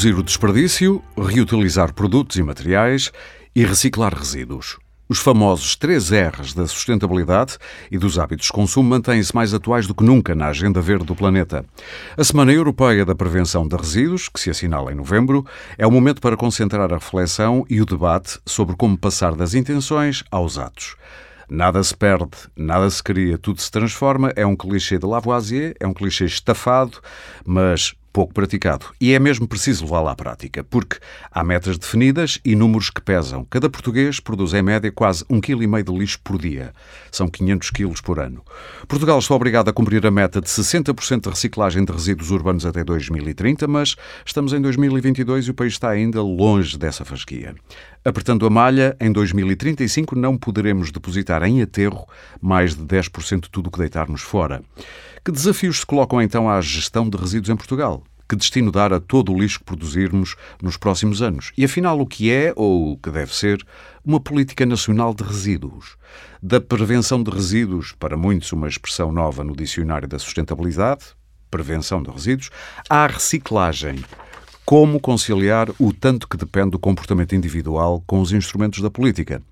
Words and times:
reduzir 0.00 0.18
o 0.18 0.22
desperdício, 0.22 1.02
reutilizar 1.14 1.92
produtos 1.92 2.36
e 2.38 2.42
materiais 2.42 3.12
e 3.54 3.62
reciclar 3.66 4.16
resíduos. 4.16 4.78
Os 5.06 5.18
famosos 5.18 5.76
três 5.76 6.10
R's 6.10 6.54
da 6.54 6.66
sustentabilidade 6.66 7.58
e 7.90 7.98
dos 7.98 8.18
hábitos 8.18 8.46
de 8.46 8.52
consumo 8.52 8.88
mantêm-se 8.88 9.34
mais 9.34 9.52
atuais 9.52 9.86
do 9.86 9.94
que 9.94 10.02
nunca 10.02 10.34
na 10.34 10.46
agenda 10.46 10.80
verde 10.80 11.04
do 11.04 11.14
planeta. 11.14 11.66
A 12.16 12.24
Semana 12.24 12.50
Europeia 12.50 13.04
da 13.04 13.14
Prevenção 13.14 13.68
de 13.68 13.76
Resíduos, 13.76 14.30
que 14.30 14.40
se 14.40 14.48
assinala 14.48 14.90
em 14.90 14.94
novembro, 14.94 15.44
é 15.76 15.86
o 15.86 15.90
momento 15.90 16.22
para 16.22 16.36
concentrar 16.36 16.90
a 16.90 16.96
reflexão 16.96 17.66
e 17.68 17.82
o 17.82 17.84
debate 17.84 18.38
sobre 18.46 18.76
como 18.76 18.96
passar 18.96 19.34
das 19.34 19.52
intenções 19.52 20.24
aos 20.30 20.56
atos. 20.56 20.96
Nada 21.46 21.82
se 21.82 21.94
perde, 21.94 22.30
nada 22.56 22.88
se 22.88 23.02
cria, 23.02 23.36
tudo 23.36 23.60
se 23.60 23.70
transforma. 23.70 24.32
É 24.34 24.46
um 24.46 24.56
clichê 24.56 24.98
de 24.98 25.04
Lavoisier, 25.04 25.74
é 25.78 25.86
um 25.86 25.92
clichê 25.92 26.24
estafado, 26.24 26.98
mas 27.44 27.92
pouco 28.12 28.34
praticado. 28.34 28.86
E 29.00 29.12
é 29.12 29.18
mesmo 29.18 29.46
preciso 29.46 29.84
levá-la 29.84 30.12
à 30.12 30.16
prática, 30.16 30.64
porque 30.64 30.98
há 31.30 31.44
metas 31.44 31.78
definidas 31.78 32.38
e 32.44 32.54
números 32.54 32.90
que 32.90 33.00
pesam. 33.00 33.46
Cada 33.48 33.68
português 33.68 34.20
produz 34.20 34.52
em 34.54 34.62
média 34.62 34.90
quase 34.92 35.24
um 35.28 35.40
quilo 35.40 35.62
e 35.62 35.66
meio 35.66 35.84
de 35.84 35.92
lixo 35.92 36.20
por 36.22 36.38
dia. 36.38 36.72
São 37.10 37.28
500 37.28 37.70
quilos 37.70 38.00
por 38.00 38.18
ano. 38.18 38.44
Portugal 38.88 39.18
está 39.18 39.34
obrigado 39.34 39.68
a 39.68 39.72
cumprir 39.72 40.04
a 40.06 40.10
meta 40.10 40.40
de 40.40 40.48
60% 40.48 41.22
de 41.22 41.28
reciclagem 41.30 41.84
de 41.84 41.92
resíduos 41.92 42.30
urbanos 42.30 42.66
até 42.66 42.82
2030, 42.84 43.66
mas 43.66 43.96
estamos 44.24 44.52
em 44.52 44.60
2022 44.60 45.46
e 45.46 45.50
o 45.50 45.54
país 45.54 45.74
está 45.74 45.90
ainda 45.90 46.22
longe 46.22 46.76
dessa 46.76 47.04
fasquia. 47.04 47.54
Apertando 48.02 48.46
a 48.46 48.50
malha, 48.50 48.96
em 48.98 49.12
2035 49.12 50.16
não 50.16 50.38
poderemos 50.38 50.90
depositar 50.90 51.42
em 51.42 51.60
aterro 51.60 52.06
mais 52.40 52.74
de 52.74 52.82
10% 52.82 53.42
de 53.42 53.50
tudo 53.50 53.66
o 53.66 53.70
que 53.70 53.78
deitarmos 53.78 54.22
fora. 54.22 54.62
Que 55.22 55.30
desafios 55.30 55.80
se 55.80 55.86
colocam 55.86 56.22
então 56.22 56.48
à 56.48 56.58
gestão 56.62 57.06
de 57.06 57.18
resíduos 57.18 57.50
em 57.50 57.56
Portugal? 57.56 58.02
Que 58.26 58.36
destino 58.36 58.72
dar 58.72 58.90
a 58.94 59.00
todo 59.00 59.30
o 59.30 59.38
lixo 59.38 59.58
que 59.58 59.66
produzirmos 59.66 60.34
nos 60.62 60.78
próximos 60.78 61.20
anos? 61.20 61.52
E 61.58 61.64
afinal, 61.64 62.00
o 62.00 62.06
que 62.06 62.30
é, 62.30 62.54
ou 62.56 62.92
o 62.92 62.96
que 62.96 63.10
deve 63.10 63.34
ser, 63.34 63.62
uma 64.02 64.18
política 64.18 64.64
nacional 64.64 65.12
de 65.12 65.22
resíduos? 65.22 65.98
Da 66.42 66.58
prevenção 66.58 67.22
de 67.22 67.30
resíduos, 67.30 67.92
para 67.92 68.16
muitos 68.16 68.50
uma 68.52 68.68
expressão 68.68 69.12
nova 69.12 69.44
no 69.44 69.54
dicionário 69.54 70.08
da 70.08 70.18
sustentabilidade, 70.18 71.04
prevenção 71.50 72.02
de 72.02 72.10
resíduos, 72.10 72.50
à 72.88 73.06
reciclagem. 73.06 74.02
Como 74.70 75.00
conciliar 75.00 75.68
o 75.80 75.92
tanto 75.92 76.28
que 76.28 76.36
depende 76.36 76.70
do 76.70 76.78
comportamento 76.78 77.34
individual 77.34 78.04
com 78.06 78.20
os 78.20 78.30
instrumentos 78.30 78.80
da 78.80 78.88
política? 78.88 79.42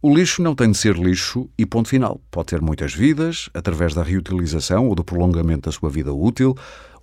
O 0.00 0.14
lixo 0.16 0.40
não 0.40 0.54
tem 0.54 0.70
de 0.70 0.78
ser 0.78 0.96
lixo 0.96 1.46
e 1.58 1.66
ponto 1.66 1.90
final. 1.90 2.18
Pode 2.30 2.46
ter 2.46 2.62
muitas 2.62 2.94
vidas, 2.94 3.50
através 3.52 3.92
da 3.92 4.02
reutilização 4.02 4.88
ou 4.88 4.94
do 4.94 5.04
prolongamento 5.04 5.68
da 5.68 5.72
sua 5.72 5.90
vida 5.90 6.10
útil, 6.10 6.56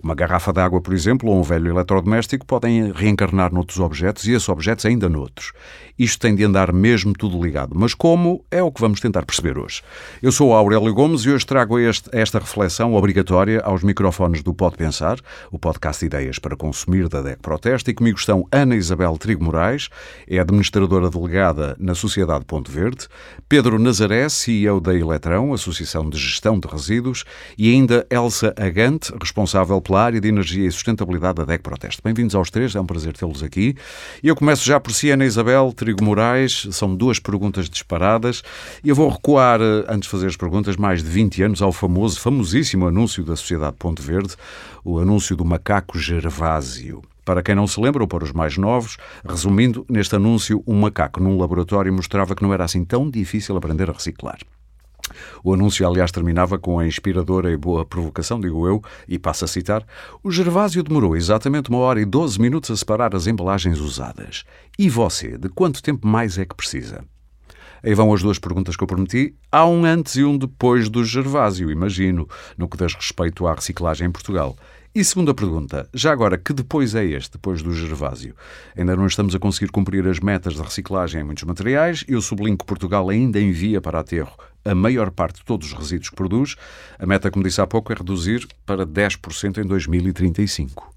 uma 0.04 0.14
garrafa 0.14 0.52
de 0.52 0.60
água, 0.60 0.82
por 0.82 0.94
exemplo, 0.94 1.30
ou 1.30 1.40
um 1.40 1.44
velho 1.44 1.70
eletrodoméstico 1.70 2.46
podem 2.46 2.92
reencarnar 2.92 3.54
noutros 3.54 3.80
objetos 3.80 4.28
e 4.28 4.34
esses 4.34 4.50
objetos 4.50 4.86
ainda 4.86 5.08
noutros. 5.08 5.54
Isto 5.98 6.20
tem 6.20 6.36
de 6.36 6.44
andar 6.44 6.74
mesmo 6.74 7.14
tudo 7.14 7.42
ligado. 7.42 7.72
Mas 7.74 7.94
como 7.94 8.44
é 8.52 8.62
o 8.62 8.72
que 8.72 8.82
vamos 8.82 9.00
tentar 9.00 9.26
perceber 9.26 9.58
hoje. 9.58 9.82
Eu 10.22 10.32
sou 10.32 10.54
Aurélio 10.54 10.94
Gomes 10.94 11.22
e 11.22 11.30
hoje 11.30 11.46
trago 11.46 11.80
este, 11.80 12.10
esta 12.12 12.40
reflexão 12.40 12.96
obrigatória 12.96 13.62
aos 13.62 13.84
microfones 13.84 14.44
do 14.44 14.54
Pode 14.54 14.76
Pensar, 14.76 15.20
o 15.52 15.58
podcast 15.58 16.02
de 16.02 16.08
ideias 16.08 16.40
para 16.40 16.58
consumir 16.58 17.08
da 17.08 17.22
DEC 17.22 17.40
Proteste, 17.40 17.92
e 17.92 17.94
comigo 17.94 18.18
estão 18.18 18.46
Ana 18.52 18.76
Isabel 18.76 19.18
Trigo 19.18 19.44
Moraes, 19.44 19.88
é 20.28 20.40
administradora 20.40 21.10
delegada 21.10 21.78
na 21.80 21.96
Sociedade 21.96 22.44
Ponto 22.44 22.70
Verde, 22.72 23.08
Pedro 23.48 23.80
Nazaré, 23.80 24.28
CEO 24.28 24.82
da 24.82 24.94
Eletrão, 24.94 25.54
Associação 25.54 26.10
de 26.10 26.18
Gestão 26.18 26.60
de 26.60 26.68
Resíduos, 26.68 27.24
e 27.58 27.72
ainda 27.72 28.06
Elsa 28.10 28.54
Agante, 28.58 29.14
responsável 29.22 29.80
pela 29.80 29.93
pela 29.94 30.06
área 30.06 30.20
de 30.20 30.28
energia 30.28 30.68
e 30.68 30.72
sustentabilidade 30.72 31.36
da 31.36 31.46
DEC 31.46 31.62
Proteste. 31.62 32.02
Bem-vindos 32.04 32.34
aos 32.34 32.50
três, 32.50 32.74
é 32.74 32.82
um 32.82 32.86
prazer 32.86 33.14
tê-los 33.14 33.44
aqui. 33.44 33.76
E 34.24 34.28
eu 34.28 34.36
começo 34.36 34.66
já 34.66 34.80
por 34.80 34.92
si, 34.92 35.12
Ana 35.12 35.24
Isabel 35.24 35.72
Trigo 35.72 36.04
Moraes, 36.04 36.68
são 36.72 36.96
duas 36.96 37.20
perguntas 37.20 37.70
disparadas. 37.70 38.42
E 38.84 38.90
eu 38.90 38.96
vou 38.96 39.08
recuar, 39.08 39.62
eh, 39.62 39.86
antes 39.88 40.08
de 40.08 40.10
fazer 40.10 40.26
as 40.26 40.36
perguntas, 40.36 40.78
mais 40.78 41.04
de 41.04 41.10
20 41.12 41.44
anos 41.44 41.62
ao 41.62 41.72
famoso, 41.72 42.20
famosíssimo 42.20 42.88
anúncio 42.88 43.24
da 43.24 43.36
Sociedade 43.36 43.76
Ponte 43.78 44.02
Verde, 44.02 44.36
o 44.84 44.98
anúncio 44.98 45.36
do 45.36 45.46
macaco 45.46 46.00
Gervásio. 46.00 47.04
Para 47.24 47.44
quem 47.44 47.54
não 47.54 47.68
se 47.68 47.80
lembra, 47.80 48.02
ou 48.02 48.08
para 48.08 48.24
os 48.24 48.32
mais 48.32 48.58
novos, 48.58 48.98
resumindo, 49.24 49.86
neste 49.88 50.16
anúncio, 50.16 50.64
um 50.66 50.74
macaco 50.74 51.22
num 51.22 51.38
laboratório 51.38 51.94
mostrava 51.94 52.34
que 52.34 52.42
não 52.42 52.52
era 52.52 52.64
assim 52.64 52.84
tão 52.84 53.12
difícil 53.12 53.56
aprender 53.56 53.92
a 53.92 53.94
reciclar. 53.94 54.40
O 55.44 55.54
anúncio, 55.54 55.88
aliás, 55.88 56.12
terminava 56.12 56.58
com 56.58 56.80
a 56.80 56.88
inspiradora 56.88 57.52
e 57.52 57.58
boa 57.58 57.86
provocação, 57.86 58.40
digo 58.40 58.68
eu, 58.68 58.82
e 59.08 59.20
passo 59.20 59.46
a 59.46 59.48
citar: 59.48 59.86
O 60.24 60.32
Gervásio 60.32 60.84
demorou 60.84 61.16
exatamente 61.16 61.70
uma 61.70 61.80
hora 61.80 62.02
e 62.02 62.06
doze 62.06 62.40
minutos 62.40 62.72
a 62.72 62.78
separar 62.78 63.16
as 63.16 63.28
embalagens 63.28 63.80
usadas. 63.80 64.44
E 64.78 64.90
você, 64.90 65.38
de 65.38 65.50
quanto 65.50 65.84
tempo 65.84 66.08
mais 66.08 66.38
é 66.38 66.46
que 66.46 66.56
precisa? 66.56 67.04
Aí 67.84 67.94
vão 67.94 68.14
as 68.14 68.22
duas 68.22 68.40
perguntas 68.40 68.78
que 68.78 68.84
eu 68.84 68.88
prometi. 68.88 69.36
Há 69.52 69.66
um 69.66 69.84
antes 69.84 70.16
e 70.16 70.24
um 70.24 70.38
depois 70.38 70.88
do 70.88 71.04
Gervásio, 71.04 71.70
imagino, 71.70 72.30
no 72.58 72.70
que 72.70 72.78
diz 72.78 72.94
respeito 72.94 73.46
à 73.46 73.54
reciclagem 73.54 74.08
em 74.08 74.12
Portugal. 74.12 74.56
E 74.96 75.04
segunda 75.04 75.34
pergunta, 75.34 75.90
já 75.94 76.14
agora, 76.14 76.38
que 76.38 76.54
depois 76.54 76.96
é 76.96 77.04
este, 77.04 77.34
depois 77.34 77.62
do 77.62 77.74
Gervásio? 77.74 78.36
Ainda 78.78 78.96
não 78.96 79.08
estamos 79.08 79.36
a 79.36 79.40
conseguir 79.40 79.72
cumprir 79.72 80.08
as 80.08 80.20
metas 80.20 80.54
de 80.54 80.62
reciclagem 80.62 81.22
em 81.22 81.24
muitos 81.24 81.44
materiais 81.44 82.06
e 82.08 82.14
eu 82.14 82.22
sublinho 82.22 82.58
que 82.58 82.64
Portugal 82.64 83.10
ainda 83.10 83.42
envia 83.42 83.82
para 83.82 84.00
aterro 84.00 84.38
a 84.66 84.76
maior 84.76 85.12
parte 85.12 85.38
de 85.38 85.46
todos 85.46 85.68
os 85.68 85.74
resíduos 85.74 86.10
que 86.10 86.16
produz. 86.16 86.56
A 86.98 87.06
meta, 87.06 87.30
como 87.30 87.44
disse 87.44 87.62
há 87.62 87.68
pouco, 87.68 87.92
é 87.92 87.96
reduzir 87.96 88.48
para 88.66 88.86
10% 88.86 89.58
em 89.58 89.68
2035. 89.68 90.93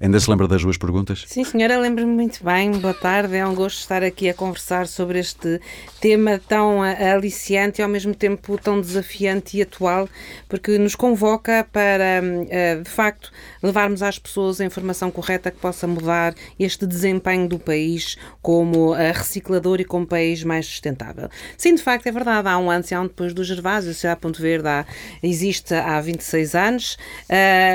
Ainda 0.00 0.20
se 0.20 0.30
lembra 0.30 0.46
das 0.46 0.62
duas 0.62 0.76
perguntas? 0.76 1.24
Sim, 1.26 1.42
senhora, 1.42 1.76
lembro-me 1.76 2.12
muito 2.12 2.44
bem. 2.44 2.70
Boa 2.70 2.94
tarde, 2.94 3.34
é 3.34 3.44
um 3.44 3.52
gosto 3.52 3.80
estar 3.80 4.04
aqui 4.04 4.28
a 4.28 4.34
conversar 4.34 4.86
sobre 4.86 5.18
este 5.18 5.60
tema 6.00 6.40
tão 6.46 6.80
aliciante 6.82 7.80
e 7.80 7.82
ao 7.82 7.88
mesmo 7.88 8.14
tempo 8.14 8.56
tão 8.58 8.80
desafiante 8.80 9.56
e 9.56 9.62
atual, 9.62 10.08
porque 10.48 10.78
nos 10.78 10.94
convoca 10.94 11.66
para, 11.72 12.22
eh, 12.48 12.76
de 12.76 12.88
facto, 12.88 13.32
levarmos 13.60 14.00
às 14.00 14.20
pessoas 14.20 14.60
a 14.60 14.64
informação 14.64 15.10
correta 15.10 15.50
que 15.50 15.58
possa 15.58 15.88
mudar 15.88 16.32
este 16.60 16.86
desempenho 16.86 17.48
do 17.48 17.58
país 17.58 18.16
como 18.40 18.92
reciclador 18.92 19.80
e 19.80 19.84
como 19.84 20.06
país 20.06 20.44
mais 20.44 20.64
sustentável. 20.64 21.28
Sim, 21.56 21.74
de 21.74 21.82
facto, 21.82 22.06
é 22.06 22.12
verdade. 22.12 22.46
Há 22.46 22.56
um 22.56 22.70
antes 22.70 22.92
e 22.92 22.94
há 22.94 23.00
um 23.00 23.08
depois 23.08 23.34
do 23.34 23.42
Gervásio. 23.42 23.88
A 24.08 24.14
Ponto 24.14 24.40
Verde 24.40 24.68
há, 24.68 24.86
existe 25.20 25.74
há 25.74 26.00
26 26.00 26.54
anos 26.54 26.96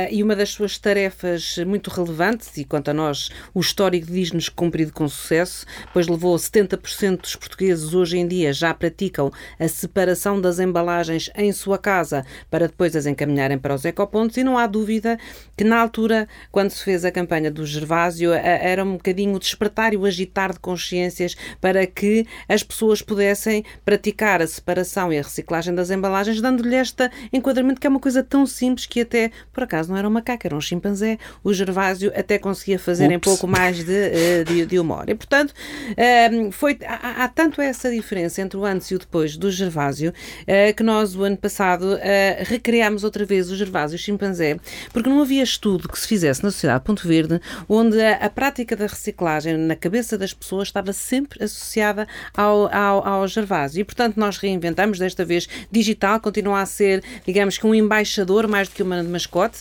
e 0.10 0.24
uma 0.24 0.38
das 0.38 0.52
suas 0.52 0.78
tarefas 0.78 1.58
muito 1.68 1.90
relevantes 1.90 2.13
relevantes 2.14 2.56
e, 2.58 2.64
quanto 2.64 2.90
a 2.90 2.94
nós, 2.94 3.30
o 3.54 3.60
histórico 3.60 4.08
diz-nos 4.08 4.48
cumprido 4.48 4.94
com 4.94 5.08
sucesso, 5.08 5.66
pois 5.92 6.08
levou 6.08 6.36
70% 6.36 7.22
dos 7.22 7.36
portugueses 7.36 7.94
hoje 7.94 8.18
em 8.18 8.28
dia 8.28 8.54
já 8.54 8.74
praticam 8.74 9.32
a 9.60 9.68
separação 9.68 10.40
das 10.40 10.60
embalagens 10.60 11.30
em 11.36 11.52
sua 11.52 11.78
casa 11.78 12.24
para 12.50 12.68
depois 12.68 12.96
as 12.96 13.06
encaminharem 13.06 13.58
para 13.58 13.74
os 13.74 13.84
ecopontos 13.84 14.38
e 14.38 14.44
não 14.44 14.58
há 14.58 14.68
dúvida 14.68 15.18
que 15.58 15.64
na 15.64 15.80
altura, 15.80 16.28
quando 16.52 16.70
se 16.70 16.84
fez 16.84 17.04
a 17.04 17.12
campanha 17.12 17.50
do 17.50 17.66
Gervásio, 17.66 18.32
era 18.32 18.84
um 18.84 18.94
bocadinho 18.94 19.36
o 19.36 19.40
despertar 19.40 19.94
e 19.94 19.98
o 19.98 20.06
agitar 20.06 20.54
de 20.54 20.60
consciências 20.60 21.36
para 21.60 21.86
que 21.88 22.26
as 22.48 22.64
pessoas 22.64 23.02
pudessem 23.02 23.64
praticar 23.84 24.42
a 24.42 24.48
separação 24.48 25.12
e 25.12 25.18
a 25.18 25.22
reciclagem 25.22 25.74
das 25.74 25.90
embalagens, 25.90 26.42
dando-lhe 26.42 26.76
este 26.76 27.10
enquadramento 27.32 27.82
que 27.82 27.88
é 27.88 27.90
uma 27.90 28.00
coisa 28.00 28.22
tão 28.24 28.46
simples 28.46 28.86
que 28.86 29.02
até, 29.02 29.32
por 29.52 29.64
acaso, 29.64 29.90
não 29.90 29.98
era 29.98 30.08
um 30.08 30.12
macaco, 30.12 30.46
era 30.46 30.56
um 30.56 30.62
chimpanzé. 30.62 31.18
O 31.44 31.54
Gervásio 31.54 32.03
até 32.16 32.38
conseguia 32.38 32.80
fazer 32.80 33.06
Ups. 33.06 33.16
em 33.16 33.20
pouco 33.20 33.48
mais 33.48 33.84
de, 33.84 33.94
eh, 33.94 34.44
de, 34.44 34.66
de 34.66 34.80
uma 34.80 34.96
hora. 34.96 35.12
E, 35.12 35.16
portanto, 35.16 35.54
ehm, 35.96 36.52
foi, 36.52 36.78
há, 36.86 37.24
há, 37.24 37.28
tanto 37.28 37.62
essa 37.62 37.90
diferença 37.92 38.42
entre 38.42 38.58
o 38.58 38.66
antes 38.66 38.90
e 38.92 38.96
o 38.96 39.00
depois 39.00 39.38
do 39.38 39.52
Gervásio 39.52 40.14
eh, 40.48 40.74
que 40.74 40.84
nós, 40.84 41.16
o 41.16 41.24
ano 41.24 41.38
passado, 41.38 41.98
eh, 42.02 42.44
recriámos 42.46 43.04
outra 43.04 43.26
vez 43.26 43.50
o 43.50 43.56
Gervásio 43.56 43.96
o 43.96 44.00
chimpanzé, 44.00 44.58
porque 44.92 45.10
não 45.10 45.22
havia 45.22 45.44
estudo 45.44 45.88
que 45.88 46.00
se 46.00 46.08
fizesse 46.08 46.44
na 46.44 46.52
sociedade 46.52 46.84
Ponto 46.84 47.08
Verde 47.08 47.40
onde 47.68 48.02
a, 48.02 48.16
a 48.16 48.30
prática 48.30 48.76
da 48.76 48.88
reciclagem 48.88 49.58
na 49.58 49.76
cabeça 49.76 50.18
das 50.18 50.34
pessoas 50.34 50.68
estava 50.68 50.94
sempre 50.94 51.44
associada 51.44 52.08
ao, 52.36 52.74
ao, 52.74 53.08
ao 53.08 53.28
Gervásio. 53.28 53.82
E, 53.82 53.84
portanto, 53.84 54.18
nós 54.18 54.38
reinventamos, 54.38 55.00
desta 55.00 55.24
vez 55.26 55.48
digital, 55.72 56.20
continua 56.20 56.62
a 56.62 56.66
ser, 56.66 57.04
digamos 57.26 57.58
que 57.58 57.66
um 57.68 57.76
embaixador 57.76 58.48
mais 58.48 58.68
do 58.68 58.76
que 58.76 58.84
uma 58.84 59.02
mascote. 59.04 59.60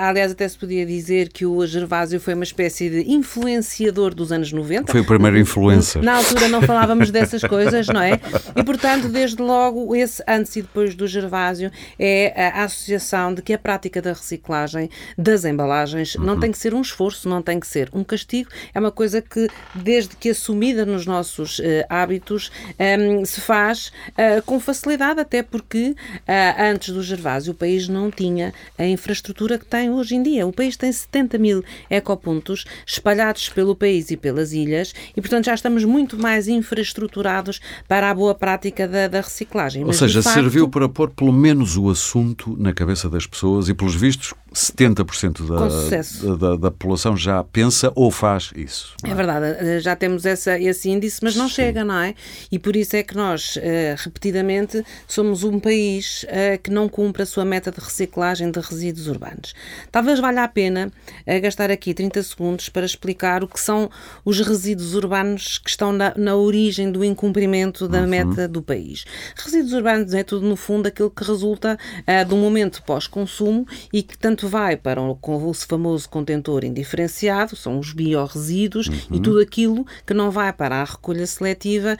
aliás, 0.00 0.32
até 0.32 0.46
se 0.48 0.58
podia 0.58 0.84
dizer 0.84 1.28
que 1.28 1.46
o 1.46 1.66
Gervásio 1.72 2.20
foi 2.20 2.34
uma 2.34 2.44
espécie 2.44 2.90
de 2.90 3.10
influenciador 3.10 4.14
dos 4.14 4.30
anos 4.30 4.52
90. 4.52 4.92
Foi 4.92 5.00
o 5.00 5.04
primeiro 5.04 5.38
influencer. 5.38 6.02
Na 6.02 6.16
altura 6.16 6.48
não 6.48 6.62
falávamos 6.62 7.10
dessas 7.10 7.42
coisas, 7.42 7.86
não 7.88 8.00
é? 8.00 8.20
E, 8.54 8.62
portanto, 8.62 9.08
desde 9.08 9.40
logo, 9.40 9.94
esse 9.96 10.22
antes 10.28 10.54
e 10.56 10.62
depois 10.62 10.94
do 10.94 11.06
Gervásio 11.06 11.70
é 11.98 12.50
a 12.50 12.64
associação 12.64 13.32
de 13.34 13.42
que 13.42 13.52
a 13.52 13.58
prática 13.58 14.02
da 14.02 14.12
reciclagem 14.12 14.90
das 15.16 15.44
embalagens 15.44 16.14
uhum. 16.14 16.24
não 16.24 16.40
tem 16.40 16.52
que 16.52 16.58
ser 16.58 16.74
um 16.74 16.80
esforço, 16.80 17.28
não 17.28 17.40
tem 17.40 17.58
que 17.58 17.66
ser 17.66 17.88
um 17.92 18.04
castigo, 18.04 18.50
é 18.74 18.78
uma 18.78 18.92
coisa 18.92 19.22
que, 19.22 19.48
desde 19.74 20.14
que 20.16 20.30
assumida 20.30 20.84
nos 20.84 21.06
nossos 21.06 21.58
uh, 21.58 21.62
hábitos, 21.88 22.50
um, 22.78 22.82
ehm, 22.84 23.24
se 23.24 23.40
faz 23.40 23.92
uh, 24.10 24.42
com 24.44 24.60
facilidade, 24.60 25.20
até 25.20 25.42
porque 25.42 25.90
uh, 25.90 26.62
antes 26.62 26.92
do 26.92 27.02
Gervásio 27.02 27.52
o 27.52 27.54
país 27.54 27.88
não 27.88 28.10
tinha 28.10 28.52
a 28.78 28.84
infraestrutura 28.84 29.58
que 29.58 29.64
tem 29.64 29.90
hoje 29.90 30.14
em 30.14 30.22
dia. 30.22 30.46
O 30.46 30.52
país 30.52 30.76
tem 30.76 30.92
70 30.92 31.38
mil 31.38 31.61
mil 31.62 31.72
ecopontos 31.90 32.64
espalhados 32.86 33.48
pelo 33.48 33.74
país 33.74 34.10
e 34.10 34.16
pelas 34.16 34.52
ilhas 34.52 34.92
e, 35.16 35.20
portanto, 35.20 35.46
já 35.46 35.54
estamos 35.54 35.84
muito 35.84 36.18
mais 36.18 36.48
infraestruturados 36.48 37.60
para 37.88 38.10
a 38.10 38.14
boa 38.14 38.34
prática 38.34 38.86
da, 38.88 39.08
da 39.08 39.20
reciclagem. 39.20 39.82
Ou 39.82 39.88
Mas, 39.88 39.96
seja, 39.96 40.22
facto... 40.22 40.34
serviu 40.34 40.68
para 40.68 40.88
pôr 40.88 41.10
pelo 41.10 41.32
menos 41.32 41.76
o 41.76 41.88
assunto 41.90 42.56
na 42.58 42.72
cabeça 42.72 43.08
das 43.08 43.26
pessoas 43.26 43.68
e, 43.68 43.74
pelos 43.74 43.94
vistos, 43.94 44.34
70% 44.52 45.46
da, 45.46 46.36
da, 46.36 46.56
da, 46.56 46.70
população 46.70 47.16
já 47.16 47.42
pensa 47.42 47.92
ou 47.94 48.10
faz 48.10 48.50
isso. 48.54 48.94
É? 49.04 49.10
é? 49.10 49.14
verdade, 49.14 49.80
já 49.80 49.96
temos 49.96 50.26
essa, 50.26 50.58
esse 50.58 50.90
índice, 50.90 51.20
mas 51.22 51.34
não 51.34 51.48
Sim. 51.48 51.54
chega, 51.54 51.84
não 51.84 51.98
é? 51.98 52.14
E 52.50 52.58
por 52.58 52.76
isso 52.76 52.96
é 52.96 53.02
que 53.02 53.16
nós, 53.16 53.56
uh, 53.56 53.60
repetidamente, 53.96 54.84
somos 55.06 55.44
um 55.44 55.58
país 55.58 56.24
uh, 56.24 56.60
que 56.62 56.70
não 56.70 56.88
cumpre 56.88 57.22
a 57.22 57.26
sua 57.26 57.44
meta 57.44 57.70
de 57.70 57.80
reciclagem 57.80 58.50
de 58.50 58.60
resíduos 58.60 59.06
urbanos. 59.08 59.54
Talvez 59.90 60.20
valha 60.20 60.44
a 60.44 60.48
pena 60.48 60.92
gastar 61.40 61.70
aqui 61.70 61.94
30 61.94 62.22
segundos 62.22 62.68
para 62.68 62.84
explicar 62.84 63.42
o 63.42 63.48
que 63.48 63.60
são 63.60 63.90
os 64.24 64.40
resíduos 64.40 64.94
urbanos 64.94 65.58
que 65.58 65.70
estão 65.70 65.92
na, 65.92 66.12
na 66.16 66.36
origem 66.36 66.90
do 66.90 67.04
incumprimento 67.04 67.88
da 67.88 68.00
uhum. 68.00 68.06
meta 68.06 68.48
do 68.48 68.62
país. 68.62 69.04
Resíduos 69.36 69.72
urbanos 69.72 70.14
é 70.14 70.22
tudo, 70.22 70.46
no 70.46 70.56
fundo, 70.56 70.86
aquilo 70.86 71.10
que 71.10 71.24
resulta 71.24 71.78
de 72.26 72.34
um 72.34 72.38
momento 72.38 72.82
pós-consumo 72.82 73.66
e 73.92 74.02
que 74.02 74.16
tanto 74.18 74.41
vai 74.48 74.76
para 74.76 75.00
o, 75.00 75.18
o 75.22 75.54
famoso 75.54 76.08
contentor 76.08 76.64
indiferenciado, 76.64 77.56
são 77.56 77.78
os 77.78 77.92
biorresíduos 77.92 78.88
uhum. 78.88 79.16
e 79.16 79.20
tudo 79.20 79.40
aquilo 79.40 79.86
que 80.06 80.14
não 80.14 80.30
vai 80.30 80.52
para 80.52 80.76
a 80.76 80.84
recolha 80.84 81.26
seletiva, 81.26 81.96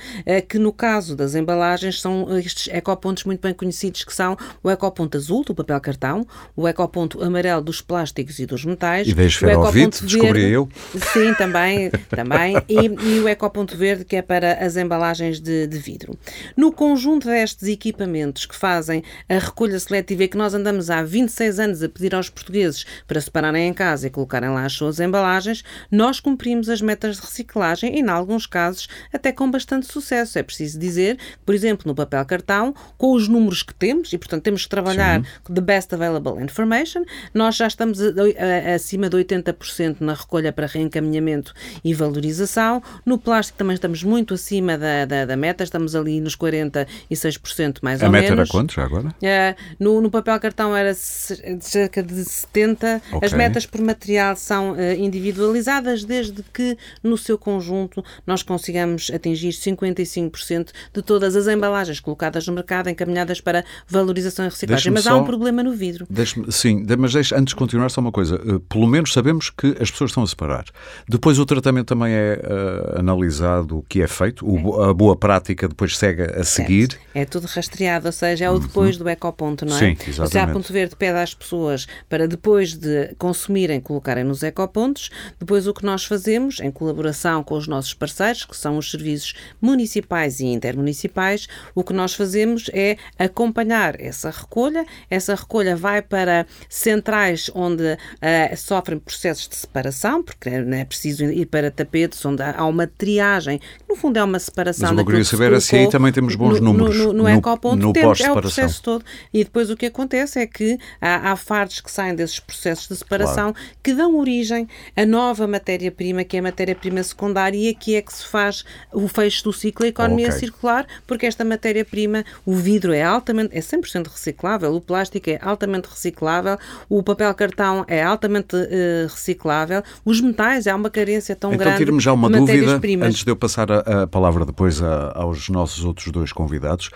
que 0.48 0.58
no 0.58 0.72
caso 0.72 1.16
das 1.16 1.34
embalagens 1.34 2.00
são 2.00 2.26
estes 2.38 2.72
ecopontos 2.72 3.24
muito 3.24 3.40
bem 3.40 3.54
conhecidos 3.54 4.04
que 4.04 4.14
são 4.14 4.36
o 4.62 4.70
ecoponto 4.70 5.16
azul 5.16 5.44
do 5.44 5.54
papel 5.54 5.80
cartão, 5.80 6.26
o 6.56 6.68
ecoponto 6.68 7.22
amarelo 7.22 7.62
dos 7.62 7.80
plásticos 7.80 8.38
e 8.38 8.46
dos 8.46 8.64
metais, 8.64 9.08
e 9.08 9.14
da 9.14 9.24
esferovite, 9.24 10.04
descobri 10.04 10.50
eu. 10.50 10.68
Sim, 11.12 11.34
também, 11.34 11.90
também 12.08 12.56
e, 12.68 13.16
e, 13.16 13.20
o 13.20 13.28
ecoponto 13.28 13.76
verde 13.76 14.04
que 14.04 14.16
é 14.16 14.22
para 14.22 14.54
as 14.64 14.76
embalagens 14.76 15.40
de, 15.40 15.66
de 15.66 15.78
vidro. 15.78 16.16
No 16.56 16.72
conjunto 16.72 17.26
destes 17.26 17.68
equipamentos 17.68 18.46
que 18.46 18.54
fazem 18.54 19.02
a 19.28 19.38
recolha 19.38 19.78
seletiva 19.78 20.24
e 20.24 20.28
que 20.28 20.36
nós 20.36 20.54
andamos 20.54 20.90
há 20.90 21.02
26 21.02 21.58
anos 21.58 21.82
a 21.82 21.88
pedir 21.88 22.14
aos 22.14 22.28
portugueses 22.32 22.84
para 23.06 23.20
separarem 23.20 23.68
em 23.68 23.74
casa 23.74 24.06
e 24.06 24.10
colocarem 24.10 24.50
lá 24.50 24.64
as 24.64 24.72
suas 24.72 25.00
embalagens, 25.00 25.62
nós 25.90 26.20
cumprimos 26.20 26.68
as 26.68 26.80
metas 26.80 27.16
de 27.16 27.22
reciclagem 27.22 27.96
e, 27.96 28.00
em 28.00 28.08
alguns 28.08 28.46
casos, 28.46 28.88
até 29.12 29.32
com 29.32 29.50
bastante 29.50 29.86
sucesso. 29.86 30.38
É 30.38 30.42
preciso 30.42 30.78
dizer 30.78 31.18
por 31.44 31.54
exemplo, 31.54 31.84
no 31.86 31.94
papel 31.94 32.24
cartão, 32.24 32.74
com 32.96 33.12
os 33.12 33.28
números 33.28 33.62
que 33.62 33.74
temos, 33.74 34.12
e 34.12 34.18
portanto 34.18 34.42
temos 34.42 34.64
que 34.64 34.68
trabalhar 34.68 35.20
Sim. 35.20 35.54
the 35.54 35.60
best 35.60 35.94
available 35.94 36.42
information, 36.42 37.04
nós 37.34 37.56
já 37.56 37.66
estamos 37.66 38.00
a, 38.00 38.06
a, 38.06 38.74
acima 38.74 39.08
de 39.08 39.16
80% 39.16 39.96
na 40.00 40.14
recolha 40.14 40.52
para 40.52 40.66
reencaminhamento 40.66 41.52
e 41.84 41.94
valorização. 41.94 42.82
No 43.04 43.18
plástico 43.18 43.58
também 43.58 43.74
estamos 43.74 44.02
muito 44.02 44.34
acima 44.34 44.78
da, 44.78 45.04
da, 45.04 45.24
da 45.24 45.36
meta, 45.36 45.64
estamos 45.64 45.94
ali 45.94 46.20
nos 46.20 46.36
46% 46.36 47.78
mais 47.82 48.02
a 48.02 48.06
ou 48.06 48.12
menos. 48.12 48.26
A 48.26 48.30
meta 48.30 48.42
era 48.42 48.48
quanto 48.48 48.74
já 48.74 48.84
agora? 48.84 49.08
Uh, 49.08 49.74
no, 49.78 50.00
no 50.00 50.10
papel 50.10 50.38
cartão 50.40 50.76
era 50.76 50.94
cerca 50.94 52.02
de 52.02 52.14
70%. 52.28 53.00
Okay. 53.12 53.26
As 53.26 53.32
metas 53.32 53.66
por 53.66 53.80
material 53.80 54.36
são 54.36 54.72
uh, 54.72 54.92
individualizadas 54.98 56.04
desde 56.04 56.42
que 56.52 56.76
no 57.02 57.16
seu 57.16 57.38
conjunto 57.38 58.04
nós 58.26 58.42
consigamos 58.42 59.10
atingir 59.10 59.50
55% 59.50 60.68
de 60.92 61.02
todas 61.02 61.36
as 61.36 61.46
embalagens 61.46 62.00
colocadas 62.00 62.46
no 62.46 62.52
mercado 62.52 62.88
encaminhadas 62.88 63.40
para 63.40 63.64
valorização 63.86 64.46
e 64.46 64.48
reciclagem. 64.48 64.92
Mas 64.92 65.04
só, 65.04 65.10
há 65.10 65.16
um 65.16 65.24
problema 65.24 65.62
no 65.62 65.72
vidro. 65.72 66.06
Sim, 66.50 66.84
mas 66.98 67.12
deixe, 67.12 67.34
antes 67.34 67.52
de 67.52 67.56
continuar, 67.56 67.90
só 67.90 68.00
uma 68.00 68.12
coisa. 68.12 68.36
Uh, 68.36 68.60
pelo 68.60 68.86
menos 68.86 69.12
sabemos 69.12 69.50
que 69.50 69.76
as 69.80 69.90
pessoas 69.90 70.10
estão 70.10 70.22
a 70.22 70.26
separar. 70.26 70.64
Depois 71.08 71.38
o 71.38 71.46
tratamento 71.46 71.86
também 71.88 72.12
é 72.12 72.40
uh, 72.42 73.00
analisado, 73.00 73.78
o 73.78 73.82
que 73.82 74.02
é 74.02 74.06
feito, 74.06 74.46
o, 74.48 74.82
a 74.82 74.94
boa 74.94 75.16
prática 75.16 75.68
depois 75.68 75.96
segue 75.96 76.22
a 76.22 76.44
seguir. 76.44 76.92
Certo. 76.92 77.02
É 77.14 77.24
tudo 77.24 77.46
rastreado, 77.46 78.06
ou 78.06 78.12
seja, 78.12 78.46
é 78.46 78.50
o 78.50 78.58
depois 78.58 78.96
uhum. 78.96 79.04
do 79.04 79.08
ecoponto, 79.08 79.64
não 79.64 79.76
é? 79.76 79.78
Sim, 79.78 79.96
exatamente. 80.06 80.32
Seja, 80.32 80.44
a 80.44 80.48
Ponto 80.48 80.72
Verde 80.72 80.96
pede 80.96 81.18
às 81.18 81.34
pessoas 81.34 81.86
para 82.12 82.28
depois 82.28 82.74
de 82.74 83.14
consumirem, 83.16 83.80
colocarem 83.80 84.22
nos 84.22 84.42
ecopontos. 84.42 85.08
Depois 85.40 85.66
o 85.66 85.72
que 85.72 85.82
nós 85.82 86.04
fazemos, 86.04 86.60
em 86.60 86.70
colaboração 86.70 87.42
com 87.42 87.56
os 87.56 87.66
nossos 87.66 87.94
parceiros, 87.94 88.44
que 88.44 88.54
são 88.54 88.76
os 88.76 88.90
serviços 88.90 89.32
municipais 89.62 90.38
e 90.38 90.44
intermunicipais, 90.44 91.48
o 91.74 91.82
que 91.82 91.94
nós 91.94 92.12
fazemos 92.12 92.68
é 92.74 92.98
acompanhar 93.18 93.98
essa 93.98 94.28
recolha. 94.28 94.84
Essa 95.08 95.34
recolha 95.34 95.74
vai 95.74 96.02
para 96.02 96.46
centrais 96.68 97.50
onde 97.54 97.94
uh, 97.94 98.56
sofrem 98.58 98.98
processos 98.98 99.48
de 99.48 99.56
separação, 99.56 100.22
porque 100.22 100.50
não 100.50 100.76
é 100.76 100.84
preciso 100.84 101.24
ir 101.24 101.46
para 101.46 101.70
tapetes 101.70 102.22
onde 102.26 102.42
há 102.42 102.66
uma 102.66 102.86
triagem. 102.86 103.58
No 103.88 103.96
fundo 103.96 104.18
é 104.18 104.22
uma 104.22 104.38
separação. 104.38 104.90
Mas 104.90 104.98
eu 104.98 105.06
queria 105.06 105.24
saber 105.24 105.58
se 105.62 105.76
aí 105.76 105.88
também 105.88 106.12
temos 106.12 106.34
bons 106.34 106.60
no, 106.60 106.74
números. 106.74 106.94
No, 106.94 107.04
no, 107.04 107.12
no, 107.14 107.22
no 107.22 107.28
ecoponto 107.30 107.86
no 107.86 107.92
temos, 107.94 108.20
é 108.20 108.30
o 108.30 108.34
processo 108.34 108.82
todo. 108.82 109.02
E 109.32 109.42
depois 109.44 109.70
o 109.70 109.76
que 109.78 109.86
acontece 109.86 110.38
é 110.38 110.46
que 110.46 110.78
há, 111.00 111.32
há 111.32 111.36
fardos 111.36 111.80
que 111.80 111.90
saem 111.90 112.01
desses 112.14 112.40
processos 112.40 112.88
de 112.88 112.96
separação 112.96 113.52
claro. 113.52 113.68
que 113.82 113.94
dão 113.94 114.16
origem 114.16 114.68
a 114.96 115.06
nova 115.06 115.46
matéria-prima, 115.46 116.24
que 116.24 116.36
é 116.36 116.40
a 116.40 116.42
matéria-prima 116.42 117.02
secundária, 117.02 117.56
e 117.56 117.68
aqui 117.68 117.94
é 117.94 118.02
que 118.02 118.12
se 118.12 118.26
faz 118.26 118.64
o 118.92 119.06
fecho 119.06 119.44
do 119.44 119.52
ciclo, 119.52 119.84
a 119.84 119.88
economia 119.88 120.28
okay. 120.28 120.38
circular, 120.38 120.86
porque 121.06 121.26
esta 121.26 121.44
matéria-prima, 121.44 122.24
o 122.44 122.54
vidro 122.54 122.92
é 122.92 123.02
altamente, 123.02 123.56
é 123.56 123.60
100% 123.60 124.08
reciclável, 124.08 124.74
o 124.74 124.80
plástico 124.80 125.30
é 125.30 125.38
altamente 125.40 125.88
reciclável, 125.88 126.58
o 126.88 127.02
papel 127.02 127.32
cartão 127.34 127.84
é 127.86 128.02
altamente 128.02 128.56
uh, 128.56 129.08
reciclável, 129.08 129.82
os 130.04 130.20
metais, 130.20 130.66
há 130.66 130.74
uma 130.74 130.90
carência 130.90 131.36
tão 131.36 131.52
então, 131.52 131.66
grande. 131.66 131.82
Então, 131.82 132.00
já 132.00 132.12
uma 132.12 132.28
dúvida, 132.28 132.80
antes 133.02 133.24
de 133.24 133.30
eu 133.30 133.36
passar 133.36 133.70
a, 133.70 134.02
a 134.02 134.06
palavra 134.06 134.44
depois 134.44 134.82
a, 134.82 135.12
aos 135.14 135.48
nossos 135.48 135.84
outros 135.84 136.10
dois 136.10 136.32
convidados. 136.32 136.90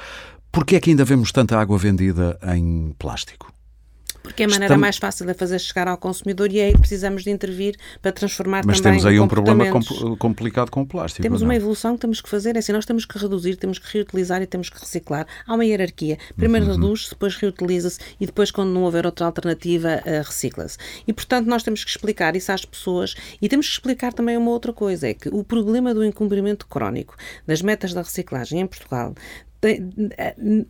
Porquê 0.51 0.77
é 0.77 0.81
que 0.81 0.91
ainda 0.91 1.05
vemos 1.05 1.33
tanta 1.33 1.59
água 1.59 1.77
vendida 1.77 2.39
em 2.55 2.95
plástico? 2.99 3.53
Porque 4.27 4.43
é 4.43 4.47
a 4.47 4.49
maneira 4.49 4.65
Estamos... 4.65 4.81
mais 4.81 4.97
fácil 4.97 5.25
de 5.25 5.35
fazer 5.35 5.61
chegar 5.61 5.87
ao 5.87 5.97
consumidor 5.97 6.51
e 6.51 6.59
é 6.59 6.67
aí 6.67 6.77
precisamos 6.77 7.23
de 7.23 7.31
intervir 7.31 7.77
para 8.03 8.11
transformar 8.11 8.65
Mas 8.67 8.81
também 8.81 8.99
temos 8.99 9.07
aí 9.07 9.21
um 9.21 9.29
problema 9.29 9.65
complicado 10.19 10.69
com 10.69 10.83
o 10.83 10.87
plástico. 10.87 11.23
Temos 11.23 11.43
uma 11.43 11.55
evolução 11.55 11.95
que 11.95 12.01
temos 12.01 12.21
que 12.21 12.29
fazer, 12.29 12.57
é 12.57 12.59
assim, 12.59 12.73
nós 12.73 12.85
temos 12.85 13.05
que 13.05 13.17
reduzir, 13.17 13.55
temos 13.55 13.79
que 13.79 13.87
reutilizar 13.93 14.43
e 14.43 14.47
temos 14.47 14.69
que 14.69 14.81
reciclar. 14.81 15.29
Há 15.47 15.55
uma 15.55 15.65
hierarquia. 15.65 16.19
Primeiro 16.37 16.67
uhum. 16.67 16.73
reduz, 16.73 17.09
depois 17.09 17.37
reutiliza-se 17.37 18.01
e 18.21 18.27
depois, 18.27 18.51
quando 18.51 18.71
não 18.71 18.83
houver 18.83 19.07
outra 19.07 19.27
alternativa, 19.27 20.03
uh, 20.05 20.27
recicla-se. 20.27 20.77
E, 21.07 21.13
portanto, 21.13 21.47
nós 21.47 21.63
temos 21.63 21.85
que 21.85 21.91
explicar 21.91 22.35
isso 22.35 22.51
às 22.51 22.65
pessoas 22.65 23.15
e 23.41 23.49
temos 23.49 23.69
que 23.69 23.75
explicar 23.75 24.13
também 24.13 24.37
uma 24.37 24.51
outra 24.51 24.73
coisa, 24.73 25.07
é 25.07 25.15
que 25.15 25.29
o 25.29 25.45
problema 25.45 25.95
do 25.95 26.05
incumprimento 26.05 26.67
crónico 26.67 27.15
das 27.47 27.63
metas 27.63 27.95
da 27.95 28.03
reciclagem 28.03 28.61
em 28.61 28.67
Portugal 28.67 29.15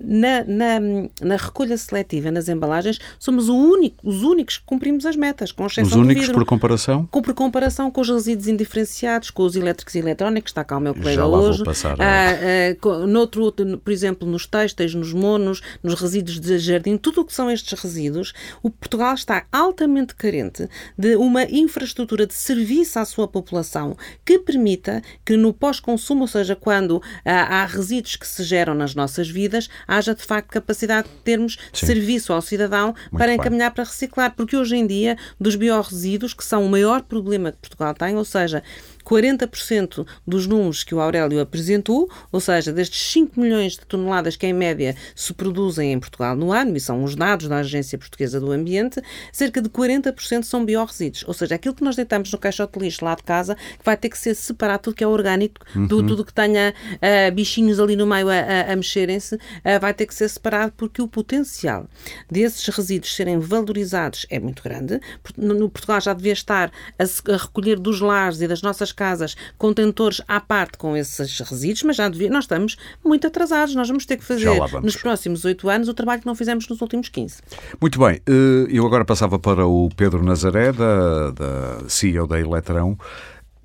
na, 0.00 0.44
na, 0.46 0.80
na, 1.20 1.36
recolha 1.36 1.76
seletiva 1.76 2.30
nas 2.30 2.48
embalagens, 2.48 2.98
somos 3.18 3.48
único, 3.48 3.96
os 4.08 4.22
únicos 4.22 4.58
que 4.58 4.64
cumprimos 4.64 5.04
as 5.04 5.16
metas, 5.16 5.52
com 5.52 5.66
exceção 5.66 5.84
Os 5.84 5.94
únicos 5.94 6.28
por 6.28 6.44
comparação? 6.44 7.06
Com, 7.10 7.22
por 7.22 7.34
comparação 7.34 7.90
com 7.90 8.00
os 8.00 8.08
resíduos 8.08 8.48
indiferenciados, 8.48 9.30
com 9.30 9.42
os 9.42 9.56
elétricos 9.56 9.94
e 9.94 9.98
eletrónicos, 9.98 10.50
está 10.50 10.64
cá 10.64 10.78
o 10.78 10.80
meu 10.80 10.94
colega 10.94 11.16
Já 11.16 11.26
hoje. 11.26 11.58
Vou 11.58 11.66
passar, 11.66 12.00
ah, 12.00 12.74
ah, 12.82 13.06
noutro, 13.06 13.52
por 13.52 13.92
exemplo, 13.92 14.28
nos 14.28 14.46
têxteis, 14.46 14.94
nos 14.94 15.12
monos, 15.12 15.60
nos 15.82 15.94
resíduos 16.00 16.40
de 16.40 16.58
jardim, 16.58 16.96
tudo 16.96 17.20
o 17.20 17.24
que 17.24 17.34
são 17.34 17.50
estes 17.50 17.78
resíduos, 17.78 18.32
o 18.62 18.70
Portugal 18.70 19.14
está 19.14 19.46
altamente 19.52 20.14
carente 20.14 20.68
de 20.96 21.16
uma 21.16 21.44
infraestrutura 21.44 22.26
de 22.26 22.34
serviço 22.34 22.98
à 22.98 23.04
sua 23.04 23.28
população 23.28 23.96
que 24.24 24.38
permita 24.38 25.02
que 25.24 25.36
no 25.36 25.52
pós-consumo, 25.52 26.22
ou 26.22 26.28
seja, 26.28 26.56
quando 26.56 27.02
ah, 27.24 27.62
há 27.62 27.66
resíduos 27.66 28.16
que 28.16 28.26
se 28.26 28.42
geram 28.42 28.74
nas 28.86 28.94
nossas 28.94 29.28
vidas, 29.28 29.68
haja 29.86 30.14
de 30.14 30.22
facto 30.22 30.50
capacidade 30.50 31.08
de 31.08 31.14
termos 31.24 31.58
Sim. 31.72 31.86
serviço 31.86 32.32
ao 32.32 32.40
cidadão 32.40 32.86
Muito 32.88 33.18
para 33.18 33.26
bem. 33.26 33.36
encaminhar 33.36 33.72
para 33.72 33.84
reciclar. 33.84 34.32
Porque 34.36 34.56
hoje 34.56 34.76
em 34.76 34.86
dia, 34.86 35.16
dos 35.40 35.56
biorresíduos, 35.56 36.32
que 36.32 36.44
são 36.44 36.64
o 36.64 36.68
maior 36.68 37.02
problema 37.02 37.50
que 37.50 37.58
Portugal 37.58 37.94
tem, 37.94 38.16
ou 38.16 38.24
seja, 38.24 38.62
40% 39.06 40.04
dos 40.26 40.46
números 40.46 40.82
que 40.82 40.94
o 40.94 41.00
Aurélio 41.00 41.40
apresentou, 41.40 42.10
ou 42.32 42.40
seja, 42.40 42.72
destes 42.72 43.12
5 43.12 43.40
milhões 43.40 43.74
de 43.74 43.86
toneladas 43.86 44.36
que 44.36 44.46
em 44.46 44.52
média 44.52 44.96
se 45.14 45.32
produzem 45.32 45.92
em 45.92 46.00
Portugal 46.00 46.34
no 46.34 46.52
ano, 46.52 46.76
e 46.76 46.80
são 46.80 47.04
os 47.04 47.14
dados 47.14 47.46
da 47.46 47.58
Agência 47.58 47.96
Portuguesa 47.96 48.40
do 48.40 48.50
Ambiente, 48.50 49.00
cerca 49.32 49.62
de 49.62 49.68
40% 49.68 50.42
são 50.42 50.64
biorresíduos. 50.64 51.24
Ou 51.28 51.32
seja, 51.32 51.54
aquilo 51.54 51.74
que 51.74 51.84
nós 51.84 51.94
deitamos 51.94 52.32
no 52.32 52.38
caixote 52.38 52.78
de 52.78 52.84
lixo 52.84 53.04
lá 53.04 53.14
de 53.14 53.22
casa, 53.22 53.54
que 53.54 53.84
vai 53.84 53.96
ter 53.96 54.08
que 54.08 54.18
ser 54.18 54.34
separado 54.34 54.82
tudo 54.82 54.96
que 54.96 55.04
é 55.04 55.06
orgânico, 55.06 55.60
uhum. 55.74 55.86
do, 55.86 56.06
tudo 56.06 56.24
que 56.24 56.34
tenha 56.34 56.74
uh, 56.94 57.32
bichinhos 57.32 57.78
ali 57.78 57.94
no 57.94 58.06
meio 58.06 58.28
a, 58.28 58.34
a, 58.34 58.72
a 58.72 58.76
mexerem-se, 58.76 59.36
uh, 59.36 59.40
vai 59.80 59.94
ter 59.94 60.06
que 60.06 60.14
ser 60.14 60.28
separado 60.28 60.72
porque 60.76 61.00
o 61.00 61.06
potencial 61.06 61.88
desses 62.28 62.66
resíduos 62.68 63.14
serem 63.14 63.38
valorizados 63.38 64.26
é 64.30 64.40
muito 64.40 64.62
grande. 64.62 65.00
No 65.36 65.70
Portugal 65.70 66.00
já 66.00 66.12
devia 66.12 66.32
estar 66.32 66.72
a, 66.98 67.32
a 67.32 67.36
recolher 67.36 67.78
dos 67.78 68.00
lares 68.00 68.40
e 68.40 68.48
das 68.48 68.62
nossas 68.62 68.92
casas 68.96 69.36
contentores 69.58 70.20
à 70.26 70.40
parte 70.40 70.78
com 70.78 70.96
esses 70.96 71.38
resíduos, 71.40 71.82
mas 71.84 71.96
já 71.96 72.08
devia, 72.08 72.30
nós 72.30 72.44
estamos 72.44 72.76
muito 73.04 73.26
atrasados. 73.26 73.74
Nós 73.74 73.88
vamos 73.88 74.06
ter 74.06 74.16
que 74.16 74.24
fazer 74.24 74.50
nos 74.82 74.96
próximos 74.96 75.44
oito 75.44 75.68
anos 75.68 75.88
o 75.88 75.94
trabalho 75.94 76.20
que 76.20 76.26
não 76.26 76.34
fizemos 76.34 76.66
nos 76.68 76.80
últimos 76.80 77.08
15. 77.08 77.42
Muito 77.80 77.98
bem. 78.00 78.20
Eh, 78.26 78.66
eu 78.70 78.86
agora 78.86 79.04
passava 79.04 79.38
para 79.38 79.66
o 79.66 79.88
Pedro 79.96 80.24
Nazaré, 80.24 80.72
da, 80.72 81.30
da 81.30 81.88
CEO 81.88 82.26
da 82.26 82.40
Eletrão. 82.40 82.98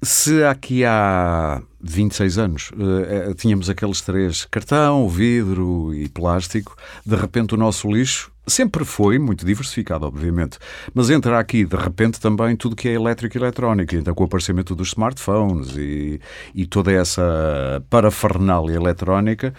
Se 0.03 0.43
aqui 0.43 0.83
há 0.83 1.61
26 1.79 2.37
anos 2.39 2.71
uh, 2.71 3.35
tínhamos 3.35 3.69
aqueles 3.69 4.01
três: 4.01 4.45
cartão, 4.45 5.07
vidro 5.07 5.93
e 5.93 6.09
plástico, 6.09 6.75
de 7.05 7.15
repente 7.15 7.53
o 7.53 7.57
nosso 7.57 7.87
lixo 7.87 8.30
sempre 8.45 8.83
foi 8.83 9.19
muito 9.19 9.45
diversificado, 9.45 10.05
obviamente, 10.05 10.57
mas 10.93 11.09
entra 11.09 11.39
aqui 11.39 11.63
de 11.63 11.75
repente 11.75 12.19
também 12.19 12.55
tudo 12.55 12.75
que 12.75 12.89
é 12.89 12.93
elétrico 12.93 13.37
e 13.37 13.39
eletrónico, 13.39 13.95
então 13.95 14.13
com 14.13 14.23
o 14.23 14.25
aparecimento 14.25 14.75
dos 14.75 14.89
smartphones 14.89 15.75
e, 15.77 16.19
e 16.55 16.65
toda 16.65 16.91
essa 16.91 17.83
parafernália 17.89 18.75
eletrónica. 18.75 19.53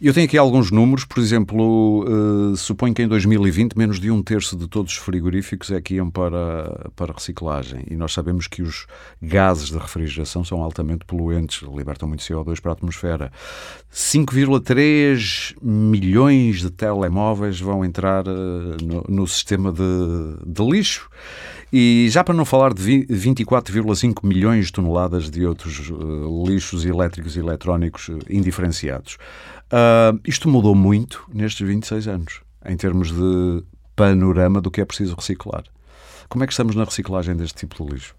Eu 0.00 0.14
tenho 0.14 0.26
aqui 0.26 0.38
alguns 0.38 0.70
números, 0.70 1.04
por 1.04 1.18
exemplo, 1.20 2.04
uh, 2.04 2.56
suponho 2.56 2.94
que 2.94 3.02
em 3.02 3.08
2020 3.08 3.76
menos 3.76 3.98
de 3.98 4.10
um 4.10 4.22
terço 4.22 4.56
de 4.56 4.68
todos 4.68 4.92
os 4.92 4.98
frigoríficos 4.98 5.70
é 5.70 5.80
que 5.80 5.94
iam 5.94 6.10
para, 6.10 6.90
para 6.94 7.12
reciclagem 7.12 7.84
e 7.90 7.96
nós 7.96 8.12
sabemos 8.12 8.46
que 8.46 8.62
os 8.62 8.86
gases 9.20 9.68
de 9.68 9.78
refrigeração 9.78 10.44
são 10.44 10.62
altamente 10.62 11.04
poluentes, 11.04 11.62
libertam 11.62 12.08
muito 12.08 12.22
CO2 12.22 12.60
para 12.60 12.72
a 12.72 12.74
atmosfera. 12.74 13.32
5,3 13.92 15.56
milhões 15.62 16.60
de 16.60 16.70
telemóveis 16.70 17.60
vão 17.60 17.84
entrar 17.84 18.27
no, 18.82 19.04
no, 19.08 19.26
sistema 19.26 19.72
de, 19.72 19.82
de, 20.46 20.62
lixo. 20.62 21.08
E 21.72 22.08
já 22.10 22.24
para 22.24 22.34
não 22.34 22.44
falar 22.44 22.72
de 22.72 23.06
24,5 23.06 24.26
milhões 24.26 24.66
de 24.66 24.72
toneladas 24.72 25.30
de 25.30 25.44
outros 25.44 25.90
uh, 25.90 26.46
lixos 26.46 26.84
elétricos 26.84 27.36
e 27.36 27.40
eletrónicos 27.40 28.08
uh, 28.08 28.18
indiferenciados. 28.30 29.18
isto 30.26 30.48
mudou 30.48 30.74
muito 30.74 31.24
nestes 31.32 31.66
26 31.66 32.08
anos, 32.08 32.40
em 32.64 32.76
termos 32.76 33.10
de 33.10 33.62
panorama 33.94 34.60
do 34.60 34.70
que 34.70 34.80
é 34.80 34.84
preciso 34.84 35.14
reciclar. 35.14 35.64
Como 36.28 36.44
é 36.44 36.46
que 36.46 36.52
estamos 36.52 36.74
na 36.74 36.84
reciclagem 36.84 37.36
deste 37.36 37.66
tipo 37.66 37.84
de 37.84 37.92
lixo? 37.92 38.14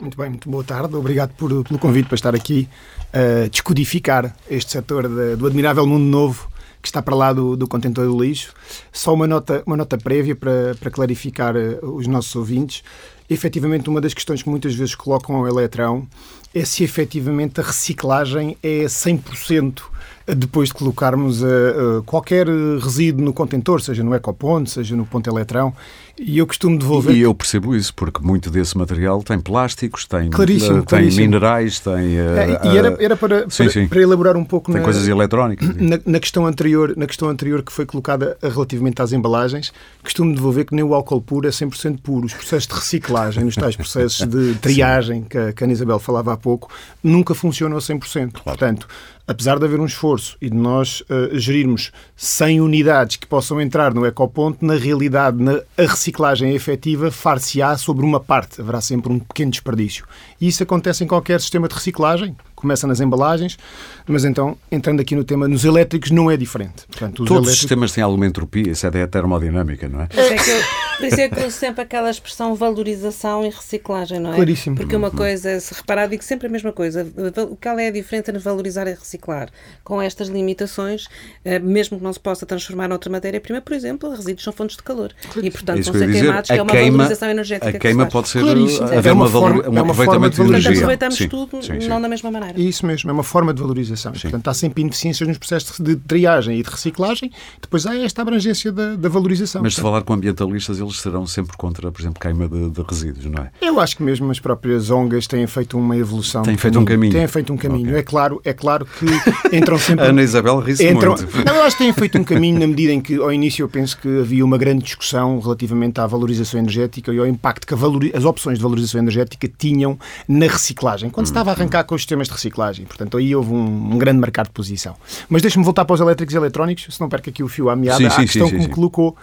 Muito 0.00 0.16
bem, 0.16 0.30
muito 0.30 0.48
boa 0.48 0.64
tarde. 0.64 0.94
Obrigado 0.96 1.32
por, 1.34 1.64
pelo 1.64 1.78
convite 1.78 2.06
para 2.06 2.14
estar 2.14 2.34
aqui 2.34 2.68
a 3.12 3.48
descodificar 3.48 4.34
este 4.50 4.72
setor 4.72 5.08
de, 5.08 5.36
do 5.36 5.46
admirável 5.46 5.86
mundo 5.86 6.04
novo 6.04 6.51
que 6.82 6.88
está 6.88 7.00
para 7.00 7.14
lá 7.14 7.32
do, 7.32 7.56
do 7.56 7.68
contentor 7.68 8.06
do 8.06 8.20
lixo. 8.20 8.52
Só 8.92 9.14
uma 9.14 9.26
nota, 9.26 9.62
uma 9.64 9.76
nota 9.76 9.96
prévia 9.96 10.34
para, 10.34 10.74
para 10.74 10.90
clarificar 10.90 11.54
eh, 11.56 11.78
os 11.82 12.08
nossos 12.08 12.34
ouvintes. 12.34 12.82
Efetivamente, 13.30 13.88
uma 13.88 14.00
das 14.00 14.12
questões 14.12 14.42
que 14.42 14.50
muitas 14.50 14.74
vezes 14.74 14.94
colocam 14.96 15.36
ao 15.36 15.46
Eletrão 15.46 16.06
é 16.52 16.64
se 16.64 16.82
efetivamente 16.82 17.60
a 17.60 17.62
reciclagem 17.62 18.58
é 18.62 18.84
100% 18.84 19.91
depois 20.26 20.68
de 20.68 20.74
colocarmos 20.74 21.42
uh, 21.42 21.46
uh, 21.46 22.02
qualquer 22.04 22.46
resíduo 22.80 23.24
no 23.24 23.32
contentor, 23.32 23.80
seja 23.80 24.02
no 24.02 24.14
ecoponto, 24.14 24.70
seja 24.70 24.94
no 24.94 25.04
ponto 25.04 25.28
eletrão, 25.28 25.74
e 26.18 26.38
eu 26.38 26.46
costumo 26.46 26.78
devolver. 26.78 27.16
E 27.16 27.20
eu 27.20 27.34
percebo 27.34 27.74
isso, 27.74 27.92
porque 27.94 28.22
muito 28.22 28.50
desse 28.50 28.76
material 28.76 29.22
tem 29.22 29.40
plásticos, 29.40 30.06
tem, 30.06 30.30
claríssimo, 30.30 30.80
uh, 30.80 30.84
tem 30.84 31.10
minerais, 31.10 31.80
tem. 31.80 32.18
É, 32.18 32.60
e 32.64 32.76
era, 32.76 32.96
era 33.00 33.16
para, 33.16 33.50
sim, 33.50 33.64
para, 33.64 33.72
sim. 33.72 33.88
para, 33.88 34.00
elaborar 34.00 34.36
um 34.36 34.44
pouco. 34.44 34.70
Tem 34.70 34.80
na, 34.80 34.84
coisas 34.84 35.08
eletrónicas. 35.08 35.68
Na, 35.76 35.98
na, 36.04 36.20
questão 36.20 36.46
anterior, 36.46 36.94
na 36.96 37.06
questão 37.06 37.28
anterior 37.28 37.62
que 37.62 37.72
foi 37.72 37.86
colocada 37.86 38.36
relativamente 38.42 39.00
às 39.02 39.12
embalagens, 39.12 39.72
costumo 40.02 40.34
devolver 40.34 40.66
que 40.66 40.74
nem 40.74 40.84
o 40.84 40.94
álcool 40.94 41.20
puro 41.20 41.48
é 41.48 41.50
100% 41.50 41.98
puro. 42.02 42.26
Os 42.26 42.34
processos 42.34 42.68
de 42.68 42.74
reciclagem, 42.74 43.44
os 43.44 43.56
tais 43.56 43.74
processos 43.74 44.26
de 44.26 44.54
triagem 44.60 45.22
que 45.22 45.36
a, 45.36 45.52
que 45.52 45.64
a 45.64 45.66
Ana 45.66 45.72
Isabel 45.72 45.98
falava 45.98 46.32
há 46.32 46.36
pouco, 46.36 46.70
nunca 47.02 47.34
funcionam 47.34 47.76
a 47.76 47.80
100%. 47.80 48.02
Claro. 48.12 48.30
Portanto, 48.44 48.86
apesar 49.26 49.58
de 49.58 49.64
haver 49.64 49.80
um 49.80 49.86
esforço 49.86 50.36
e 50.40 50.48
de 50.50 50.56
nós 50.56 51.02
uh, 51.02 51.38
gerirmos 51.38 51.92
100 52.16 52.60
unidades 52.60 53.16
que 53.16 53.26
possam 53.26 53.60
entrar 53.60 53.94
no 53.94 54.06
ecoponto, 54.06 54.64
na 54.64 54.74
realidade, 54.74 55.42
na, 55.42 55.60
a 55.76 55.82
reciclagem 55.82 56.54
efetiva 56.54 57.10
far-se-á 57.10 57.76
sobre 57.76 58.04
uma 58.04 58.20
parte. 58.20 58.60
Haverá 58.60 58.80
sempre 58.80 59.12
um 59.12 59.18
pequeno 59.18 59.50
desperdício. 59.50 60.06
E 60.40 60.48
isso 60.48 60.62
acontece 60.62 61.04
em 61.04 61.06
qualquer 61.06 61.40
sistema 61.40 61.68
de 61.68 61.74
reciclagem, 61.74 62.36
começa 62.62 62.86
nas 62.86 63.00
embalagens, 63.00 63.58
mas 64.06 64.24
então, 64.24 64.56
entrando 64.70 65.00
aqui 65.00 65.14
no 65.14 65.24
tema, 65.24 65.46
nos 65.46 65.64
elétricos 65.64 66.10
não 66.10 66.30
é 66.30 66.36
diferente. 66.36 66.86
Portanto, 66.88 67.16
Todos 67.16 67.30
elétricos... 67.30 67.52
os 67.52 67.58
sistemas 67.58 67.92
têm 67.92 68.02
alguma 68.02 68.26
entropia, 68.26 68.70
isso 68.70 68.86
é 68.86 69.02
a 69.02 69.06
termodinâmica, 69.06 69.88
não 69.88 70.02
é? 70.02 70.06
Por 70.06 70.18
isso 70.18 70.32
é 70.32 70.36
que 70.36 70.50
eu, 70.50 70.62
por 70.98 71.06
isso 71.06 71.20
é 71.20 71.28
que 71.28 71.40
eu 71.40 71.50
sempre 71.50 71.82
aquela 71.82 72.10
expressão 72.10 72.54
valorização 72.54 73.44
e 73.44 73.50
reciclagem, 73.50 74.20
não 74.20 74.32
é? 74.32 74.36
Claríssimo. 74.36 74.76
Porque 74.76 74.94
uma 74.94 75.10
coisa, 75.10 75.50
é, 75.50 75.60
se 75.60 75.74
reparar, 75.74 76.06
digo 76.06 76.22
sempre 76.22 76.46
a 76.46 76.50
mesma 76.50 76.72
coisa. 76.72 77.06
O 77.50 77.56
que 77.56 77.68
é 77.68 77.88
a 77.88 77.90
diferença 77.90 78.30
entre 78.30 78.42
valorizar 78.42 78.86
e 78.86 78.94
reciclar? 78.94 79.48
Com 79.82 80.00
estas 80.00 80.28
limitações, 80.28 81.08
eh, 81.44 81.58
mesmo 81.58 81.98
que 81.98 82.04
não 82.04 82.12
se 82.12 82.20
possa 82.20 82.46
transformar 82.46 82.88
noutra 82.88 83.10
matéria-prima, 83.10 83.60
por 83.60 83.72
exemplo, 83.72 84.10
resíduos 84.10 84.44
são 84.44 84.52
fontes 84.52 84.76
de 84.76 84.82
calor. 84.82 85.12
E, 85.42 85.50
portanto, 85.50 85.80
é 85.80 85.82
vão 85.82 85.94
ser 85.94 86.12
queimados, 86.12 86.50
que 86.50 86.56
é 86.56 86.62
uma 86.62 86.70
queima, 86.70 86.96
valorização 86.98 87.30
energética. 87.30 87.76
A 87.76 87.80
queima 87.80 88.06
pode 88.06 88.28
ser 88.28 88.40
haver 88.40 89.08
é 89.08 89.12
uma, 89.12 89.28
forma, 89.28 89.68
um 89.68 89.76
é 89.76 89.80
aproveitamento 89.80 90.36
de, 90.36 90.42
de 90.42 90.48
energia. 90.48 90.72
aproveitamos 90.72 91.16
sim, 91.16 91.28
tudo, 91.28 91.62
sim, 91.62 91.80
sim. 91.80 91.88
não 91.88 92.00
da 92.00 92.08
mesma 92.08 92.30
maneira. 92.30 92.51
Isso 92.56 92.86
mesmo, 92.86 93.10
é 93.10 93.12
uma 93.12 93.22
forma 93.22 93.52
de 93.52 93.60
valorização. 93.60 94.12
Portanto, 94.12 94.48
há 94.48 94.54
sempre 94.54 94.82
ineficiências 94.82 95.28
nos 95.28 95.38
processos 95.38 95.78
de 95.78 95.96
triagem 95.96 96.58
e 96.58 96.62
de 96.62 96.70
reciclagem, 96.70 97.30
depois 97.60 97.86
há 97.86 97.96
esta 97.96 98.22
abrangência 98.22 98.72
da, 98.72 98.96
da 98.96 99.08
valorização. 99.08 99.62
Mas 99.62 99.74
se 99.74 99.80
falar 99.80 100.02
com 100.02 100.12
ambientalistas, 100.12 100.78
eles 100.78 101.00
serão 101.00 101.26
sempre 101.26 101.56
contra, 101.56 101.90
por 101.90 102.00
exemplo, 102.00 102.20
queima 102.20 102.48
de, 102.48 102.70
de, 102.70 102.82
resíduos, 102.82 103.26
não 103.26 103.42
é? 103.42 103.50
Eu 103.60 103.80
acho 103.80 103.96
que 103.96 104.02
mesmo 104.02 104.30
as 104.30 104.40
próprias 104.40 104.90
ONGs 104.90 105.26
têm 105.26 105.46
feito 105.46 105.78
uma 105.78 105.96
evolução. 105.96 106.42
Têm 106.42 106.56
feito 106.56 106.78
um 106.78 106.84
caminho. 106.84 107.12
Têm 107.12 107.26
feito 107.26 107.52
um 107.52 107.56
caminho. 107.56 107.88
Okay. 107.88 108.00
É, 108.00 108.02
claro, 108.02 108.40
é 108.44 108.52
claro 108.52 108.86
que 108.86 109.56
entram 109.56 109.78
sempre. 109.80 110.06
Ana 110.06 110.22
Isabel 110.22 110.58
ri 110.60 110.72
entram... 110.72 111.16
muito. 111.16 111.44
Não, 111.44 111.54
eu 111.54 111.62
acho 111.62 111.76
que 111.76 111.84
têm 111.84 111.92
feito 111.92 112.18
um 112.18 112.24
caminho 112.24 112.58
na 112.58 112.66
medida 112.66 112.92
em 112.92 113.00
que, 113.00 113.16
ao 113.16 113.32
início, 113.32 113.62
eu 113.62 113.68
penso 113.68 113.98
que 113.98 114.20
havia 114.20 114.44
uma 114.44 114.58
grande 114.58 114.84
discussão 114.84 115.38
relativamente 115.40 116.00
à 116.00 116.06
valorização 116.06 116.60
energética 116.60 117.12
e 117.12 117.18
ao 117.18 117.26
impacto 117.26 117.66
que 117.66 117.74
valor... 117.74 118.02
as 118.14 118.24
opções 118.24 118.58
de 118.58 118.62
valorização 118.62 119.00
energética 119.00 119.50
tinham 119.58 119.98
na 120.28 120.46
reciclagem. 120.46 121.10
Quando 121.10 121.26
se 121.26 121.32
estava 121.32 121.50
a 121.50 121.54
arrancar 121.54 121.84
com 121.84 121.94
os 121.94 122.02
sistemas 122.02 122.26
de 122.26 122.34
reciclagem. 122.34 122.41
Portanto, 122.86 123.16
aí 123.16 123.34
houve 123.34 123.52
um, 123.52 123.94
um 123.94 123.98
grande 123.98 124.18
mercado 124.18 124.46
de 124.46 124.52
posição. 124.52 124.96
Mas 125.28 125.42
deixe-me 125.42 125.64
voltar 125.64 125.84
para 125.84 125.94
os 125.94 126.00
elétricos 126.00 126.34
e 126.34 126.36
eletrónicos, 126.36 126.94
se 126.94 127.00
não 127.00 127.08
perco 127.08 127.30
aqui 127.30 127.42
o 127.42 127.48
fio 127.48 127.68
à 127.68 127.76
meada, 127.76 127.98
sim, 127.98 128.10
sim, 128.10 128.22
questão 128.22 128.48
sim, 128.48 128.56
que 128.56 128.62
me 128.62 128.68
colocou 128.68 129.16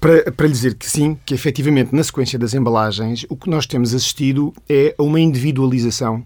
para, 0.00 0.30
para 0.32 0.46
lhe 0.46 0.52
dizer 0.52 0.74
que 0.74 0.88
sim, 0.88 1.16
que 1.24 1.34
efetivamente 1.34 1.94
na 1.94 2.02
sequência 2.02 2.38
das 2.38 2.54
embalagens 2.54 3.24
o 3.28 3.36
que 3.36 3.48
nós 3.48 3.66
temos 3.66 3.94
assistido 3.94 4.52
é 4.68 4.94
a 4.98 5.02
uma 5.02 5.20
individualização 5.20 6.24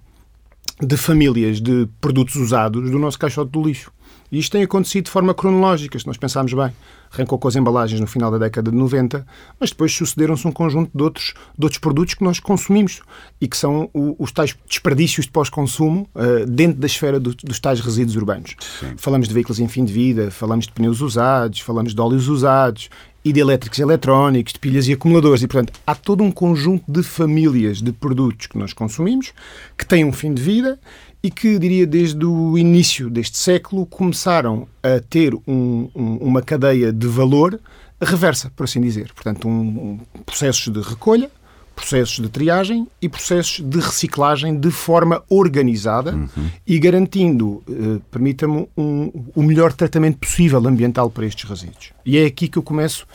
de 0.81 0.97
famílias 0.97 1.61
de 1.61 1.89
produtos 2.01 2.37
usados 2.37 2.91
do 2.91 2.99
nosso 2.99 3.19
caixote 3.19 3.51
do 3.51 3.63
lixo. 3.63 3.93
E 4.33 4.39
isto 4.39 4.53
tem 4.53 4.63
acontecido 4.63 5.05
de 5.05 5.11
forma 5.11 5.35
cronológica, 5.35 5.99
se 5.99 6.07
nós 6.07 6.17
pensarmos 6.17 6.55
bem. 6.55 6.73
Arrancou 7.13 7.39
com 7.39 7.47
as 7.47 7.55
embalagens 7.55 8.01
no 8.01 8.07
final 8.07 8.31
da 8.31 8.39
década 8.39 8.71
de 8.71 8.77
90, 8.79 9.27
mas 9.61 9.69
depois 9.69 9.93
sucederam-se 9.93 10.49
um 10.49 10.51
conjunto 10.51 10.91
de 10.95 11.03
outros, 11.03 11.35
de 11.59 11.67
outros 11.67 11.79
produtos 11.79 12.15
que 12.15 12.25
nós 12.25 12.41
consumimos 12.41 13.03
e 13.39 13.47
que 13.47 13.59
são 13.59 13.91
o, 13.93 14.17
os 14.19 14.33
tais 14.33 14.57
desperdícios 14.67 15.27
de 15.27 15.33
pós-consumo 15.33 16.09
uh, 16.15 16.47
dentro 16.47 16.81
da 16.81 16.87
esfera 16.87 17.21
do, 17.21 17.35
dos 17.35 17.61
tais 17.61 17.81
resíduos 17.81 18.17
urbanos. 18.17 18.57
Sim. 18.81 18.95
Falamos 18.97 19.29
de 19.29 19.35
veículos 19.35 19.61
em 19.61 19.69
fim 19.69 19.85
de 19.85 19.93
vida, 19.93 20.31
falamos 20.31 20.65
de 20.65 20.73
pneus 20.73 21.03
usados, 21.03 21.61
falamos 21.61 21.95
de 21.95 22.01
óleos 22.01 22.27
usados 22.27 22.89
e 23.23 23.33
de 23.35 23.41
elétricos 23.41 23.79
e 23.79 23.83
eletrónicos, 23.83 24.55
de 24.55 24.59
pilhas 24.59 24.89
e 24.89 24.95
acumuladores. 24.95 25.43
E, 25.43 25.47
portanto, 25.47 25.79
há 25.87 25.95
todo 25.95 26.25
um 26.25 26.31
conjunto 26.31 26.91
de 26.91 27.03
famílias 27.03 27.83
de 27.83 27.93
produtos 27.93 28.47
que 28.47 28.57
nós 28.57 28.73
consumimos 28.73 29.35
que 29.77 29.87
têm 29.87 30.07
um 30.07 30.13
fim 30.13 30.33
de 30.33 30.43
vida 30.43 30.81
e 31.23 31.31
que, 31.31 31.59
diria, 31.59 31.87
desde 31.87 32.25
o 32.25 32.59
início 32.59 33.09
deste 33.09 33.39
século 33.39 33.87
começaram 33.87 34.67
a 34.83 35.01
ter 35.01 35.35
um, 35.47 35.89
um, 35.95 36.17
uma 36.17 36.43
cadeia 36.43 36.93
de 36.93 37.07
valor 37.07 37.61
reversa, 38.01 38.51
por 38.57 38.65
assim 38.65 38.81
dizer. 38.81 39.13
Portanto, 39.15 39.47
um, 39.47 40.01
processos 40.27 40.73
de 40.73 40.81
recolha, 40.81 41.31
processos 41.77 42.21
de 42.21 42.29
triagem 42.29 42.89
e 43.01 43.09
processos 43.09 43.65
de 43.65 43.79
reciclagem 43.79 44.59
de 44.59 44.71
forma 44.71 45.23
organizada 45.29 46.15
uhum. 46.15 46.51
e 46.67 46.79
garantindo, 46.79 47.63
eh, 47.69 48.01
permita-me, 48.11 48.69
um, 48.77 49.11
o 49.35 49.43
melhor 49.43 49.73
tratamento 49.73 50.19
possível 50.19 50.59
ambiental 50.67 51.11
para 51.11 51.25
estes 51.25 51.49
resíduos. 51.49 51.93
E 52.05 52.19
é 52.19 52.27
aqui 52.27 52.47
que 52.47 52.59
eu 52.59 52.63
começo 52.63 53.07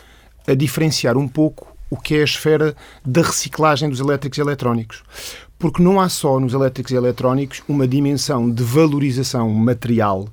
a 0.47 0.55
diferenciar 0.55 1.17
um 1.17 1.27
pouco 1.27 1.66
o 1.89 1.97
que 1.97 2.15
é 2.15 2.21
a 2.21 2.25
esfera 2.25 2.75
da 3.05 3.21
reciclagem 3.21 3.89
dos 3.89 3.99
elétricos 3.99 4.37
e 4.37 4.41
eletrónicos 4.41 5.03
porque 5.59 5.81
não 5.81 5.99
há 5.99 6.07
só 6.07 6.39
nos 6.39 6.53
elétricos 6.53 6.91
e 6.91 6.95
eletrónicos 6.95 7.63
uma 7.67 7.87
dimensão 7.87 8.49
de 8.49 8.63
valorização 8.63 9.49
material, 9.49 10.27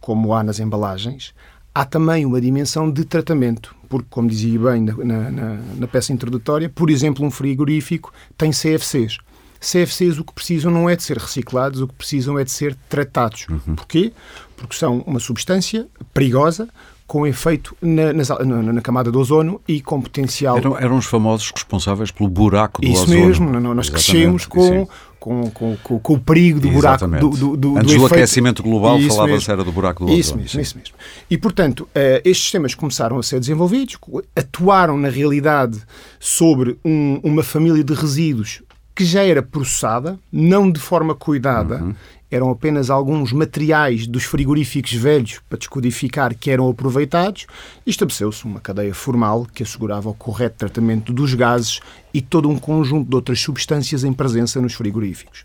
como 0.00 0.34
há 0.34 0.42
nas 0.42 0.60
embalagens, 0.60 1.34
há 1.74 1.84
também 1.84 2.26
uma 2.26 2.40
dimensão 2.40 2.90
de 2.90 3.04
tratamento, 3.04 3.74
porque, 3.88 4.06
como 4.10 4.28
dizia 4.28 4.58
bem 4.58 4.82
na, 4.82 5.30
na, 5.30 5.58
na 5.76 5.86
peça 5.86 6.12
introdutória, 6.12 6.68
por 6.68 6.90
exemplo, 6.90 7.24
um 7.24 7.30
frigorífico 7.30 8.12
tem 8.36 8.50
CFCs. 8.50 9.18
CFCs 9.58 10.18
o 10.18 10.24
que 10.24 10.34
precisam 10.34 10.70
não 10.70 10.88
é 10.88 10.94
de 10.94 11.02
ser 11.02 11.16
reciclados, 11.16 11.80
o 11.80 11.88
que 11.88 11.94
precisam 11.94 12.38
é 12.38 12.44
de 12.44 12.50
ser 12.50 12.76
tratados. 12.88 13.46
Uhum. 13.48 13.74
Porquê? 13.74 14.12
Porque 14.56 14.76
são 14.76 14.98
uma 15.06 15.18
substância 15.18 15.88
perigosa 16.12 16.68
com 17.06 17.26
efeito 17.26 17.76
na, 17.80 18.12
na, 18.12 18.72
na, 18.72 18.80
camada 18.80 19.12
do 19.12 19.20
ozono 19.20 19.60
e 19.66 19.80
com 19.80 20.00
potencial. 20.00 20.56
Eram, 20.56 20.78
eram 20.78 20.96
os 20.96 21.06
famosos 21.06 21.52
responsáveis 21.54 22.10
pelo 22.10 22.28
buraco 22.28 22.80
do 22.80 22.88
Isso 22.88 23.04
ozono. 23.04 23.30
Isso 23.30 23.42
mesmo, 23.42 23.74
nós 23.74 23.88
crescemos 23.88 24.44
com, 24.44 24.88
com, 25.20 25.50
com, 25.50 25.76
com, 25.76 25.98
com, 26.00 26.14
o 26.14 26.18
perigo 26.18 26.58
do 26.58 26.68
buraco 26.68 27.06
do, 27.06 27.30
do, 27.30 27.56
do, 27.56 27.78
Antes 27.78 27.94
do, 27.94 28.06
aquecimento 28.06 28.62
global 28.62 29.00
falava-se 29.00 29.50
era 29.50 29.62
do 29.62 29.70
buraco 29.70 30.04
do 30.04 30.12
isso 30.12 30.30
ozono. 30.30 30.42
Mesmo, 30.42 30.60
isso 30.60 30.76
mesmo. 30.76 30.94
E, 31.30 31.38
portanto, 31.38 31.82
uh, 31.82 32.20
estes 32.24 32.42
sistemas 32.42 32.74
começaram 32.74 33.18
a 33.18 33.22
ser 33.22 33.38
desenvolvidos, 33.38 33.96
atuaram 34.34 34.98
na 34.98 35.08
realidade 35.08 35.80
sobre 36.18 36.76
um, 36.84 37.20
uma 37.22 37.44
família 37.44 37.84
de 37.84 37.94
resíduos 37.94 38.62
que 38.96 39.04
já 39.04 39.22
era 39.22 39.42
processada, 39.42 40.18
não 40.32 40.70
de 40.70 40.80
forma 40.80 41.14
cuidada, 41.14 41.76
uhum 41.76 41.94
eram 42.30 42.50
apenas 42.50 42.90
alguns 42.90 43.32
materiais 43.32 44.06
dos 44.06 44.24
frigoríficos 44.24 44.92
velhos 44.92 45.40
para 45.48 45.58
descodificar 45.58 46.34
que 46.34 46.50
eram 46.50 46.68
aproveitados 46.68 47.46
e 47.86 47.90
estabeleceu-se 47.90 48.44
uma 48.44 48.60
cadeia 48.60 48.94
formal 48.94 49.46
que 49.52 49.62
assegurava 49.62 50.08
o 50.08 50.14
correto 50.14 50.56
tratamento 50.58 51.12
dos 51.12 51.34
gases 51.34 51.80
e 52.12 52.20
todo 52.20 52.48
um 52.48 52.58
conjunto 52.58 53.08
de 53.08 53.14
outras 53.14 53.40
substâncias 53.40 54.02
em 54.02 54.12
presença 54.12 54.60
nos 54.60 54.74
frigoríficos. 54.74 55.44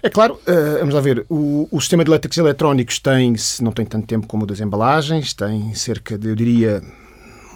É 0.00 0.08
claro, 0.08 0.34
uh, 0.34 0.78
vamos 0.78 0.94
lá 0.94 1.00
ver, 1.00 1.26
o, 1.28 1.66
o, 1.72 1.80
sistema 1.80 2.04
de 2.04 2.10
elétricos 2.10 2.38
eletrónicos 2.38 3.00
tem, 3.00 3.34
não 3.60 3.72
tem 3.72 3.84
tanto 3.84 4.06
tempo 4.06 4.28
como 4.28 4.44
o 4.44 4.46
das 4.46 4.60
embalagens, 4.60 5.34
tem 5.34 5.74
cerca 5.74 6.16
de, 6.16 6.28
eu 6.28 6.36
diria, 6.36 6.80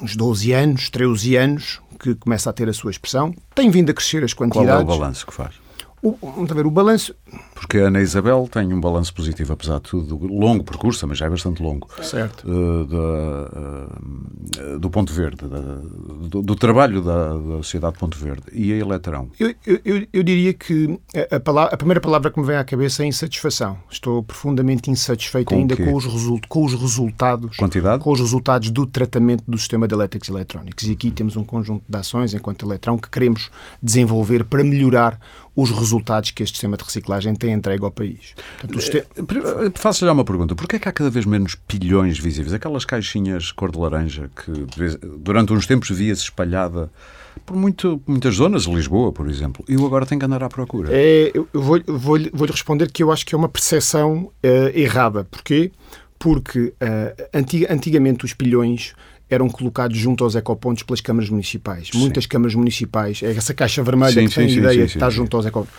uns 0.02 0.16
12 0.16 0.52
anos, 0.52 0.90
13 0.90 1.36
anos, 1.36 1.80
que 2.02 2.14
começa 2.16 2.50
a 2.50 2.52
ter 2.52 2.68
a 2.68 2.72
sua 2.72 2.90
expressão. 2.90 3.32
Tem 3.54 3.70
vindo 3.70 3.90
a 3.90 3.94
crescer 3.94 4.24
as 4.24 4.34
quantidades. 4.34 4.70
Qual 4.70 4.80
é 4.80 4.82
o 4.82 4.86
balanço 4.86 5.24
que 5.24 5.32
faz? 5.32 5.54
O, 6.02 6.16
vamos 6.20 6.50
ver, 6.52 6.66
o 6.66 6.70
balanço. 6.70 7.14
Porque 7.54 7.78
a 7.78 7.86
Ana 7.86 8.00
Isabel 8.00 8.48
tem 8.50 8.72
um 8.72 8.80
balanço 8.80 9.14
positivo, 9.14 9.52
apesar 9.52 9.76
de 9.76 9.82
tudo, 9.82 10.16
longo 10.26 10.64
percurso, 10.64 11.06
mas 11.06 11.16
já 11.18 11.26
é 11.26 11.30
bastante 11.30 11.62
longo. 11.62 11.88
Certo. 12.02 12.44
Uh, 12.44 12.88
uh, 14.74 14.78
do 14.78 14.90
Ponto 14.90 15.12
Verde, 15.12 15.46
do, 16.28 16.42
do, 16.42 16.56
trabalho 16.56 17.00
da, 17.00 17.28
da, 17.28 17.56
Sociedade 17.58 17.96
Ponto 17.98 18.18
Verde 18.18 18.42
e 18.52 18.72
a 18.72 18.76
Eletrão. 18.76 19.30
Eu, 19.38 19.54
eu, 19.64 20.06
eu 20.12 20.22
diria 20.22 20.52
que 20.52 20.98
a, 21.30 21.38
palavra, 21.38 21.72
a, 21.72 21.76
primeira 21.76 22.00
palavra 22.00 22.30
que 22.30 22.40
me 22.40 22.46
vem 22.46 22.56
à 22.56 22.64
cabeça 22.64 23.04
é 23.04 23.06
insatisfação. 23.06 23.78
Estou 23.88 24.22
profundamente 24.22 24.90
insatisfeito 24.90 25.48
com 25.48 25.54
ainda 25.54 25.76
com 25.76 25.94
os, 25.94 26.04
result, 26.04 26.46
com 26.48 26.64
os 26.64 26.74
resultados. 26.74 27.56
Quantidade? 27.56 28.02
Com 28.02 28.10
os 28.10 28.20
resultados 28.20 28.70
do 28.70 28.86
tratamento 28.86 29.44
do 29.46 29.56
sistema 29.56 29.86
de 29.86 29.94
elétricos 29.94 30.28
e 30.28 30.32
eletrónicos. 30.32 30.84
E 30.88 30.92
aqui 30.92 31.10
temos 31.10 31.36
um 31.36 31.44
conjunto 31.44 31.84
de 31.88 31.96
ações, 31.96 32.34
enquanto 32.34 32.66
Eletrão, 32.66 32.98
que 32.98 33.08
queremos 33.08 33.50
desenvolver 33.80 34.44
para 34.44 34.64
melhorar 34.64 35.18
os 35.54 35.70
resultados 35.70 36.30
que 36.30 36.42
este 36.42 36.56
sistema 36.56 36.76
de 36.76 36.84
reciclagem 36.84 37.21
tem 37.34 37.52
entregue 37.52 37.84
ao 37.84 37.90
país. 37.90 38.34
Portanto, 38.60 38.96
eh, 38.96 39.72
Faço-lhe 39.74 40.10
uma 40.10 40.24
pergunta. 40.24 40.54
Porquê 40.54 40.76
é 40.76 40.78
que 40.78 40.88
há 40.88 40.92
cada 40.92 41.10
vez 41.10 41.24
menos 41.24 41.54
pilhões 41.54 42.18
visíveis? 42.18 42.52
Aquelas 42.52 42.84
caixinhas 42.84 43.52
cor 43.52 43.70
de 43.70 43.78
laranja 43.78 44.30
que 44.34 44.52
durante 45.18 45.52
uns 45.52 45.66
tempos 45.66 45.90
via-se 45.90 46.22
espalhada 46.22 46.90
por 47.46 47.56
muito, 47.56 48.00
muitas 48.06 48.34
zonas 48.34 48.64
Lisboa, 48.64 49.12
por 49.12 49.28
exemplo. 49.28 49.64
Eu 49.68 49.84
agora 49.86 50.06
tenho 50.06 50.18
que 50.18 50.26
andar 50.26 50.42
à 50.42 50.48
procura. 50.48 50.88
É, 50.92 51.30
eu 51.34 51.48
vou-lhe 51.52 51.84
vou, 51.86 52.18
vou 52.32 52.46
responder 52.46 52.90
que 52.90 53.02
eu 53.02 53.10
acho 53.10 53.24
que 53.24 53.34
é 53.34 53.38
uma 53.38 53.48
percepção 53.48 54.30
uh, 54.44 54.78
errada. 54.78 55.24
Porquê? 55.24 55.72
Porque 56.18 56.60
uh, 56.60 57.68
antigamente 57.70 58.24
os 58.24 58.32
pilhões 58.32 58.94
eram 59.28 59.48
colocados 59.48 59.96
junto 59.96 60.24
aos 60.24 60.34
ecopontos 60.34 60.82
pelas 60.82 61.00
câmaras 61.00 61.30
municipais. 61.30 61.88
Sim. 61.88 61.98
Muitas 61.98 62.26
câmaras 62.26 62.54
municipais, 62.54 63.22
é 63.22 63.32
essa 63.32 63.54
caixa 63.54 63.82
vermelha 63.82 64.12
sim, 64.12 64.28
que 64.28 64.34
tem 64.34 64.48
sim, 64.48 64.56
a 64.56 64.58
ideia 64.58 64.86
de 64.86 64.92
estar 64.92 65.10
junto 65.10 65.36
aos 65.36 65.46
ecopontos. 65.46 65.74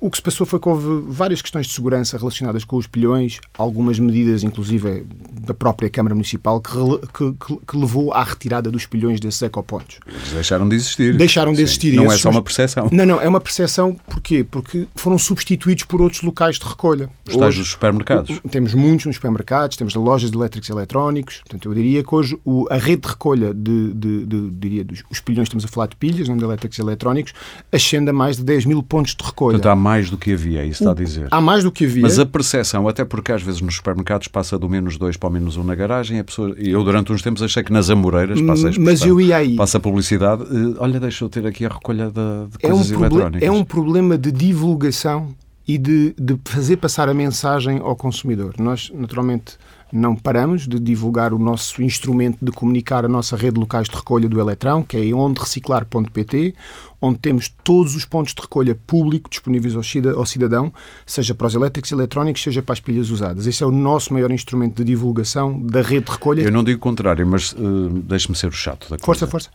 O, 0.00 0.10
que 0.10 0.16
se 0.16 0.22
passou 0.22 0.46
foi 0.46 0.58
que 0.58 0.68
houve 0.68 1.04
várias 1.08 1.40
questões 1.40 1.66
de 1.66 1.72
segurança 1.72 2.18
relacionadas 2.18 2.64
com 2.64 2.76
os 2.76 2.86
pilhões, 2.86 3.38
algumas 3.56 3.98
medidas, 3.98 4.42
inclusive 4.42 5.04
da 5.40 5.54
própria 5.54 5.88
Câmara 5.90 6.14
Municipal, 6.14 6.60
que, 6.60 6.72
que, 7.12 7.56
que 7.66 7.76
levou 7.76 8.12
à 8.12 8.22
retirada 8.22 8.70
dos 8.70 8.86
pilhões 8.86 9.20
desses 9.20 9.42
ecopontos. 9.42 9.98
Eles 10.06 10.32
deixaram 10.32 10.68
de 10.68 10.76
existir. 10.76 11.16
Deixaram 11.16 11.52
de 11.52 11.62
existir. 11.62 11.94
Não 11.94 12.10
é 12.10 12.16
só 12.16 12.30
uma 12.30 12.42
percepção. 12.42 12.88
Não, 12.90 13.06
não, 13.06 13.20
é 13.20 13.28
uma 13.28 13.40
percepção. 13.40 13.96
Porquê? 14.08 14.44
Porque 14.44 14.86
foram 14.94 15.18
substituídos 15.18 15.84
por 15.84 16.00
outros 16.00 16.22
locais 16.22 16.58
de 16.58 16.64
recolha. 16.64 17.08
Os 17.28 17.36
tais 17.36 17.56
dos 17.56 17.68
supermercados. 17.68 18.40
Temos 18.50 18.74
muitos 18.74 19.06
nos 19.06 19.16
supermercados, 19.16 19.76
temos 19.76 19.94
lojas 19.94 20.30
de 20.30 20.36
elétricos 20.36 20.68
e 20.68 20.72
eletrónicos. 20.72 21.38
Portanto, 21.38 21.68
eu 21.68 21.74
diria 21.74 22.02
que 22.02 22.14
hoje 22.14 22.38
o, 22.44 22.66
a 22.70 22.76
rede 22.76 23.02
de 23.02 23.08
recolha 23.08 23.52
de, 23.54 23.92
de, 23.92 24.26
de, 24.26 24.50
diria, 24.50 24.84
dos 24.84 25.02
os 25.10 25.20
pilhões, 25.20 25.46
estamos 25.46 25.64
a 25.64 25.68
falar 25.68 25.86
de 25.86 25.96
pilhas, 25.96 26.28
não 26.28 26.36
de 26.36 26.44
elétricos 26.44 26.78
e 26.78 26.80
eletrónicos, 26.80 27.32
ascende 27.70 28.10
a 28.10 28.12
mais 28.12 28.36
de 28.36 28.44
10 28.44 28.66
mil 28.66 28.82
pontos 28.82 29.14
de 29.14 29.24
recolha. 29.24 29.58
Portanto, 29.58 29.71
há 29.72 29.76
mais 29.76 30.10
do 30.10 30.16
que 30.16 30.32
havia, 30.32 30.62
é 30.62 30.66
isso 30.66 30.82
está 30.82 30.92
a 30.92 30.94
dizer. 30.94 31.28
Há 31.30 31.40
mais 31.40 31.64
do 31.64 31.72
que 31.72 31.84
havia. 31.84 32.02
Mas 32.02 32.18
a 32.18 32.26
percepção, 32.26 32.86
até 32.88 33.04
porque 33.04 33.32
às 33.32 33.42
vezes 33.42 33.60
nos 33.60 33.76
supermercados 33.76 34.28
passa 34.28 34.58
do 34.58 34.68
menos 34.68 34.96
dois 34.96 35.16
para 35.16 35.28
o 35.28 35.32
menos 35.32 35.56
um 35.56 35.64
na 35.64 35.74
garagem, 35.74 36.18
a 36.18 36.24
pessoa, 36.24 36.54
eu 36.58 36.82
durante 36.84 37.12
uns 37.12 37.22
tempos 37.22 37.42
achei 37.42 37.62
que 37.62 37.72
nas 37.72 37.90
Amoreiras, 37.90 38.40
passa 38.42 38.68
a 38.68 38.72
Mas 38.78 39.02
eu 39.02 39.20
ia 39.20 39.36
aí. 39.36 39.56
Passa 39.56 39.78
a 39.78 39.80
publicidade, 39.80 40.42
eh, 40.42 40.76
olha, 40.78 41.00
deixa 41.00 41.24
eu 41.24 41.28
ter 41.28 41.46
aqui 41.46 41.64
a 41.64 41.68
recolha 41.68 42.06
de, 42.06 42.50
de 42.50 42.58
coisas 42.58 42.92
é 42.92 42.96
um 42.96 43.00
eletrónicas. 43.00 43.48
É 43.48 43.50
um 43.50 43.64
problema 43.64 44.16
de 44.18 44.30
divulgação 44.30 45.34
e 45.66 45.78
de, 45.78 46.14
de 46.18 46.38
fazer 46.44 46.76
passar 46.76 47.08
a 47.08 47.14
mensagem 47.14 47.78
ao 47.78 47.96
consumidor. 47.96 48.54
Nós, 48.58 48.90
naturalmente, 48.94 49.56
não 49.92 50.16
paramos 50.16 50.66
de 50.66 50.80
divulgar 50.80 51.34
o 51.34 51.38
nosso 51.38 51.82
instrumento 51.82 52.38
de 52.42 52.50
comunicar 52.50 53.04
a 53.04 53.08
nossa 53.08 53.36
rede 53.36 53.54
de 53.54 53.60
locais 53.60 53.88
de 53.88 53.94
recolha 53.94 54.28
do 54.28 54.40
Eletrão, 54.40 54.82
que 54.82 54.96
é 54.96 55.14
ondereciclar.pt, 55.14 56.54
onde 57.00 57.18
temos 57.18 57.48
todos 57.62 57.94
os 57.94 58.04
pontos 58.04 58.32
de 58.34 58.40
recolha 58.40 58.74
público 58.86 59.28
disponíveis 59.28 59.74
ao 59.76 60.24
cidadão, 60.24 60.72
seja 61.04 61.34
para 61.34 61.46
os 61.46 61.54
elétricos 61.54 61.90
e 61.90 61.94
eletrónicos, 61.94 62.42
seja 62.42 62.62
para 62.62 62.72
as 62.72 62.80
pilhas 62.80 63.10
usadas. 63.10 63.46
Esse 63.46 63.62
é 63.62 63.66
o 63.66 63.70
nosso 63.70 64.14
maior 64.14 64.30
instrumento 64.30 64.76
de 64.76 64.84
divulgação 64.84 65.60
da 65.60 65.82
rede 65.82 66.06
de 66.06 66.12
recolha. 66.12 66.42
Eu 66.42 66.52
não 66.52 66.64
digo 66.64 66.78
o 66.78 66.80
contrário, 66.80 67.26
mas 67.26 67.52
uh, 67.52 67.88
deixe-me 68.04 68.36
ser 68.36 68.46
o 68.46 68.52
chato 68.52 68.84
da 68.84 68.96
coisa. 68.96 69.04
Força, 69.04 69.26
força. 69.26 69.50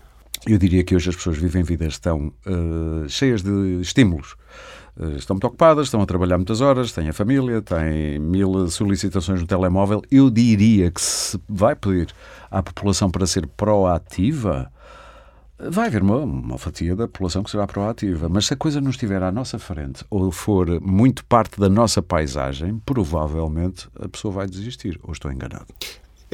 Eu 0.45 0.57
diria 0.57 0.83
que 0.83 0.95
hoje 0.95 1.09
as 1.09 1.15
pessoas 1.15 1.37
vivem 1.37 1.63
vidas 1.63 1.97
tão 1.97 2.27
uh, 2.45 3.09
cheias 3.09 3.41
de 3.41 3.81
estímulos 3.81 4.35
estão 5.17 5.35
muito 5.35 5.47
ocupadas, 5.47 5.87
estão 5.87 6.01
a 6.01 6.05
trabalhar 6.05 6.37
muitas 6.37 6.61
horas, 6.61 6.91
têm 6.91 7.09
a 7.09 7.13
família, 7.13 7.61
têm 7.61 8.19
mil 8.19 8.67
solicitações 8.69 9.41
no 9.41 9.47
telemóvel. 9.47 10.01
Eu 10.09 10.29
diria 10.29 10.89
que 10.89 11.01
se 11.01 11.39
vai 11.47 11.75
pedir 11.75 12.13
à 12.49 12.63
população 12.63 13.09
para 13.11 13.27
ser 13.27 13.45
proativa, 13.47 14.71
vai 15.59 15.87
haver 15.87 16.01
uma, 16.01 16.17
uma 16.17 16.57
fatia 16.57 16.95
da 16.95 17.07
população 17.07 17.43
que 17.43 17.51
será 17.51 17.67
proativa. 17.67 18.27
Mas 18.29 18.47
se 18.47 18.53
a 18.53 18.57
coisa 18.57 18.81
não 18.81 18.89
estiver 18.89 19.21
à 19.21 19.31
nossa 19.31 19.59
frente 19.59 20.03
ou 20.09 20.31
for 20.31 20.81
muito 20.81 21.25
parte 21.25 21.59
da 21.59 21.69
nossa 21.69 22.01
paisagem, 22.01 22.81
provavelmente 22.85 23.87
a 23.99 24.07
pessoa 24.07 24.33
vai 24.33 24.47
desistir. 24.47 24.99
Ou 25.03 25.13
estou 25.13 25.31
enganado? 25.31 25.67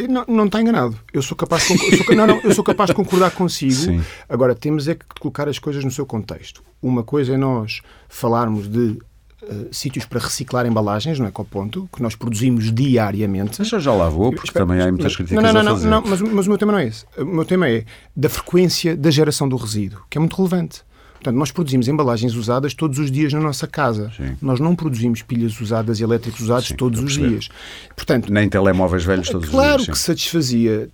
Não, 0.10 0.26
não 0.28 0.46
está 0.46 0.60
enganado. 0.60 0.98
Eu 1.14 1.22
sou 1.22 1.38
capaz 1.38 1.68
de, 1.68 2.04
sou, 2.04 2.16
não, 2.16 2.26
não, 2.26 2.42
eu 2.42 2.54
sou 2.54 2.64
capaz 2.64 2.90
de 2.90 2.96
concordar 2.96 3.32
consigo. 3.32 3.74
Sim. 3.74 4.02
Agora, 4.28 4.56
temos 4.56 4.88
é 4.88 4.96
que 4.96 5.06
colocar 5.20 5.48
as 5.48 5.60
coisas 5.60 5.84
no 5.84 5.92
seu 5.92 6.06
contexto. 6.06 6.64
Uma 6.82 7.04
coisa 7.04 7.34
é 7.34 7.38
nós 7.38 7.82
falarmos 8.10 8.68
de 8.68 9.00
Uh, 9.44 9.68
sítios 9.74 10.06
para 10.06 10.22
reciclar 10.22 10.66
embalagens 10.66 11.20
no 11.20 11.28
Ecoponto, 11.28 11.90
que 11.94 12.02
nós 12.02 12.16
produzimos 12.16 12.74
diariamente. 12.74 13.60
Mas 13.60 13.70
eu 13.74 13.80
já 13.82 13.92
lá 13.92 14.08
vou, 14.08 14.32
porque 14.32 14.48
Espera, 14.48 14.66
também 14.66 14.82
há 14.82 14.90
muitas 14.90 15.18
críticas 15.18 15.44
não, 15.44 15.52
não, 15.52 15.62
não, 15.62 15.72
a 15.74 15.76
fazer. 15.76 15.90
Não, 15.90 16.02
mas, 16.02 16.22
mas 16.22 16.46
o 16.46 16.50
meu 16.50 16.58
tema 16.58 16.72
não 16.72 16.80
é 16.80 16.88
esse. 16.88 17.06
O 17.18 17.26
meu 17.26 17.44
tema 17.44 17.68
é 17.68 17.84
da 18.16 18.30
frequência 18.30 18.96
da 18.96 19.12
geração 19.12 19.50
do 19.50 19.58
resíduo, 19.58 20.02
que 20.10 20.18
é 20.18 20.20
muito 20.20 20.38
relevante. 20.38 20.82
Portanto, 21.24 21.40
nós 21.40 21.52
produzimos 21.52 21.88
embalagens 21.88 22.36
usadas 22.36 22.74
todos 22.74 23.00
os 23.00 23.10
dias 23.10 23.32
na 23.32 23.40
nossa 23.40 23.66
casa. 23.66 24.12
Sim. 24.18 24.36
Nós 24.42 24.60
não 24.60 24.76
produzimos 24.76 25.22
pilhas 25.22 25.60
usadas 25.62 26.02
e 26.02 26.04
elétricos 26.04 26.42
usados 26.42 26.68
Sim, 26.68 26.76
todos 26.76 27.02
os 27.02 27.14
dias. 27.14 27.48
Portanto, 27.96 28.32
Nem 28.32 28.50
telemóveis 28.50 29.06
velhos 29.06 29.30
todos 29.30 29.50
claro 29.50 29.78
os 29.78 29.86
dias. 29.86 29.86
Claro 29.86 29.92
que 29.94 29.98
satisfazia 29.98 30.90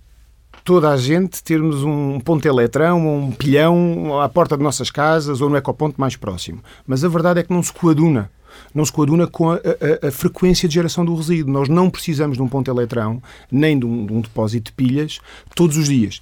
toda 0.64 0.88
a 0.90 0.96
gente 0.96 1.42
termos 1.42 1.82
um 1.82 2.20
ponto 2.20 2.46
eletrão 2.46 3.08
ou 3.08 3.18
um 3.18 3.32
pilhão 3.32 4.20
à 4.20 4.28
porta 4.28 4.56
de 4.56 4.62
nossas 4.62 4.88
casas 4.88 5.40
ou 5.40 5.50
no 5.50 5.56
ecoponto 5.56 6.00
mais 6.00 6.14
próximo. 6.14 6.62
Mas 6.86 7.02
a 7.02 7.08
verdade 7.08 7.40
é 7.40 7.42
que 7.42 7.52
não 7.52 7.62
se 7.62 7.72
coaduna 7.72 8.30
não 8.74 8.84
se 8.84 8.92
coaduna 8.92 9.28
com 9.28 9.50
a, 9.50 9.54
a, 9.54 10.08
a, 10.08 10.10
frequência 10.10 10.68
de 10.68 10.74
geração 10.74 11.04
do 11.04 11.14
resíduo. 11.14 11.52
Nós 11.52 11.68
não 11.68 11.88
precisamos 11.88 12.36
de 12.36 12.42
um 12.42 12.48
ponto 12.48 12.68
eletrão, 12.68 13.22
nem 13.50 13.78
de 13.78 13.86
um, 13.86 14.06
de 14.06 14.12
um 14.12 14.20
depósito 14.20 14.70
de 14.70 14.72
pilhas, 14.72 15.20
todos 15.54 15.76
os 15.76 15.86
dias. 15.86 16.20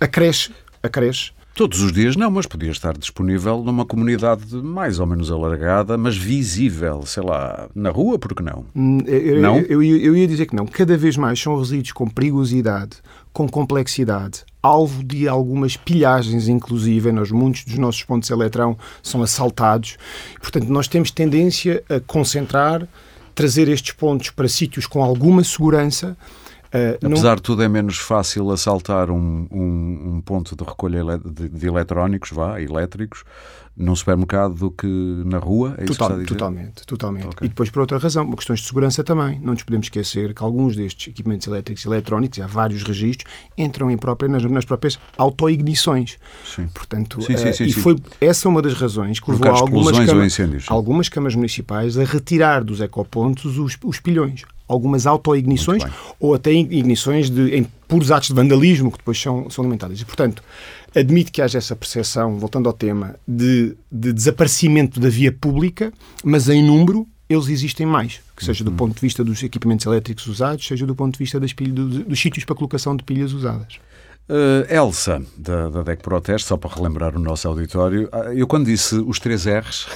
Acresce, 0.00 0.50
acresce 0.82 1.30
Todos 1.60 1.82
os 1.82 1.92
dias 1.92 2.16
não, 2.16 2.30
mas 2.30 2.46
podia 2.46 2.70
estar 2.70 2.96
disponível 2.96 3.62
numa 3.62 3.84
comunidade 3.84 4.56
mais 4.56 4.98
ou 4.98 5.04
menos 5.06 5.30
alargada, 5.30 5.98
mas 5.98 6.16
visível, 6.16 7.02
sei 7.04 7.22
lá, 7.22 7.68
na 7.74 7.90
rua, 7.90 8.18
por 8.18 8.34
que 8.34 8.42
não? 8.42 8.64
Hum, 8.74 9.00
eu, 9.04 9.42
não? 9.42 9.58
Eu, 9.58 9.82
eu, 9.82 9.96
eu 9.98 10.16
ia 10.16 10.26
dizer 10.26 10.46
que 10.46 10.56
não. 10.56 10.64
Cada 10.64 10.96
vez 10.96 11.18
mais 11.18 11.38
são 11.38 11.58
resíduos 11.58 11.92
com 11.92 12.08
perigosidade, 12.08 12.96
com 13.30 13.46
complexidade, 13.46 14.42
alvo 14.62 15.04
de 15.04 15.28
algumas 15.28 15.76
pilhagens, 15.76 16.48
inclusive. 16.48 17.12
Nós, 17.12 17.30
muitos 17.30 17.66
dos 17.66 17.76
nossos 17.76 18.04
pontos 18.04 18.28
de 18.28 18.32
eletrão 18.32 18.74
são 19.02 19.22
assaltados. 19.22 19.98
Portanto, 20.40 20.66
nós 20.70 20.88
temos 20.88 21.10
tendência 21.10 21.84
a 21.90 22.00
concentrar, 22.00 22.88
trazer 23.34 23.68
estes 23.68 23.92
pontos 23.92 24.30
para 24.30 24.48
sítios 24.48 24.86
com 24.86 25.04
alguma 25.04 25.44
segurança 25.44 26.16
Uh, 26.72 27.04
Apesar 27.04 27.30
não... 27.30 27.36
de 27.36 27.42
tudo, 27.42 27.62
é 27.62 27.68
menos 27.68 27.98
fácil 27.98 28.50
assaltar 28.50 29.10
um, 29.10 29.48
um, 29.50 30.14
um 30.14 30.20
ponto 30.20 30.54
de 30.54 30.62
recolha 30.62 31.02
de, 31.18 31.48
de 31.48 31.66
eletrónicos, 31.66 32.30
vá, 32.30 32.60
elétricos, 32.60 33.24
num 33.76 33.96
supermercado 33.96 34.54
do 34.54 34.70
que 34.70 34.86
na 34.86 35.38
rua? 35.38 35.74
É 35.78 35.84
Total, 35.84 36.18
que 36.18 36.26
totalmente, 36.26 36.86
totalmente. 36.86 37.26
Okay. 37.26 37.46
E 37.46 37.48
depois, 37.48 37.70
por 37.70 37.80
outra 37.80 37.98
razão, 37.98 38.30
questões 38.32 38.60
de 38.60 38.66
segurança 38.66 39.02
também. 39.02 39.40
Não 39.40 39.52
nos 39.52 39.64
podemos 39.64 39.86
esquecer 39.86 40.32
que 40.32 40.42
alguns 40.44 40.76
destes 40.76 41.08
equipamentos 41.08 41.46
elétricos 41.48 41.84
e 41.84 41.88
eletrónicos, 41.88 42.38
há 42.38 42.46
vários 42.46 42.84
registros, 42.84 43.32
entram 43.58 43.90
em 43.90 43.96
própria, 43.96 44.28
nas, 44.28 44.44
nas 44.44 44.64
próprias 44.64 44.98
autoignições. 45.16 46.18
Sim. 46.44 46.68
Portanto, 46.72 47.20
sim, 47.22 47.36
sim, 47.36 47.48
uh, 47.48 47.54
sim, 47.54 47.64
e 47.64 47.72
foi 47.72 47.96
essa 48.20 48.48
uma 48.48 48.62
das 48.62 48.74
razões 48.74 49.18
que 49.18 49.28
levou 49.30 49.48
algumas, 49.48 49.98
cama, 49.98 50.26
algumas 50.68 51.08
câmaras 51.08 51.34
municipais 51.34 51.98
a 51.98 52.04
retirar 52.04 52.62
dos 52.62 52.80
ecopontos 52.80 53.58
os, 53.58 53.76
os 53.82 53.98
pilhões 53.98 54.44
algumas 54.70 55.04
autoignições 55.04 55.82
ou 56.20 56.32
até 56.32 56.52
ignições 56.52 57.28
de, 57.28 57.56
em 57.56 57.66
puros 57.88 58.12
atos 58.12 58.28
de 58.28 58.34
vandalismo 58.34 58.90
que 58.92 58.98
depois 58.98 59.20
são, 59.20 59.50
são 59.50 59.64
alimentadas. 59.64 60.00
E, 60.00 60.04
portanto, 60.04 60.42
admite 60.94 61.32
que 61.32 61.42
haja 61.42 61.58
essa 61.58 61.74
percepção, 61.74 62.38
voltando 62.38 62.68
ao 62.68 62.72
tema, 62.72 63.16
de, 63.26 63.74
de 63.90 64.12
desaparecimento 64.12 65.00
da 65.00 65.08
via 65.08 65.32
pública, 65.32 65.92
mas 66.22 66.48
em 66.48 66.62
número 66.62 67.06
eles 67.28 67.48
existem 67.48 67.84
mais, 67.86 68.20
que 68.36 68.44
seja 68.44 68.64
do 68.64 68.70
uhum. 68.70 68.76
ponto 68.76 68.94
de 68.94 69.00
vista 69.00 69.24
dos 69.24 69.42
equipamentos 69.42 69.86
elétricos 69.86 70.26
usados, 70.26 70.66
seja 70.66 70.86
do 70.86 70.94
ponto 70.94 71.12
de 71.14 71.18
vista 71.18 71.38
das 71.38 71.52
pilhas, 71.52 71.74
dos, 71.74 72.04
dos 72.04 72.20
sítios 72.20 72.44
para 72.44 72.56
colocação 72.56 72.96
de 72.96 73.02
pilhas 73.02 73.32
usadas. 73.32 73.78
Uh, 74.30 74.72
Elsa, 74.72 75.20
da, 75.36 75.68
da 75.68 75.82
DEC 75.82 76.02
Proteste, 76.02 76.46
só 76.46 76.56
para 76.56 76.72
relembrar 76.72 77.16
o 77.16 77.18
nosso 77.18 77.48
auditório, 77.48 78.08
ah, 78.12 78.32
eu 78.32 78.46
quando 78.46 78.66
disse 78.66 78.94
os 78.94 79.18
três 79.18 79.44
R's, 79.44 79.88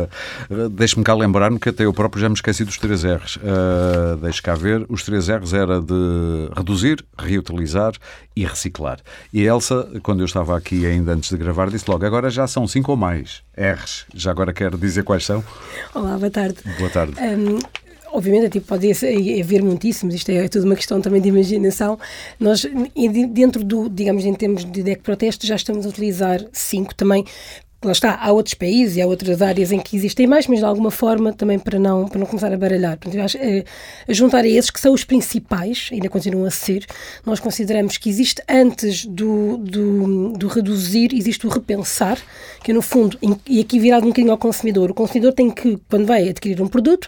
deixe-me 0.70 1.02
cá 1.02 1.14
lembrar-me 1.14 1.58
que 1.58 1.70
até 1.70 1.86
eu 1.86 1.92
próprio 1.94 2.20
já 2.20 2.28
me 2.28 2.34
esqueci 2.34 2.62
dos 2.62 2.76
três 2.76 3.02
R's. 3.04 3.36
Uh, 3.36 4.18
deixe 4.20 4.42
cá 4.42 4.54
ver, 4.54 4.84
os 4.90 5.02
três 5.02 5.28
R's 5.28 5.54
era 5.54 5.80
de 5.80 6.50
reduzir, 6.54 7.02
reutilizar 7.18 7.94
e 8.36 8.44
reciclar. 8.44 8.98
E 9.32 9.48
a 9.48 9.54
Elsa, 9.54 9.88
quando 10.02 10.20
eu 10.20 10.26
estava 10.26 10.54
aqui 10.54 10.84
ainda 10.84 11.12
antes 11.12 11.30
de 11.30 11.36
gravar, 11.38 11.70
disse 11.70 11.90
logo, 11.90 12.04
agora 12.04 12.28
já 12.28 12.46
são 12.46 12.68
cinco 12.68 12.90
ou 12.90 12.98
mais 12.98 13.42
R's. 13.56 14.04
Já 14.14 14.30
agora 14.30 14.52
quero 14.52 14.76
dizer 14.76 15.04
quais 15.04 15.24
são. 15.24 15.42
Olá, 15.94 16.18
boa 16.18 16.30
tarde. 16.30 16.58
Boa 16.76 16.90
tarde. 16.90 17.14
Um, 17.18 17.58
obviamente, 18.14 18.48
tipo, 18.52 18.66
pode 18.66 18.90
haver 18.90 19.62
muitíssimos, 19.62 20.14
isto 20.14 20.30
é, 20.30 20.44
é 20.44 20.48
tudo 20.48 20.64
uma 20.64 20.76
questão 20.76 21.00
também 21.00 21.20
de 21.20 21.28
imaginação. 21.28 21.98
Nós, 22.38 22.64
dentro 23.30 23.64
do, 23.64 23.88
digamos, 23.88 24.24
em 24.24 24.32
termos 24.32 24.64
de 24.64 24.82
DEC 24.82 25.02
protesto, 25.02 25.46
já 25.46 25.56
estamos 25.56 25.84
a 25.84 25.88
utilizar 25.88 26.40
cinco 26.52 26.94
também. 26.94 27.24
Lá 27.82 27.92
está, 27.92 28.18
há 28.18 28.32
outros 28.32 28.54
países 28.54 28.96
e 28.96 29.02
há 29.02 29.06
outras 29.06 29.42
áreas 29.42 29.70
em 29.70 29.78
que 29.78 29.94
existem 29.94 30.26
mais, 30.26 30.46
mas 30.46 30.60
de 30.60 30.64
alguma 30.64 30.90
forma 30.90 31.34
também 31.34 31.58
para 31.58 31.78
não, 31.78 32.08
para 32.08 32.18
não 32.18 32.26
começar 32.26 32.50
a 32.50 32.56
baralhar. 32.56 32.96
Portanto, 32.96 33.22
acho, 33.22 33.36
é, 33.36 33.62
a 34.08 34.12
juntar 34.12 34.42
a 34.42 34.48
esses 34.48 34.70
que 34.70 34.80
são 34.80 34.94
os 34.94 35.04
principais, 35.04 35.90
ainda 35.92 36.08
continuam 36.08 36.46
a 36.46 36.50
ser, 36.50 36.86
nós 37.26 37.40
consideramos 37.40 37.98
que 37.98 38.08
existe 38.08 38.42
antes 38.48 39.04
do, 39.04 39.58
do, 39.58 40.32
do 40.32 40.48
reduzir, 40.48 41.10
existe 41.12 41.46
o 41.46 41.50
repensar, 41.50 42.16
que 42.62 42.72
no 42.72 42.80
fundo, 42.80 43.18
e 43.46 43.60
aqui 43.60 43.78
virado 43.78 44.04
um 44.04 44.08
bocadinho 44.08 44.32
ao 44.32 44.38
consumidor, 44.38 44.90
o 44.90 44.94
consumidor 44.94 45.34
tem 45.34 45.50
que, 45.50 45.78
quando 45.90 46.06
vai 46.06 46.26
adquirir 46.26 46.62
um 46.62 46.68
produto, 46.68 47.06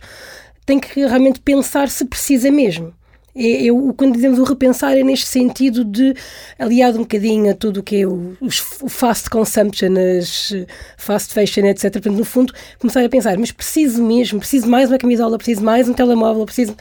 tem 0.66 0.80
que 0.80 1.06
realmente 1.06 1.40
pensar 1.40 1.88
se 1.88 2.04
precisa 2.04 2.50
mesmo. 2.50 2.92
É, 3.34 3.64
eu, 3.64 3.94
quando 3.96 4.14
dizemos 4.14 4.38
o 4.38 4.44
repensar 4.44 4.96
é 4.96 5.02
neste 5.02 5.26
sentido 5.26 5.84
de, 5.84 6.14
aliado 6.58 6.96
um 6.96 7.02
bocadinho 7.02 7.50
a 7.50 7.54
tudo 7.54 7.80
o 7.80 7.82
que 7.82 8.00
é 8.00 8.06
o, 8.06 8.34
o 8.40 8.88
fast 8.88 9.28
consumption, 9.28 9.92
as 10.18 10.52
fast 10.96 11.34
fashion, 11.34 11.66
etc. 11.66 11.92
Portanto, 11.92 12.16
no 12.16 12.24
fundo, 12.24 12.52
começar 12.78 13.04
a 13.04 13.08
pensar, 13.08 13.38
mas 13.38 13.52
preciso 13.52 14.02
mesmo, 14.02 14.40
preciso 14.40 14.66
mais 14.66 14.88
uma 14.90 14.98
camisola, 14.98 15.36
preciso 15.36 15.62
mais 15.62 15.88
um 15.88 15.92
telemóvel, 15.92 16.44
preciso... 16.46 16.74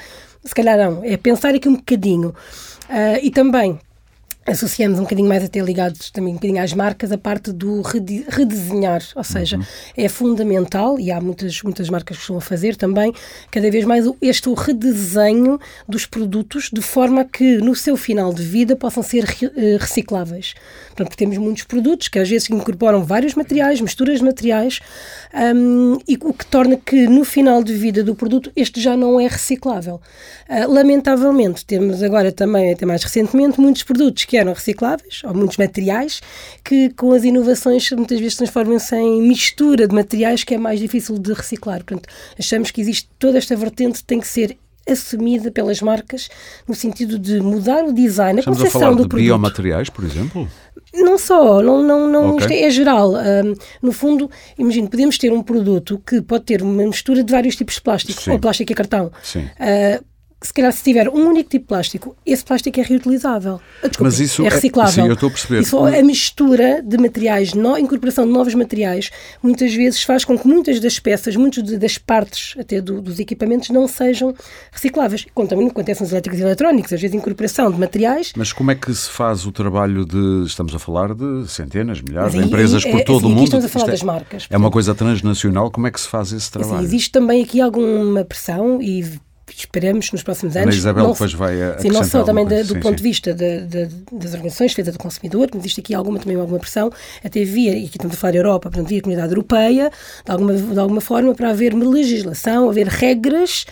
Se 0.44 0.54
calhar 0.54 0.78
não, 0.78 1.04
é 1.04 1.18
pensar 1.18 1.54
aqui 1.56 1.68
um 1.68 1.76
bocadinho. 1.76 2.30
Uh, 2.88 3.20
e 3.22 3.32
também 3.32 3.80
associamos 4.46 5.00
um 5.00 5.04
bocadinho 5.04 5.28
mais 5.28 5.44
até 5.44 5.60
ligados 5.60 6.12
também 6.12 6.34
um 6.34 6.36
bocadinho 6.36 6.62
às 6.62 6.74
marcas 6.74 7.12
a 7.12 7.18
parte 7.18 7.52
do 7.52 7.82
redesenhar, 7.82 9.02
ou 9.16 9.24
seja, 9.24 9.58
uhum. 9.58 9.64
é 9.98 10.08
fundamental 10.08 11.00
e 11.00 11.12
há 11.12 11.20
muitas 11.20 11.62
muitas 11.64 11.90
marcas 11.90 12.18
que 12.18 12.22
estão 12.22 12.38
a 12.38 12.42
fazer 12.42 12.76
também 12.76 13.14
cada 13.50 13.70
vez 13.72 13.86
mais 13.86 14.06
este 14.22 14.48
o 14.50 14.54
redesenho 14.54 15.60
dos 15.88 16.06
produtos 16.06 16.70
de 16.72 16.82
forma 16.82 17.26
que 17.26 17.58
no 17.58 17.76
seu 17.76 17.98
final 17.98 18.34
de 18.34 18.44
vida 18.44 18.76
possam 18.76 19.02
ser 19.02 19.26
eh, 19.42 19.78
recicláveis. 19.80 20.54
Portanto, 20.96 21.18
temos 21.18 21.38
muitos 21.38 21.64
produtos 21.64 22.08
que 22.08 22.18
às 22.18 22.30
vezes 22.30 22.50
incorporam 22.50 23.04
vários 23.04 23.36
materiais, 23.36 23.82
misturas 23.82 24.20
de 24.20 24.26
materiais 24.26 24.80
um, 25.34 25.98
e 26.08 26.18
o 26.22 26.34
que 26.34 26.46
torna 26.46 26.78
que 26.78 27.06
no 27.08 27.26
final 27.26 27.62
de 27.62 27.74
vida 27.74 28.02
do 28.02 28.16
produto 28.16 28.50
este 28.56 28.80
já 28.80 28.96
não 28.96 29.20
é 29.20 29.28
reciclável. 29.28 30.00
Uh, 30.50 30.72
lamentavelmente 30.72 31.66
temos 31.66 32.02
agora 32.02 32.32
também 32.32 32.72
até 32.72 32.86
mais 32.86 33.04
recentemente 33.04 33.60
muitos 33.60 33.84
produtos 33.84 34.24
que 34.24 34.38
eram 34.38 34.54
recicláveis, 34.54 35.22
ou 35.26 35.34
muitos 35.34 35.58
materiais, 35.58 36.22
que 36.64 36.90
com 36.92 37.12
as 37.12 37.26
inovações 37.26 37.92
muitas 37.92 38.20
vezes 38.20 38.38
transformam-se 38.38 38.96
em 38.96 39.22
mistura 39.22 39.88
de 39.88 39.94
materiais 39.94 40.44
que 40.44 40.56
é 40.56 40.58
mais 40.58 40.80
difícil 40.80 41.20
de 41.20 41.34
reciclar. 41.34 41.84
Portanto, 41.84 42.08
achamos 42.40 42.72
que 42.72 42.80
existe 42.80 43.10
toda 43.20 43.38
esta 43.38 43.56
vertente 43.56 44.04
tem 44.04 44.20
que 44.20 44.28
ser 44.28 44.58
assumida 44.88 45.52
pelas 45.52 45.82
marcas 45.82 46.30
no 46.68 46.76
sentido 46.76 47.18
de 47.18 47.40
mudar 47.40 47.84
o 47.84 47.92
design, 47.92 48.40
Estamos 48.40 48.60
a 48.60 48.62
concepção 48.62 48.82
a 48.82 48.84
falar 48.84 48.96
do 48.96 49.04
de 49.04 49.10
produto. 49.10 49.26
biomateriais, 49.26 49.90
por 49.90 50.06
exemplo? 50.06 50.48
Não 50.98 51.18
só, 51.18 51.62
não, 51.62 51.84
não, 51.84 52.10
não, 52.10 52.30
okay. 52.32 52.40
isto 52.40 52.52
é, 52.52 52.68
é 52.68 52.70
geral. 52.70 53.14
Um, 53.14 53.54
no 53.82 53.92
fundo, 53.92 54.30
imagino, 54.58 54.90
podemos 54.90 55.18
ter 55.18 55.32
um 55.32 55.44
produto 55.44 56.02
que 56.06 56.22
pode 56.22 56.46
ter 56.46 56.62
uma 56.62 56.84
mistura 56.84 57.24
de 57.24 57.32
vários 57.32 57.56
tipos 57.56 57.76
de 57.76 57.82
plástico, 57.82 58.22
Sim. 58.22 58.32
ou 58.32 58.40
plástico 58.40 58.72
e 58.72 58.76
cartão. 58.76 59.12
Sim. 59.22 59.46
Uh, 59.60 60.04
se 60.46 60.54
calhar 60.54 60.72
se 60.72 60.84
tiver 60.84 61.10
um 61.10 61.28
único 61.28 61.50
tipo 61.50 61.66
de 61.66 61.68
plástico, 61.68 62.16
esse 62.26 62.44
plástico 62.44 62.80
é 62.80 62.84
reutilizável. 62.84 63.60
Ah, 63.84 63.88
desculpa, 63.88 64.04
Mas 64.04 64.20
isso 64.20 64.46
é 64.46 64.50
reciclável. 64.50 64.92
É, 64.92 65.04
sim, 65.04 65.10
eu 65.10 65.14
estou 65.14 65.28
a 65.28 65.32
perceber. 65.32 65.62
E 65.62 65.66
só 65.66 65.88
a 65.88 66.04
mistura 66.04 66.82
de 66.82 66.98
materiais, 66.98 67.54
a 67.54 67.80
incorporação 67.80 68.26
de 68.26 68.32
novos 68.32 68.54
materiais, 68.54 69.10
muitas 69.42 69.74
vezes 69.74 70.04
faz 70.04 70.24
com 70.24 70.38
que 70.38 70.48
muitas 70.48 70.80
das 70.80 71.00
peças, 71.00 71.36
muitas 71.36 71.64
das 71.64 71.98
partes 71.98 72.56
até 72.60 72.80
do, 72.80 73.02
dos 73.02 73.20
equipamentos 73.20 73.70
não 73.70 73.88
sejam 73.88 74.34
recicláveis. 74.72 75.26
Como 75.34 75.48
também 75.48 75.68
acontece 75.68 76.02
nos 76.02 76.12
elétricos 76.12 76.40
e 76.40 76.44
eletrónicos, 76.44 76.94
às 76.94 77.02
vezes 77.02 77.16
incorporação 77.16 77.72
de 77.72 77.80
materiais. 77.80 78.32
Mas 78.36 78.54
como 78.54 78.72
é 78.72 78.76
que 78.76 78.94
se 78.94 79.10
faz 79.10 79.46
o 79.46 79.52
trabalho 79.52 80.06
de, 80.06 80.46
estamos 80.46 80.76
a 80.76 80.80
falar 80.80 81.14
de 81.14 81.48
centenas, 81.50 82.02
milhares 82.02 82.34
de 82.34 82.40
empresas 82.40 82.84
por 82.84 83.00
é, 83.00 83.04
todo 83.04 83.26
assim, 83.26 83.26
o 83.26 83.30
mundo? 83.30 83.46
Estamos 83.46 83.66
a 83.66 83.70
falar 83.70 83.88
é, 83.88 83.92
das 83.92 84.04
marcas. 84.04 84.48
É 84.50 84.58
uma 84.58 84.72
coisa 84.72 84.94
transnacional, 84.94 85.72
como 85.72 85.88
é 85.88 85.92
que 85.92 86.00
se 86.00 86.08
faz 86.08 86.32
esse 86.32 86.52
trabalho? 86.52 86.76
Assim, 86.76 86.86
existe 86.86 87.12
também 87.12 87.44
aqui 87.44 87.60
alguma 87.60 88.24
pressão 88.24 88.82
e 88.82 89.04
esperamos 89.60 90.12
nos 90.12 90.24
próximos 90.24 90.56
anos. 90.56 90.76
A 90.76 90.78
Isabel 90.78 91.04
não, 91.04 91.12
depois 91.14 91.34
vai 91.34 91.56
sim, 91.80 91.90
não 91.90 92.04
só 92.04 92.24
também 92.24 92.46
do 92.46 92.64
sim, 92.66 92.80
ponto 92.80 92.90
sim. 92.90 92.96
de 92.96 93.04
vista 93.04 93.34
de, 93.34 93.66
de, 93.66 93.86
das 94.12 94.34
organizações, 94.34 94.72
defesa 94.72 94.92
do 94.92 94.98
consumidor, 95.00 95.50
existe 95.56 95.80
aqui 95.80 95.94
alguma, 95.94 96.20
também 96.20 96.38
alguma 96.38 96.60
pressão, 96.60 96.92
até 97.24 97.44
via, 97.44 97.74
e 97.74 97.86
aqui 97.86 97.98
estamos 97.98 98.16
a 98.16 98.20
falar 98.20 98.34
da 98.34 98.40
Europa, 98.40 98.70
portanto, 98.70 98.88
via 98.88 99.00
a 99.00 99.02
comunidade 99.02 99.32
europeia, 99.32 99.92
de 100.26 100.32
alguma, 100.32 100.54
de 100.54 100.80
alguma 100.80 101.02
forma, 101.02 101.34
para 101.34 101.50
haver 101.50 101.74
legislação, 101.74 102.70
haver 102.70 102.88
regras 102.88 103.66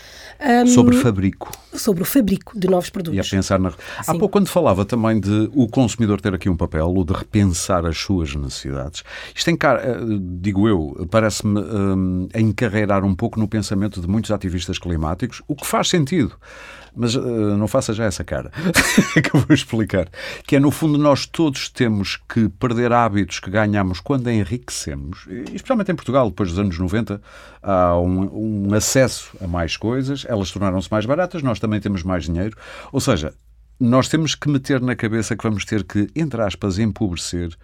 um, 0.43 0.67
sobre 0.67 0.97
fabrico. 0.97 1.51
Sobre 1.73 2.03
o 2.03 2.05
fabrico 2.05 2.57
de 2.57 2.67
novos 2.67 2.89
produtos. 2.89 3.17
E 3.17 3.19
a 3.19 3.37
pensar 3.37 3.59
na. 3.59 3.71
Sim. 3.71 3.77
Há 3.99 4.11
pouco, 4.11 4.29
quando 4.29 4.47
falava 4.47 4.85
também 4.85 5.19
de 5.19 5.49
o 5.53 5.67
consumidor 5.67 6.19
ter 6.19 6.33
aqui 6.33 6.49
um 6.49 6.57
papel, 6.57 6.87
ou 6.87 7.03
de 7.03 7.13
repensar 7.13 7.85
as 7.85 7.97
suas 7.97 8.35
necessidades, 8.35 9.03
isto 9.33 9.45
tem 9.45 9.55
cara, 9.55 9.81
eh, 9.81 9.97
digo 10.39 10.67
eu, 10.67 11.07
parece-me 11.09 11.59
um, 11.59 12.27
encarreirar 12.35 13.05
um 13.05 13.15
pouco 13.15 13.39
no 13.39 13.47
pensamento 13.47 14.01
de 14.01 14.07
muitos 14.07 14.31
ativistas 14.31 14.77
climáticos, 14.77 15.41
o 15.47 15.55
que 15.55 15.65
faz 15.73 15.89
sentido. 15.89 16.35
Mas 16.95 17.15
uh, 17.15 17.57
não 17.57 17.67
faça 17.67 17.91
já 17.91 18.03
essa 18.03 18.23
cara, 18.23 18.51
que 19.23 19.35
eu 19.35 19.39
vou 19.41 19.55
explicar. 19.55 20.07
Que 20.45 20.57
é, 20.57 20.59
no 20.59 20.69
fundo, 20.69 20.99
nós 20.99 21.25
todos 21.25 21.67
temos 21.67 22.19
que 22.29 22.47
perder 22.47 22.93
hábitos 22.93 23.39
que 23.39 23.49
ganhamos 23.49 23.99
quando 23.99 24.29
enriquecemos, 24.29 25.25
especialmente 25.51 25.91
em 25.91 25.95
Portugal, 25.95 26.29
depois 26.29 26.49
dos 26.49 26.59
anos 26.59 26.77
90, 26.77 27.19
há 27.63 27.97
um, 27.97 28.67
um 28.67 28.73
acesso 28.75 29.35
a 29.41 29.47
mais 29.47 29.75
coisas, 29.75 30.23
elas 30.29 30.51
tornaram-se 30.51 30.91
mais 30.91 31.07
baratas, 31.07 31.41
nós 31.41 31.59
também 31.59 31.81
temos 31.81 32.03
mais 32.03 32.25
dinheiro. 32.25 32.55
Ou 32.91 33.01
seja, 33.01 33.33
nós 33.79 34.07
temos 34.07 34.35
que 34.35 34.47
meter 34.47 34.79
na 34.79 34.95
cabeça 34.95 35.35
que 35.35 35.43
vamos 35.43 35.65
ter 35.65 35.83
que, 35.83 36.07
entre 36.15 36.43
aspas, 36.43 36.77
empobrecer 36.77 37.57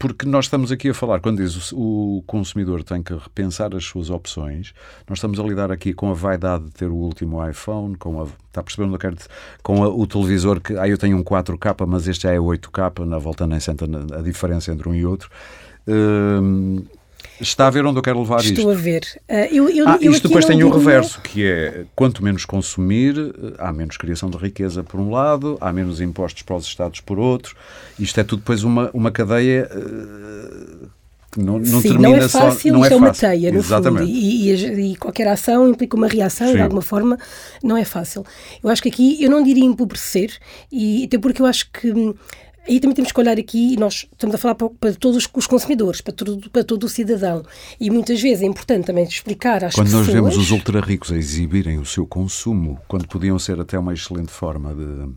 porque 0.00 0.24
nós 0.24 0.46
estamos 0.46 0.72
aqui 0.72 0.88
a 0.88 0.94
falar, 0.94 1.20
quando 1.20 1.44
diz 1.44 1.72
o, 1.74 2.24
consumidor 2.26 2.82
tem 2.82 3.02
que 3.02 3.12
repensar 3.12 3.76
as 3.76 3.84
suas 3.84 4.08
opções, 4.08 4.72
nós 5.06 5.18
estamos 5.18 5.38
a 5.38 5.42
lidar 5.42 5.70
aqui 5.70 5.92
com 5.92 6.10
a 6.10 6.14
vaidade 6.14 6.64
de 6.64 6.70
ter 6.70 6.86
o 6.86 6.94
último 6.94 7.46
iPhone, 7.46 7.94
com 7.96 8.22
a, 8.22 8.26
está 8.48 8.62
percebendo 8.62 8.98
com 9.62 9.84
a, 9.84 9.88
o 9.88 10.06
televisor 10.06 10.58
que, 10.58 10.74
ah, 10.78 10.88
eu 10.88 10.96
tenho 10.96 11.18
um 11.18 11.22
4K, 11.22 11.86
mas 11.86 12.08
este 12.08 12.22
já 12.22 12.32
é 12.32 12.38
8K, 12.38 13.04
na 13.04 13.18
volta 13.18 13.46
nem 13.46 13.60
senta 13.60 13.84
a 13.84 14.22
diferença 14.22 14.72
entre 14.72 14.88
um 14.88 14.94
e 14.94 15.04
outro. 15.04 15.28
Hum, 15.86 16.82
Está 17.40 17.66
a 17.66 17.70
ver 17.70 17.86
onde 17.86 17.98
eu 17.98 18.02
quero 18.02 18.20
levar 18.20 18.40
Estou 18.40 18.50
isto? 18.50 18.58
Estou 18.58 18.72
a 18.72 18.74
ver. 18.74 19.02
Uh, 19.28 19.54
eu, 19.54 19.68
eu, 19.70 19.88
ah, 19.88 19.98
eu 20.00 20.12
isto 20.12 20.28
depois 20.28 20.44
tem 20.44 20.62
o 20.62 20.70
reverso, 20.70 21.20
que 21.22 21.44
é 21.44 21.84
quanto 21.96 22.22
menos 22.22 22.44
consumir, 22.44 23.14
há 23.58 23.72
menos 23.72 23.96
criação 23.96 24.28
de 24.28 24.36
riqueza 24.36 24.82
por 24.82 25.00
um 25.00 25.10
lado, 25.10 25.56
há 25.60 25.72
menos 25.72 26.00
impostos 26.00 26.42
para 26.42 26.56
os 26.56 26.66
Estados 26.66 27.00
por 27.00 27.18
outro. 27.18 27.56
Isto 27.98 28.20
é 28.20 28.24
tudo 28.24 28.40
depois 28.40 28.62
uma, 28.62 28.90
uma 28.92 29.10
cadeia 29.10 29.68
uh, 29.72 30.88
Não, 31.36 31.58
não 31.58 31.80
Sim, 31.80 31.96
não 31.98 32.14
é 32.14 32.28
fácil, 32.28 32.72
só, 32.72 32.78
não 32.78 32.84
é, 32.84 32.92
é 32.92 32.96
uma 32.96 33.12
teia, 33.12 33.52
no 33.52 33.58
Exatamente. 33.58 34.06
fundo. 34.06 34.12
E, 34.12 34.50
e, 34.50 34.92
e, 34.92 34.96
qualquer 34.96 35.28
ação 35.28 35.68
implica 35.68 35.96
uma 35.96 36.08
reação, 36.08 36.48
Sim. 36.48 36.54
de 36.54 36.62
alguma 36.62 36.82
forma, 36.82 37.16
não 37.62 37.76
é 37.76 37.84
fácil. 37.84 38.24
Eu 38.62 38.68
acho 38.68 38.82
que 38.82 38.88
aqui 38.88 39.22
eu 39.22 39.30
não 39.30 39.42
diria 39.42 39.64
empobrecer, 39.64 40.36
e 40.70 41.04
até 41.04 41.18
porque 41.18 41.40
eu 41.40 41.46
acho 41.46 41.70
que 41.70 41.92
hum, 41.92 42.14
Aí 42.68 42.78
também 42.78 42.94
temos 42.94 43.10
que 43.10 43.18
olhar 43.18 43.38
aqui, 43.38 43.76
nós 43.78 44.06
estamos 44.12 44.34
a 44.34 44.38
falar 44.38 44.54
para, 44.54 44.68
para 44.68 44.92
todos 44.94 45.16
os 45.34 45.46
consumidores, 45.46 46.00
para 46.00 46.12
todo, 46.12 46.50
para 46.50 46.62
todo 46.62 46.84
o 46.84 46.88
cidadão. 46.88 47.42
E 47.80 47.90
muitas 47.90 48.20
vezes 48.20 48.42
é 48.42 48.46
importante 48.46 48.86
também 48.86 49.04
explicar 49.04 49.64
às 49.64 49.74
quando 49.74 49.86
pessoas... 49.86 50.06
Quando 50.06 50.14
nós 50.14 50.34
vemos 50.34 50.36
os 50.36 50.50
ultra-ricos 50.50 51.10
a 51.10 51.16
exibirem 51.16 51.78
o 51.78 51.86
seu 51.86 52.06
consumo, 52.06 52.78
quando 52.86 53.08
podiam 53.08 53.38
ser 53.38 53.60
até 53.60 53.78
uma 53.78 53.94
excelente 53.94 54.30
forma 54.30 54.74
de 54.74 55.08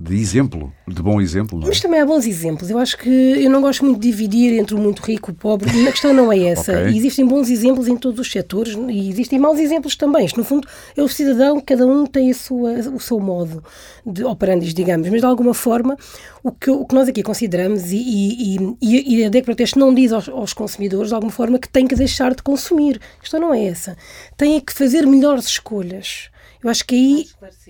de 0.00 0.14
exemplo, 0.16 0.72
de 0.86 1.02
bom 1.02 1.20
exemplo. 1.20 1.60
É? 1.62 1.66
Mas 1.66 1.80
também 1.80 2.00
há 2.00 2.06
bons 2.06 2.26
exemplos. 2.26 2.70
Eu 2.70 2.78
acho 2.78 2.96
que 2.96 3.08
eu 3.08 3.50
não 3.50 3.60
gosto 3.60 3.84
muito 3.84 4.00
de 4.00 4.08
dividir 4.08 4.58
entre 4.58 4.74
o 4.74 4.78
muito 4.78 5.00
rico 5.02 5.30
e 5.30 5.32
o 5.32 5.34
pobre. 5.34 5.68
A 5.88 5.90
questão 5.90 6.12
não 6.12 6.32
é 6.32 6.38
essa. 6.46 6.72
okay. 6.72 6.96
Existem 6.96 7.26
bons 7.26 7.50
exemplos 7.50 7.88
em 7.88 7.96
todos 7.96 8.20
os 8.20 8.30
setores 8.30 8.76
e 8.88 9.10
existem 9.10 9.38
maus 9.38 9.58
exemplos 9.58 9.96
também. 9.96 10.24
Isto, 10.24 10.38
no 10.38 10.44
fundo, 10.44 10.68
é 10.96 11.02
o 11.02 11.08
cidadão, 11.08 11.60
cada 11.60 11.86
um 11.86 12.06
tem 12.06 12.30
a 12.30 12.34
sua, 12.34 12.72
o 12.94 13.00
seu 13.00 13.18
modo 13.18 13.62
de 14.06 14.24
operandis, 14.24 14.72
digamos. 14.72 15.08
Mas, 15.08 15.20
de 15.20 15.26
alguma 15.26 15.52
forma, 15.52 15.96
o 16.44 16.52
que, 16.52 16.70
o 16.70 16.84
que 16.84 16.94
nós 16.94 17.08
aqui 17.08 17.22
consideramos 17.22 17.90
e, 17.90 17.96
e, 17.96 18.76
e, 18.80 19.16
e 19.16 19.24
a 19.24 19.28
DEC 19.28 19.44
Proteste 19.44 19.78
não 19.78 19.92
diz 19.92 20.12
aos, 20.12 20.28
aos, 20.28 20.52
consumidores, 20.52 21.08
de 21.08 21.14
alguma 21.14 21.32
forma, 21.32 21.58
que 21.58 21.68
têm 21.68 21.86
que 21.86 21.96
deixar 21.96 22.34
de 22.34 22.42
consumir. 22.42 23.00
A 23.18 23.20
questão 23.20 23.40
não 23.40 23.52
é 23.52 23.64
essa. 23.64 23.96
Têm 24.36 24.60
que 24.60 24.72
fazer 24.72 25.06
melhores 25.06 25.46
escolhas. 25.46 26.30
Eu 26.62 26.70
acho 26.70 26.84
que 26.84 26.94
aí 26.94 27.26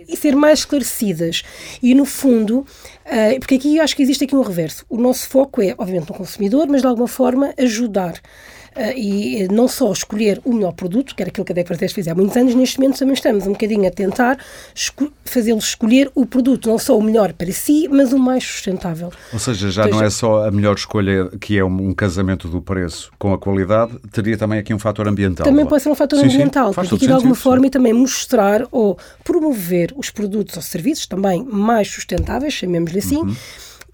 e 0.09 0.17
ser 0.17 0.35
mais 0.35 0.61
esclarecidas. 0.61 1.43
E 1.83 1.95
no 1.95 2.05
fundo, 2.05 2.61
uh, 2.61 3.39
porque 3.39 3.57
aqui 3.57 3.77
eu 3.77 3.83
acho 3.83 3.95
que 3.95 4.03
existe 4.03 4.25
aqui 4.25 4.35
um 4.35 4.43
reverso. 4.43 4.85
O 4.89 4.97
nosso 4.97 5.29
foco 5.29 5.63
é, 5.63 5.75
obviamente, 5.77 6.09
no 6.09 6.17
consumidor, 6.17 6.67
mas 6.69 6.81
de 6.81 6.87
alguma 6.87 7.09
forma 7.09 7.53
ajudar. 7.59 8.21
Uh, 8.77 8.97
e 8.97 9.49
não 9.49 9.67
só 9.67 9.91
escolher 9.93 10.41
o 10.45 10.53
melhor 10.53 10.73
produto, 10.73 11.15
que 11.15 11.23
era 11.23 11.31
aquilo 11.31 11.45
que 11.45 11.53
a 11.53 11.55
Decreteste 11.55 11.95
fez 11.95 12.09
há 12.09 12.15
muitos 12.15 12.37
anos, 12.37 12.55
neste 12.55 12.79
momento 12.79 12.99
também 12.99 13.15
estamos 13.15 13.47
um 13.47 13.53
bocadinho 13.53 13.87
a 13.87 13.91
tentar 13.91 14.39
esco 14.75 15.13
fazê-los 15.25 15.65
escolher 15.65 16.11
o 16.15 16.27
produto, 16.27 16.69
não 16.69 16.79
só 16.79 16.97
o 16.97 17.03
melhor 17.03 17.33
para 17.33 17.51
si, 17.53 17.89
mas 17.89 18.13
o 18.13 18.19
mais 18.19 18.45
sustentável. 18.45 19.13
Ou 19.33 19.39
seja, 19.39 19.71
já 19.71 19.87
então, 19.87 19.99
não 19.99 20.07
é 20.07 20.11
só 20.11 20.47
a 20.47 20.51
melhor 20.51 20.75
escolha 20.75 21.29
que 21.41 21.59
é 21.59 21.65
um, 21.65 21.93
casamento 21.93 22.49
do 22.49 22.63
preço 22.63 23.11
com 23.19 23.33
a 23.33 23.39
qualidade, 23.39 23.93
teria 24.13 24.37
também 24.37 24.59
aqui 24.59 24.73
um 24.73 24.79
fator 24.79 25.09
ambiental. 25.09 25.45
Também 25.45 25.67
pode 25.67 25.83
ser 25.83 25.91
um 25.91 25.95
fator 25.95 26.21
sim, 26.21 26.27
ambiental, 26.27 26.69
sim, 26.69 26.75
porque 26.75 26.95
aqui 26.95 27.07
de 27.07 27.13
alguma 27.13 27.35
sentido, 27.35 27.43
forma 27.43 27.63
sim. 27.63 27.67
e 27.67 27.71
também 27.71 27.93
mostrar 27.93 28.67
ou 28.71 28.99
promover 29.25 29.93
os 29.97 30.11
produtos 30.11 30.57
ou 30.57 30.63
serviços 30.63 31.07
também 31.07 31.45
mais 31.45 31.89
sustentáveis, 31.89 32.53
chamemos-lhe 32.55 32.99
assim, 32.99 33.19
uhum 33.19 33.35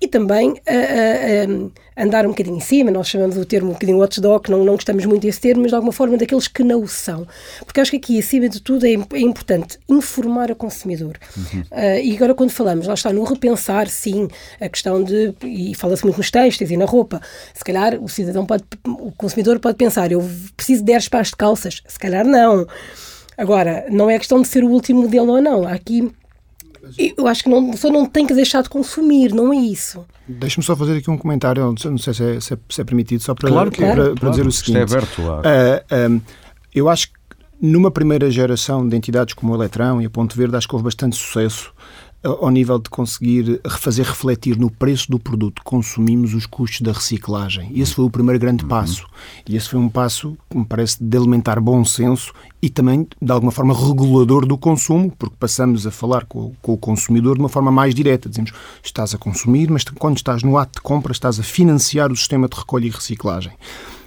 e 0.04 0.08
também 0.08 0.50
uh, 0.50 0.54
uh, 0.54 1.72
andar 1.96 2.26
um 2.26 2.30
bocadinho 2.30 2.56
em 2.56 2.60
cima, 2.60 2.90
nós 2.90 3.08
chamamos 3.08 3.36
o 3.36 3.44
termo 3.44 3.70
um 3.70 3.72
bocadinho 3.72 3.98
watchdog, 3.98 4.50
não, 4.50 4.62
não 4.62 4.74
gostamos 4.74 5.04
muito 5.06 5.22
desse 5.22 5.40
termo, 5.40 5.62
mas 5.62 5.70
de 5.70 5.74
alguma 5.74 5.92
forma 5.92 6.16
daqueles 6.16 6.46
que 6.46 6.62
não 6.62 6.82
o 6.82 6.88
são. 6.88 7.26
Porque 7.64 7.80
acho 7.80 7.90
que 7.90 7.96
aqui, 7.96 8.18
acima 8.18 8.48
de 8.48 8.60
tudo, 8.60 8.86
é, 8.86 8.90
é 8.90 9.20
importante 9.20 9.78
informar 9.88 10.50
o 10.50 10.56
consumidor. 10.56 11.18
Uhum. 11.36 11.60
Uh, 11.60 12.00
e 12.02 12.14
agora, 12.14 12.34
quando 12.34 12.50
falamos, 12.50 12.86
lá 12.86 12.94
está, 12.94 13.12
no 13.12 13.24
repensar, 13.24 13.88
sim, 13.88 14.28
a 14.60 14.68
questão 14.68 15.02
de, 15.02 15.34
e 15.42 15.74
fala-se 15.74 16.04
muito 16.04 16.18
nos 16.18 16.30
textos 16.30 16.70
e 16.70 16.76
na 16.76 16.84
roupa, 16.84 17.20
se 17.54 17.64
calhar 17.64 17.94
o 18.02 18.08
cidadão 18.08 18.44
pode, 18.44 18.64
o 18.86 19.10
consumidor 19.12 19.58
pode 19.58 19.76
pensar, 19.76 20.12
eu 20.12 20.22
preciso 20.56 20.80
de 20.80 20.86
10 20.86 21.08
pares 21.08 21.28
de 21.28 21.36
calças, 21.36 21.82
se 21.86 21.98
calhar 21.98 22.26
não. 22.26 22.66
Agora, 23.38 23.86
não 23.90 24.10
é 24.10 24.18
questão 24.18 24.40
de 24.42 24.48
ser 24.48 24.62
o 24.62 24.68
último 24.68 25.02
modelo 25.02 25.32
ou 25.32 25.40
não. 25.40 25.66
Há 25.66 25.72
aqui 25.72 26.12
eu 27.16 27.27
acho 27.27 27.44
que 27.44 27.51
não, 27.51 27.68
a 27.68 27.73
pessoa 27.73 27.92
não 27.92 28.07
tem 28.07 28.27
que 28.27 28.35
deixar 28.35 28.62
de 28.62 28.68
consumir, 28.68 29.33
não 29.33 29.53
é 29.53 29.57
isso. 29.57 30.05
Deixa-me 30.29 30.64
só 30.64 30.77
fazer 30.77 30.99
aqui 30.99 31.11
um 31.11 31.18
comentário, 31.18 31.75
não 31.85 31.99
sei 31.99 32.14
se 32.14 32.25
é, 32.25 32.40
se 32.40 32.55
é, 32.55 32.59
se 32.68 32.81
é 32.81 32.85
permitido, 32.85 33.20
só 33.23 33.35
para, 33.35 33.49
claro, 33.49 33.70
para, 33.70 33.87
para 33.87 34.14
claro, 34.14 34.31
dizer 34.31 34.47
o 34.47 34.53
seguinte. 34.53 34.85
Isto 34.85 34.94
é 34.94 34.99
aberto, 34.99 35.14
claro. 35.16 35.42
Uh, 35.42 36.16
uh, 36.16 36.23
eu 36.75 36.88
acho 36.88 37.09
que 37.09 37.14
numa 37.61 37.90
primeira 37.90 38.31
geração 38.31 38.88
de 38.88 38.97
entidades 38.97 39.35
como 39.35 39.53
o 39.53 39.57
Eletrão 39.57 40.01
e 40.01 40.07
a 40.07 40.11
Ponte 40.11 40.37
Verde, 40.37 40.57
acho 40.57 40.68
que 40.68 40.75
houve 40.75 40.85
bastante 40.85 41.16
sucesso 41.16 41.73
ao 42.24 42.50
nível 42.50 42.78
de 42.78 42.88
conseguir 42.88 43.60
refazer 43.64 44.06
refletir 44.06 44.58
no 44.58 44.70
preço 44.70 45.10
do 45.10 45.18
produto 45.18 45.60
que 45.60 45.64
consumimos 45.64 46.32
os 46.32 46.46
custos 46.46 46.80
da 46.80 46.92
reciclagem. 46.92 47.70
E 47.72 47.82
esse 47.82 47.94
foi 47.94 48.04
o 48.04 48.10
primeiro 48.10 48.40
grande 48.40 48.64
uhum. 48.64 48.68
passo. 48.70 49.06
E 49.46 49.56
esse 49.56 49.68
foi 49.68 49.78
um 49.78 49.88
passo 49.88 50.37
que 50.48 50.56
me 50.56 50.64
parece 50.64 51.02
de 51.02 51.16
alimentar 51.16 51.60
bom 51.60 51.84
senso 51.84 52.32
e 52.62 52.70
também, 52.70 53.06
de 53.20 53.32
alguma 53.32 53.52
forma, 53.52 53.74
regulador 53.74 54.46
do 54.46 54.56
consumo, 54.56 55.12
porque 55.18 55.37
passamos 55.38 55.87
a 55.87 55.90
falar 55.90 56.24
com, 56.24 56.54
com 56.62 56.72
o 56.72 56.78
consumidor 56.78 57.34
de 57.34 57.40
uma 57.40 57.48
forma 57.50 57.70
mais 57.70 57.94
direta. 57.94 58.28
Dizemos, 58.28 58.52
estás 58.82 59.14
a 59.14 59.18
consumir, 59.18 59.70
mas 59.70 59.84
quando 59.84 60.16
estás 60.16 60.42
no 60.42 60.56
ato 60.56 60.78
de 60.78 60.80
compra, 60.80 61.12
estás 61.12 61.38
a 61.38 61.42
financiar 61.42 62.10
o 62.10 62.16
sistema 62.16 62.48
de 62.48 62.56
recolha 62.56 62.87
e 62.87 62.90
reciclagem. 62.90 63.52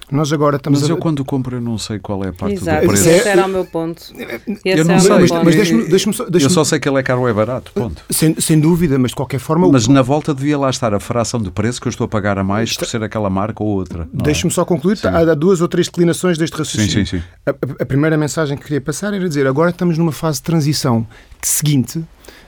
Nós 0.09 0.31
agora 0.31 0.55
estamos 0.55 0.81
Mas 0.81 0.89
a... 0.89 0.93
eu 0.93 0.97
quando 0.97 1.23
compro 1.25 1.57
eu 1.57 1.61
não 1.61 1.77
sei 1.77 1.99
qual 1.99 2.23
é 2.23 2.29
a 2.29 2.33
parte 2.33 2.55
Exato, 2.55 2.81
do 2.81 2.87
preço. 2.87 3.09
Esse 3.09 3.27
era 3.27 3.45
o 3.45 3.49
meu 3.49 3.65
ponto. 3.65 4.01
Esse 4.01 4.79
eu 4.79 4.85
não 4.85 4.95
é 4.95 4.99
sei, 4.99 5.09
mas, 5.11 5.31
mas 5.31 5.55
deixa-me, 5.55 5.87
deixa 5.89 6.11
só, 6.13 6.25
deixa 6.25 6.45
Eu 6.45 6.49
só 6.49 6.63
sei 6.63 6.79
que 6.79 6.87
ele 6.87 6.97
é 6.97 7.03
caro 7.03 7.21
ou 7.21 7.29
é 7.29 7.33
barato, 7.33 7.71
ponto. 7.73 8.01
Sem, 8.09 8.39
sem 8.39 8.57
dúvida, 8.57 8.97
mas 8.97 9.11
de 9.11 9.15
qualquer 9.15 9.39
forma... 9.39 9.67
Mas 9.69 9.87
o... 9.87 9.91
na 9.91 10.01
volta 10.01 10.33
devia 10.33 10.57
lá 10.57 10.69
estar 10.69 10.93
a 10.93 10.99
fração 10.99 11.41
de 11.41 11.51
preço 11.51 11.81
que 11.81 11.87
eu 11.87 11.89
estou 11.89 12.05
a 12.05 12.07
pagar 12.07 12.37
a 12.37 12.43
mais 12.43 12.69
Está... 12.69 12.85
por 12.85 12.89
ser 12.89 13.03
aquela 13.03 13.29
marca 13.29 13.61
ou 13.61 13.69
outra. 13.69 14.03
É? 14.03 14.23
Deixa-me 14.23 14.51
é? 14.51 14.55
só 14.55 14.63
concluir. 14.63 14.97
Sim. 14.97 15.07
Há 15.07 15.33
duas 15.33 15.59
ou 15.59 15.67
três 15.67 15.87
declinações 15.87 16.37
deste 16.37 16.57
raciocínio. 16.57 16.89
Sim, 16.89 17.05
sim, 17.05 17.19
sim. 17.19 17.23
A, 17.45 17.83
a 17.83 17.85
primeira 17.85 18.17
mensagem 18.17 18.57
que 18.57 18.63
queria 18.63 18.81
passar 18.81 19.13
era 19.13 19.27
dizer 19.27 19.45
agora 19.45 19.71
estamos 19.71 19.97
numa 19.97 20.13
fase 20.13 20.37
de 20.37 20.43
transição 20.43 21.05
seguinte 21.41 22.03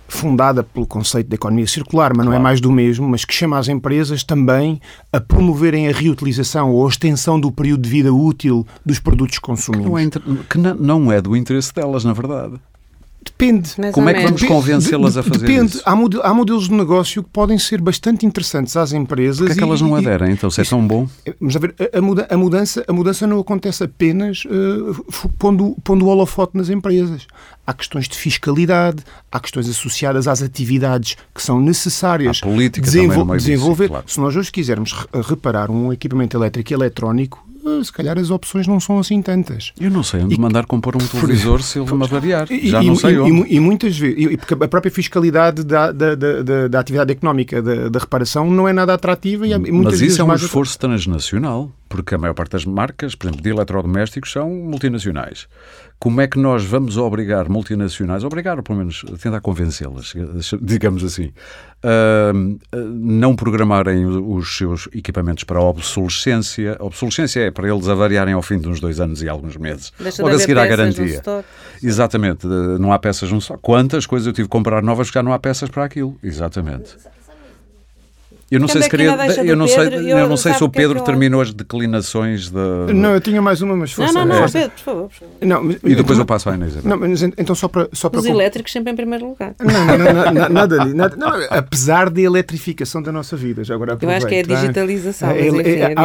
fundada 0.09 0.63
pelo 0.63 0.85
conceito 0.85 1.29
de 1.29 1.35
economia 1.35 1.67
circular, 1.67 2.09
mas 2.09 2.25
claro. 2.25 2.29
não 2.29 2.35
é 2.35 2.39
mais 2.39 2.59
do 2.59 2.71
mesmo, 2.71 3.07
mas 3.07 3.23
que 3.23 3.33
chama 3.33 3.57
as 3.57 3.67
empresas 3.67 4.23
também 4.23 4.81
a 5.13 5.19
promoverem 5.19 5.87
a 5.87 5.91
reutilização 5.91 6.71
ou 6.71 6.85
a 6.85 6.89
extensão 6.89 7.39
do 7.39 7.51
período 7.51 7.83
de 7.83 7.89
vida 7.89 8.13
útil 8.13 8.65
dos 8.85 8.99
produtos 8.99 9.39
consumidos. 9.39 9.85
Que 9.85 10.57
não 10.57 10.69
é, 10.69 10.75
que 10.75 10.83
não 10.83 11.11
é 11.11 11.21
do 11.21 11.35
interesse 11.35 11.73
delas, 11.73 12.03
na 12.03 12.13
verdade. 12.13 12.59
Depende. 13.23 13.69
Mais 13.77 13.93
Como 13.93 14.09
é 14.09 14.13
que 14.13 14.23
vamos 14.23 14.43
convencê-las 14.43 15.17
a 15.17 15.23
fazer 15.23 15.45
Depende. 15.45 15.75
isso? 15.75 15.81
Há, 15.85 15.95
mod 15.95 16.19
há 16.23 16.33
modelos 16.33 16.69
de 16.69 16.73
negócio 16.73 17.21
que 17.21 17.29
podem 17.29 17.59
ser 17.59 17.81
bastante 17.81 18.25
interessantes 18.25 18.75
às 18.77 18.93
empresas. 18.93 19.39
Porquê 19.39 19.53
é 19.53 19.55
que 19.55 19.63
elas 19.63 19.81
não 19.81 19.93
aderem, 19.95 20.31
então, 20.31 20.49
se 20.49 20.61
é 20.61 20.63
tão 20.63 20.85
bom? 20.85 21.07
Mas 21.39 21.55
a, 21.55 21.59
ver, 21.59 21.75
a, 21.93 22.01
muda 22.01 22.27
a, 22.29 22.37
mudança, 22.37 22.83
a 22.87 22.93
mudança 22.93 23.27
não 23.27 23.39
acontece 23.39 23.83
apenas 23.83 24.45
uh, 24.45 25.31
pondo, 25.37 25.75
pondo 25.83 26.05
o 26.05 26.07
holofote 26.07 26.55
nas 26.57 26.69
empresas. 26.69 27.27
Há 27.67 27.73
questões 27.73 28.07
de 28.07 28.17
fiscalidade, 28.17 29.03
há 29.31 29.39
questões 29.39 29.69
associadas 29.69 30.27
às 30.27 30.41
atividades 30.41 31.17
que 31.35 31.43
são 31.43 31.59
necessárias 31.59 32.41
desenvol 32.81 33.25
desenvolver. 33.35 33.83
Disso, 33.83 33.89
claro. 33.89 34.05
Se 34.07 34.19
nós 34.19 34.35
hoje 34.35 34.51
quisermos 34.51 34.93
reparar 35.27 35.69
um 35.69 35.93
equipamento 35.93 36.35
elétrico 36.35 36.71
e 36.71 36.73
eletrónico, 36.73 37.45
se 37.83 37.91
calhar 37.91 38.17
as 38.17 38.29
opções 38.29 38.67
não 38.67 38.79
são 38.79 38.99
assim 38.99 39.21
tantas. 39.21 39.71
Eu 39.79 39.89
não 39.89 40.03
sei 40.03 40.21
onde 40.21 40.35
e, 40.35 40.39
mandar 40.39 40.65
compor 40.65 40.95
um 40.95 40.99
televisor 41.07 41.61
se 41.61 41.79
ele 41.79 41.91
me 41.93 42.03
avariar. 42.03 42.47
Já 42.47 42.83
e, 42.83 42.87
não 42.87 42.95
sei 42.95 43.13
e, 43.13 43.19
onde. 43.19 43.53
E, 43.55 43.59
muitas 43.59 43.97
vezes, 43.97 44.37
porque 44.37 44.53
a 44.53 44.67
própria 44.67 44.91
fiscalidade 44.91 45.63
da, 45.63 45.91
da, 45.91 46.15
da, 46.15 46.67
da 46.67 46.79
atividade 46.79 47.11
económica 47.11 47.61
da, 47.61 47.89
da, 47.89 47.99
reparação 47.99 48.49
não 48.49 48.67
é 48.67 48.73
nada 48.73 48.93
atrativa 48.93 49.47
e 49.47 49.57
muitas 49.57 49.99
Mas 49.99 50.01
isso 50.01 50.21
é 50.21 50.25
um 50.25 50.33
esforço 50.33 50.77
transnacional, 50.77 51.71
porque 51.87 52.15
a 52.15 52.17
maior 52.17 52.33
parte 52.33 52.51
das 52.51 52.65
marcas, 52.65 53.15
por 53.15 53.27
exemplo, 53.27 53.43
de 53.43 53.49
eletrodomésticos, 53.49 54.31
são 54.31 54.49
multinacionais. 54.49 55.47
Como 55.99 56.21
é 56.21 56.27
que 56.27 56.39
nós 56.39 56.63
vamos 56.63 56.95
obrigar 56.95 57.49
multinacionais, 57.49 58.23
obrigar 58.23 58.55
ou 58.55 58.63
pelo 58.63 58.77
menos 58.79 59.03
tentar 59.21 59.41
convencê-las, 59.41 60.13
digamos 60.61 61.03
assim, 61.03 61.33
a 61.83 62.31
não 62.73 63.35
programarem 63.35 64.05
os 64.05 64.55
seus 64.55 64.87
equipamentos 64.93 65.43
para 65.43 65.59
a 65.59 65.61
obsolescência? 65.61 66.77
A 66.79 66.85
obsolescência 66.85 67.41
é 67.41 67.51
para 67.51 67.67
eles 67.67 67.89
avariarem 67.89 68.33
ao 68.33 68.41
fim 68.41 68.57
de 68.57 68.69
uns 68.69 68.79
dois 68.79 69.01
anos 69.01 69.21
e 69.21 69.27
alguns 69.27 69.57
meses. 69.57 69.91
Deixa 69.99 70.23
Logo 70.23 70.35
a 70.35 70.39
seguir 70.39 70.57
à 70.57 70.65
garantia. 70.65 71.21
Exatamente, 71.83 72.47
não 72.47 72.93
há 72.93 72.99
peças 72.99 73.29
no 73.29 73.39
stock. 73.39 73.61
Quantas 73.61 74.05
coisas 74.05 74.25
eu 74.25 74.31
tive 74.31 74.47
que 74.47 74.51
comprar 74.51 74.81
novas 74.81 75.07
porque 75.07 75.19
já 75.19 75.23
não 75.23 75.33
há 75.33 75.39
peças 75.39 75.69
para 75.69 75.83
aquilo? 75.83 76.17
Exatamente. 76.23 76.95
Eu 78.51 78.59
não 78.59 78.67
sei 78.67 78.81
se 78.81 78.89
queria. 78.89 79.15
Eu 79.45 79.55
não 79.55 79.67
sei, 79.67 79.87
eu, 79.87 80.17
eu 80.17 80.29
não 80.29 80.37
sei 80.37 80.53
se 80.53 80.63
o 80.63 80.69
Pedro 80.69 80.99
é 80.99 81.01
terminou 81.01 81.41
as 81.41 81.53
declinações 81.53 82.49
da. 82.49 82.87
Não, 82.93 83.13
eu 83.13 83.21
tinha 83.21 83.41
mais 83.41 83.61
uma, 83.61 83.75
mas 83.75 83.91
força. 83.91 84.13
Não, 84.13 84.25
não, 84.25 84.41
não, 84.41 84.49
Pedro, 84.49 84.71
por 84.71 84.83
favor. 84.83 85.09
Não, 85.41 85.63
mas, 85.63 85.75
e 85.83 85.95
depois 85.95 86.17
eu 86.17 86.25
passo 86.25 86.49
à 86.49 86.55
Inês. 86.55 86.83
Não, 86.83 86.97
mas 86.97 87.21
então 87.21 87.53
só 87.53 87.67
para. 87.67 87.87
Só 87.93 88.09
para 88.09 88.19
Os 88.19 88.25
elétricos 88.25 88.71
sempre 88.71 88.91
em 88.91 88.95
primeiro 88.95 89.27
lugar. 89.27 89.53
Não, 89.59 89.85
não, 89.85 90.13
não, 90.13 90.33
não 90.33 90.49
nada 90.49 90.81
ali. 90.81 90.93
Nada, 90.93 91.15
não, 91.15 91.29
apesar 91.49 92.09
da 92.09 92.21
eletrificação 92.21 93.01
da 93.01 93.11
nossa 93.11 93.35
vida. 93.35 93.63
Já 93.63 93.75
agora 93.75 93.97
eu 94.01 94.09
acho 94.09 94.25
que 94.25 94.35
é 94.35 94.37
a 94.37 94.41
é? 94.41 94.43
digitalização. 94.43 95.29
É, 95.29 95.47
é, 95.47 95.81
é, 95.81 95.95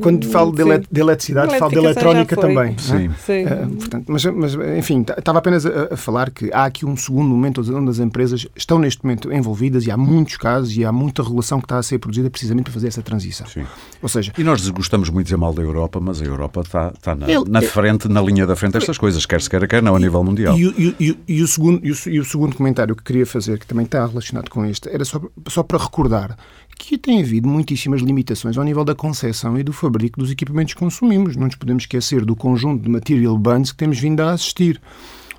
quando 0.00 0.26
falo 0.26 0.52
de, 0.52 0.64
de 0.90 1.00
eletricidade, 1.00 1.58
falo 1.58 1.72
de 1.72 1.78
eletrónica 1.78 2.36
também. 2.36 2.76
Sim. 2.78 3.10
sim. 3.24 3.44
portanto, 3.78 4.04
mas, 4.08 4.24
mas, 4.26 4.54
enfim, 4.76 5.04
estava 5.16 5.38
apenas 5.38 5.66
a, 5.66 5.94
a 5.94 5.96
falar 5.96 6.30
que 6.30 6.50
há 6.52 6.64
aqui 6.64 6.86
um 6.86 6.96
segundo 6.96 7.28
momento 7.28 7.60
onde 7.76 7.90
as 7.90 7.98
empresas 7.98 8.46
estão 8.54 8.78
neste 8.78 9.04
momento 9.04 9.32
envolvidas 9.32 9.86
e 9.86 9.90
há 9.90 9.96
muitos 9.96 10.36
casos 10.36 10.76
e 10.76 10.84
há 10.84 10.92
muita 10.92 11.22
regulação 11.22 11.47
legislação 11.48 11.60
que 11.60 11.64
está 11.66 11.78
a 11.78 11.82
ser 11.82 11.98
produzida 11.98 12.30
precisamente 12.30 12.64
para 12.64 12.72
fazer 12.74 12.88
essa 12.88 13.02
transição. 13.02 13.46
Sim. 13.46 13.64
Ou 14.02 14.08
seja, 14.08 14.32
E 14.38 14.44
nós 14.44 14.68
gostamos 14.70 15.08
muito 15.08 15.24
de 15.26 15.30
dizer 15.30 15.36
mal 15.36 15.52
da 15.52 15.62
Europa, 15.62 15.98
mas 16.00 16.20
a 16.20 16.24
Europa 16.24 16.60
está, 16.60 16.92
está 16.94 17.14
na, 17.14 17.30
Ele- 17.30 17.44
na 17.48 17.62
frente, 17.62 18.08
na 18.08 18.20
linha 18.20 18.46
da 18.46 18.54
frente 18.54 18.74
destas 18.74 18.98
coisas, 18.98 19.24
quer 19.26 19.40
se 19.40 19.48
queira, 19.48 19.66
quer 19.66 19.82
não, 19.82 19.96
a 19.96 19.98
nível 19.98 20.22
mundial. 20.22 20.56
E, 20.58 20.66
o- 20.66 20.74
e 20.78 21.16
e 21.28 21.42
e 21.42 21.48
segundo, 21.48 21.80
e, 21.84 21.90
o, 21.92 21.96
e 22.06 22.20
o 22.20 22.24
segundo 22.24 22.54
comentário 22.56 22.94
que 22.94 23.02
queria 23.02 23.26
fazer, 23.26 23.58
que 23.58 23.66
também 23.66 23.84
está 23.84 24.04
relacionado 24.06 24.50
com 24.50 24.64
este, 24.64 24.88
era 24.88 25.04
só, 25.04 25.20
só 25.48 25.62
para 25.62 25.78
recordar 25.78 26.36
que 26.78 26.96
tem 26.96 27.20
havido 27.20 27.48
muitíssimas 27.48 28.00
limitações 28.00 28.56
ao 28.56 28.62
nível 28.64 28.84
da 28.84 28.94
concepção 28.94 29.58
e 29.58 29.64
do 29.64 29.72
fabrico 29.72 30.20
dos 30.20 30.30
equipamentos 30.30 30.74
que 30.74 30.78
consumimos. 30.80 31.34
Não 31.34 31.46
nos 31.46 31.56
podemos 31.56 31.82
esquecer 31.82 32.24
do 32.24 32.36
conjunto 32.36 32.82
de 32.84 32.88
material 32.88 33.36
bans 33.36 33.72
que 33.72 33.78
temos 33.78 33.98
vindo 33.98 34.20
a 34.20 34.30
assistir. 34.32 34.80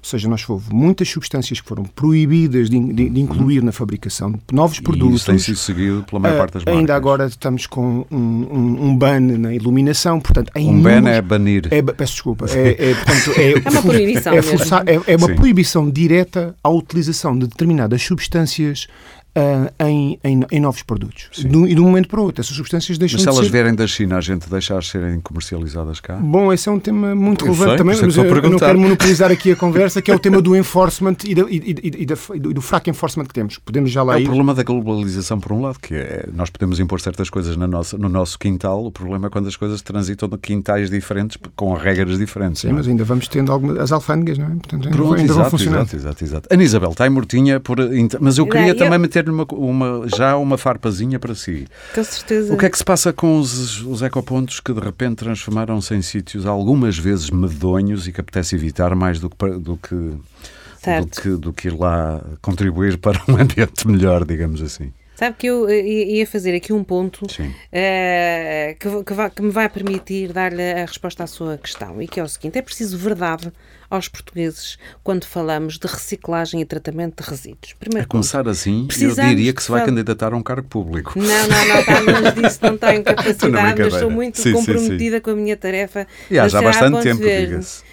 Ou 0.01 0.05
seja, 0.09 0.29
nós 0.29 0.47
houve 0.49 0.73
muitas 0.73 1.09
substâncias 1.09 1.59
que 1.59 1.67
foram 1.67 1.83
proibidas 1.83 2.69
de, 2.69 2.79
de- 2.93 3.09
de 3.09 3.19
incluir 3.19 3.61
na 3.61 3.71
fabricação 3.71 4.31
de 4.31 4.39
novos 4.53 4.77
E 4.77 4.81
produtos. 4.81 5.15
isso 5.17 5.25
tem 5.25 5.37
sido 5.37 5.57
seguido 5.57 6.03
pela 6.09 6.19
maior 6.21 6.35
Ah, 6.35 6.37
parte 6.39 6.53
das 6.53 6.63
marcas. 6.63 6.79
ainda 6.79 6.95
agora 6.95 7.25
estamos 7.27 7.67
com 7.67 8.05
um, 8.09 8.15
um, 8.17 8.85
um 8.89 8.97
ban 8.97 9.19
na 9.19 9.53
iluminação, 9.53 10.19
portanto, 10.19 10.51
Um 10.55 10.81
ban 10.81 11.07
é 11.09 11.21
banir. 11.21 11.67
é, 11.69 11.81
peço 11.81 12.13
desculpa. 12.13 12.45
É, 12.49 12.91
é, 12.91 12.95
portanto, 12.95 13.39
é, 13.39 13.51
É 13.65 13.69
uma 13.69 13.81
proibição 13.81 14.33
é, 14.33 14.41
forçar- 14.41 14.83
é- 14.87 14.99
é 15.13 15.15
uma 15.17 15.27
Sim. 15.27 15.35
proibição 15.35 15.89
direta 15.89 16.55
à 16.63 16.69
utilização 16.69 17.37
de 17.37 17.47
determinadas 17.47 18.01
substâncias 18.01 18.87
ah, 19.35 19.87
em, 19.87 20.19
em, 20.23 20.41
em 20.51 20.59
novos 20.59 20.83
produtos. 20.83 21.29
Um- 21.45 21.65
e 21.67 21.75
de 21.75 21.79
um 21.81 21.85
momento 21.85 22.07
para 22.09 22.19
o 22.19 22.23
outro, 22.23 22.41
essas 22.41 22.55
substâncias 22.55 22.97
deixam 22.97 23.17
Mas 23.17 23.21
se 23.23 23.29
de 23.29 23.35
elas 23.35 23.45
ser... 23.45 23.51
vierem 23.51 23.75
da 23.75 23.87
China, 23.87 24.17
a 24.17 24.21
gente 24.21 24.49
deixa-as 24.49 24.87
serem 24.87 25.19
comercializadas 25.21 25.99
cá? 25.99 26.15
Bom, 26.15 26.51
esse 26.51 26.67
é 26.67 26.71
um 26.71 26.79
tema 26.79 27.13
muito 27.15 27.45
Eu 27.45 27.53
relevante 27.53 27.69
sei, 27.69 27.77
também, 27.77 27.95
mas 27.95 28.17
é 28.17 28.21
que 28.21 28.27
eu, 28.27 28.43
eu 28.43 28.49
não 28.49 28.59
quero 28.59 28.79
monopolizar 28.79 29.31
aqui 29.31 29.51
a 29.51 29.55
conversa, 29.57 30.01
que 30.01 30.11
é 30.11 30.15
o 30.15 30.19
tema 30.19 30.41
do 30.41 30.55
enforcement 30.55 31.15
e, 31.25 31.35
da- 31.35 31.41
e- 31.49 31.57
e- 31.83 32.01
e 32.01 32.05
da- 32.05 32.15
e 32.35 32.39
do, 32.39 32.53
do 32.53 32.61
fraco 32.61 32.89
enforcement 32.89 33.25
que 33.25 33.33
temos. 33.33 33.57
Podemos 33.59 33.91
já 33.91 34.03
lá 34.03 34.13
É 34.13 34.17
o 34.17 34.19
ir. 34.21 34.25
problema 34.25 34.53
da 34.53 34.63
globalização, 34.63 35.39
por 35.39 35.51
um 35.53 35.61
lado, 35.61 35.79
que 35.79 35.93
é 35.95 36.27
nós 36.33 36.49
podemos 36.49 36.79
impor 36.79 36.99
certas 37.01 37.29
coisas 37.29 37.55
na 37.55 37.67
nossa, 37.67 37.97
no 37.97 38.09
nosso 38.09 38.37
quintal, 38.37 38.85
o 38.85 38.91
problema 38.91 39.27
é 39.27 39.29
quando 39.29 39.47
as 39.47 39.55
coisas 39.55 39.81
transitam 39.81 40.27
de 40.27 40.37
quintais 40.37 40.89
diferentes 40.89 41.37
com 41.55 41.73
regras 41.73 42.17
diferentes. 42.17 42.61
Sim, 42.61 42.69
é? 42.69 42.73
mas 42.73 42.87
ainda 42.87 43.03
vamos 43.03 43.27
tendo 43.27 43.51
algumas 43.51 43.77
as 43.77 43.91
alfândegas, 43.91 44.37
não 44.37 44.45
é? 44.45 44.49
Portanto, 44.49 44.85
ainda, 44.85 44.89
Pronto, 44.89 45.09
vão- 45.09 45.17
ainda 45.17 45.33
vão 45.33 45.41
exato, 45.43 45.51
funcionar. 45.57 45.77
exato, 45.81 45.95
exato, 45.95 46.23
exato. 46.23 46.47
Ana 46.51 46.63
Isabel, 46.63 46.91
está 46.91 47.07
em 47.07 47.09
mortinha, 47.09 47.59
por, 47.59 47.77
mas 48.19 48.37
eu 48.37 48.45
queria 48.45 48.61
Não, 48.61 48.67
eu- 48.69 48.77
também 48.77 48.99
meter-lhe 49.19 49.29
uma, 49.31 49.45
uma- 49.51 50.07
já 50.07 50.35
uma 50.37 50.57
farpazinha 50.57 51.19
para 51.19 51.35
si. 51.35 51.67
Com 51.93 52.03
certeza. 52.03 52.53
O 52.53 52.57
que 52.57 52.65
é 52.65 52.69
que 52.69 52.77
se 52.77 52.83
passa 52.83 53.11
com 53.13 53.39
os, 53.39 53.81
os 53.85 54.01
ecopontos 54.01 54.59
que 54.59 54.73
de 54.73 54.79
repente 54.79 55.17
transformaram-se 55.17 55.93
em 55.93 56.01
sítios 56.01 56.45
algumas 56.45 56.97
vezes 56.97 57.29
medonhos 57.29 58.07
e 58.07 58.11
que 58.11 58.21
apetece 58.21 58.55
evitar 58.55 58.95
mais 58.95 59.19
do 59.19 59.29
que, 59.29 59.35
do 59.59 59.77
que, 59.77 59.95
do 59.95 61.07
que, 61.21 61.29
do 61.29 61.53
que 61.53 61.67
ir 61.67 61.77
lá 61.77 62.21
contribuir 62.41 62.97
para 62.97 63.21
um 63.27 63.35
ambiente 63.39 63.87
melhor, 63.87 64.25
digamos 64.25 64.61
assim? 64.61 64.91
Sabe 65.19 65.35
que 65.37 65.47
eu 65.47 65.67
eh, 65.67 65.81
ia 65.85 66.25
fazer 66.25 66.55
aqui 66.55 66.71
um 66.71 66.81
ponto 66.81 67.29
Sim. 67.29 67.53
eh, 67.73 68.77
que, 68.79 69.03
que 69.03 69.13
vai- 69.13 69.29
que 69.29 69.41
me 69.41 69.51
vai 69.51 69.67
permitir 69.67 70.31
dar-lhe 70.31 70.61
a 70.71 70.85
resposta 70.85 71.25
à 71.25 71.27
sua 71.27 71.57
questão, 71.57 72.01
e 72.01 72.07
que 72.07 72.21
é 72.21 72.23
o 72.23 72.27
seguinte: 72.29 72.57
é 72.57 72.61
preciso 72.61 72.97
verdade 72.97 73.51
aos 73.89 74.07
portugueses 74.07 74.77
quando 75.03 75.25
falamos 75.25 75.77
de 75.77 75.87
reciclagem 75.87 76.61
e 76.61 76.65
tratamento 76.65 77.21
de 77.21 77.29
resíduos. 77.29 77.73
A 77.73 77.79
Primeiro 77.79 78.07
ponto. 78.07 78.11
começar 78.11 78.47
assim, 78.47 78.87
eu 79.01 79.13
diria 79.13 79.51
que 79.51 79.61
se 79.61 79.69
vai 79.69 79.83
candidatar 79.83 80.31
a 80.31 80.37
um 80.37 80.43
cargo 80.43 80.67
público. 80.69 81.13
Não, 81.19 81.25
não, 81.25 81.67
não, 81.67 81.79
está 81.81 81.99
longe 81.99 82.31
disso, 82.41 82.59
não 82.61 82.77
tenho 82.77 83.03
capacidade, 83.03 83.81
mas 83.81 83.93
estou 83.93 84.09
muito 84.11 84.37
Sim, 84.37 84.43
sim, 84.43 84.53
comprometida 84.53 85.19
com 85.19 85.31
a 85.31 85.35
minha 85.35 85.57
tarefa. 85.57 86.07
E 86.31 86.39
há 86.39 86.47
já 86.47 86.59
Sociedade 86.61 86.91
bastante 86.93 87.03
tempo, 87.03 87.23
diga-se. 87.23 87.83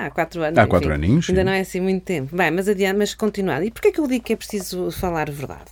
Há 0.00 0.10
quatro 0.10 0.42
anos. 0.42 0.58
Há 0.58 0.62
enfim. 0.62 0.70
quatro 0.70 0.92
aninhos, 0.92 1.28
Ainda 1.28 1.40
sim. 1.40 1.44
não 1.44 1.52
é 1.52 1.60
assim 1.60 1.80
muito 1.80 2.02
tempo. 2.04 2.34
Bem, 2.36 2.50
mas 2.50 2.68
adiante, 2.68 2.96
mas 2.98 3.14
continuando. 3.14 3.64
E 3.64 3.70
porquê 3.70 3.92
que 3.92 4.00
eu 4.00 4.06
digo 4.06 4.24
que 4.24 4.32
é 4.32 4.36
preciso 4.36 4.90
falar 4.90 5.30
verdade? 5.30 5.70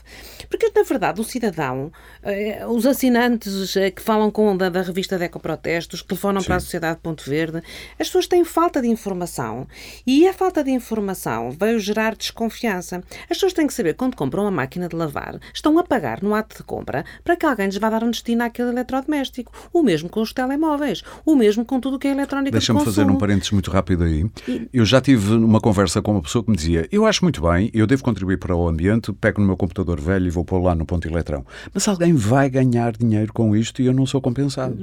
Porque, 0.49 0.71
na 0.75 0.83
verdade, 0.83 1.21
o 1.21 1.25
cidadão, 1.25 1.93
eh, 2.23 2.65
os 2.67 2.87
assinantes 2.87 3.77
eh, 3.77 3.91
que 3.91 4.03
falam 4.03 4.31
com 4.31 4.51
a 4.51 4.57
da, 4.57 4.69
da 4.69 4.83
revista 4.83 5.19
de 5.19 5.25
Ecoprotestos, 5.25 6.03
que 6.03 6.09
telefonam 6.09 6.43
para 6.43 6.57
a 6.57 6.61
Sociedade 6.61 7.01
Ponto 7.03 7.29
Verde, 7.29 7.63
as 7.99 8.09
pessoas 8.09 8.27
têm 8.27 8.45
falta 8.45 8.81
de 8.81 8.89
informação. 8.89 9.67
E 10.07 10.27
a 10.27 10.33
falta 10.33 10.63
de 10.63 10.71
informação 10.71 11.51
veio 11.51 11.79
gerar 11.79 12.15
desconfiança. 12.15 13.03
As 13.23 13.37
pessoas 13.37 13.53
têm 13.53 13.67
que 13.67 13.75
saber, 13.75 13.95
quando 13.95 14.17
compram 14.17 14.45
uma 14.45 14.51
máquina 14.51 14.89
de 14.89 14.97
lavar, 14.97 15.39
estão 15.53 15.79
a 15.79 15.85
pagar 15.85 16.23
no 16.23 16.35
ato 16.35 16.57
de 16.57 16.63
compra 16.63 17.05
para 17.25 17.37
que 17.37 17.47
alguém 17.47 17.67
lhes 17.67 17.77
vá 17.77 17.91
dar 17.91 18.05
um 18.05 18.11
destino 18.11 18.45
àquele 18.45 18.71
eletrodoméstico. 18.71 19.53
O 19.73 19.83
mesmo 19.83 20.09
com 20.09 20.21
os 20.21 20.33
telemóveis. 20.33 21.03
O 21.25 21.35
mesmo 21.35 21.65
com 21.65 21.81
tudo 21.81 21.97
o 21.97 21.99
que 21.99 22.09
é 22.09 22.13
eletrónica 22.13 22.51
de 22.51 22.59
Deixa-me 22.59 22.85
fazer 22.85 23.05
um 23.05 23.17
parênteses 23.17 23.51
muito 23.51 23.71
rápido 23.71 24.05
aí. 24.05 24.27
Eu 24.73 24.85
já 24.85 25.01
tive 25.01 25.35
uma 25.35 25.61
conversa 25.61 26.01
com 26.03 26.13
uma 26.13 26.23
pessoa 26.23 26.45
que 26.45 26.51
me 26.51 26.57
dizia: 26.57 26.89
Eu 26.91 27.07
acho 27.07 27.25
muito 27.25 27.43
bem, 27.43 27.71
eu 27.73 27.87
devo 27.87 28.03
contribuir 28.03 28.39
para 28.39 28.55
o 28.55 28.69
ambiente, 28.69 29.13
pego 29.13 29.41
no 29.41 29.47
meu 29.47 29.57
computador 29.57 30.01
velho 30.01 30.27
e 30.27 30.31
vou 30.37 30.45
pôr 30.45 30.63
lá 30.63 30.75
no 30.75 30.85
ponto 30.85 31.09
eletrão. 31.09 31.45
Mas 31.73 31.89
alguém 31.89 32.13
vai 32.15 32.51
ganhar 32.51 32.93
dinheiro 32.97 33.33
com 33.33 33.57
isto 33.57 33.81
e 33.81 33.87
eu 33.87 33.95
não 33.95 34.05
sou 34.05 34.21
compensado. 34.21 34.77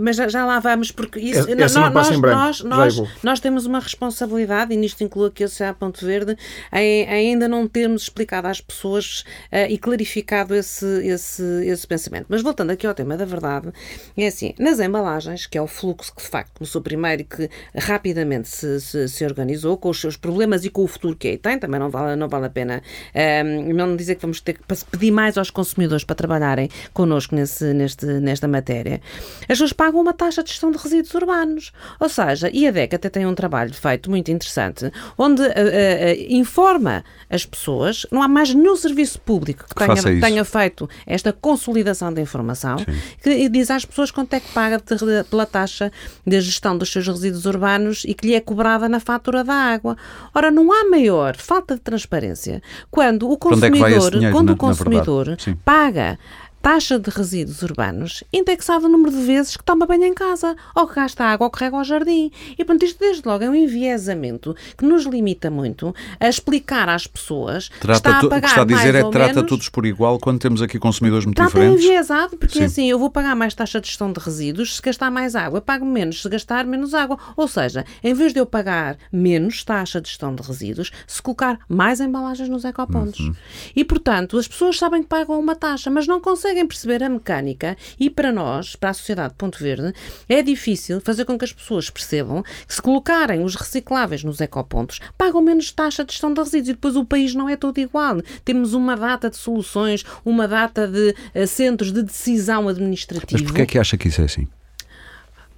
Mas 0.00 0.16
já, 0.16 0.28
já 0.28 0.44
lá 0.44 0.60
vamos, 0.60 0.90
porque 0.92 1.18
isso, 1.18 1.50
É- 1.50 1.54
nós, 1.54 1.74
em 2.10 2.20
branco. 2.20 2.36
nós, 2.38 2.56
Já 2.58 2.64
nós, 2.68 2.94
evolui. 2.94 3.10
nós 3.22 3.40
temos 3.40 3.64
uma 3.66 3.80
responsabilidade, 3.80 4.72
e 4.74 4.76
nisto 4.76 5.02
inclui 5.02 5.28
aqui 5.28 5.44
a 5.44 5.48
Sociedade 5.48 5.78
Ponto 5.78 6.04
Verde, 6.04 6.36
em 6.72 7.08
ainda 7.08 7.48
não 7.48 7.66
termos 7.66 8.02
explicado 8.02 8.46
às 8.48 8.60
pessoas 8.60 9.24
eh, 9.50 9.70
e 9.72 9.78
clarificado 9.78 10.54
esse, 10.54 10.84
esse, 11.06 11.42
esse 11.66 11.86
pensamento. 11.86 12.26
Mas 12.28 12.42
voltando 12.42 12.70
aqui 12.70 12.86
ao 12.86 12.94
tema 12.94 13.16
da 13.16 13.24
verdade, 13.24 13.68
é 14.16 14.26
assim, 14.26 14.52
nas 14.58 14.78
embalagens, 14.80 15.46
que 15.46 15.56
é 15.56 15.62
o 15.62 15.66
fluxo 15.66 16.14
que 16.14 16.22
de 16.22 16.28
facto 16.28 16.52
começou 16.58 16.82
primeiro 16.82 17.22
e 17.22 17.24
que 17.24 17.48
rapidamente 17.74 18.48
se, 18.48 18.80
se, 18.80 19.08
se 19.08 19.24
organizou, 19.24 19.76
com 19.78 19.88
os 19.88 20.00
seus 20.00 20.16
problemas 20.16 20.64
e 20.64 20.70
com 20.70 20.82
o 20.84 20.86
futuro 20.86 21.16
que 21.16 21.28
aí 21.28 21.38
tem, 21.38 21.58
também 21.58 21.80
não 21.80 21.88
vale, 21.90 22.14
não 22.16 22.28
vale 22.28 22.46
a 22.46 22.50
pena 22.50 22.82
eh, 23.14 23.42
não 23.42 23.96
dizer 23.96 24.16
que 24.16 24.22
vamos 24.22 24.40
ter 24.40 24.54
que 24.54 24.62
pedir 24.98 25.10
mais 25.12 25.38
aos 25.38 25.50
consumidores 25.50 26.04
para 26.04 26.14
trabalharem 26.16 26.68
connosco 26.92 27.34
nesse, 27.34 27.72
neste, 27.72 28.04
nesta 28.06 28.48
matéria. 28.48 29.00
As 29.42 29.46
pessoas 29.48 29.72
pagam 29.72 30.00
uma 30.00 30.12
taxa 30.12 30.42
de 30.42 30.50
gestão 30.50 30.70
de 30.70 30.78
resíduos 30.78 31.14
urbanos. 31.14 31.72
Ou 32.00 32.08
seja, 32.08 32.50
e 32.52 32.66
a 32.66 32.70
DEC 32.70 32.94
até 32.94 33.08
tem 33.08 33.26
um 33.26 33.34
trabalho 33.34 33.72
feito 33.72 34.10
muito 34.10 34.30
interessante, 34.30 34.90
onde 35.16 35.42
eh, 35.42 35.52
eh, 35.56 36.26
informa 36.30 37.04
as 37.30 37.44
pessoas, 37.46 38.06
não 38.10 38.22
há 38.22 38.28
mais 38.28 38.52
nenhum 38.54 38.76
serviço 38.76 39.20
público 39.20 39.64
que, 39.64 39.74
Que 39.74 39.74
tenha, 39.86 40.20
tenha 40.20 40.44
feito 40.44 40.88
esta 41.06 41.32
consolidação 41.32 42.12
da 42.12 42.20
informação, 42.20 42.76
que 43.22 43.48
diz 43.48 43.70
às 43.70 43.84
pessoas 43.84 44.10
quanto 44.10 44.34
é 44.34 44.40
que 44.40 44.50
paga 44.52 44.78
de- 44.78 45.24
pela 45.30 45.46
taxa 45.46 45.92
de 46.26 46.40
gestão 46.40 46.76
dos 46.76 46.90
seus 46.90 47.06
resíduos 47.06 47.44
urbanos 47.46 48.04
e 48.06 48.14
que 48.14 48.26
lhe 48.26 48.34
é 48.34 48.40
cobrada 48.40 48.88
na 48.88 48.98
fatura 49.00 49.44
da 49.44 49.54
água. 49.54 49.96
Ora, 50.34 50.50
não 50.50 50.72
há 50.72 50.84
maior 50.88 51.36
falta 51.36 51.74
de 51.74 51.80
transparência 51.80 52.62
quando 52.90 53.28
o 53.28 53.34
é 53.34 53.36
consumidor, 53.36 53.70
dinheiro, 54.12 54.36
quando 54.36 54.46
na- 54.48 54.52
o 54.54 54.56
verdade? 54.56 54.78
Consumidor 54.88 55.36
Sim. 55.38 55.54
paga 55.64 56.18
taxa 56.62 56.98
de 56.98 57.10
resíduos 57.10 57.62
urbanos 57.62 58.24
indexado 58.32 58.86
ao 58.86 58.90
número 58.92 59.10
de 59.14 59.22
vezes 59.22 59.56
que 59.56 59.64
toma 59.64 59.86
banho 59.86 60.04
em 60.04 60.14
casa, 60.14 60.56
ou 60.74 60.86
que 60.86 60.94
gasta 60.96 61.24
água, 61.24 61.46
ou 61.46 61.50
que 61.50 61.60
rega 61.60 61.76
ao 61.76 61.84
jardim. 61.84 62.30
E, 62.52 62.56
portanto, 62.64 62.82
isto 62.84 62.98
desde 62.98 63.22
logo 63.26 63.44
é 63.44 63.48
um 63.50 63.54
enviesamento 63.54 64.54
que 64.76 64.84
nos 64.84 65.04
limita 65.06 65.50
muito 65.50 65.94
a 66.20 66.28
explicar 66.28 66.88
às 66.88 67.06
pessoas 67.06 67.68
que 67.68 67.78
Trata 67.80 67.98
está 67.98 68.18
a 68.18 68.20
tu- 68.20 68.26
o 68.26 68.30
pagar 68.30 68.40
que 68.42 68.46
está 68.48 68.62
a 68.62 68.64
dizer 68.64 68.94
é 68.94 69.04
ou 69.04 69.10
trata 69.10 69.34
menos, 69.34 69.48
todos 69.48 69.68
por 69.68 69.86
igual 69.86 70.18
quando 70.18 70.38
temos 70.40 70.60
aqui 70.60 70.78
consumidores 70.78 71.24
muito 71.24 71.36
Trata 71.36 71.50
diferentes. 71.52 71.84
enviesado, 71.84 72.36
porque 72.36 72.58
Sim. 72.58 72.64
assim, 72.64 72.90
eu 72.90 72.98
vou 72.98 73.10
pagar 73.10 73.34
mais 73.36 73.54
taxa 73.54 73.80
de 73.80 73.86
gestão 73.86 74.12
de 74.12 74.20
resíduos, 74.20 74.76
se 74.76 74.82
gastar 74.82 75.10
mais 75.10 75.34
água, 75.36 75.58
eu 75.58 75.62
pago 75.62 75.84
menos, 75.86 76.20
se 76.22 76.28
gastar 76.28 76.64
menos 76.66 76.92
água. 76.94 77.18
Ou 77.36 77.46
seja, 77.48 77.84
em 78.02 78.12
vez 78.14 78.32
de 78.32 78.40
eu 78.40 78.46
pagar 78.46 78.96
menos 79.12 79.62
taxa 79.64 80.00
de 80.00 80.08
gestão 80.08 80.34
de 80.34 80.42
resíduos, 80.42 80.90
se 81.06 81.22
colocar 81.22 81.58
mais 81.68 82.00
embalagens 82.00 82.48
nos 82.48 82.64
ecopontos. 82.64 83.20
Uhum. 83.20 83.34
E, 83.76 83.84
portanto, 83.84 84.36
as 84.38 84.48
pessoas 84.48 84.76
sabem 84.78 85.02
que 85.02 85.08
pagam 85.08 85.38
uma 85.38 85.54
taxa, 85.54 85.90
mas 85.90 86.06
não 86.06 86.20
conseguem 86.20 86.47
perceber 86.66 87.02
a 87.02 87.08
mecânica. 87.08 87.76
E 87.98 88.08
para 88.10 88.32
nós, 88.32 88.76
para 88.76 88.90
a 88.90 88.94
sociedade 88.94 89.34
Ponto 89.36 89.58
Verde, 89.58 89.92
é 90.28 90.42
difícil 90.42 91.00
fazer 91.00 91.24
com 91.24 91.38
que 91.38 91.44
as 91.44 91.52
pessoas 91.52 91.90
percebam 91.90 92.42
que 92.66 92.74
se 92.74 92.82
colocarem 92.82 93.42
os 93.42 93.54
recicláveis 93.54 94.24
nos 94.24 94.40
ecopontos, 94.40 95.00
pagam 95.16 95.42
menos 95.42 95.70
taxa 95.72 96.04
de 96.04 96.12
gestão 96.12 96.32
de 96.32 96.40
resíduos. 96.40 96.68
E 96.68 96.72
depois 96.72 96.96
o 96.96 97.04
país 97.04 97.34
não 97.34 97.48
é 97.48 97.56
todo 97.56 97.78
igual. 97.78 98.20
Temos 98.44 98.74
uma 98.74 98.96
data 98.96 99.30
de 99.30 99.36
soluções, 99.36 100.04
uma 100.24 100.46
data 100.46 100.86
de 100.86 101.14
eh, 101.34 101.46
centros 101.46 101.92
de 101.92 102.02
decisão 102.02 102.68
administrativa. 102.68 103.40
Mas 103.40 103.42
porquê 103.42 103.62
é 103.62 103.66
que 103.66 103.78
acha 103.78 103.96
que 103.96 104.08
isso 104.08 104.20
é 104.20 104.24
assim? 104.24 104.46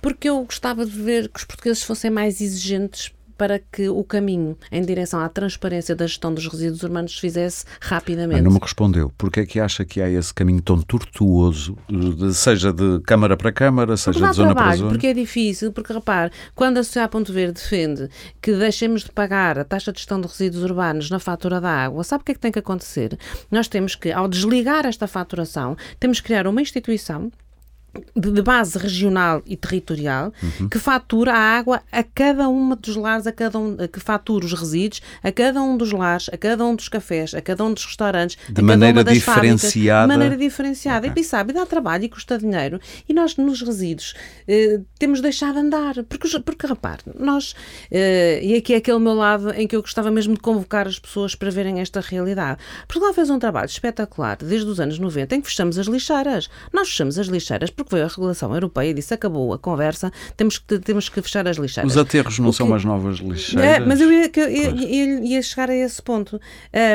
Porque 0.01 0.29
eu 0.29 0.43
gostava 0.45 0.87
de 0.87 0.99
ver 0.99 1.29
que 1.29 1.39
os 1.39 1.45
portugueses 1.45 1.83
fossem 1.83 2.11
mais 2.11 2.41
exigentes 2.41 3.13
para 3.41 3.59
que 3.59 3.89
o 3.89 4.05
caminho 4.05 4.55
em 4.71 4.83
direção 4.83 5.19
à 5.19 5.27
transparência 5.27 5.97
da 5.97 6.07
gestão 6.07 6.35
dos 6.35 6.47
resíduos 6.47 6.83
urbanos 6.83 7.15
se 7.15 7.21
fizesse 7.23 7.65
rapidamente. 7.81 8.43
Não 8.43 8.51
me 8.51 8.59
respondeu. 8.61 9.11
Porquê 9.17 9.41
é 9.41 9.47
que 9.47 9.59
acha 9.59 9.83
que 9.83 9.99
há 10.03 10.11
esse 10.11 10.35
caminho 10.35 10.61
tão 10.61 10.79
tortuoso, 10.83 11.75
de- 11.89 12.35
seja 12.35 12.71
de 12.71 13.01
Câmara 13.01 13.39
para 13.39 13.51
Câmara, 13.51 13.97
seja 13.97 14.19
Porque 14.19 14.31
de 14.31 14.37
zona 14.37 14.49
para 14.49 14.57
trabalho, 14.63 14.79
zona? 14.81 14.91
porque 14.91 15.07
é 15.07 15.15
difícil, 15.15 15.73
porque 15.73 15.91
repare, 15.91 16.31
quando 16.55 16.77
a 16.77 16.85
Sociedade 16.85 17.13
Ponto 17.13 17.33
Verde 17.33 17.55
defende 17.55 18.11
que 18.43 18.53
deixemos 18.53 19.05
de 19.05 19.11
pagar 19.11 19.59
a 19.59 19.65
taxa 19.65 19.91
de 19.91 19.99
gestão 20.01 20.21
de 20.21 20.29
resíduos 20.29 20.63
urbanos 20.63 21.09
na 21.09 21.19
fatura 21.19 21.63
da 21.63 21.71
água, 21.71 22.05
sabe 22.05 22.21
o 22.21 22.25
que 22.27 22.33
é 22.33 22.35
que 22.35 22.41
tem 22.41 22.53
que 22.53 22.59
acontecer? 22.59 23.19
Nós 23.51 23.69
temos 23.69 23.95
que, 23.95 24.13
ao 24.13 24.29
desligar 24.29 24.85
esta 24.85 25.07
faturação, 25.07 25.79
temos 25.99 26.21
que 26.21 26.27
criar 26.27 26.47
uma 26.47 26.61
instituição 26.61 27.33
de 28.17 28.43
base 28.43 28.79
regional 28.79 29.43
e 29.47 29.57
territorial 29.57 30.33
uhum. 30.43 30.69
que 30.69 30.79
fatura 30.79 31.33
a 31.33 31.39
água 31.39 31.83
a 31.91 32.03
cada 32.03 32.49
uma 32.49 32.77
dos 32.77 32.97
lares, 32.97 33.27
a 33.27 33.33
cada 33.33 33.59
um, 33.59 33.77
que 33.77 34.01
fatura 34.01 34.45
os 34.45 34.53
resíduos 34.53 35.01
a 35.23 35.31
cada 35.31 35.61
um 35.61 35.77
dos 35.77 35.93
lares, 35.93 36.29
a 36.33 36.37
cada 36.37 36.65
um 36.65 36.75
dos 36.75 36.89
cafés, 36.89 37.35
a 37.35 37.41
cada 37.41 37.65
um 37.65 37.73
dos 37.73 37.85
restaurantes, 37.85 38.37
de 38.49 38.63
maneira 38.63 39.05
diferenciada. 39.05 40.03
de 40.03 40.09
maneira 40.09 40.37
diferenciada. 40.37 41.09
Okay. 41.09 41.23
E 41.23 41.25
sabe, 41.25 41.53
dá 41.53 41.67
trabalho 41.67 42.05
e 42.05 42.09
custa 42.09 42.39
dinheiro. 42.39 42.81
E 43.09 43.13
nós 43.13 43.37
nos 43.37 43.63
resíduos 43.63 44.15
eh, 44.49 44.81
temos 44.99 45.21
deixado 45.21 45.59
andar. 45.59 46.03
Porque, 46.09 46.29
porque 46.41 46.67
repare, 46.67 47.03
nós, 47.19 47.55
eh, 47.91 48.41
e 48.43 48.55
aqui 48.55 48.75
é 48.75 48.77
aquele 48.77 48.99
meu 48.99 49.15
lado 49.15 49.51
em 49.51 49.67
que 49.67 49.77
eu 49.77 49.83
gostava 49.83 50.11
mesmo 50.11 50.35
de 50.35 50.41
convocar 50.41 50.87
as 50.87 50.99
pessoas 50.99 51.35
para 51.35 51.51
verem 51.51 51.81
esta 51.81 52.01
realidade. 52.01 52.61
Portugal 52.87 53.13
fez 53.13 53.31
um 53.31 53.39
trabalho 53.39 53.67
espetacular 53.67 54.37
desde 54.37 54.69
os 54.69 54.81
anos 54.81 54.99
90 54.99 55.37
em 55.37 55.41
que 55.41 55.49
fechamos 55.49 55.79
as 55.79 55.87
lixeiras. 55.87 56.49
Nós 56.73 56.89
fechamos 56.89 57.19
as 57.19 57.27
lixeiras 57.27 57.71
porque 57.85 57.97
veio 57.97 58.07
a 58.07 58.09
regulação 58.09 58.55
europeia 58.55 58.91
e 58.91 58.95
disse 58.95 59.15
acabou 59.15 59.53
a 59.53 59.59
conversa, 59.59 60.13
temos 60.37 60.59
que, 60.59 60.79
temos 60.79 61.09
que 61.09 61.21
fechar 61.23 61.47
as 61.47 61.57
lixeiras. 61.57 61.93
Os 61.93 61.99
aterros 61.99 62.39
não 62.39 62.53
são 62.53 62.69
mais 62.69 62.85
novas 62.85 63.19
lixeiras? 63.19 63.65
É, 63.65 63.81
mas 63.81 64.01
eu 64.01 64.13
ia, 64.13 64.31
eu, 64.35 64.77
ia, 64.77 65.21
ia, 65.21 65.43
chegar 65.43 65.71
a 65.71 65.75
esse 65.75 66.01
ponto. 66.03 66.41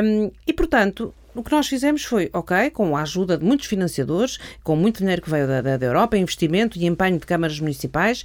Um, 0.04 0.32
e, 0.48 0.54
portanto, 0.54 1.14
o 1.36 1.44
que 1.44 1.52
nós 1.52 1.68
fizemos 1.68 2.04
foi, 2.06 2.30
ok, 2.32 2.70
com 2.70 2.96
a 2.96 3.02
ajuda 3.02 3.38
de 3.38 3.44
muitos 3.44 3.68
financiadores, 3.68 4.40
com 4.64 4.76
muito 4.76 5.00
dinheiro 5.00 5.22
que 5.22 5.30
veio 5.30 5.46
da, 5.46 5.62
da, 5.62 5.78
da 5.78 5.86
Europa, 5.86 6.18
investimento 6.18 6.80
e 6.80 6.86
empenho 6.86 7.20
de 7.20 7.26
câmaras 7.26 7.60
municipais, 7.60 8.24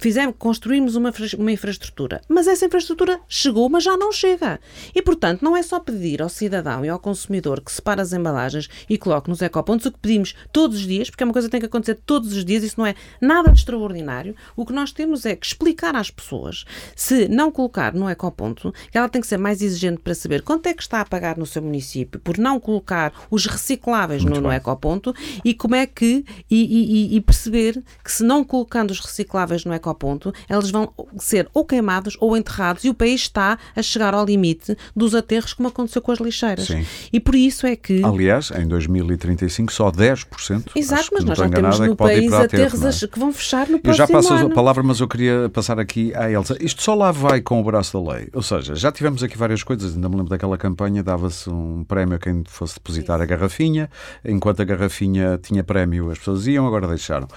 fizemos, 0.00 0.34
construímos 0.38 0.96
uma, 0.96 1.12
uma 1.38 1.52
infraestrutura. 1.52 2.20
Mas 2.28 2.46
essa 2.46 2.66
infraestrutura 2.66 3.20
chegou, 3.28 3.68
mas 3.68 3.84
já 3.84 3.96
não 3.96 4.12
chega. 4.12 4.60
E, 4.94 5.02
portanto, 5.02 5.42
não 5.42 5.56
é 5.56 5.62
só 5.62 5.80
pedir 5.80 6.22
ao 6.22 6.28
cidadão 6.28 6.84
e 6.84 6.88
ao 6.88 6.98
consumidor 6.98 7.60
que 7.60 7.72
separe 7.72 8.00
as 8.00 8.12
embalagens 8.12 8.68
e 8.88 8.96
coloque 8.96 9.28
nos 9.28 9.42
ecopontos 9.42 9.86
o 9.86 9.92
que 9.92 9.98
pedimos 9.98 10.34
todos 10.52 10.78
os 10.78 10.86
dias, 10.86 11.10
porque 11.10 11.22
é 11.22 11.26
uma 11.26 11.32
coisa 11.32 11.48
que 11.48 11.52
tem 11.52 11.60
que 11.60 11.66
acontecer 11.66 11.98
todos 12.06 12.32
os 12.32 12.44
dias, 12.44 12.62
isso 12.62 12.78
não 12.78 12.86
é 12.86 12.94
nada 13.20 13.50
de 13.50 13.58
extraordinário. 13.58 14.34
O 14.56 14.64
que 14.64 14.72
nós 14.72 14.92
temos 14.92 15.26
é 15.26 15.34
que 15.34 15.46
explicar 15.46 15.96
às 15.96 16.10
pessoas, 16.10 16.64
se 16.94 17.28
não 17.28 17.50
colocar 17.50 17.94
no 17.94 18.08
ecoponto, 18.08 18.72
que 18.90 18.98
ela 18.98 19.08
tem 19.08 19.20
que 19.20 19.26
ser 19.26 19.38
mais 19.38 19.60
exigente 19.60 20.00
para 20.00 20.14
saber 20.14 20.42
quanto 20.42 20.66
é 20.66 20.74
que 20.74 20.82
está 20.82 21.00
a 21.00 21.04
pagar 21.04 21.36
no 21.36 21.46
seu 21.46 21.62
município 21.62 22.20
por 22.20 22.38
não 22.38 22.60
colocar 22.60 23.12
os 23.30 23.46
recicláveis 23.46 24.24
no, 24.24 24.40
no, 24.40 24.52
ecoponto 24.52 25.14
e 25.44 25.54
como 25.54 25.74
é 25.74 25.86
que, 25.86 26.24
e, 26.50 27.12
e, 27.12 27.16
e 27.16 27.20
perceber 27.20 27.82
que 28.02 28.12
se 28.12 28.22
não 28.22 28.44
colocando 28.44 28.90
os 28.90 29.00
recicláveis 29.00 29.63
no 29.64 29.74
ecoponto, 29.74 30.32
eles 30.48 30.70
vão 30.70 30.92
ser 31.18 31.48
ou 31.52 31.64
queimados 31.64 32.16
ou 32.20 32.36
enterrados 32.36 32.84
e 32.84 32.90
o 32.90 32.94
país 32.94 33.22
está 33.22 33.58
a 33.74 33.82
chegar 33.82 34.14
ao 34.14 34.24
limite 34.24 34.76
dos 34.94 35.14
aterros, 35.14 35.52
como 35.52 35.68
aconteceu 35.68 36.02
com 36.02 36.12
as 36.12 36.18
lixeiras. 36.18 36.66
Sim. 36.66 36.84
E 37.12 37.20
por 37.20 37.34
isso 37.34 37.66
é 37.66 37.76
que. 37.76 38.04
Aliás, 38.04 38.50
em 38.50 38.66
2035 38.66 39.72
só 39.72 39.90
10%. 39.90 40.70
Exato, 40.74 41.10
mas 41.12 41.24
nós 41.24 41.38
já 41.38 41.48
temos 41.48 41.78
no 41.78 41.92
é 41.92 41.96
país 41.96 42.32
aterros 42.32 43.02
é? 43.02 43.06
que 43.06 43.18
vão 43.18 43.32
fechar 43.32 43.68
no 43.68 43.78
próximo 43.78 44.04
Eu 44.04 44.06
já 44.06 44.06
passo 44.06 44.32
ano. 44.32 44.46
a 44.46 44.54
palavra, 44.54 44.82
mas 44.82 45.00
eu 45.00 45.08
queria 45.08 45.48
passar 45.52 45.78
aqui 45.78 46.14
à 46.14 46.30
Elsa. 46.30 46.56
Isto 46.60 46.82
só 46.82 46.94
lá 46.94 47.10
vai 47.10 47.40
com 47.40 47.60
o 47.60 47.64
braço 47.64 47.98
da 47.98 48.12
lei. 48.12 48.28
Ou 48.32 48.42
seja, 48.42 48.74
já 48.74 48.90
tivemos 48.90 49.22
aqui 49.22 49.36
várias 49.36 49.62
coisas, 49.62 49.94
ainda 49.94 50.08
me 50.08 50.16
lembro 50.16 50.30
daquela 50.30 50.56
campanha, 50.56 51.02
dava-se 51.02 51.48
um 51.50 51.84
prémio 51.84 52.16
a 52.16 52.18
quem 52.18 52.42
fosse 52.46 52.74
depositar 52.74 53.20
a 53.20 53.26
garrafinha, 53.26 53.90
enquanto 54.24 54.60
a 54.60 54.64
garrafinha 54.64 55.38
tinha 55.42 55.62
prémio, 55.62 56.10
as 56.10 56.18
pessoas 56.18 56.46
iam, 56.46 56.66
agora 56.66 56.86
deixaram. 56.86 57.28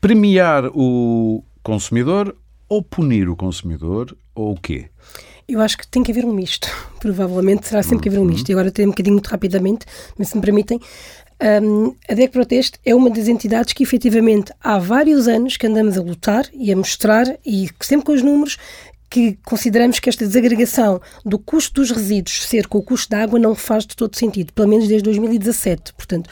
Premiar 0.00 0.64
o, 0.72 1.44
consumidor 1.62 2.36
ou 2.68 2.82
punir 2.82 3.28
o 3.28 3.36
consumidor 3.36 4.16
ou 4.34 4.52
o 4.52 4.60
quê? 4.60 4.88
Eu 5.48 5.60
acho 5.60 5.76
que 5.76 5.86
tem 5.88 6.02
que 6.02 6.12
haver 6.12 6.24
um 6.24 6.32
misto. 6.32 6.68
Provavelmente 7.00 7.66
será 7.66 7.82
sempre 7.82 8.04
que 8.04 8.08
haver 8.08 8.20
um 8.20 8.24
misto. 8.24 8.48
E 8.48 8.52
agora, 8.52 8.70
tem 8.70 8.86
um 8.86 8.90
bocadinho 8.90 9.14
muito 9.14 9.28
rapidamente, 9.28 9.84
mas 10.16 10.28
se 10.28 10.36
me 10.36 10.42
permitem, 10.42 10.80
um, 11.62 11.96
a 12.08 12.14
DEC 12.14 12.32
Proteste 12.32 12.78
é 12.84 12.94
uma 12.94 13.10
das 13.10 13.26
entidades 13.26 13.72
que 13.72 13.82
efetivamente 13.82 14.52
há 14.60 14.78
vários 14.78 15.26
anos 15.26 15.56
que 15.56 15.66
andamos 15.66 15.96
a 15.96 16.02
lutar 16.02 16.44
e 16.52 16.70
a 16.72 16.76
mostrar, 16.76 17.26
e 17.44 17.68
sempre 17.80 18.06
com 18.06 18.12
os 18.12 18.22
números, 18.22 18.58
que 19.10 19.36
consideramos 19.44 19.98
que 19.98 20.08
esta 20.08 20.24
desagregação 20.24 21.00
do 21.26 21.36
custo 21.36 21.80
dos 21.80 21.90
resíduos 21.90 22.44
ser 22.44 22.68
com 22.68 22.78
o 22.78 22.82
custo 22.82 23.10
da 23.10 23.22
água 23.22 23.40
não 23.40 23.56
faz 23.56 23.84
de 23.84 23.96
todo 23.96 24.16
sentido, 24.16 24.52
pelo 24.52 24.68
menos 24.68 24.86
desde 24.86 25.02
2017. 25.02 25.92
Portanto, 25.94 26.30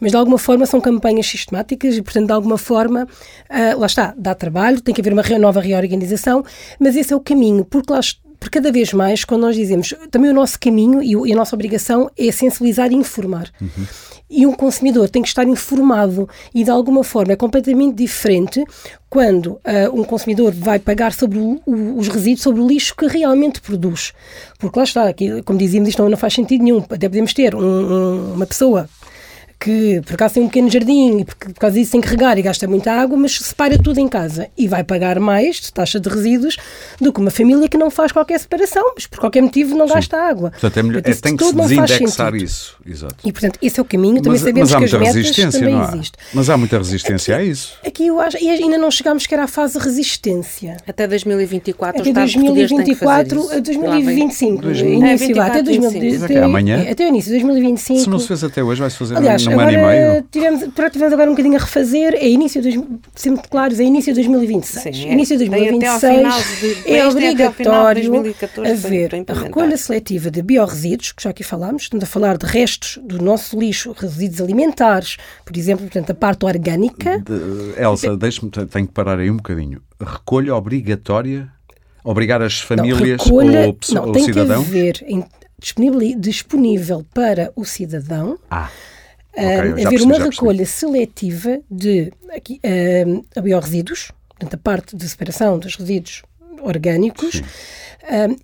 mas 0.00 0.10
de 0.10 0.16
alguma 0.16 0.36
forma 0.36 0.66
são 0.66 0.80
campanhas 0.80 1.26
sistemáticas 1.26 1.96
e, 1.96 2.02
portanto, 2.02 2.26
de 2.26 2.32
alguma 2.32 2.58
forma, 2.58 3.04
uh, 3.04 3.78
lá 3.78 3.86
está, 3.86 4.12
dá 4.18 4.34
trabalho, 4.34 4.80
tem 4.80 4.92
que 4.92 5.00
haver 5.00 5.12
uma 5.12 5.22
nova 5.38 5.60
reorganização, 5.60 6.44
mas 6.80 6.96
esse 6.96 7.12
é 7.12 7.16
o 7.16 7.20
caminho, 7.20 7.64
porque 7.64 7.92
lá 7.92 8.00
por 8.40 8.50
cada 8.50 8.70
vez 8.70 8.92
mais, 8.92 9.24
quando 9.24 9.42
nós 9.42 9.56
dizemos 9.56 9.94
também 10.10 10.30
o 10.30 10.34
nosso 10.34 10.58
caminho 10.60 11.02
e, 11.02 11.32
a 11.32 11.36
nossa 11.36 11.56
obrigação 11.56 12.10
é 12.16 12.30
sensibilizar 12.30 12.90
e 12.92 12.94
informar. 12.94 13.50
Uhum. 13.60 13.86
E 14.30 14.46
um 14.46 14.52
consumidor 14.52 15.08
tem 15.08 15.22
que 15.22 15.28
estar 15.28 15.46
informado 15.46 16.28
e, 16.54 16.62
de 16.62 16.70
alguma 16.70 17.02
forma, 17.02 17.32
é 17.32 17.36
completamente 17.36 17.94
diferente 17.96 18.62
quando 19.08 19.52
uh, 19.52 19.60
um 19.94 20.04
consumidor 20.04 20.52
vai 20.52 20.78
pagar 20.78 21.14
sobre 21.14 21.38
o, 21.38 21.60
o, 21.64 21.98
os 21.98 22.08
resíduos, 22.08 22.42
sobre 22.42 22.60
o 22.60 22.68
lixo 22.68 22.94
que 22.94 23.06
realmente 23.06 23.60
produz. 23.60 24.12
Porque 24.58 24.78
lá 24.78 24.84
está, 24.84 25.08
aqui, 25.08 25.42
como 25.42 25.58
dizíamos, 25.58 25.88
isto 25.88 26.02
não, 26.02 26.10
não 26.10 26.18
faz 26.18 26.34
sentido 26.34 26.62
nenhum. 26.62 26.78
Até 26.78 27.08
podemos 27.08 27.32
ter 27.32 27.54
um, 27.54 27.60
um, 27.60 28.34
uma 28.34 28.46
pessoa 28.46 28.88
que 29.58 30.00
por 30.06 30.14
acaso 30.14 30.34
tem 30.34 30.42
um 30.42 30.46
pequeno 30.46 30.70
jardim 30.70 31.20
e 31.20 31.24
por, 31.24 31.34
por 31.34 31.54
causa 31.54 31.76
disso 31.76 31.92
tem 31.92 32.00
que 32.00 32.08
regar 32.08 32.38
e 32.38 32.42
gasta 32.42 32.66
muita 32.66 32.92
água, 32.92 33.16
mas 33.16 33.38
separa 33.38 33.78
tudo 33.78 33.98
em 33.98 34.08
casa 34.08 34.48
e 34.56 34.68
vai 34.68 34.84
pagar 34.84 35.18
mais 35.18 35.56
de 35.56 35.72
taxa 35.72 35.98
de 35.98 36.08
resíduos 36.08 36.56
do 37.00 37.12
que 37.12 37.20
uma 37.20 37.30
família 37.30 37.68
que 37.68 37.76
não 37.76 37.90
faz 37.90 38.12
qualquer 38.12 38.38
separação, 38.38 38.92
mas 38.94 39.06
por 39.06 39.18
qualquer 39.18 39.42
motivo 39.42 39.76
não 39.76 39.88
Sim. 39.88 39.94
gasta 39.94 40.16
água. 40.16 40.50
Portanto, 40.50 40.76
é 40.76 40.82
melhor, 40.82 41.02
é, 41.04 41.14
tem 41.14 41.36
que 41.36 41.44
se 41.44 41.54
desindexar 41.54 42.34
isso. 42.34 42.76
Exato. 42.86 43.16
E, 43.24 43.32
portanto, 43.32 43.58
esse 43.60 43.78
é 43.78 43.82
o 43.82 43.84
caminho. 43.84 44.16
Também 44.16 44.32
mas, 44.32 44.40
sabemos 44.40 44.70
mas 44.72 44.78
que 44.90 44.96
as 44.96 45.14
metas 45.14 45.52
também 45.52 45.74
não 45.74 45.82
há. 45.82 45.94
existe. 45.94 46.18
Mas 46.32 46.50
há 46.50 46.56
muita 46.56 46.78
resistência 46.78 47.36
aqui, 47.36 47.44
a 47.44 47.50
isso. 47.50 47.72
Aqui 47.84 48.06
eu 48.06 48.20
acho, 48.20 48.36
e 48.38 48.48
ainda 48.48 48.78
não 48.78 48.90
chegámos 48.90 49.26
que 49.26 49.34
era 49.34 49.44
a 49.44 49.48
fase 49.48 49.78
de 49.78 49.84
resistência. 49.84 50.76
Até 50.86 51.06
2024 51.06 52.00
até 52.00 52.12
2024 52.12 53.52
a 53.52 53.58
2025. 53.58 54.70
Início, 54.70 55.42
até, 55.42 55.62
2025. 55.62 56.24
Até, 56.24 56.42
amanhã. 56.42 56.86
até 56.90 57.04
o 57.04 57.08
início 57.08 57.32
de 57.32 57.38
2025. 57.38 58.00
Se 58.00 58.10
não 58.10 58.18
se 58.18 58.28
fez 58.28 58.44
até 58.44 58.62
hoje, 58.62 58.80
vai-se 58.80 58.96
fazer 58.96 59.16
Aliás, 59.16 59.47
num 59.48 59.60
ano 59.60 59.72
e 59.72 59.76
meio 59.76 60.22
tivemos, 60.30 60.60
tivemos 60.92 61.12
agora 61.12 61.30
um 61.30 61.32
bocadinho 61.32 61.56
a 61.56 61.60
refazer, 61.60 62.14
é 62.14 62.28
início, 62.28 62.60
de, 62.60 62.82
sempre 63.14 63.48
claros, 63.48 63.80
é 63.80 63.84
início 63.84 64.12
de 64.12 64.20
2026. 64.20 64.96
Sim, 64.96 65.08
é. 65.08 65.12
Início 65.12 65.38
de 65.38 65.48
2026 65.48 66.60
de, 66.60 66.92
é 66.92 67.06
obrigatório 67.06 68.22
de 68.22 68.70
haver 68.70 69.24
a 69.26 69.32
recolha 69.32 69.76
seletiva 69.76 70.30
de 70.30 70.42
biorresíduos, 70.42 71.12
que 71.12 71.22
já 71.22 71.30
aqui 71.30 71.42
falámos, 71.42 71.82
estamos 71.82 72.04
a 72.04 72.06
falar 72.06 72.36
de 72.36 72.46
restos 72.46 72.98
do 73.02 73.22
nosso 73.22 73.58
lixo, 73.58 73.94
resíduos 73.96 74.40
alimentares, 74.40 75.16
por 75.44 75.56
exemplo, 75.56 75.84
portanto, 75.86 76.10
a 76.10 76.14
parte 76.14 76.44
orgânica. 76.44 77.18
De, 77.18 77.80
Elsa, 77.80 78.16
deixe-me, 78.16 78.50
tenho 78.50 78.86
que 78.86 78.92
parar 78.92 79.18
aí 79.18 79.30
um 79.30 79.36
bocadinho. 79.36 79.82
Recolha 80.00 80.54
obrigatória? 80.54 81.48
Obrigar 82.04 82.40
as 82.40 82.60
famílias 82.60 83.18
não, 83.18 83.24
recolha, 83.24 83.66
ou, 83.66 83.76
não, 83.92 84.04
ou 84.06 84.12
tem 84.12 84.24
cidadão? 84.24 84.64
Que 84.64 84.68
haver 84.68 85.04
disponível, 85.58 86.18
disponível 86.18 87.06
para 87.12 87.52
o 87.56 87.64
cidadão. 87.64 88.38
Ah 88.50 88.70
okay, 89.32 89.86
haver 89.86 90.02
uma 90.02 90.18
recolha 90.18 90.66
seletiva 90.66 91.60
de 91.70 92.12
aqui, 92.34 92.60
uh, 92.64 93.42
biorresíduos, 93.42 94.10
portanto, 94.28 94.54
a 94.54 94.58
parte 94.58 94.96
de 94.96 95.08
separação 95.08 95.58
dos 95.58 95.76
resíduos 95.76 96.22
orgânicos, 96.60 97.42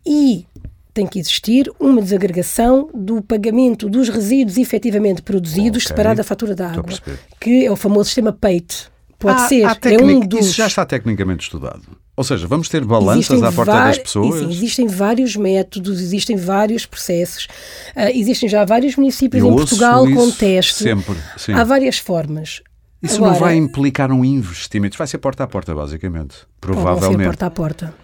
e 0.06 0.46
tem 0.94 1.06
que 1.06 1.18
existir 1.18 1.70
uma 1.80 2.00
desagregação 2.00 2.88
do 2.94 3.20
pagamento 3.20 3.90
dos 3.90 4.08
resíduos 4.08 4.56
efetivamente 4.56 5.20
produzidos 5.20 5.82
okay. 5.82 5.88
separado 5.88 6.18
da 6.18 6.24
fatura 6.24 6.54
da 6.54 6.70
água, 6.70 6.98
que 7.40 7.66
é 7.66 7.70
o 7.70 7.74
famoso 7.74 8.04
sistema 8.04 8.32
PEIT. 8.32 8.93
Pode 9.18 9.40
há, 9.40 9.48
ser, 9.48 9.64
há 9.64 9.76
é 9.82 10.02
um 10.02 10.20
dos... 10.20 10.46
Isso 10.46 10.56
já 10.56 10.66
está 10.66 10.84
tecnicamente 10.84 11.44
estudado. 11.44 11.82
Ou 12.16 12.22
seja, 12.22 12.46
vamos 12.46 12.68
ter 12.68 12.84
balanças 12.84 13.30
existem 13.30 13.48
à 13.48 13.52
porta 13.52 13.72
das 13.72 13.98
pessoas? 13.98 14.40
Sim, 14.40 14.50
existem 14.50 14.86
vários 14.86 15.36
métodos, 15.36 16.00
existem 16.00 16.36
vários 16.36 16.86
processos, 16.86 17.48
uh, 17.96 18.10
existem 18.14 18.48
já 18.48 18.64
vários 18.64 18.96
municípios 18.96 19.42
Eu 19.42 19.50
em 19.50 19.56
Portugal 19.56 20.06
com 20.06 20.30
teste. 20.30 20.84
Sempre, 20.84 21.16
sim. 21.36 21.52
Há 21.52 21.64
várias 21.64 21.98
formas. 21.98 22.62
Isso 23.02 23.16
Agora, 23.16 23.32
não 23.32 23.40
vai 23.40 23.56
implicar 23.56 24.12
um 24.12 24.24
investimento, 24.24 24.96
vai 24.96 25.06
ser 25.06 25.18
porta 25.18 25.44
a 25.44 25.46
porta, 25.46 25.74
basicamente. 25.74 26.36
Provavelmente. 26.60 27.00
Pode 27.00 27.16
ser 27.16 27.24
porta 27.24 27.46
a 27.46 27.50
porta 27.50 28.03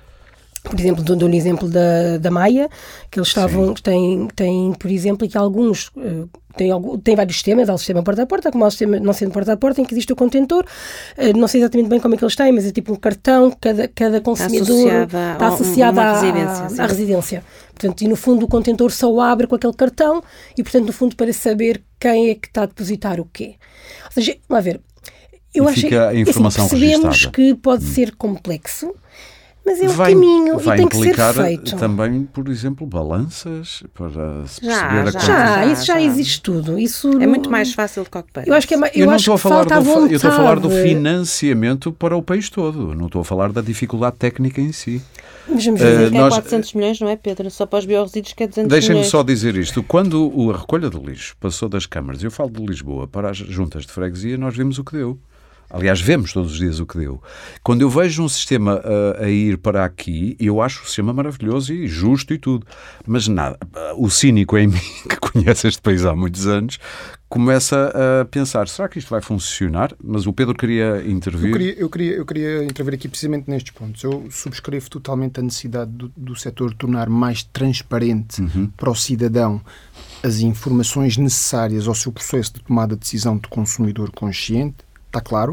por 0.63 0.79
exemplo, 0.79 1.03
dou 1.03 1.29
um 1.29 1.33
exemplo 1.33 1.69
da, 1.69 2.19
da 2.19 2.31
Maia, 2.31 2.69
que 3.11 3.19
eles 3.19 3.29
estavam, 3.29 3.73
têm, 3.75 4.29
têm, 4.35 4.73
por 4.75 4.91
exemplo, 4.91 5.27
que 5.27 5.37
alguns, 5.37 5.89
uh, 5.97 6.29
têm, 6.55 6.71
têm 7.03 7.17
vários 7.17 7.37
sistemas, 7.37 7.71
há 7.71 7.75
o 7.75 7.79
sistema 7.79 8.03
porta 8.03 8.23
a 8.23 8.27
porta, 8.27 8.53
como 8.53 8.65
há 8.65 8.69
o 8.69 8.71
sistema 8.71 9.01
não 9.01 9.15
sendo 9.15 9.33
porta 9.33 9.55
a 9.55 9.57
porta, 9.57 9.81
em 9.81 9.85
que 9.85 9.95
existe 9.95 10.13
o 10.13 10.17
contentor, 10.17 10.65
uh, 10.65 11.39
não 11.39 11.49
sei 11.49 11.63
exatamente 11.63 11.89
bem 11.89 11.99
como 11.99 12.15
é 12.15 12.19
que 12.19 12.25
eles 12.25 12.37
têm, 12.37 12.53
mas 12.53 12.67
é 12.67 12.73
tipo 12.73 12.93
um 12.93 12.97
cartão, 12.97 13.51
cada, 13.59 13.89
cada 13.89 14.21
consumidor 14.21 15.05
está 15.33 15.49
associado 15.49 15.99
à, 15.99 16.21
residência, 16.21 16.85
à, 16.85 16.87
residência. 16.87 17.45
Portanto, 17.75 18.03
e 18.03 18.09
no 18.09 18.17
fundo 18.17 18.45
o 18.45 18.49
contentor 18.49 18.93
só 18.93 19.19
abre 19.21 19.47
com 19.47 19.55
aquele 19.55 19.73
cartão 19.73 20.23
e, 20.59 20.63
portanto, 20.63 20.87
no 20.87 20.93
fundo, 20.93 21.17
para 21.17 21.33
saber 21.33 21.83
quem 21.99 22.29
é 22.29 22.35
que 22.35 22.49
está 22.49 22.65
a 22.65 22.67
depositar 22.67 23.19
o 23.19 23.25
quê. 23.25 23.55
Ou 24.05 24.13
seja, 24.13 24.37
vamos 24.47 24.65
ver, 24.65 24.81
eu 25.55 25.65
e 25.65 25.69
acho 25.69 25.89
que 25.89 25.97
a 25.97 26.15
informação 26.15 26.67
assim, 26.67 26.79
percebemos 26.79 27.07
registada. 27.07 27.35
que 27.35 27.55
pode 27.55 27.85
hum. 27.85 27.89
ser 27.89 28.15
complexo, 28.15 28.95
Mas 29.71 29.81
é 29.81 29.89
um 29.89 29.93
vai, 29.93 30.13
caminho 30.15 30.59
vai 30.59 30.77
e 30.77 30.79
tem 30.81 30.89
que 30.89 30.97
ser 30.97 31.03
implicar 31.03 31.35
feito. 31.35 31.77
também, 31.77 32.23
por 32.33 32.49
exemplo, 32.49 32.87
balanças 32.87 33.83
para 33.95 34.47
se 34.47 34.65
Já, 34.65 34.81
perceber 34.81 35.01
a 35.01 35.05
já. 35.05 35.13
quantia- 35.13 35.21
Já, 35.21 35.47
Já, 35.47 35.67
isso 35.67 35.85
já, 35.87 35.95
já. 35.95 36.03
existe 36.03 36.41
tudo. 36.43 36.79
Isso 36.79 37.09
É 37.09 37.15
não- 37.15 37.29
muito 37.29 37.51
mais 37.51 37.73
fácil 37.73 38.05
do 38.05 38.11
que 38.11 38.19
o 38.19 38.23
que 38.23 38.33
parece. 38.33 38.51
Eu 38.51 38.55
acho 38.57 38.67
que 38.69 38.75
é. 38.75 38.79
Eu, 38.79 38.83
Eu, 38.95 39.07
não 39.07 39.13
acho 39.15 39.23
estou 39.23 39.35
a 39.35 39.39
falar 39.39 39.57
falta 39.57 39.75
a 39.75 39.79
do, 39.79 39.85
vontade. 39.85 40.13
eu 40.13 40.17
estou 40.17 40.31
a 40.31 40.35
falar 40.35 40.59
do 40.61 40.71
financiamento 40.71 41.93
para 41.93 42.17
o 42.17 42.23
país 42.23 42.49
todo. 42.51 42.95
Não 42.95 43.07
estou 43.07 43.21
a 43.23 43.25
falar 43.25 43.53
da 43.53 43.61
dificuldade 43.61 44.17
técnica 44.17 44.61
em 44.61 44.73
si. 44.73 45.03
Mas 45.49 45.65
vamos 45.65 45.81
ver. 45.81 46.11
Que 46.11 46.17
é 46.17 46.21
nós- 46.21 46.35
400 46.35 46.75
milhões, 46.75 47.01
não 47.01 47.09
é, 47.09 47.17
Pedro? 47.17 47.51
Só 47.51 47.67
para 47.67 47.79
os 47.81 47.87
biorresíduos 47.87 48.33
que 48.33 48.43
é 48.43 48.47
200 48.47 48.71
Deixem-me 48.71 48.95
milhões. 48.97 49.11
só 49.11 49.23
dizer 49.23 49.57
isto. 49.57 49.83
Quando 49.83 50.31
o- 50.37 50.51
a 50.53 50.57
recolha 50.59 50.89
de 50.89 50.99
lixo 50.99 51.35
passou 51.41 51.69
das 51.69 51.87
câmaras, 51.87 52.23
eu 52.23 52.31
falo 52.31 52.51
de 52.51 52.65
Lisboa, 52.65 53.07
para 53.09 53.31
as 53.31 53.37
juntas 53.39 53.85
de 53.87 53.93
freguesia, 53.93 54.37
nós 54.39 54.57
vimos 54.57 54.79
o 54.79 54.85
que 54.85 54.93
deu. 54.93 55.19
Aliás, 55.71 56.01
vemos 56.01 56.33
todos 56.33 56.53
os 56.53 56.59
dias 56.59 56.81
o 56.81 56.87
que 56.87 56.99
deu. 56.99 57.23
Quando 57.63 57.83
eu 57.83 57.89
vejo 57.89 58.25
um 58.25 58.29
sistema 58.29 58.83
ah, 58.85 59.25
a 59.25 59.31
ir 59.31 59.57
para 59.59 59.85
aqui, 59.85 60.37
eu 60.41 60.61
acho 60.61 60.83
o 60.83 60.87
sistema 60.87 61.13
maravilhoso 61.13 61.73
e 61.73 61.87
justo 61.87 62.35
e 62.35 62.39
tudo. 62.39 62.67
Mas 63.07 63.29
nada, 63.29 63.57
o 63.97 64.11
cínico 64.11 64.59
em 64.59 64.67
mim, 64.69 64.81
que 65.09 65.17
conhece 65.17 65.69
este 65.69 65.81
país 65.81 66.05
há 66.05 66.15
muitos 66.15 66.47
anos, 66.47 66.79
começa 67.29 67.93
a 67.95 68.25
pensar: 68.25 68.69
será 68.69 68.89
que 68.89 68.99
isto 68.99 69.09
vai 69.09 69.23
funcionar? 69.23 69.95
Mas 70.03 70.27
o 70.27 70.33
Pedro 70.33 70.55
queria 70.55 71.03
intervir. 71.07 71.51
Eu 71.51 71.53
queria, 71.53 71.75
eu, 71.79 71.89
queria, 71.89 72.13
eu 72.13 72.27
queria 72.27 72.65
intervir 72.65 72.95
aqui 72.95 73.09
precisamente 73.09 73.49
nestes 73.49 73.73
pontos. 73.73 74.03
Eu 74.03 74.27
subscrevo 74.31 74.91
totalmente 74.91 75.39
a 75.39 75.43
necessidade 75.43 75.91
do, 75.93 76.13
do 76.17 76.35
setor 76.35 76.75
tornar 76.75 77.09
mais 77.09 77.45
transparente 77.45 78.43
para 78.77 78.91
o 78.91 78.95
cidadão 78.95 79.63
as 80.23 80.41
informações 80.41 81.17
necessárias 81.17 81.89
ao 81.89 81.95
seu 81.95 82.13
processo 82.13 82.55
de 82.55 82.61
tomada 82.61 82.95
de 82.95 83.01
decisão 83.01 83.39
de 83.39 83.49
consumidor 83.49 84.11
consciente, 84.11 84.77
está 85.11 85.21
claro. 85.21 85.51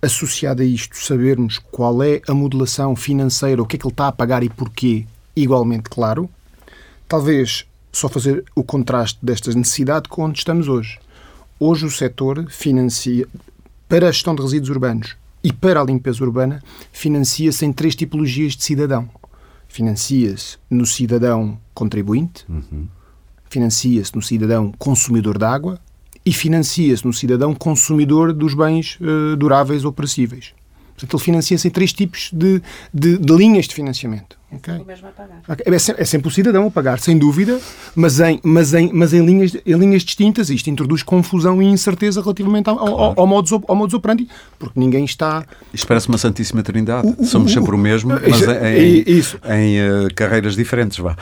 Associado 0.00 0.62
a 0.62 0.64
isto, 0.64 0.96
sabermos 0.96 1.58
qual 1.58 2.02
é 2.02 2.20
a 2.28 2.34
modelação 2.34 2.94
financeira, 2.94 3.62
o 3.62 3.66
que 3.66 3.76
é 3.76 3.78
que 3.78 3.86
ele 3.86 3.92
está 3.92 4.08
a 4.08 4.12
pagar 4.12 4.42
e 4.42 4.48
porquê, 4.48 5.06
igualmente 5.34 5.90
claro. 5.90 6.28
Talvez 7.08 7.66
só 7.92 8.08
fazer 8.08 8.44
o 8.54 8.62
contraste 8.62 9.18
desta 9.22 9.52
necessidade 9.52 10.08
com 10.08 10.24
onde 10.24 10.38
estamos 10.38 10.68
hoje. 10.68 10.98
Hoje 11.58 11.86
o 11.86 11.90
setor 11.90 12.46
financia, 12.50 13.26
para 13.88 14.08
a 14.08 14.12
gestão 14.12 14.34
de 14.34 14.42
resíduos 14.42 14.70
urbanos 14.70 15.16
e 15.42 15.52
para 15.52 15.80
a 15.80 15.84
limpeza 15.84 16.22
urbana, 16.22 16.62
financia-se 16.92 17.64
em 17.64 17.72
três 17.72 17.94
tipologias 17.94 18.54
de 18.54 18.64
cidadão. 18.64 19.08
Financia-se 19.68 20.58
no 20.68 20.84
cidadão 20.86 21.58
contribuinte, 21.72 22.44
financia-se 23.48 24.14
no 24.14 24.22
cidadão 24.22 24.72
consumidor 24.78 25.38
de 25.38 25.44
água 25.44 25.80
e 26.26 26.32
financia-se 26.32 27.04
no 27.04 27.12
cidadão 27.12 27.54
consumidor 27.54 28.32
dos 28.32 28.54
bens 28.54 28.98
eh, 29.00 29.36
duráveis 29.36 29.84
ou 29.84 29.92
perecíveis. 29.92 30.52
Portanto, 30.94 31.16
ele 31.16 31.22
financia-se 31.24 31.66
em 31.68 31.70
três 31.70 31.92
tipos 31.92 32.30
de, 32.32 32.62
de- 32.92 33.18
de 33.18 33.36
linhas 33.36 33.66
de 33.66 33.74
financiamento. 33.74 34.38
Ok? 34.56 34.74
O 34.78 34.84
mesmo 34.84 35.02
vai 35.02 35.12
pagar. 35.12 35.40
Ok, 35.48 35.64
É 35.74 35.78
sempre, 35.78 36.02
é 36.02 36.04
sempre 36.04 36.28
o 36.28 36.30
cidadão 36.30 36.66
a 36.66 36.70
pagar, 36.70 36.98
sem 37.00 37.16
dúvida, 37.18 37.58
mas 37.94 38.20
em, 38.20 38.40
mas 38.42 38.74
em, 38.74 38.90
mas 38.92 39.12
em, 39.12 39.24
linhas, 39.24 39.54
em 39.66 39.74
linhas 39.76 40.02
distintas. 40.02 40.50
Isto 40.50 40.68
introduz 40.70 41.02
confusão 41.02 41.62
e 41.62 41.66
incerteza 41.66 42.20
relativamente 42.20 42.68
ao, 42.68 42.78
ao, 42.78 43.20
ao, 43.20 43.26
modus, 43.26 43.52
ao 43.52 43.74
modus 43.76 43.94
operandi, 43.94 44.28
porque 44.58 44.78
ninguém 44.78 45.04
está. 45.04 45.44
Isto 45.72 45.86
parece 45.86 46.08
uma 46.08 46.18
Santíssima 46.18 46.62
Trindade. 46.62 47.06
O- 47.06 47.22
o- 47.22 47.24
Somos 47.24 47.50
o- 47.50 47.54
sempre 47.54 47.74
o 47.74 47.78
mesmo, 47.78 48.10
mas 48.14 48.42
em, 48.42 49.02
isso. 49.06 49.38
em, 49.44 49.78
eh, 49.78 50.08
carreiras 50.14 50.54
diferentes. 50.56 50.98
Vá. 50.98 51.16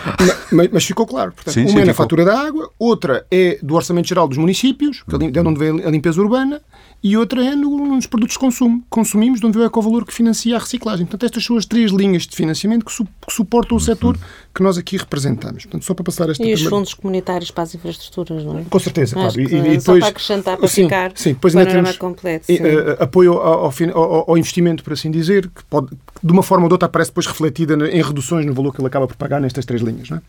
Mas, 0.50 0.68
mas 0.72 0.84
ficou 0.84 1.06
claro. 1.06 1.32
Portanto, 1.32 1.54
Sim, 1.54 1.62
uma 1.62 1.68
sim, 1.70 1.76
é 1.76 1.84
na 1.84 1.92
ficou. 1.92 2.04
fatura 2.04 2.24
da 2.24 2.38
água, 2.40 2.70
outra 2.78 3.26
é 3.30 3.58
do 3.62 3.74
Orçamento 3.74 4.08
Geral 4.08 4.28
dos 4.28 4.38
Municípios, 4.38 5.02
que 5.08 5.14
é 5.16 5.30
de 5.30 5.38
onde 5.40 5.58
vem 5.58 5.84
a 5.84 5.90
limpeza 5.90 6.20
urbana, 6.20 6.60
e 7.02 7.16
outra 7.16 7.44
é 7.44 7.56
no- 7.56 7.86
nos 7.96 8.06
produtos 8.06 8.34
de 8.34 8.38
consumo. 8.38 8.82
Consumimos, 8.88 9.40
de 9.40 9.46
onde 9.46 9.58
vem 9.58 9.66
o 9.66 9.68
ecovalor 9.68 10.04
que 10.04 10.14
financia 10.14 10.54
a 10.54 10.58
reciclagem. 10.58 11.04
Portanto, 11.04 11.24
estas 11.24 11.44
são 11.44 11.56
as 11.56 11.66
três 11.66 11.90
linhas 11.90 12.22
de 12.26 12.36
financiamento 12.36 12.84
que, 12.84 12.92
su- 12.92 13.04
que 13.04 13.32
suportam 13.32 13.76
o 13.76 13.80
setor 13.80 14.16
que 14.54 14.62
nós 14.62 14.78
aqui 14.78 14.96
representamos. 14.96 15.64
Portanto, 15.64 15.84
só 15.84 15.94
para 15.94 16.04
passar 16.04 16.30
esta 16.30 16.42
E 16.42 16.46
os 16.52 16.60
primeira- 16.60 16.70
fundos 16.70 16.94
comunitários 16.94 17.50
para 17.50 17.64
as 17.64 17.74
infraestruturas, 17.74 18.44
não 18.44 18.58
é? 18.58 18.64
Com 18.70 18.78
certeza, 18.78 19.18
Acho 19.18 19.34
claro. 19.36 19.40
E, 19.40 19.46
que 19.48 19.54
e 19.56 19.80
só 19.80 19.92
depois, 19.94 19.98
para 20.00 20.08
acrescentar, 20.08 20.56
para 20.58 20.68
sim, 20.68 20.84
ficar 20.84 21.12
sim, 21.16 21.32
depois 21.32 21.54
o 21.54 21.58
ainda 21.58 21.70
panorama 21.70 21.88
temos 21.88 21.98
completo, 21.98 22.46
sim. 22.46 22.58
eh, 22.60 22.96
apoio 23.00 23.32
ao, 23.34 23.64
ao 23.66 24.30
ao- 24.30 24.38
investimento, 24.38 24.84
por 24.84 24.92
assim 24.92 25.10
dizer, 25.10 25.48
que 25.48 25.64
pode, 25.64 25.88
de 26.22 26.32
uma 26.32 26.42
forma 26.42 26.64
ou 26.64 26.68
de 26.68 26.74
outra 26.74 26.86
aparece 26.86 27.10
depois 27.10 27.26
refletida 27.26 27.74
em 27.90 28.00
reduções 28.00 28.46
no 28.46 28.54
valor 28.54 28.72
que 28.72 28.80
ele 28.80 28.86
acaba 28.86 29.08
por 29.08 29.16
pagar 29.16 29.40
nestas 29.40 29.64
três 29.64 29.82
linhas. 29.82 30.08
Não 30.08 30.18
é? 30.18 30.22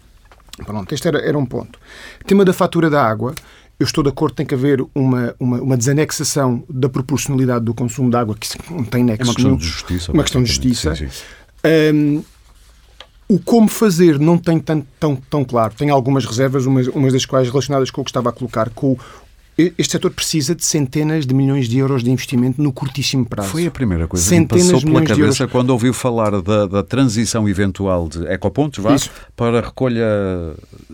Pronto, 0.66 0.94
este 0.94 1.08
era, 1.08 1.20
era 1.20 1.38
um 1.38 1.46
ponto. 1.46 1.80
Tema 2.28 2.46
da 2.46 2.54
fatura 2.54 2.88
da 2.90 3.04
água. 3.04 3.34
Eu 3.84 3.86
estou 3.86 4.02
de 4.02 4.10
acordo, 4.10 4.34
tem 4.34 4.46
que 4.46 4.56
haver 4.56 4.82
uma, 4.96 5.36
uma, 5.38 5.60
uma 5.62 5.76
desanexação 5.76 6.64
da 6.70 6.88
proporcionalidade 6.88 7.66
do 7.66 7.74
consumo 7.74 8.10
de 8.10 8.16
água, 8.16 8.34
que 8.34 8.48
não 8.72 8.86
tem 8.86 9.02
É 9.02 9.04
nexo 9.08 9.24
uma 9.26 9.34
questão 9.34 9.44
nenhum. 9.52 9.58
de 9.58 9.66
justiça. 9.66 10.12
Uma 10.14 10.24
questão 10.24 10.42
de 10.42 10.48
justiça. 10.48 10.96
Sim, 10.96 11.10
sim. 11.10 11.94
Hum, 11.94 12.24
o 13.28 13.38
como 13.40 13.68
fazer 13.68 14.18
não 14.18 14.38
tem 14.38 14.58
tanto, 14.58 14.88
tão, 14.98 15.18
tão 15.18 15.44
claro. 15.44 15.74
Tem 15.74 15.90
algumas 15.90 16.24
reservas, 16.24 16.66
umas, 16.66 16.88
umas 16.88 17.12
das 17.12 17.26
quais 17.26 17.50
relacionadas 17.50 17.92
com 17.92 18.00
o 18.00 18.06
que 18.06 18.10
estava 18.10 18.30
a 18.30 18.32
colocar. 18.32 18.70
Com 18.70 18.98
este 19.58 19.92
setor 19.94 20.12
precisa 20.12 20.56
de 20.56 20.66
centenas 20.66 21.26
de 21.26 21.34
milhões 21.34 21.68
de 21.70 21.78
euros 21.78 22.04
de 22.04 22.10
investimento 22.12 22.62
no 22.62 22.72
curtíssimo 22.74 23.26
prazo. 23.26 23.50
Foi 23.50 23.66
a 23.68 23.72
primeira 23.72 24.08
coisa 24.08 24.26
Centenas 24.26 24.68
que 24.68 24.74
me 24.74 24.80
passou 24.82 24.92
pela 24.94 25.06
cabeça 25.06 25.48
quando 25.48 25.70
ouviu 25.70 25.94
falar 25.94 26.42
da, 26.42 26.66
da 26.66 26.84
transição 26.84 27.48
eventual 27.48 28.08
de 28.10 28.26
ecopontos 28.28 28.84
vá, 28.84 28.96
Isso. 28.96 29.10
para 29.36 29.62
recolha, 29.62 30.06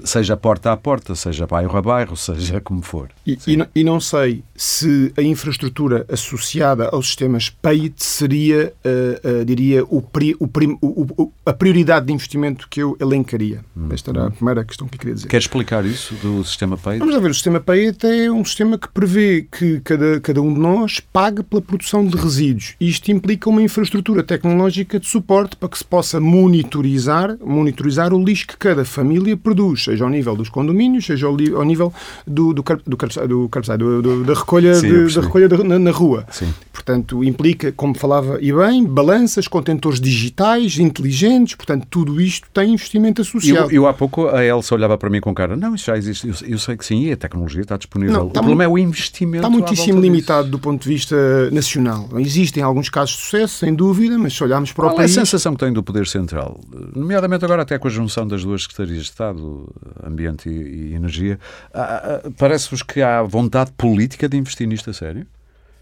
seja 0.04 0.36
porta 0.36 0.72
a 0.72 0.78
porta, 0.78 1.16
seja 1.16 1.46
bairro 1.48 1.78
a 1.78 1.82
bairro, 1.82 2.16
seja 2.18 2.60
como 2.60 2.82
for. 2.82 3.10
E, 3.26 3.38
e 3.48 3.58
não, 3.58 3.68
e 3.76 3.84
não 3.84 4.00
sei 4.00 4.44
se 4.56 5.12
a 5.18 5.22
infraestrutura 5.22 6.06
associada 6.12 6.90
aos 6.90 7.08
sistemas 7.08 7.50
PAIT 7.50 7.94
seria, 8.04 8.74
eh, 8.84 9.22
eh, 9.24 9.46
diria, 9.46 9.84
o 9.86 10.02
pri- 10.02 10.36
o 10.40 10.48
prim- 10.48 10.78
o- 10.82 11.32
a 11.46 11.54
prioridade 11.54 12.06
de 12.08 12.14
investimento 12.14 12.68
que 12.70 12.82
eu 12.82 12.98
elencaria. 13.00 13.64
Esta 13.92 14.12
era 14.12 14.28
a 14.28 14.32
primeira 14.32 14.64
questão 14.64 14.88
que 14.88 14.96
eu 14.96 15.00
queria 15.00 15.16
dizer. 15.16 15.28
Quer 15.28 15.38
explicar 15.38 15.86
isso 15.86 16.14
do 16.16 16.44
sistema 16.44 16.78
PAID? 16.78 17.00
Vamos 17.00 17.14
lá 17.16 17.22
ver, 17.22 17.32
o 17.32 17.34
sistema 17.34 17.60
PAET 17.60 18.04
é 18.06 18.32
um 18.32 18.44
sistema 18.50 18.78
que 18.78 18.88
prevê 18.90 19.48
que 19.52 19.80
cada, 19.82 20.20
cada 20.20 20.42
um 20.42 20.54
de 20.54 20.60
nós 20.60 21.00
pague 21.00 21.42
pela 21.44 21.62
produção 21.62 22.06
de 22.06 22.16
resíduos. 22.18 22.76
Isto 22.80 23.12
implica 23.12 23.50
uma 23.50 23.62
infraestrutura 23.62 24.24
tecnológica 24.24 25.00
de 25.00 25.08
suporte 25.08 25.56
para 25.56 25.70
que 25.70 25.78
se 25.78 25.86
possa 25.86 26.20
monitorizar, 26.20 27.38
monitorizar 27.44 28.14
o 28.14 28.24
lixo 28.24 28.48
que 28.48 28.58
cada 28.58 28.84
família 28.86 29.36
produz, 29.38 29.84
seja 29.84 30.04
ao 30.04 30.10
nível 30.10 30.36
dos 30.36 30.50
condomínios, 30.50 31.06
seja 31.06 31.28
ao, 31.28 31.34
ao 31.56 31.64
nível 31.64 31.94
do, 32.28 32.54
do, 32.54 32.64
do, 32.64 32.98
do, 32.98 34.02
do- 34.02 34.24
da 34.24 34.34
recolha, 34.34 34.76
Sim, 34.76 35.06
de- 35.08 35.14
da 35.16 35.22
recolha 35.22 35.48
da- 35.48 35.64
na, 35.64 35.80
na 35.80 35.92
rua. 35.92 36.26
Sim. 36.32 36.54
Portanto, 36.74 37.24
implica, 37.24 37.72
como 37.72 37.96
falava 37.98 38.38
e 38.42 38.52
bem, 38.54 38.84
balanças, 38.86 39.48
contentores 39.48 40.00
digitais, 40.00 40.78
inteligentes, 40.80 41.56
portanto, 41.56 41.86
tudo 41.90 42.20
isto 42.22 42.48
tem 42.54 42.74
investimento 42.74 43.22
associado. 43.22 43.70
Eu, 43.70 43.84
eu 43.84 43.88
há 43.88 43.94
pouco 43.94 44.28
a 44.28 44.44
Elsa 44.44 44.76
olhava 44.76 44.98
para 44.98 45.10
mim 45.10 45.20
com 45.20 45.34
cara, 45.34 45.56
não, 45.56 45.76
isso 45.76 45.86
já 45.86 45.98
existe, 45.98 46.28
eu, 46.28 46.34
eu 46.48 46.58
sei 46.58 46.76
que 46.78 46.86
sim, 46.86 47.06
e 47.06 47.12
a 47.12 47.18
tecnologia 47.18 47.62
está 47.62 47.78
disponível. 47.78 48.14
Não, 48.26 48.30
o 48.40 48.44
está 48.44 48.48
problema 48.50 48.64
mu- 48.64 48.64
é 48.64 48.74
o 48.74 48.78
investimento. 48.78 49.38
Está 49.46 49.50
muitíssimo 49.50 49.94
disso. 49.94 50.00
limitado 50.02 50.50
do 50.50 50.60
ponto 50.60 50.82
de 50.84 50.90
vista 50.90 51.50
nacional. 51.52 52.10
Existem 52.18 52.64
alguns 52.64 52.90
casos 52.90 53.16
de 53.16 53.22
sucesso, 53.24 53.58
sem 53.60 53.74
dúvida, 53.74 54.18
mas 54.18 54.34
se 54.34 54.44
olharmos 54.44 54.72
para 54.72 54.86
o 54.86 54.90
Qual 54.90 54.92
é 54.94 54.96
a 54.96 54.98
país. 55.00 55.12
sensação 55.14 55.54
que 55.54 55.60
tem 55.66 55.74
do 55.74 55.84
Poder 55.84 56.08
Central? 56.08 56.60
Nomeadamente 56.96 57.44
agora 57.46 57.62
até 57.64 57.78
com 57.78 57.88
a 57.88 57.92
junção 57.92 58.28
das 58.28 58.44
duas 58.44 58.64
secretarias 58.64 58.98
de 59.04 59.10
Estado, 59.10 59.68
Ambiente 60.06 60.50
e, 60.50 60.92
e 60.92 60.94
Energia, 60.96 61.40
ah, 61.74 62.22
ah, 62.26 62.30
parece-vos 62.38 62.82
que 62.84 63.02
há 63.02 63.22
vontade 63.24 63.72
política 63.78 64.28
de 64.28 64.38
investir 64.38 64.68
nisto 64.68 64.90
a 64.90 64.94
sério? 64.94 65.26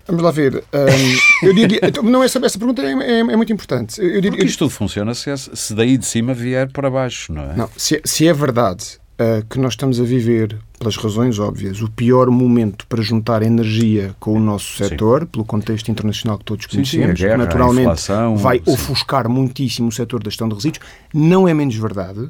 Vamos 0.07 0.23
lá 0.23 0.31
ver. 0.31 0.55
hum, 0.55 1.43
eu 1.47 1.53
diria. 1.53 1.79
então, 1.83 2.01
Não, 2.01 2.23
essa, 2.23 2.39
essa 2.45 2.57
pergunta 2.57 2.81
é, 2.81 2.93
é- 2.93 3.19
é 3.19 3.35
muito 3.35 3.51
importante. 3.51 3.99
Eu 4.01 4.13
diria, 4.21 4.31
Porque 4.31 4.45
isto 4.45 4.59
tudo 4.59 4.69
funciona 4.69 5.13
se, 5.13 5.29
se 5.37 5.73
daí 5.75 5.97
de 5.97 6.05
cima 6.05 6.33
vier 6.33 6.71
para 6.71 6.89
baixo, 6.89 7.33
não 7.33 7.41
é? 7.43 7.55
Não, 7.57 7.69
se, 7.75 7.99
se 8.05 8.25
é 8.25 8.31
verdade 8.33 8.85
uh, 9.20 9.45
que 9.49 9.59
nós 9.59 9.74
estamos 9.74 9.99
a 9.99 10.03
viver, 10.03 10.57
pelas 10.80 10.95
razões 10.97 11.39
óbvias, 11.39 11.82
o 11.82 11.89
pior 11.89 12.30
momento 12.30 12.86
para 12.88 13.01
juntar 13.01 13.41
energia 13.41 14.15
com 14.20 14.34
o 14.34 14.39
nosso 14.39 14.78
Sim. 14.78 14.89
setor, 14.89 15.26
pelo 15.26 15.43
contexto 15.45 15.89
internacional 15.89 16.38
que 16.38 16.45
todos 16.45 16.65
Sim, 16.65 16.84
sim, 16.86 16.97
conhecemos, 16.97 17.20
guerra, 17.20 17.34
a 17.36 17.38
naturalmente 17.38 17.82
inflação, 17.82 18.38
vai 18.38 18.57
sim. 18.63 18.72
ofuscar 18.72 19.28
muitíssimo 19.30 19.89
o 19.89 19.91
setor 19.91 20.22
da 20.24 20.30
gestão 20.30 20.47
de 20.47 20.55
resíduos, 20.55 20.86
não 21.13 21.47
é 21.47 21.53
menos 21.53 21.76
verdade 21.76 22.30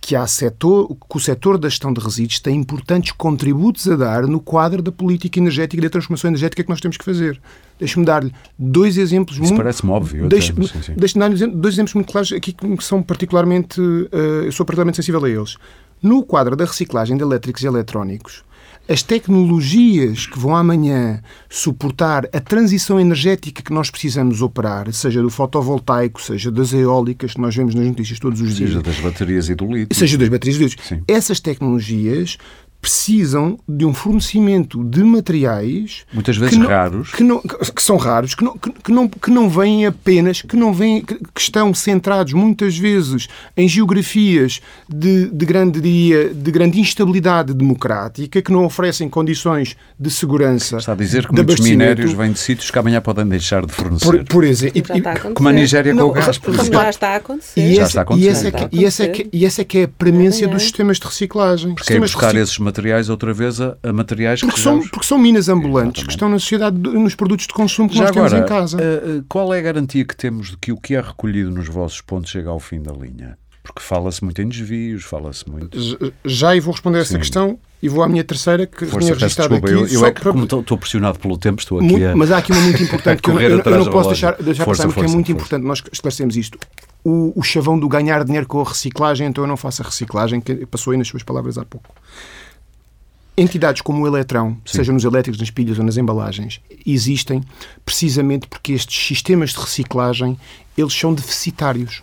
que, 0.00 0.14
há 0.14 0.24
setor, 0.28 0.96
que 1.10 1.16
o 1.16 1.20
setor 1.20 1.58
da 1.58 1.68
gestão 1.68 1.92
de 1.92 2.00
resíduos 2.00 2.38
tem 2.38 2.56
importantes 2.56 3.10
contributos 3.10 3.88
a 3.90 3.96
dar 3.96 4.22
no 4.28 4.38
quadro 4.38 4.80
da 4.80 4.92
política 4.92 5.40
energética 5.40 5.76
e 5.76 5.80
da 5.82 5.90
transformação 5.90 6.30
energética 6.30 6.62
que 6.62 6.70
nós 6.70 6.80
temos 6.80 6.96
que 6.96 7.04
fazer. 7.04 7.38
Deixe-me 7.80 8.06
dar-lhe 8.06 8.32
dois 8.56 8.96
exemplos 8.96 9.36
Isso 9.36 9.46
muito- 9.46 9.56
parece-me 9.56 9.90
óbvio. 9.90 10.28
Deixe-me 10.28 10.68
sim, 10.68 10.82
sim. 10.82 10.94
deixe-me 10.96 11.28
dar 11.28 11.48
dois 11.48 11.74
exemplos 11.74 11.94
muito 11.94 12.12
claros 12.12 12.32
aqui 12.32 12.52
que 12.52 12.84
são 12.84 13.02
particularmente. 13.02 13.80
eh, 14.12 14.46
eu 14.46 14.52
sou 14.52 14.64
particularmente 14.64 14.96
sensível 14.96 15.24
a 15.24 15.28
eles. 15.28 15.56
No 16.02 16.22
quadro 16.22 16.54
da 16.56 16.64
reciclagem 16.64 17.16
de 17.16 17.22
elétricos 17.22 17.62
e 17.62 17.66
eletrónicos, 17.66 18.44
as 18.88 19.02
tecnologias 19.02 20.26
que 20.26 20.38
vão 20.38 20.56
amanhã 20.56 21.20
suportar 21.50 22.26
a 22.32 22.40
transição 22.40 22.98
energética 22.98 23.62
que 23.62 23.72
nós 23.72 23.90
precisamos 23.90 24.40
operar, 24.40 24.90
seja 24.92 25.20
do 25.20 25.28
fotovoltaico, 25.28 26.22
seja 26.22 26.50
das 26.50 26.72
eólicas, 26.72 27.34
que 27.34 27.40
nós 27.40 27.54
vemos 27.54 27.74
nas 27.74 27.86
notícias 27.86 28.18
todos 28.18 28.40
os 28.40 28.54
dias, 28.56 28.70
Seja 28.70 28.82
das 28.82 28.98
baterias 29.00 29.48
e 29.50 29.54
do 29.54 29.66
lítio. 29.66 29.94
seja 29.96 30.16
das 30.16 30.28
baterias 30.28 30.56
de 30.58 30.64
lítio, 30.64 30.78
Sim. 30.82 31.02
essas 31.06 31.38
tecnologias 31.38 32.38
precisam 32.80 33.58
de 33.68 33.84
um 33.84 33.92
fornecimento 33.92 34.82
de 34.84 35.02
materiais 35.02 36.04
muitas 36.12 36.36
vezes 36.36 36.54
que 36.54 36.60
não, 36.60 36.68
raros. 36.68 37.10
que, 37.12 37.22
não, 37.24 37.40
que 37.40 37.82
são 37.82 37.96
raros 37.96 38.34
que 38.34 38.44
não, 38.44 38.56
que, 38.56 38.70
que, 38.70 38.92
não, 38.92 39.08
que 39.08 39.30
não 39.30 39.50
vêm 39.50 39.86
apenas 39.86 40.42
que 40.42 40.56
não 40.56 40.72
vêm 40.72 41.02
que, 41.02 41.18
estão 41.36 41.72
centrados 41.74 42.32
muitas 42.32 42.76
vezes 42.76 43.28
em 43.56 43.68
geografias 43.68 44.60
de, 44.88 45.28
de 45.28 45.46
grande 45.46 45.80
dia 45.80 46.32
de 46.32 46.50
grande 46.50 46.80
instabilidade 46.80 47.52
democrática 47.52 48.40
que 48.40 48.52
não 48.52 48.64
oferecem 48.64 49.08
condições 49.08 49.76
de 49.98 50.10
segurança 50.10 50.76
está 50.76 50.92
a 50.92 50.96
dizer 50.96 51.26
que 51.26 51.34
muitos 51.34 51.60
minérios 51.60 52.12
vêm 52.12 52.32
de 52.32 52.38
sítios 52.38 52.70
que 52.70 52.78
amanhã 52.78 53.00
podem 53.00 53.26
deixar 53.26 53.66
de 53.66 53.72
fornecer. 53.72 54.04
Por, 54.04 54.24
por 54.24 54.44
exemplo 54.44 54.78
e, 54.78 55.34
como 55.34 55.48
a 55.48 55.52
Nigéria 55.52 55.94
com 55.94 56.02
o 56.02 56.12
gás 56.12 56.38
por 56.38 56.54
exemplo. 56.54 56.72
Já 56.72 56.90
está 56.90 57.08
a 57.10 57.16
acontecer. 57.16 57.60
E, 57.60 57.78
essa, 57.78 58.04
e, 58.16 58.28
essa, 58.28 58.48
é 58.48 58.68
e, 58.72 58.84
essa 58.84 59.04
é 59.04 59.08
que, 59.08 59.28
e 59.32 59.44
essa 59.44 59.62
é 59.62 59.64
que 59.64 59.78
é 59.78 59.84
a 59.84 59.88
premência 59.88 60.48
dos 60.48 60.62
sistemas 60.62 60.98
de 60.98 61.06
reciclagem. 61.06 61.74
Porque 61.74 61.92
é 61.92 62.00
buscar 62.00 62.34
esses 62.34 62.58
materiais 62.68 63.08
outra 63.08 63.32
vez 63.32 63.60
a, 63.60 63.76
a 63.82 63.92
materiais 63.92 64.40
porque 64.40 64.54
que 64.54 64.60
são, 64.60 64.80
porque 64.88 65.06
são 65.06 65.18
minas 65.18 65.48
ambulantes 65.48 66.02
Exatamente. 66.02 66.06
que 66.06 66.12
estão 66.12 66.28
na 66.28 66.38
sociedade, 66.38 66.78
nos 66.78 67.14
produtos 67.14 67.46
de 67.46 67.52
consumo 67.52 67.88
que 67.88 67.96
Já 67.96 68.04
nós 68.04 68.10
agora, 68.10 68.30
temos 68.30 68.44
em 68.44 68.48
casa. 68.48 68.78
Uh, 68.78 69.24
qual 69.28 69.52
é 69.52 69.58
a 69.58 69.62
garantia 69.62 70.04
que 70.04 70.16
temos 70.16 70.50
de 70.50 70.56
que 70.56 70.72
o 70.72 70.76
que 70.76 70.94
é 70.94 71.00
recolhido 71.00 71.50
nos 71.50 71.68
vossos 71.68 72.00
pontos 72.00 72.30
chega 72.30 72.50
ao 72.50 72.60
fim 72.60 72.80
da 72.80 72.92
linha? 72.92 73.36
Porque 73.62 73.82
fala-se 73.82 74.24
muito 74.24 74.40
em 74.40 74.48
desvios, 74.48 75.04
fala-se 75.04 75.48
muito. 75.48 75.78
Já 76.24 76.56
e 76.56 76.60
vou 76.60 76.72
responder 76.72 76.98
a 76.98 77.00
essa 77.02 77.12
Sim. 77.12 77.18
questão 77.18 77.58
e 77.82 77.88
vou 77.88 78.02
à 78.02 78.08
minha 78.08 78.24
terceira 78.24 78.66
que 78.66 78.86
Força, 78.86 78.98
tinha 78.98 79.14
registrado 79.14 79.54
aqui. 79.56 79.70
Eu, 79.70 79.86
eu 79.86 80.06
é 80.06 80.10
que, 80.10 80.22
para... 80.22 80.32
como 80.32 80.44
estou 80.44 80.78
pressionado 80.78 81.18
pelo 81.18 81.36
tempo, 81.36 81.60
estou 81.60 81.78
aqui 81.78 81.86
muito, 81.86 82.06
a... 82.06 82.16
Mas 82.16 82.30
há 82.30 82.38
aqui 82.38 82.50
uma 82.50 82.62
muito 82.62 82.82
importante 82.82 83.20
que 83.20 83.30
eu, 83.30 83.38
eu, 83.38 83.58
eu, 83.58 83.84
não 83.84 83.90
posso 83.90 84.08
deixar, 84.08 84.36
deixar 84.40 84.64
força, 84.64 84.84
passar, 84.84 84.94
porque 84.94 85.10
é 85.10 85.14
muito 85.14 85.26
força. 85.26 85.32
importante 85.32 85.66
nós 85.66 85.82
esclarecemos 85.92 86.36
isto. 86.36 86.58
O, 87.04 87.38
o, 87.38 87.42
chavão 87.42 87.78
do 87.78 87.88
ganhar 87.88 88.24
dinheiro 88.24 88.46
com 88.46 88.60
a 88.60 88.64
reciclagem, 88.64 89.26
então 89.26 89.44
eu 89.44 89.48
não 89.48 89.56
faço 89.56 89.82
a 89.82 89.84
reciclagem, 89.84 90.40
que 90.40 90.66
passou 90.66 90.92
aí 90.92 90.98
nas 90.98 91.06
suas 91.06 91.22
palavras 91.22 91.58
há 91.58 91.64
pouco 91.64 91.92
entidades 93.38 93.82
como 93.82 94.02
o 94.02 94.06
Eletrão, 94.06 94.56
Sim. 94.64 94.78
seja 94.78 94.92
nos 94.92 95.04
elétricos, 95.04 95.40
nas 95.40 95.50
pilhas 95.50 95.78
ou 95.78 95.84
nas 95.84 95.96
embalagens, 95.96 96.60
existem 96.84 97.42
precisamente 97.84 98.48
porque 98.48 98.72
estes 98.72 99.06
sistemas 99.06 99.50
de 99.50 99.58
reciclagem 99.58 100.38
eles 100.76 100.92
são 100.92 101.14
deficitários. 101.14 102.02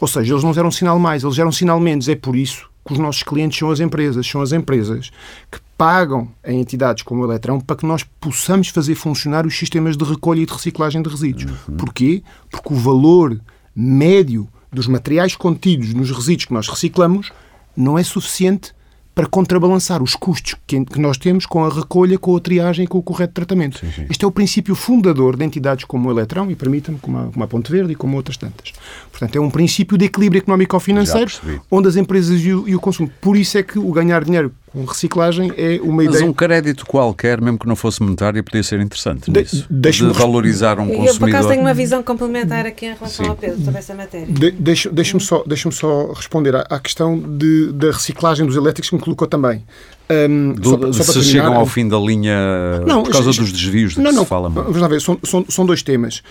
Ou 0.00 0.08
seja, 0.08 0.32
eles 0.32 0.44
não 0.44 0.54
geram 0.54 0.70
sinal 0.70 0.98
mais, 0.98 1.22
eles 1.22 1.34
geram 1.34 1.52
sinal 1.52 1.78
menos. 1.78 2.08
É 2.08 2.16
por 2.16 2.34
isso 2.34 2.68
que 2.84 2.92
os 2.92 2.98
nossos 2.98 3.22
clientes 3.22 3.58
são 3.58 3.70
as 3.70 3.80
empresas. 3.80 4.26
São 4.26 4.40
as 4.40 4.52
empresas 4.52 5.10
que 5.50 5.58
pagam 5.78 6.28
a 6.42 6.52
entidades 6.52 7.02
como 7.02 7.22
o 7.22 7.24
Eletrão 7.24 7.60
para 7.60 7.76
que 7.76 7.86
nós 7.86 8.04
possamos 8.20 8.68
fazer 8.68 8.94
funcionar 8.94 9.46
os 9.46 9.56
sistemas 9.56 9.96
de 9.96 10.04
recolha 10.04 10.40
e 10.40 10.46
de 10.46 10.52
reciclagem 10.52 11.02
de 11.02 11.08
resíduos. 11.08 11.52
Uhum. 11.68 11.76
Porquê? 11.76 12.22
Porque 12.50 12.72
o 12.72 12.76
valor 12.76 13.40
médio 13.74 14.48
dos 14.72 14.86
materiais 14.86 15.36
contidos 15.36 15.94
nos 15.94 16.10
resíduos 16.10 16.46
que 16.46 16.54
nós 16.54 16.68
reciclamos 16.68 17.30
não 17.76 17.98
é 17.98 18.02
suficiente 18.02 18.72
para 19.14 19.26
contrabalançar 19.26 20.02
os 20.02 20.14
custos 20.14 20.54
que, 20.66 20.82
nós 20.98 21.18
temos 21.18 21.44
com 21.44 21.64
a 21.64 21.68
recolha, 21.68 22.18
com 22.18 22.36
a 22.36 22.40
triagem 22.40 22.84
e 22.84 22.88
com 22.88 22.98
o 22.98 23.02
correto 23.02 23.34
tratamento. 23.34 23.78
Sim, 23.78 23.92
sim. 23.92 24.06
Este 24.08 24.24
é 24.24 24.28
o 24.28 24.32
princípio 24.32 24.74
fundador 24.74 25.36
de 25.36 25.44
entidades 25.44 25.84
como 25.84 26.08
o 26.08 26.12
Eletrão 26.12 26.50
e, 26.50 26.54
permita-me, 26.54 26.98
como 26.98 27.18
a, 27.18 27.24
como 27.26 27.44
a 27.44 27.46
Ponte 27.46 27.70
Verde 27.70 27.92
e 27.92 27.94
como 27.94 28.16
outras 28.16 28.36
tantas. 28.36 28.72
Portanto, 29.10 29.36
é 29.36 29.40
um 29.40 29.50
princípio 29.50 29.98
de 29.98 30.06
equilíbrio 30.06 30.40
económico-financeiro 30.40 31.30
onde 31.70 31.88
as 31.88 31.96
empresas 31.96 32.40
e 32.40 32.52
o, 32.52 32.68
e 32.68 32.74
o 32.74 32.80
consumo. 32.80 33.10
Por 33.20 33.36
isso 33.36 33.58
é 33.58 33.62
que 33.62 33.78
o 33.78 33.92
ganhar 33.92 34.24
dinheiro 34.24 34.52
com 34.72 34.84
reciclagem 34.84 35.52
é 35.56 35.78
uma 35.82 35.96
Mas 35.96 36.06
ideia. 36.06 36.20
Mas 36.20 36.30
um 36.30 36.32
crédito 36.32 36.86
qualquer, 36.86 37.40
mesmo 37.40 37.58
que 37.58 37.66
não 37.66 37.76
fosse 37.76 38.02
monetário, 38.02 38.42
podia 38.42 38.62
ser 38.62 38.80
interessante 38.80 39.30
de, 39.30 39.44
de 39.70 40.02
valorizar 40.12 40.78
um 40.78 40.86
consumidor. 40.86 41.08
Eu, 41.08 41.18
por 41.18 41.28
acaso, 41.28 41.48
tenho 41.48 41.60
uma 41.60 41.74
visão 41.74 42.02
complementar 42.02 42.66
aqui 42.66 42.86
em 42.86 42.94
relação 42.94 43.24
Sim. 43.24 43.30
ao 43.30 43.36
Pedro 43.36 43.62
sobre 43.62 43.78
essa 43.78 43.94
matéria. 43.94 44.26
De, 44.26 44.50
Deixa-me 44.50 44.94
deixa 44.94 45.18
só, 45.20 45.44
deixa 45.46 45.70
só 45.70 46.12
responder 46.12 46.56
à, 46.56 46.60
à 46.70 46.80
questão 46.80 47.18
de, 47.18 47.72
da 47.72 47.90
reciclagem 47.90 48.46
dos 48.46 48.56
elétricos 48.56 48.88
que 48.88 48.96
me 48.96 49.02
colocou 49.02 49.28
também. 49.28 49.62
Um, 50.10 50.52
Do, 50.54 50.70
só, 50.70 51.04
só 51.04 51.12
se 51.12 51.20
terminar, 51.20 51.22
chegam 51.22 51.54
ao 51.54 51.66
fim 51.66 51.88
da 51.88 51.98
linha 51.98 52.80
não, 52.86 53.02
por 53.02 53.12
causa 53.12 53.30
dos 53.32 53.52
desvios 53.52 53.94
de 53.94 54.00
não, 54.00 54.10
que 54.10 54.16
não, 54.16 54.22
se 54.24 54.28
fala. 54.28 54.48
Vamos 54.48 54.76
lá 54.76 54.88
ver, 54.88 55.00
são, 55.00 55.18
são, 55.22 55.44
são 55.48 55.66
dois 55.66 55.82
temas. 55.82 56.22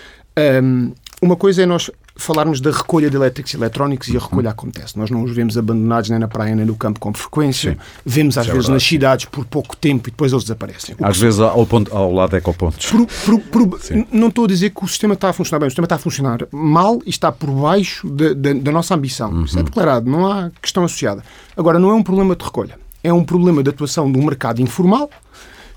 Um, 0.62 0.92
uma 1.20 1.36
coisa 1.36 1.62
é 1.62 1.66
nós 1.66 1.90
falarmos 2.16 2.60
da 2.60 2.70
recolha 2.70 3.10
de 3.10 3.16
elétricos 3.16 3.52
e 3.52 3.56
eletrónicos 3.56 4.08
e 4.08 4.16
a 4.16 4.20
recolha 4.20 4.48
uhum. 4.48 4.52
acontece. 4.52 4.98
Nós 4.98 5.10
não 5.10 5.22
os 5.22 5.32
vemos 5.32 5.56
abandonados 5.56 6.10
nem 6.10 6.18
na 6.18 6.28
praia 6.28 6.54
nem 6.54 6.64
no 6.64 6.74
campo 6.74 7.00
com 7.00 7.12
frequência. 7.12 7.72
Sim. 7.72 7.78
Vemos 8.04 8.38
às 8.38 8.46
é 8.46 8.50
vezes 8.50 8.66
verdade. 8.66 8.72
nas 8.72 8.82
cidades 8.82 9.24
por 9.26 9.44
pouco 9.44 9.76
tempo 9.76 10.08
e 10.08 10.10
depois 10.10 10.32
eles 10.32 10.44
desaparecem. 10.44 10.94
Às 11.00 11.18
vezes 11.18 11.40
ao, 11.40 11.66
ponto, 11.66 11.94
ao 11.96 12.12
lado 12.12 12.36
ecopontos. 12.36 12.90
Por, 12.90 13.06
por, 13.06 13.40
por, 13.40 13.80
não 14.12 14.28
estou 14.28 14.44
a 14.44 14.48
dizer 14.48 14.70
que 14.70 14.84
o 14.84 14.88
sistema 14.88 15.14
está 15.14 15.30
a 15.30 15.32
funcionar 15.32 15.60
bem. 15.60 15.68
O 15.68 15.70
sistema 15.70 15.86
está 15.86 15.96
a 15.96 15.98
funcionar 15.98 16.46
mal 16.50 17.00
e 17.06 17.10
está 17.10 17.32
por 17.32 17.50
baixo 17.50 18.08
de, 18.08 18.34
de, 18.34 18.54
da 18.54 18.72
nossa 18.72 18.94
ambição. 18.94 19.30
Uhum. 19.30 19.44
Isso 19.44 19.58
é 19.58 19.62
declarado, 19.62 20.10
não 20.10 20.30
há 20.30 20.50
questão 20.60 20.84
associada. 20.84 21.22
Agora, 21.56 21.78
não 21.78 21.90
é 21.90 21.94
um 21.94 22.02
problema 22.02 22.36
de 22.36 22.44
recolha. 22.44 22.78
É 23.04 23.12
um 23.12 23.24
problema 23.24 23.62
de 23.62 23.70
atuação 23.70 24.10
de 24.10 24.18
um 24.18 24.24
mercado 24.24 24.62
informal 24.62 25.10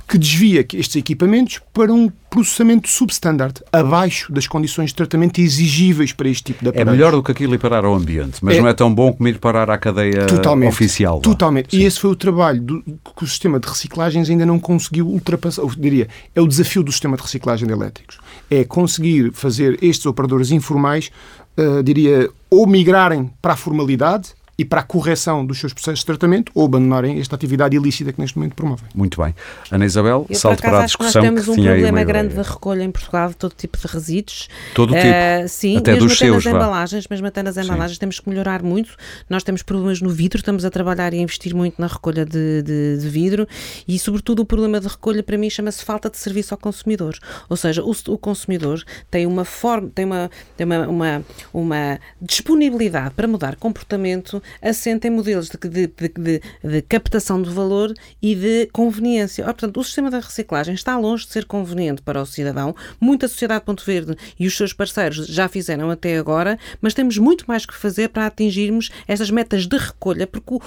que 0.08 0.18
desvia 0.18 0.66
estes 0.74 0.96
equipamentos 0.96 1.60
para 1.74 1.92
um 1.92 2.12
processamento 2.30 2.88
substandard, 2.88 3.62
abaixo 3.72 4.32
das 4.32 4.46
condições 4.46 4.90
de 4.90 4.96
tratamento 4.96 5.40
exigíveis 5.40 6.12
para 6.12 6.30
este 6.30 6.44
tipo 6.44 6.64
de 6.64 6.70
aparelhos. 6.70 6.94
É 6.94 6.96
melhor 6.96 7.12
do 7.14 7.24
que 7.24 7.32
aquilo 7.32 7.56
ir 7.56 7.58
parar 7.58 7.86
ao 7.86 7.94
ambiente, 7.94 8.38
mas 8.42 8.58
é, 8.58 8.62
não 8.62 8.68
é 8.68 8.74
tão 8.74 8.94
bom 8.94 9.14
como 9.14 9.28
ir 9.28 9.40
parar 9.40 9.70
à 9.70 9.78
cadeia 9.78 10.28
totalmente, 10.28 10.70
oficial. 10.70 11.20
Totalmente. 11.22 11.76
E 11.76 11.84
esse 11.84 12.00
foi 12.00 12.12
o 12.12 12.16
trabalho 12.16 12.62
do, 12.62 12.84
que 12.84 13.24
o 13.24 13.28
sistema 13.28 13.60
de 13.60 13.68
reciclagens 13.68 14.30
ainda 14.30 14.46
não 14.46 14.60
conseguiu 14.60 15.08
ultrapassar. 15.08 15.62
Eu 15.62 15.72
diria, 15.78 16.08
é 16.36 16.42
o 16.42 16.48
desafio 16.48 16.84
do 16.84 16.92
sistema 16.92 17.18
de 17.18 17.24
reciclagem 17.24 17.68
de 17.68 17.74
elétricos. 17.74 18.20
É 18.50 18.64
conseguir 18.64 19.32
fazer 19.34 19.80
estes 19.82 20.06
operadores 20.06 20.52
informais, 20.52 21.10
uh, 21.58 21.82
diria, 21.82 22.30
ou 22.50 22.68
migrarem 22.68 23.32
para 23.42 23.54
a 23.54 23.56
formalidade, 23.56 24.34
e 24.58 24.64
para 24.64 24.82
a 24.82 24.84
correção 24.84 25.46
dos 25.46 25.60
seus 25.60 25.74
processos 25.74 26.00
de 26.00 26.06
tratamento 26.06 26.52
ou 26.56 26.66
abandonarem 26.66 27.20
esta 27.20 27.36
atividade 27.36 27.76
ilícita 27.76 28.14
que 28.14 28.20
neste 28.20 28.38
momento 28.38 28.56
promovem. 28.56 28.88
Muito 28.94 29.22
bem. 29.22 29.36
Ana 29.70 29.86
Isabel, 29.86 30.26
Eu, 30.30 30.36
salto 30.36 30.62
para 30.62 30.82
a 30.82 30.86
discussão 30.86 31.22
nós 31.22 31.30
temos 31.30 31.44
que 31.46 31.52
um 31.52 31.56
problema 31.56 32.04
grande 32.04 32.36
de 32.36 32.42
recolha 32.42 32.84
em 32.84 32.92
Portugal 32.92 33.30
de 33.30 33.36
todo 33.36 33.54
tipo 33.54 33.78
de 33.78 33.88
resíduos. 33.88 34.48
Todo 34.74 34.94
tipo? 34.94 35.06
Uh, 35.06 35.48
sim, 35.48 35.78
até 35.78 35.94
mesmo 35.94 36.08
dos 36.08 36.18
até 36.18 36.26
seus, 36.26 36.46
nas 36.46 36.54
embalagens, 36.54 37.08
mesmo 37.08 37.28
até 37.28 37.44
nas 37.44 37.58
embalagens 37.58 37.96
sim. 37.96 38.00
temos 38.00 38.20
que 38.20 38.30
melhorar 38.30 38.64
muito. 38.64 38.96
Nós 39.30 39.44
temos 39.44 39.62
problemas 39.62 40.02
no 40.02 40.10
vidro, 40.10 40.38
estamos 40.38 40.64
a 40.64 40.70
trabalhar 40.70 41.14
e 41.14 41.20
a 41.20 41.22
investir 41.22 41.54
muito 41.54 41.80
na 41.80 41.88
recolha 41.88 42.26
de, 42.26 42.62
de, 42.62 42.98
de 42.98 43.10
vidro 43.10 43.48
e, 43.88 44.00
sobretudo, 44.00 44.42
o 44.42 44.46
problema 44.46 44.80
de 44.80 44.88
recolha 44.88 45.22
para 45.22 45.38
mim 45.38 45.50
chama-se 45.50 45.84
falta 45.84 46.10
de 46.10 46.18
serviço 46.18 46.54
ao 46.54 46.58
consumidor. 46.58 47.18
Ou 47.50 47.58
seja, 47.58 47.84
o, 47.84 47.94
o 48.08 48.18
consumidor 48.18 48.82
tem 49.12 49.26
uma 49.26 49.44
forma, 49.44 49.90
tem 49.94 50.06
uma, 50.06 50.32
tem 50.56 50.66
uma, 50.66 50.88
uma, 50.88 51.26
uma 51.54 52.00
disponibilidade 52.22 53.14
para 53.14 53.28
mudar 53.28 53.56
comportamento 53.56 54.42
assente 54.62 55.08
em 55.08 55.12
modelos 55.12 55.50
de, 55.50 55.58
de, 55.58 55.88
de, 55.88 56.42
de, 56.64 56.82
captação 56.84 57.42
de 57.42 57.50
valor 57.50 57.94
e 58.22 58.36
de 58.36 58.68
conveniência. 58.72 59.44
Ora, 59.44 59.54
portanto, 59.54 59.80
o 59.80 59.84
sistema 59.84 60.10
da 60.10 60.20
reciclagem 60.20 60.74
está 60.74 60.98
longe 60.98 61.26
de 61.26 61.32
ser 61.32 61.46
conveniente 61.46 62.02
para 62.02 62.22
o 62.22 62.26
cidadão. 62.26 62.76
Muita 63.00 63.28
sociedade 63.28 63.66
Ponto 63.66 63.84
Verde 63.86 64.16
e 64.40 64.48
os 64.48 64.56
seus 64.56 64.74
parceiros 64.74 65.28
já 65.28 65.48
fizeram 65.48 65.90
até 65.90 66.18
agora, 66.18 66.58
mas 66.82 66.94
temos 66.94 67.18
muito 67.18 67.46
mais 67.48 67.66
que 67.66 67.76
fazer 67.76 68.10
para 68.10 68.28
atingirmos 68.28 68.90
estas 69.08 69.30
metas 69.30 69.68
de 69.68 69.78
recolha, 69.78 70.28
porque 70.28 70.54
o, 70.54 70.62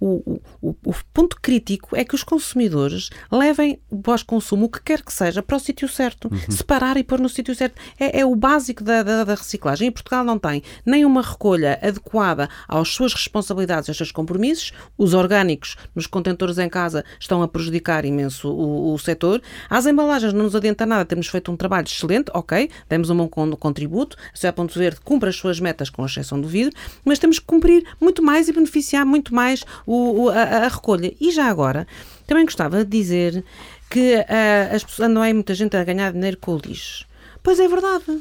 o, 0.00 0.38
o, 0.60 0.76
o, 0.84 0.94
ponto 1.12 1.38
crítico 1.40 1.96
é 1.96 2.04
que 2.04 2.14
os 2.14 2.22
consumidores 2.22 3.10
levem 3.30 3.78
o 3.90 3.98
pós-consumo, 3.98 4.66
o 4.66 4.68
que 4.68 4.82
quer 4.82 5.02
que 5.02 5.12
seja, 5.12 5.42
para 5.42 5.56
o 5.56 5.60
sítio 5.60 5.88
certo. 5.88 6.28
Uhum. 6.30 6.50
Separar 6.50 6.96
e 6.96 7.04
pôr 7.04 7.20
no 7.20 7.28
sítio 7.28 7.54
certo. 7.54 7.80
É, 7.98 8.20
é 8.20 8.26
o 8.26 8.34
básico 8.34 8.82
da, 8.82 9.02
da, 9.02 9.24
da 9.24 9.34
reciclagem. 9.34 9.88
E 9.88 9.90
Portugal 9.90 10.24
não 10.24 10.38
tem 10.38 10.62
nem 10.84 11.04
uma 11.04 11.22
recolha 11.22 11.78
adequada 11.82 12.48
às 12.68 12.88
suas 13.04 13.14
responsabilidades 13.14 13.64
responsabilidades, 13.64 13.88
estes 13.88 14.12
compromissos. 14.12 14.72
Os 14.96 15.14
orgânicos 15.14 15.76
nos 15.94 16.06
contentores 16.06 16.58
em 16.58 16.68
casa 16.68 17.04
estão 17.18 17.42
a 17.42 17.48
prejudicar 17.48 18.04
imenso 18.04 18.50
o, 18.50 18.94
o 18.94 18.98
setor. 18.98 19.42
As 19.68 19.86
embalagens 19.86 20.32
não 20.32 20.44
nos 20.44 20.54
adianta 20.54 20.86
nada, 20.86 21.04
temos 21.04 21.26
feito 21.28 21.50
um 21.50 21.56
trabalho 21.56 21.86
excelente, 21.86 22.30
ok, 22.32 22.70
demos 22.88 23.10
um 23.10 23.16
bom 23.16 23.28
contributo, 23.28 24.16
a 24.16 24.30
Sociedade 24.34 24.56
Ponto 24.56 24.78
Verde 24.78 25.00
cumpre 25.02 25.28
as 25.28 25.36
suas 25.36 25.60
metas 25.60 25.90
com 25.90 26.04
exceção 26.04 26.40
do 26.40 26.48
vidro, 26.48 26.74
mas 27.04 27.18
temos 27.18 27.38
que 27.38 27.44
cumprir 27.44 27.84
muito 28.00 28.22
mais 28.22 28.48
e 28.48 28.52
beneficiar 28.52 29.04
muito 29.04 29.34
mais 29.34 29.64
o, 29.86 30.24
o, 30.24 30.28
a, 30.28 30.42
a, 30.42 30.68
recolha. 30.68 31.12
E 31.20 31.30
já 31.30 31.46
agora, 31.46 31.86
também 32.26 32.44
gostava 32.44 32.84
de 32.84 32.90
dizer 32.90 33.44
que 33.90 34.16
uh, 34.16 34.74
as 34.74 34.82
pessoas, 34.82 35.10
não 35.10 35.22
é 35.22 35.32
muita 35.32 35.54
gente 35.54 35.76
a 35.76 35.84
ganhar 35.84 36.12
dinheiro 36.12 36.36
com 36.38 36.54
o 36.54 36.58
lixo. 36.58 37.06
Pois 37.42 37.60
é 37.60 37.68
verdade. 37.68 38.20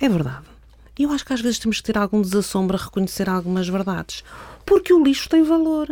É 0.00 0.08
verdade. 0.08 0.49
E 1.00 1.04
eu 1.04 1.12
acho 1.12 1.24
que 1.24 1.32
às 1.32 1.40
vezes 1.40 1.58
temos 1.58 1.78
que 1.78 1.84
ter 1.84 1.96
algum 1.96 2.20
desassombro 2.20 2.76
a 2.76 2.84
reconhecer 2.84 3.26
algumas 3.26 3.66
verdades. 3.66 4.22
Porque 4.64 4.92
o 4.92 5.02
lixo 5.02 5.28
tem 5.28 5.42
valor. 5.42 5.88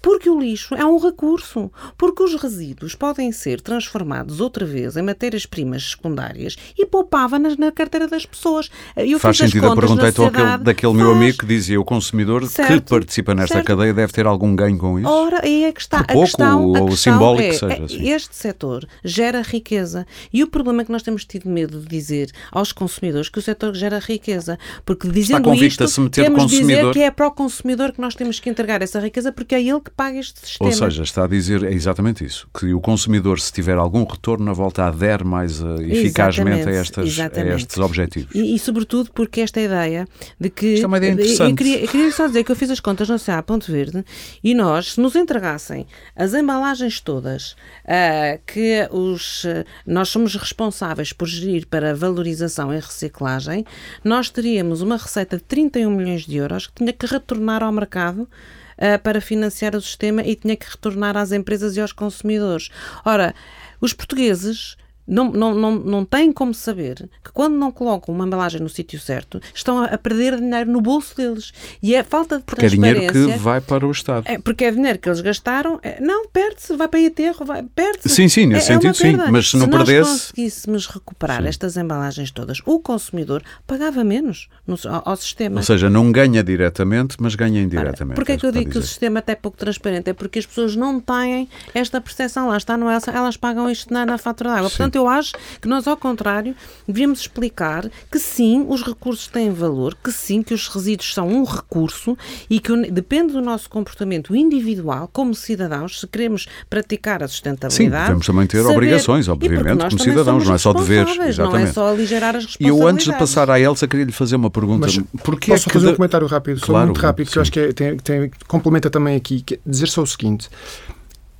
Porque 0.00 0.30
o 0.30 0.38
lixo 0.38 0.74
é 0.74 0.84
um 0.84 0.98
recurso. 0.98 1.70
Porque 1.98 2.22
os 2.22 2.40
resíduos 2.40 2.94
podem 2.94 3.32
ser 3.32 3.60
transformados 3.60 4.40
outra 4.40 4.64
vez 4.64 4.96
em 4.96 5.02
matérias-primas 5.02 5.90
secundárias 5.90 6.56
e 6.78 6.86
poupava 6.86 7.38
nas 7.38 7.56
na 7.56 7.72
carteira 7.72 8.06
das 8.08 8.24
pessoas. 8.26 8.70
Eu 8.96 9.18
Faz 9.18 9.36
sentido 9.36 9.70
a 9.70 9.74
pergunta 9.74 10.08
então 10.08 10.26
aquele, 10.26 10.58
daquele 10.58 10.92
meu 10.94 11.12
amigo 11.12 11.38
que 11.38 11.46
dizia 11.46 11.80
o 11.80 11.84
consumidor 11.84 12.46
certo, 12.46 12.82
que 12.82 12.90
participa 12.90 13.34
nesta 13.34 13.56
certo. 13.56 13.66
cadeia 13.66 13.92
deve 13.92 14.12
ter 14.12 14.26
algum 14.26 14.54
ganho 14.54 14.78
com 14.78 14.98
isso? 14.98 15.08
Ora, 15.08 15.40
é 15.46 15.72
que 15.72 15.80
está. 15.80 16.04
Pouco, 16.04 16.22
a 16.22 16.24
questão, 16.24 16.66
ou 16.66 16.88
questão 16.88 16.96
simbólico 16.96 17.48
é, 17.48 17.52
seja. 17.52 17.84
Assim. 17.84 18.08
Este 18.08 18.36
setor 18.36 18.86
gera 19.04 19.42
riqueza. 19.42 20.06
E 20.32 20.42
o 20.42 20.46
problema 20.46 20.82
é 20.82 20.84
que 20.84 20.92
nós 20.92 21.02
temos 21.02 21.24
tido 21.24 21.48
medo 21.48 21.80
de 21.80 21.86
dizer 21.86 22.30
aos 22.50 22.72
consumidores 22.72 23.28
que 23.28 23.38
o 23.38 23.42
setor 23.42 23.74
gera 23.74 23.98
riqueza. 23.98 24.58
Porque 24.84 25.08
dizendo 25.08 25.52
isto, 25.54 25.84
a 25.84 25.88
se 25.88 26.00
meter 26.00 26.24
temos 26.24 26.42
consumidor. 26.42 26.76
dizer 26.76 26.92
que 26.92 27.00
é 27.00 27.10
para 27.10 27.26
o 27.26 27.30
consumidor 27.30 27.92
que 27.92 28.00
nós 28.04 28.14
temos 28.14 28.38
que 28.38 28.50
entregar 28.50 28.82
essa 28.82 29.00
riqueza 29.00 29.32
porque 29.32 29.54
é 29.54 29.62
ele 29.62 29.80
que 29.80 29.90
paga 29.90 30.18
este 30.18 30.40
sistema. 30.40 30.68
Ou 30.68 30.76
seja, 30.76 31.02
está 31.02 31.24
a 31.24 31.26
dizer 31.26 31.64
é 31.64 31.72
exatamente 31.72 32.24
isso, 32.24 32.46
que 32.56 32.72
o 32.74 32.80
consumidor, 32.80 33.40
se 33.40 33.50
tiver 33.50 33.78
algum 33.78 34.04
retorno 34.04 34.44
na 34.44 34.52
volta, 34.52 34.84
adere 34.84 35.24
mais 35.24 35.62
uh, 35.62 35.80
eficazmente 35.80 36.68
a, 36.68 36.72
estas, 36.72 37.18
a, 37.18 37.54
estes 37.56 37.78
objetivos. 37.78 38.34
E, 38.34 38.54
e, 38.54 38.58
sobretudo, 38.58 39.10
porque 39.12 39.40
esta 39.40 39.60
ideia 39.60 40.06
de 40.38 40.50
que... 40.50 40.74
Isto 40.74 40.84
é 40.84 40.86
uma 40.86 40.98
ideia 40.98 41.12
interessante. 41.12 41.50
Eu 41.50 41.56
queria, 41.56 41.80
eu 41.80 41.88
queria 41.88 42.12
só 42.12 42.26
dizer 42.26 42.44
que 42.44 42.52
eu 42.52 42.56
fiz 42.56 42.70
as 42.70 42.80
contas 42.80 43.08
no 43.08 43.18
CA 43.18 43.42
Ponto 43.42 43.72
Verde 43.72 44.04
e 44.42 44.54
nós, 44.54 44.92
se 44.92 45.00
nos 45.00 45.16
entregassem 45.16 45.86
as 46.14 46.34
embalagens 46.34 47.00
todas 47.00 47.52
uh, 47.84 48.38
que 48.46 48.86
os, 48.90 49.44
uh, 49.44 49.64
nós 49.86 50.10
somos 50.10 50.34
responsáveis 50.36 51.12
por 51.12 51.26
gerir 51.26 51.66
para 51.66 51.94
valorização 51.94 52.72
e 52.72 52.76
reciclagem, 52.76 53.64
nós 54.04 54.28
teríamos 54.28 54.82
uma 54.82 54.98
receita 54.98 55.38
de 55.38 55.44
31 55.44 55.90
milhões 55.90 56.26
de 56.26 56.36
euros 56.36 56.66
que 56.66 56.74
tinha 56.74 56.92
que 56.92 57.06
retornar 57.06 57.62
ao 57.62 57.72
mercado 57.72 57.93
uh, 58.00 58.98
para 59.02 59.20
financiar 59.20 59.74
o 59.74 59.80
sistema 59.80 60.22
e 60.22 60.34
tinha 60.34 60.56
que 60.56 60.68
retornar 60.68 61.16
às 61.16 61.32
empresas 61.32 61.76
e 61.76 61.80
aos 61.80 61.92
consumidores. 61.92 62.70
Ora, 63.04 63.34
os 63.80 63.92
portugueses 63.92 64.76
não, 65.06 65.30
não, 65.30 65.54
não, 65.54 65.74
não 65.76 66.04
têm 66.04 66.32
como 66.32 66.54
saber 66.54 67.08
que 67.22 67.30
quando 67.32 67.54
não 67.54 67.70
colocam 67.70 68.14
uma 68.14 68.26
embalagem 68.26 68.60
no 68.60 68.68
sítio 68.68 68.98
certo, 68.98 69.40
estão 69.54 69.82
a, 69.82 69.98
perder 69.98 70.36
dinheiro 70.36 70.70
no 70.70 70.80
bolso 70.80 71.16
deles. 71.16 71.52
E 71.82 71.94
é 71.94 72.02
falta 72.02 72.38
de 72.38 72.44
porque 72.44 72.60
transparência. 72.60 73.00
Porque 73.00 73.18
é 73.18 73.20
dinheiro 73.20 73.38
que 73.38 73.44
vai 73.44 73.60
para 73.60 73.86
o 73.86 73.90
Estado. 73.90 74.24
É, 74.26 74.38
porque 74.38 74.64
é 74.64 74.70
dinheiro 74.70 74.98
que 74.98 75.08
eles 75.08 75.20
gastaram. 75.20 75.78
É, 75.82 76.00
não, 76.00 76.26
perde-se, 76.28 76.74
vai 76.76 76.88
para 76.88 77.00
o 77.00 77.06
aterro, 77.06 77.44
perde-se. 77.74 78.08
Sim, 78.08 78.28
sim, 78.28 78.46
nesse 78.46 78.72
é, 78.72 78.76
é 78.76 78.80
sentido, 78.80 78.96
sim. 78.96 79.30
Mas 79.30 79.50
se 79.50 79.56
não 79.56 79.68
perdesse. 79.68 80.04
Se 80.04 80.10
nós 80.10 80.22
conseguíssemos 80.22 80.86
recuperar 80.86 81.42
sim. 81.42 81.48
estas 81.48 81.76
embalagens 81.76 82.30
todas, 82.30 82.60
o 82.64 82.78
consumidor 82.78 83.42
pagava 83.66 84.02
menos 84.02 84.48
no, 84.66 84.76
ao, 84.86 85.10
ao, 85.10 85.16
sistema. 85.16 85.56
Ou 85.56 85.62
seja, 85.62 85.90
não 85.90 86.10
ganha 86.10 86.42
diretamente, 86.42 87.16
mas 87.20 87.34
ganha 87.34 87.60
indiretamente. 87.60 88.16
Porquê 88.16 88.32
é 88.32 88.36
que 88.36 88.46
eu 88.46 88.52
digo 88.52 88.70
que 88.70 88.78
o 88.78 88.82
sistema 88.82 89.18
até 89.18 89.32
é 89.32 89.36
pouco 89.36 89.58
transparente? 89.58 90.08
É 90.08 90.12
porque 90.14 90.38
as 90.38 90.46
pessoas 90.46 90.74
não 90.76 91.00
têm 91.00 91.48
esta 91.74 92.00
percepção. 92.00 92.48
Lá 92.48 92.56
está, 92.56 92.76
não 92.76 92.90
é, 92.90 92.98
elas 93.12 93.36
pagam 93.36 93.68
isto 93.70 93.92
na, 93.92 94.06
na 94.06 94.16
fatura 94.16 94.50
de 94.50 94.56
água. 94.56 94.70
Portanto, 94.70 94.93
Portanto, 94.94 94.96
eu 94.96 95.08
acho 95.08 95.32
que 95.60 95.68
nós, 95.68 95.86
ao 95.86 95.96
contrário, 95.96 96.54
devíamos 96.86 97.20
explicar 97.20 97.90
que 98.10 98.18
sim, 98.18 98.64
os 98.68 98.82
recursos 98.82 99.26
têm 99.26 99.52
valor, 99.52 99.96
que 100.02 100.12
sim, 100.12 100.42
que 100.42 100.54
os 100.54 100.68
resíduos 100.68 101.12
são 101.12 101.28
um 101.28 101.44
recurso 101.44 102.16
e 102.48 102.60
que 102.60 102.90
depende 102.90 103.32
do 103.32 103.40
nosso 103.40 103.68
comportamento 103.68 104.34
individual 104.36 105.08
como 105.12 105.34
cidadãos, 105.34 106.00
se 106.00 106.06
queremos 106.06 106.46
praticar 106.70 107.22
a 107.22 107.28
sustentabilidade. 107.28 107.74
Sim, 107.74 108.06
devemos 108.06 108.26
também 108.26 108.46
ter 108.46 108.62
saber, 108.62 108.74
obrigações, 108.74 109.28
obviamente, 109.28 109.78
como 109.78 109.98
cidadãos, 109.98 110.46
não 110.46 110.54
é 110.54 110.58
só 110.58 110.72
deveres. 110.72 111.18
Exatamente. 111.18 111.38
Não 111.38 111.58
é 111.58 111.66
só 111.72 111.88
aligerar 111.88 112.36
as 112.36 112.44
responsabilidades. 112.44 112.60
E 112.60 112.68
eu, 112.68 112.88
antes 112.88 113.06
de 113.06 113.18
passar 113.18 113.50
à 113.50 113.58
Elsa, 113.58 113.88
queria 113.88 114.04
lhe 114.04 114.12
fazer 114.12 114.36
uma 114.36 114.50
pergunta. 114.50 114.86
Mas 114.86 114.98
Porquê 115.22 115.50
posso 115.50 115.68
é 115.68 115.72
fazer 115.72 115.88
um 115.88 115.94
comentário 115.94 116.26
rápido, 116.26 116.60
claro, 116.60 116.86
muito 116.86 117.00
rápido, 117.00 117.26
sim. 117.26 117.32
que 117.32 117.38
eu 117.38 117.42
acho 117.42 117.52
que 117.52 117.60
é, 117.60 117.72
tem, 117.72 117.96
tem, 117.96 118.30
complementa 118.46 118.90
também 118.90 119.16
aqui, 119.16 119.42
que 119.42 119.54
é 119.54 119.58
dizer 119.66 119.88
só 119.88 120.02
o 120.02 120.06
seguinte. 120.06 120.48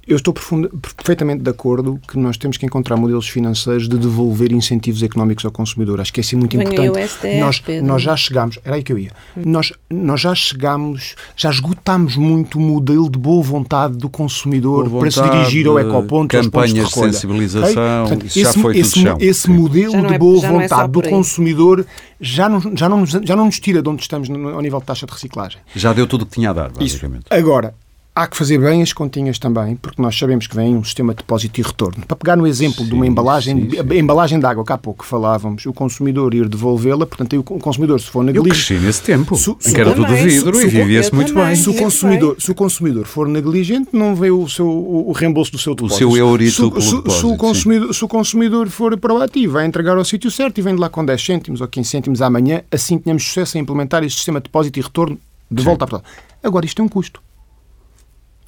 Eu 0.07 0.17
estou 0.17 0.35
perfeitamente 0.35 1.43
de 1.43 1.51
acordo 1.51 2.01
que 2.07 2.19
nós 2.19 2.37
temos 2.37 2.57
que 2.57 2.67
encontrar 2.67 2.97
modelos 2.97 3.29
financeiros 3.29 3.89
de 3.89 3.97
devolver 3.97 4.53
incentivos 4.53 5.03
económicos 5.03 5.45
ao 5.45 5.51
consumidor. 5.51 6.01
Acho 6.01 6.13
que 6.13 6.21
é 6.21 6.23
assim 6.23 6.37
muito 6.37 6.57
Venha 6.57 6.69
importante. 6.71 7.09
STF, 7.09 7.41
nós, 7.41 7.63
nós 7.83 8.03
já 8.03 8.17
chegámos, 8.17 8.59
era 8.65 8.77
aí 8.77 8.83
que 8.83 8.93
eu 8.93 8.99
ia, 8.99 9.11
hum. 9.37 9.43
nós, 9.47 9.73
nós 9.91 10.21
já 10.21 10.35
chegámos, 10.35 11.15
já 11.37 11.51
esgotámos 11.51 12.17
muito 12.17 12.59
o 12.59 12.61
modelo 12.61 13.11
de 13.11 13.19
boa 13.19 13.43
vontade 13.43 13.97
do 13.97 14.09
consumidor 14.09 14.89
vontade, 14.89 15.15
para 15.15 15.25
se 15.25 15.31
dirigir 15.31 15.67
ao 15.67 15.79
ecoponto, 15.79 16.29
campanhas 16.29 16.89
de, 16.89 16.95
de, 16.95 17.01
sensibilização, 17.01 18.05
okay? 18.05 18.17
Portanto, 18.17 18.27
isso 18.27 18.39
esse, 18.39 18.43
já 18.43 18.63
foi 18.63 18.79
esse, 18.79 19.05
tudo 19.05 19.17
esse 19.21 19.51
modelo 19.51 20.07
de 20.07 20.15
é- 20.15 20.19
boa 20.19 20.45
é 20.45 20.51
vontade 20.51 20.85
é 20.85 20.89
do 20.89 21.03
consumidor 21.03 21.87
já 22.21 22.49
não, 22.49 22.61
já, 22.77 22.89
não, 22.89 23.07
já 23.07 23.37
não 23.37 23.45
nos 23.47 23.61
tira 23.61 23.83
de 23.83 23.89
onde 23.89 24.03
estamos 24.03 24.29
no, 24.29 24.49
ao 24.49 24.61
nível 24.61 24.81
de 24.81 24.87
taxa 24.87 25.07
de 25.07 25.13
reciclagem. 25.13 25.61
Já 25.75 25.93
deu 25.93 26.07
tudo 26.07 26.23
o 26.23 26.27
que 26.27 26.33
tinha 26.33 26.51
a 26.51 26.53
dar, 26.53 26.71
basicamente. 26.71 27.27
Isso. 27.31 27.35
Agora, 27.39 27.75
Há 28.17 28.29
que 28.29 28.37
fazer 28.37 28.59
bem 28.59 28.81
as 28.81 28.93
continhas 28.93 29.41
também, 29.41 29.75
porque 29.75 30.01
nós 30.01 30.17
sabemos 30.17 30.47
que 30.47 30.55
vem 30.55 30.77
um 30.77 30.85
sistema 30.85 31.13
de 31.13 31.17
depósito 31.17 31.61
e 31.61 31.65
retorno. 31.65 32.07
Para 32.07 32.17
pegar 32.17 32.37
no 32.37 32.47
exemplo 32.47 32.85
sim, 32.85 32.89
de 32.89 32.95
uma 32.95 33.05
embalagem, 33.05 33.63
sim, 33.63 33.71
sim. 33.71 33.79
a 33.81 33.97
embalagem 33.97 34.39
de 34.39 34.47
água 34.47 34.65
que 34.65 34.73
há 34.73 34.79
pouco 34.79 35.05
falávamos, 35.05 35.67
o 35.67 35.73
consumidor 35.73 36.33
ir 36.33 36.49
devolvê-la, 36.49 37.07
portanto, 37.07 37.37
o 37.37 37.59
consumidor, 37.59 37.99
se 37.99 38.07
for 38.07 38.23
negligente. 38.23 38.73
Eu 38.73 38.79
cresci 38.79 38.87
nesse 38.87 39.03
tempo, 39.03 39.35
su, 39.35 39.57
su, 39.59 39.69
em 39.69 39.73
que 39.73 39.81
era 39.81 39.93
tudo 39.93 40.15
vidro 40.15 40.55
su, 40.55 40.63
e 40.63 40.69
vivia-se 40.69 41.13
muito 41.13 41.35
bem. 41.35 41.57
Se 41.57 41.69
o, 41.69 41.75
consumidor, 41.75 42.37
se 42.39 42.53
o 42.53 42.55
consumidor 42.55 43.05
for 43.05 43.27
negligente, 43.27 43.89
não 43.93 44.15
vê 44.15 44.31
o, 44.31 44.49
seu, 44.49 44.69
o, 44.69 45.11
reembolso 45.11 45.51
do 45.51 45.59
seu 45.59 45.75
depósito. 45.75 45.97
O 45.97 46.13
seu 46.13 46.17
eurito 46.17 46.53
se, 46.53 46.63
depósito, 46.63 47.11
se, 47.11 47.27
o 47.27 47.37
consumidor, 47.37 47.93
se 47.93 48.05
o 48.05 48.07
consumidor 48.07 48.69
for 48.69 48.97
proativo, 48.97 49.55
vai 49.55 49.67
entregar 49.67 49.97
ao 49.97 50.05
sítio 50.05 50.31
certo 50.31 50.57
e 50.59 50.63
vem 50.63 50.77
de 50.77 50.81
lá 50.81 50.89
com 50.89 51.05
10 51.05 51.21
cêntimos 51.21 51.61
ou 51.61 51.67
15 51.67 51.91
cêntimos 51.91 52.23
amanhã, 52.23 52.63
assim 52.71 52.97
tínhamos 52.97 53.25
sucesso 53.25 53.59
em 53.59 53.63
implementar 53.63 54.05
este 54.05 54.19
sistema 54.19 54.39
de 54.39 54.45
depósito 54.45 54.79
e 54.79 54.83
retorno 54.83 55.19
de 55.51 55.65
volta 55.65 55.85
a 55.85 55.89
Portugal. 55.89 56.15
Agora, 56.45 56.65
isto 56.65 56.77
tem 56.77 56.85
um 56.85 56.89
custo 56.89 57.21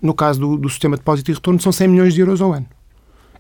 no 0.00 0.14
caso 0.14 0.40
do, 0.40 0.56
do 0.56 0.68
sistema 0.68 0.96
de 0.96 1.00
depósito 1.00 1.30
e 1.30 1.34
retorno, 1.34 1.60
são 1.60 1.72
100 1.72 1.88
milhões 1.88 2.14
de 2.14 2.20
euros 2.20 2.40
ao 2.40 2.52
ano. 2.52 2.66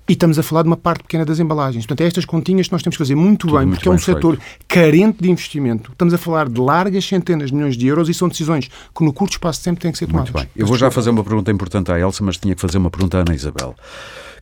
E 0.08 0.12
estamos 0.12 0.38
a 0.38 0.42
falar 0.42 0.62
de 0.62 0.68
uma 0.68 0.76
parte 0.76 1.02
pequena 1.02 1.24
das 1.24 1.40
embalagens. 1.40 1.84
Portanto, 1.84 2.02
é 2.02 2.06
estas 2.06 2.24
continhas 2.24 2.68
que 2.68 2.72
nós 2.72 2.80
temos 2.80 2.94
que 2.94 3.02
fazer 3.02 3.16
muito 3.16 3.48
Tudo 3.48 3.58
bem, 3.58 3.66
muito 3.66 3.78
porque 3.78 3.88
bem 3.88 3.96
é 3.96 3.96
um 3.96 4.00
feito. 4.00 4.16
setor 4.16 4.38
carente 4.68 5.20
de 5.20 5.28
investimento. 5.28 5.90
Estamos 5.90 6.14
a 6.14 6.18
falar 6.18 6.48
de 6.48 6.60
largas 6.60 7.04
centenas 7.04 7.50
de 7.50 7.56
milhões 7.56 7.76
de 7.76 7.88
euros 7.88 8.08
e 8.08 8.14
são 8.14 8.28
decisões 8.28 8.68
que, 8.94 9.04
no 9.04 9.12
curto 9.12 9.32
espaço 9.32 9.58
de 9.58 9.64
tempo, 9.64 9.80
têm 9.80 9.90
que 9.90 9.98
ser 9.98 10.06
tomadas. 10.06 10.30
Muito 10.30 10.44
bem. 10.44 10.50
Eu 10.54 10.64
vou 10.64 10.76
já 10.76 10.92
fazer 10.92 11.10
uma 11.10 11.24
pergunta 11.24 11.50
importante 11.50 11.90
à 11.90 11.98
Elsa, 11.98 12.22
mas 12.22 12.36
tinha 12.36 12.54
que 12.54 12.60
fazer 12.60 12.78
uma 12.78 12.88
pergunta 12.88 13.18
à 13.18 13.20
Ana 13.22 13.34
Isabel, 13.34 13.74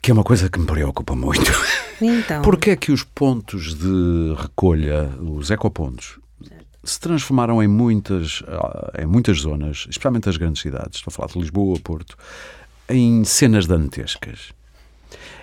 que 0.03 0.11
é 0.11 0.15
uma 0.15 0.23
coisa 0.23 0.51
que 0.51 0.61
me 0.61 0.67
preocupa 0.67 1.17
muito. 1.17 1.51
Então. 2.03 2.43
Porquê 2.45 2.73
é 2.73 2.77
que 2.77 2.93
os 2.93 3.03
pontos 3.03 3.75
de 3.75 4.35
recolha, 4.37 5.09
os 5.19 5.51
ecopontos, 5.51 6.19
se 6.85 7.01
transformaram 7.01 7.63
em 7.63 7.69
muitas, 7.69 8.43
ah, 8.47 8.93
em 9.03 9.07
muitas 9.07 9.39
zonas, 9.41 9.87
especialmente 9.89 10.29
as 10.29 10.37
grandes 10.37 10.63
cidades, 10.63 10.99
estou 10.99 11.11
a 11.11 11.15
falar 11.15 11.29
de 11.29 11.39
Lisboa, 11.39 11.79
Porto, 11.81 12.17
em 12.89 13.25
cenas 13.25 13.67
dantescas. 13.67 14.53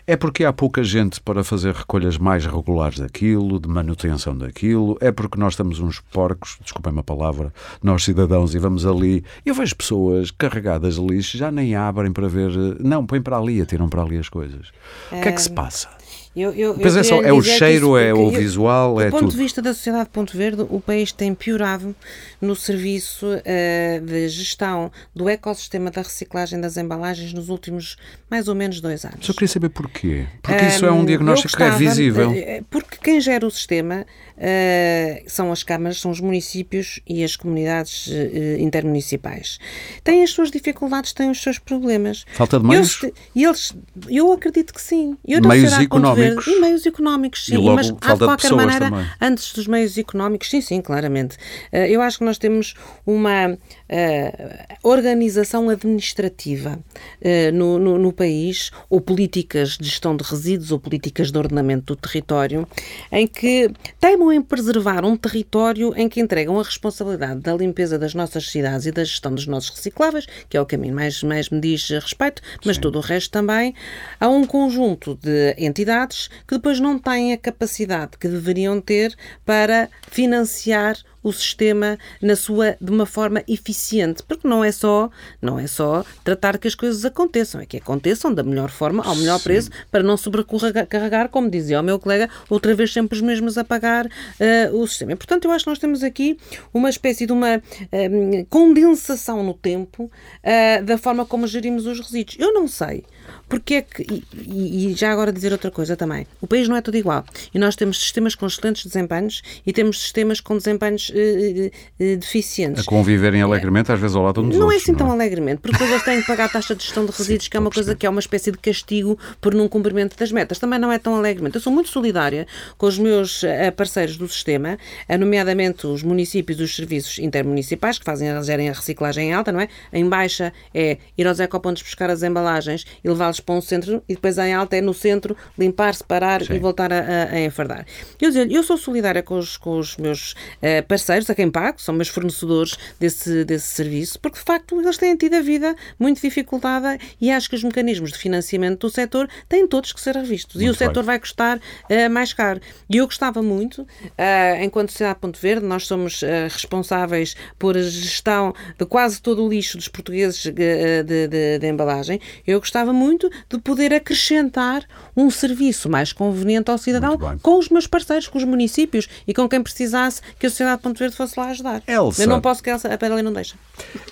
É 0.07 0.17
porque 0.17 0.43
há 0.43 0.51
pouca 0.51 0.83
gente 0.83 1.21
para 1.21 1.43
fazer 1.43 1.73
recolhas 1.73 2.17
mais 2.17 2.45
regulares 2.45 2.99
daquilo, 2.99 3.59
de 3.59 3.69
manutenção 3.69 4.35
daquilo. 4.35 4.97
É 4.99 5.11
porque 5.11 5.39
nós 5.39 5.53
estamos 5.53 5.79
uns 5.79 5.99
porcos, 5.99 6.57
desculpem 6.61 6.97
a 6.97 7.03
palavra, 7.03 7.53
nós 7.83 8.03
cidadãos, 8.03 8.55
e 8.55 8.59
vamos 8.59 8.85
ali. 8.85 9.23
Eu 9.45 9.53
vejo 9.53 9.75
pessoas 9.75 10.31
carregadas 10.31 10.95
de 10.95 11.01
lixo, 11.01 11.37
já 11.37 11.51
nem 11.51 11.75
abrem 11.75 12.11
para 12.11 12.27
ver. 12.27 12.51
Não, 12.79 13.05
põem 13.05 13.21
para 13.21 13.37
ali, 13.37 13.61
atiram 13.61 13.87
para 13.87 14.01
ali 14.01 14.17
as 14.17 14.27
coisas. 14.27 14.71
É... 15.11 15.19
O 15.19 15.21
que 15.21 15.29
é 15.29 15.31
que 15.31 15.41
se 15.41 15.51
passa? 15.51 16.00
Eu, 16.33 16.53
eu, 16.53 16.75
Pois 16.75 16.95
é, 16.95 17.03
só, 17.03 17.21
é 17.21 17.33
o 17.33 17.41
cheiro, 17.41 17.97
é 17.97 18.13
o 18.13 18.29
visual, 18.31 19.01
é 19.01 19.05
tudo. 19.05 19.17
Do 19.17 19.19
ponto 19.19 19.31
de 19.31 19.37
vista 19.37 19.61
da 19.61 19.73
sociedade 19.73 20.05
de 20.05 20.11
Ponto 20.11 20.37
Verde, 20.37 20.65
o 20.69 20.79
país 20.79 21.11
tem 21.11 21.35
piorado 21.35 21.93
no 22.39 22.55
serviço 22.55 23.27
uh, 23.27 24.05
de 24.05 24.29
gestão 24.29 24.89
do 25.13 25.27
ecossistema 25.27 25.91
da 25.91 26.01
reciclagem 26.01 26.61
das 26.61 26.77
embalagens 26.77 27.33
nos 27.33 27.49
últimos 27.49 27.97
mais 28.29 28.47
ou 28.47 28.55
menos 28.55 28.79
dois 28.79 29.03
anos. 29.03 29.25
Só 29.25 29.33
queria 29.33 29.49
saber 29.49 29.69
porquê. 29.69 30.25
Porque 30.41 30.63
um, 30.63 30.67
isso 30.69 30.85
é 30.85 30.91
um 30.91 31.03
diagnóstico 31.03 31.57
que 31.57 31.63
é 31.63 31.71
visível. 31.71 32.31
Eh, 32.31 32.63
porque 32.69 32.97
quem 33.03 33.19
gera 33.19 33.45
o 33.45 33.51
sistema 33.51 34.05
uh, 34.41 35.23
são 35.27 35.51
as 35.51 35.63
câmaras, 35.63 35.99
são 35.99 36.11
os 36.11 36.19
municípios 36.19 36.99
e 37.07 37.23
as 37.23 37.35
comunidades 37.35 38.07
uh, 38.07 38.59
intermunicipais. 38.59 39.59
Têm 40.03 40.23
as 40.23 40.31
suas 40.31 40.51
dificuldades, 40.51 41.13
têm 41.13 41.29
os 41.29 41.41
seus 41.41 41.57
problemas. 41.57 42.25
Falta 42.33 42.59
de 42.59 42.65
meios? 42.65 43.01
E 43.33 43.43
eles, 43.43 43.73
eu 44.09 44.31
acredito 44.33 44.73
que 44.73 44.81
sim. 44.81 45.17
Eu 45.25 45.41
meios 45.41 45.73
económicos 45.73 46.01
económicos. 46.01 46.47
E 46.47 46.59
meios 46.59 46.85
económicos, 46.85 47.45
sim. 47.45 47.53
E 47.53 47.57
logo 47.57 47.75
mas 47.75 47.87
falta 47.89 48.13
de 48.13 48.25
qualquer 48.25 48.49
de 48.49 48.55
maneira, 48.55 48.89
também. 48.89 49.05
antes 49.21 49.53
dos 49.53 49.67
meios 49.67 49.97
económicos, 49.97 50.49
sim, 50.49 50.61
sim, 50.61 50.81
claramente. 50.81 51.37
Eh, 51.71 51.89
eu 51.89 52.01
acho 52.01 52.19
que 52.19 52.23
nós 52.23 52.37
temos 52.37 52.73
uma 53.05 53.57
uh, 53.91 54.77
organização 54.83 55.69
administrativa 55.69 56.79
uh, 56.79 57.51
no, 57.53 57.77
no, 57.77 57.97
no, 57.97 58.13
país, 58.13 58.71
ou 58.89 59.01
políticas 59.01 59.77
de 59.77 59.87
gestão 59.87 60.15
de 60.15 60.23
resíduos, 60.23 60.71
ou 60.71 60.79
políticas 60.79 61.31
de 61.31 61.37
ordenamento 61.37 61.93
do 61.93 61.95
território, 61.95 62.67
em 63.11 63.27
que 63.27 63.69
teimam 63.99 64.31
em 64.31 64.41
preservar 64.41 65.03
um 65.03 65.17
território 65.17 65.93
em 65.95 66.07
que 66.07 66.21
entregam 66.21 66.59
a 66.59 66.63
responsabilidade 66.63 67.41
da 67.41 67.53
limpeza 67.53 67.99
das 67.99 68.13
nossas 68.13 68.49
cidades 68.49 68.85
e 68.85 68.91
da 68.91 69.03
gestão 69.03 69.33
dos 69.33 69.45
nossos 69.45 69.69
recicláveis, 69.69 70.25
que 70.49 70.57
é 70.57 70.61
o 70.61 70.67
mim 70.79 70.91
mais, 70.91 71.21
mais 71.21 71.49
me 71.49 71.59
diz 71.59 71.89
respeito, 71.89 72.41
mas 72.65 72.77
sim. 72.77 72.81
todo 72.81 72.97
o 72.97 73.01
resto 73.01 73.31
também, 73.31 73.75
a 74.19 74.29
um 74.29 74.45
conjunto 74.45 75.15
de 75.21 75.53
entidades 75.57 76.29
que 76.47 76.55
depois 76.55 76.79
não 76.79 76.97
têm 76.97 77.33
a 77.33 77.37
capacidade 77.37 78.17
que 78.17 78.27
deveriam 78.27 78.79
ter 78.79 79.15
para 79.45 79.89
financiar 80.09 80.95
o 81.23 81.31
sistema 81.31 81.97
na 82.21 82.35
sua 82.35 82.75
de 82.79 82.91
uma 82.91 83.05
forma 83.05 83.43
eficiente, 83.47 84.23
porque 84.23 84.47
não 84.47 84.63
é 84.63 84.71
só 84.71 85.09
não 85.41 85.59
é 85.59 85.67
só 85.67 86.03
tratar 86.23 86.57
que 86.57 86.67
as 86.67 86.75
coisas 86.75 87.05
aconteçam, 87.05 87.61
é 87.61 87.65
que 87.65 87.77
aconteçam 87.77 88.33
da 88.33 88.43
melhor 88.43 88.69
forma, 88.69 89.03
ao 89.03 89.15
melhor 89.15 89.37
Sim. 89.37 89.43
preço, 89.43 89.69
para 89.89 90.03
não 90.03 90.17
sobrecarregar, 90.17 91.29
como 91.29 91.49
dizia 91.49 91.79
o 91.79 91.83
meu 91.83 91.99
colega, 91.99 92.29
outra 92.49 92.73
vez 92.73 92.91
sempre 92.91 93.15
os 93.15 93.21
mesmos 93.21 93.57
a 93.57 93.63
pagar 93.63 94.05
uh, 94.05 94.77
o 94.77 94.87
sistema. 94.87 95.13
E, 95.13 95.15
portanto, 95.15 95.45
eu 95.45 95.51
acho 95.51 95.65
que 95.65 95.69
nós 95.69 95.79
temos 95.79 96.03
aqui 96.03 96.37
uma 96.73 96.89
espécie 96.89 97.25
de 97.25 97.31
uma 97.31 97.57
uh, 97.57 98.45
condensação 98.49 99.43
no 99.43 99.53
tempo 99.53 100.05
uh, 100.05 100.83
da 100.83 100.97
forma 100.97 101.25
como 101.25 101.47
gerimos 101.47 101.85
os 101.85 101.99
resíduos. 101.99 102.37
Eu 102.39 102.53
não 102.53 102.67
sei 102.67 103.03
porque 103.47 103.75
é 103.75 103.81
que, 103.81 104.23
e, 104.33 104.91
e, 104.91 104.93
já 104.93 105.11
agora 105.11 105.31
dizer 105.31 105.51
outra 105.51 105.71
coisa 105.71 105.95
também, 105.95 106.25
o 106.39 106.47
país 106.47 106.67
não 106.67 106.75
é 106.75 106.81
tudo 106.81 106.97
igual 106.97 107.25
e 107.53 107.59
nós 107.59 107.75
temos 107.75 107.99
sistemas 107.99 108.35
com 108.35 108.45
excelentes 108.45 108.85
desempenhos 108.85 109.41
e 109.65 109.73
temos 109.73 110.01
sistemas 110.01 110.39
com 110.39 110.57
desempenhos 110.57 111.11
eh, 111.13 111.71
eh, 111.99 112.15
deficientes. 112.15 112.87
A 112.87 112.89
conviverem 112.89 113.41
alegremente, 113.41 113.91
às 113.91 113.99
vezes 113.99 114.15
ao 114.15 114.23
lado 114.23 114.41
uns 114.41 114.55
Não 114.55 114.65
outros, 114.65 114.81
é 114.81 114.83
assim 114.83 114.95
tão 114.95 115.07
é? 115.07 115.11
alegremente, 115.11 115.61
porque 115.61 115.73
depois 115.73 115.91
eles 115.91 116.03
têm 116.03 116.21
que 116.21 116.27
pagar 116.27 116.45
a 116.45 116.49
taxa 116.49 116.75
de 116.75 116.83
gestão 116.83 117.05
de 117.05 117.11
resíduos, 117.15 117.47
que 117.47 117.57
é 117.57 117.59
uma 117.59 117.71
coisa 117.71 117.95
que 117.95 118.05
é 118.05 118.09
uma 118.09 118.19
espécie 118.19 118.51
de 118.51 118.57
castigo 118.57 119.17
por 119.39 119.53
não 119.53 119.67
cumprimento 119.67 120.17
das 120.17 120.31
metas. 120.31 120.59
Também 120.59 120.79
não 120.79 120.91
é 120.91 120.99
tão 120.99 121.15
alegremente. 121.15 121.55
Eu 121.55 121.61
sou 121.61 121.71
muito 121.71 121.89
solidária 121.89 122.47
com 122.77 122.85
os 122.85 122.97
meus 122.97 123.43
eh, 123.43 123.71
parceiros 123.71 124.17
do 124.17 124.27
sistema, 124.27 124.77
eh, 125.07 125.17
nomeadamente 125.17 125.87
os 125.87 126.03
municípios 126.03 126.59
e 126.59 126.63
os 126.63 126.75
serviços 126.75 127.19
intermunicipais, 127.19 127.97
que 127.97 128.05
fazem 128.05 128.31
gerem 128.43 128.69
a 128.69 128.73
reciclagem 128.73 129.29
em 129.29 129.33
alta, 129.33 129.51
não 129.51 129.59
é? 129.59 129.67
Em 129.91 130.07
baixa 130.07 130.53
é 130.73 130.97
ir 131.17 131.27
aos 131.27 131.39
ecopontos 131.39 131.81
buscar 131.81 132.09
as 132.09 132.23
embalagens 132.23 132.85
e 133.03 133.09
levá-los 133.21 133.39
para 133.39 133.55
um 133.55 133.61
centro, 133.61 134.03
e 134.09 134.15
depois 134.15 134.37
em 134.39 134.53
alta 134.53 134.75
é 134.75 134.81
no 134.81 134.93
centro 134.93 135.37
limpar, 135.57 135.93
separar 135.93 136.43
Sim. 136.43 136.53
e 136.55 136.59
voltar 136.59 136.91
a, 136.91 137.29
a, 137.31 137.39
enfardar. 137.41 137.85
Eu, 138.19 138.29
dizer, 138.29 138.51
eu 138.51 138.63
sou 138.63 138.77
solidária 138.77 139.21
com 139.21 139.37
os, 139.37 139.57
com 139.57 139.77
os 139.77 139.95
meus 139.97 140.33
eh, 140.61 140.81
parceiros, 140.81 141.29
a 141.29 141.35
quem 141.35 141.49
pago, 141.51 141.79
são 141.81 141.93
meus 141.93 142.07
fornecedores 142.07 142.75
desse, 142.99 143.45
desse 143.45 143.67
serviço, 143.67 144.19
porque 144.19 144.39
de 144.39 144.43
facto 144.43 144.79
eles 144.81 144.97
têm 144.97 145.15
tido 145.15 145.35
a 145.35 145.41
vida 145.41 145.75
muito 145.99 146.19
dificultada 146.21 146.97
e 147.19 147.29
acho 147.31 147.49
que 147.49 147.55
os 147.55 147.63
mecanismos 147.63 148.11
de 148.11 148.17
financiamento 148.17 148.79
do 148.87 148.89
setor 148.89 149.27
têm 149.47 149.67
todos 149.67 149.91
que 149.93 150.01
ser 150.01 150.15
revistos. 150.15 150.55
e 150.61 150.63
o 150.63 150.67
Muito 150.67 150.79
bem. 150.79 150.87
setor 150.87 151.03
vai 151.03 151.19
custar 151.19 151.59
eh, 151.89 152.09
mais 152.09 152.33
caro. 152.33 152.59
E 152.89 152.97
eu 152.97 153.05
gostava 153.05 153.41
muito, 153.43 153.85
eh, 154.17 154.63
enquanto 154.63 154.89
Sociedade 154.91 155.19
Ponto 155.19 155.39
Verde, 155.39 155.65
nós 155.65 155.85
somos 155.85 156.21
responsáveis 156.65 157.35
por 157.59 157.77
a 157.77 157.81
gestão 157.81 158.53
de 158.79 158.85
quase 158.85 159.21
todo 159.21 159.45
o 159.45 159.49
lixo 159.49 159.77
dos 159.77 159.87
portugueses 159.87 160.45
eh, 160.47 161.03
de, 161.03 161.27
de- 161.27 161.59
de 161.59 161.67
embalagem, 161.67 162.19
eu 162.47 162.59
gostava 162.59 162.93
muito 162.93 163.00
de 163.49 163.57
poder 163.59 163.93
acrescentar 163.93 164.85
um 165.15 165.29
serviço 165.29 165.89
mais 165.89 166.13
conveniente 166.13 166.69
ao 166.69 166.77
cidadão 166.77 167.17
Muito 167.17 167.41
com 167.41 167.57
os 167.57 167.69
meus 167.69 167.87
parceiros, 167.87 168.27
com 168.27 168.37
os 168.37 168.43
municípios 168.43 169.07
e 169.27 169.33
com 169.33 169.47
quem 169.49 169.61
precisasse 169.61 170.21
que 170.39 170.45
a 170.45 170.49
Sociedade 170.49 170.81
Ponto 170.81 170.97
Verde 170.97 171.15
fosse 171.15 171.39
lá 171.39 171.49
ajudar. 171.49 171.81
Elsa. 171.87 172.23
Eu 172.23 172.27
não 172.27 172.41
posso 172.41 172.61
que 172.61 172.69
a 172.69 172.73
Elsa, 172.73 172.87
a 172.93 173.21
não 173.21 173.33
deixa. 173.33 173.55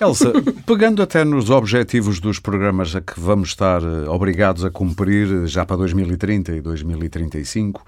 Elsa, 0.00 0.32
pegando 0.66 1.02
até 1.02 1.24
nos 1.24 1.50
objetivos 1.50 2.20
dos 2.20 2.38
programas 2.38 2.94
a 2.94 3.00
que 3.00 3.18
vamos 3.18 3.50
estar 3.50 3.82
eh, 3.82 4.08
obrigados 4.08 4.64
a 4.64 4.70
cumprir 4.70 5.44
eh, 5.44 5.46
já 5.46 5.64
para 5.64 5.76
2030 5.76 6.52
e 6.52 6.60
2035, 6.60 7.84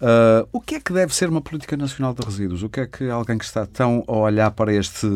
ah, 0.00 0.46
o 0.52 0.60
que 0.60 0.76
é 0.76 0.80
que 0.80 0.92
deve 0.92 1.14
ser 1.14 1.28
uma 1.28 1.40
política 1.40 1.76
nacional 1.76 2.14
de 2.14 2.24
resíduos? 2.24 2.62
O 2.62 2.68
que 2.68 2.80
é 2.80 2.86
que 2.86 3.08
alguém 3.08 3.36
que 3.36 3.44
está 3.44 3.66
tão 3.66 4.04
a 4.06 4.16
olhar 4.16 4.50
para 4.50 4.72
este, 4.72 5.06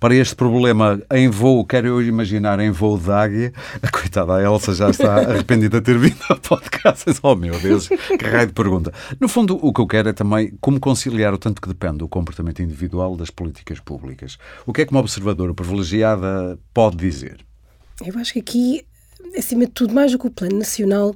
para 0.00 0.14
este 0.14 0.34
problema 0.34 1.00
em 1.12 1.28
voo, 1.28 1.64
quero 1.64 1.86
eu 1.86 2.02
imaginar 2.02 2.58
em 2.60 2.70
voo 2.70 2.98
de 2.98 3.10
águia, 3.10 3.52
a 3.82 3.90
coitada 3.90 4.36
a 4.36 4.42
Elsa 4.42 4.74
já 4.74 4.90
está 4.90 5.16
arrependida 5.30 5.80
de 5.80 5.84
ter 5.84 5.98
vindo 5.98 6.20
ao 6.28 6.38
podcast. 6.38 7.04
Oh 7.22 7.34
meu 7.34 7.58
Deus, 7.60 7.88
que 7.88 8.24
raio 8.24 8.46
de 8.46 8.52
pergunta. 8.52 8.92
No 9.20 9.28
fundo, 9.28 9.58
o 9.60 9.72
que 9.72 9.80
eu 9.80 9.86
quero 9.86 10.08
é 10.08 10.12
também 10.12 10.52
como 10.60 10.80
conciliar 10.80 11.34
o 11.34 11.38
tanto 11.38 11.60
que 11.60 11.68
depende 11.68 11.98
do 11.98 12.08
comportamento 12.08 12.62
individual 12.62 13.16
das 13.16 13.30
políticas 13.30 13.80
públicas. 13.80 14.38
O 14.66 14.72
que 14.72 14.82
é 14.82 14.86
que 14.86 14.92
uma 14.92 15.00
observadora 15.00 15.52
privilegiada 15.52 16.58
pode 16.72 16.96
dizer? 16.96 17.44
Eu 18.04 18.16
acho 18.18 18.32
que 18.32 18.38
aqui, 18.38 18.86
acima 19.36 19.66
de 19.66 19.72
tudo, 19.72 19.92
mais 19.92 20.12
do 20.12 20.18
que 20.18 20.26
o 20.26 20.30
plano 20.30 20.58
nacional, 20.58 21.14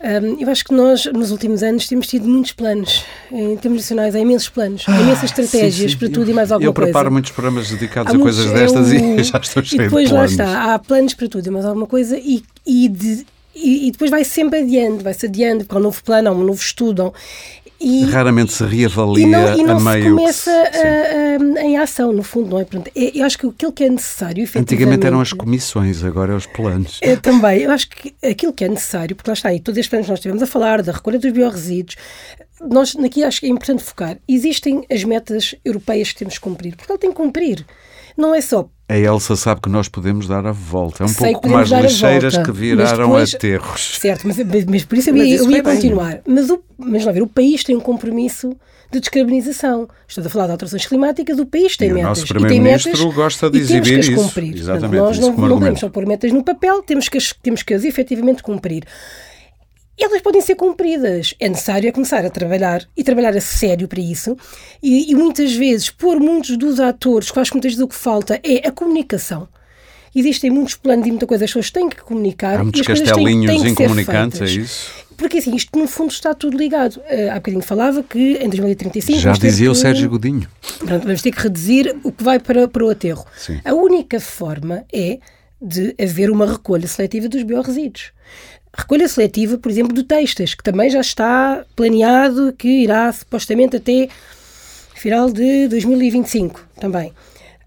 hum, 0.00 0.36
eu 0.40 0.50
acho 0.50 0.64
que 0.64 0.74
nós, 0.74 1.06
nos 1.06 1.30
últimos 1.30 1.62
anos, 1.62 1.86
temos 1.86 2.06
tido 2.06 2.28
muitos 2.28 2.52
planos. 2.52 3.04
Em 3.32 3.56
termos 3.56 3.82
nacionais, 3.82 4.14
há 4.14 4.20
imensos 4.20 4.48
planos, 4.48 4.84
há 4.88 5.00
imensas 5.00 5.24
estratégias 5.24 5.74
Sim, 5.74 5.88
sim. 5.88 5.96
para 5.98 6.08
tudo 6.10 6.30
e 6.30 6.34
mais 6.34 6.50
alguma 6.52 6.68
Eu 6.68 6.72
preparo 6.72 6.92
coisa. 7.06 7.10
muitos 7.10 7.30
programas 7.32 7.68
dedicados 7.70 8.12
Há 8.12 8.16
a 8.16 8.20
coisas 8.20 8.44
muitos- 8.46 8.60
é 8.60 8.64
destas 8.64 8.88
o- 8.90 8.94
e 9.20 9.22
já 9.24 9.38
estou 9.38 9.62
cheio 9.64 9.80
E 9.82 9.84
depois 9.84 10.06
de 10.08 10.12
lá 10.14 10.20
planos. 10.20 10.32
está, 10.32 10.74
há 10.74 10.78
planos 10.78 11.14
para 11.14 11.28
tudo 11.28 11.46
e 11.46 11.50
mais 11.50 11.64
alguma 11.64 11.86
coisa 11.86 12.16
e, 12.18 12.42
e, 12.66 12.88
de- 12.88 13.26
e- 13.54 13.90
depois 13.90 14.10
vai 14.10 14.24
sempre 14.24 14.60
adiante, 14.60 15.02
vai-se 15.02 15.26
adiante, 15.26 15.64
porque 15.64 15.74
há 15.76 15.78
um 15.78 15.82
novo 15.82 16.02
plano, 16.04 16.28
há 16.28 16.32
um 16.32 16.44
novo 16.44 16.60
estudo. 16.60 17.12
E, 17.80 18.04
Raramente 18.06 18.52
se 18.52 18.64
reavalia 18.64 19.24
e 19.24 19.26
não, 19.30 19.56
e 19.58 19.62
não 19.62 19.76
a 19.76 19.78
se 19.78 19.84
meio. 19.84 20.16
começa 20.16 20.50
a- 20.50 21.58
a- 21.58 21.62
em 21.64 21.76
ação, 21.78 22.12
no 22.12 22.22
fundo, 22.24 22.50
não 22.50 22.58
é? 22.58 22.64
Portanto, 22.64 22.90
é- 22.96 23.16
eu 23.18 23.24
acho 23.24 23.38
que 23.38 23.46
aquilo 23.46 23.72
que 23.72 23.84
é 23.84 23.88
necessário. 23.88 24.48
Antigamente 24.56 25.06
eram 25.06 25.20
as 25.20 25.32
comissões, 25.32 26.02
agora 26.02 26.32
é 26.32 26.36
os 26.36 26.46
planos. 26.46 26.98
Eu 27.02 27.20
também, 27.20 27.60
eu 27.62 27.70
acho 27.70 27.88
que 27.88 28.14
aquilo 28.26 28.52
que 28.52 28.64
é 28.64 28.68
necessário, 28.68 29.14
porque 29.14 29.30
lá 29.30 29.34
está 29.34 29.48
aí, 29.50 29.60
todos 29.60 29.78
estes 29.78 29.90
planos 29.90 30.08
nós 30.08 30.18
estivemos 30.18 30.42
a 30.42 30.46
falar, 30.46 30.82
da 30.82 30.90
recolha 30.92 31.18
dos 31.18 31.30
biorresíduos, 31.32 31.96
nós 32.68 32.96
aqui 32.96 33.22
acho 33.22 33.38
que 33.40 33.46
é 33.46 33.48
importante 33.50 33.84
focar. 33.84 34.18
Existem 34.28 34.84
as 34.90 35.04
metas 35.04 35.54
europeias 35.64 36.10
que 36.10 36.18
temos 36.18 36.34
que 36.34 36.40
cumprir, 36.40 36.74
porque 36.76 36.90
ele 36.90 36.98
tem 36.98 37.10
que 37.10 37.16
cumprir. 37.16 37.64
Não 38.16 38.34
é 38.34 38.40
só 38.40 38.68
A 38.88 38.96
Elsa 38.96 39.36
sabe 39.36 39.60
que 39.60 39.68
nós 39.68 39.86
podemos 39.86 40.26
dar 40.26 40.46
a 40.46 40.52
volta. 40.52 41.02
É 41.02 41.06
um 41.06 41.08
Sei 41.08 41.32
pouco 41.32 41.42
como 41.42 41.58
as 41.58 41.68
lixeiras 41.68 42.34
volta, 42.34 42.50
que 42.52 42.58
viraram 42.58 43.06
depois- 43.08 43.34
aterros. 43.34 43.98
Certo, 44.00 44.26
mas, 44.26 44.38
mas- 44.66 44.84
por 44.84 44.96
isso 44.96 45.10
eu 45.10 45.14
Mas 45.14 45.26
ia, 45.28 45.34
isso 45.34 45.44
eu 45.44 45.50
ia 45.50 45.62
continuar. 45.62 46.20
Mas, 46.26 46.48
o, 46.48 46.62
mas 46.78 47.04
lá 47.04 47.12
ver, 47.12 47.22
o 47.22 47.26
país 47.26 47.62
tem 47.62 47.76
um 47.76 47.80
compromisso 47.80 48.56
de 48.90 49.00
descarbonização. 49.00 49.86
Estou 50.08 50.24
a 50.24 50.28
falar 50.30 50.46
de 50.46 50.52
alterações 50.52 50.86
climáticas, 50.86 51.38
o 51.38 51.44
país 51.44 51.76
tem 51.76 51.88
E 51.88 51.92
o 51.92 51.94
metas. 51.96 52.08
nosso 52.08 52.24
e 52.24 52.28
tem 52.28 52.38
primeiro-ministro 52.40 53.12
gosta 53.12 53.50
de 53.50 53.58
exibir 53.58 53.98
isso. 53.98 54.14
cumprir. 54.14 54.52
Portanto, 54.54 54.60
Exatamente, 54.62 54.96
nós 55.00 55.16
isso 55.18 55.20
não, 55.20 55.36
não 55.36 55.58
podemos 55.58 55.80
só 55.80 55.88
pôr 55.90 56.06
metas 56.06 56.32
no 56.32 56.42
papel, 56.42 56.82
temos 56.82 57.10
que 57.10 57.18
temos 57.42 57.62
que 57.62 57.74
as 57.74 57.84
efetivamente 57.84 58.42
cumprir. 58.42 58.84
Elas 59.98 60.22
podem 60.22 60.40
ser 60.40 60.54
cumpridas. 60.54 61.34
É 61.40 61.48
necessário 61.48 61.88
é 61.88 61.92
começar 61.92 62.24
a 62.24 62.30
trabalhar 62.30 62.86
e 62.96 63.02
trabalhar 63.02 63.36
a 63.36 63.40
sério 63.40 63.88
para 63.88 64.00
isso. 64.00 64.36
E, 64.82 65.10
e 65.10 65.14
muitas 65.14 65.52
vezes, 65.54 65.90
por 65.90 66.20
muitos 66.20 66.56
dos 66.56 66.78
atores, 66.80 67.30
que 67.30 67.38
acho 67.40 67.50
que 67.50 67.56
muitas 67.56 67.72
vezes 67.72 67.84
o 67.84 67.88
que 67.88 67.94
falta 67.96 68.40
é 68.42 68.66
a 68.68 68.72
comunicação. 68.72 69.48
Existem 70.14 70.50
muitos 70.50 70.74
planos 70.74 71.06
e 71.06 71.10
muita 71.10 71.26
coisa, 71.26 71.44
as 71.44 71.50
pessoas 71.50 71.70
têm 71.70 71.88
que 71.88 72.02
comunicar. 72.02 72.58
Há 72.58 72.62
muitos 72.62 72.80
têm- 72.84 72.96
castelinhos 72.96 73.46
têm 73.46 73.58
ser 73.60 73.68
incomunicantes, 73.68 74.40
é 74.40 74.44
isso? 74.46 74.90
Porque 75.16 75.38
assim, 75.38 75.54
isto 75.54 75.76
no 75.78 75.86
fundo 75.88 76.12
está 76.12 76.32
tudo 76.32 76.56
ligado. 76.56 76.96
Uh, 76.98 77.30
há 77.32 77.34
bocadinho 77.34 77.62
falava 77.62 78.02
que 78.02 78.34
em 78.40 78.48
2035. 78.48 79.18
Já 79.18 79.32
dizia 79.32 79.70
o 79.70 79.74
que- 79.74 79.80
Sérgio 79.80 80.08
Godinho. 80.08 80.48
Pronto, 80.78 81.02
vamos 81.04 81.22
ter 81.22 81.32
que 81.32 81.42
reduzir 81.42 81.94
o 82.04 82.12
que 82.12 82.22
vai 82.22 82.38
para, 82.38 82.68
para 82.68 82.84
o 82.84 82.88
aterro. 82.90 83.26
Sim. 83.36 83.60
A 83.64 83.74
única 83.74 84.18
forma 84.20 84.84
é 84.92 85.18
de 85.60 85.94
haver 86.00 86.30
uma 86.30 86.46
recolha 86.46 86.86
seletiva 86.86 87.28
dos 87.28 87.42
biorresíduos. 87.42 88.12
Recolha 88.78 89.08
seletiva, 89.08 89.58
por 89.58 89.70
exemplo, 89.70 89.92
de 89.92 90.04
textas, 90.04 90.54
que 90.54 90.62
também 90.62 90.88
já 90.88 91.00
está 91.00 91.64
planeado 91.74 92.54
que 92.56 92.68
irá 92.68 93.12
supostamente 93.12 93.76
até 93.76 94.08
final 94.94 95.30
de 95.32 95.66
2025 95.66 96.64
também. 96.80 97.12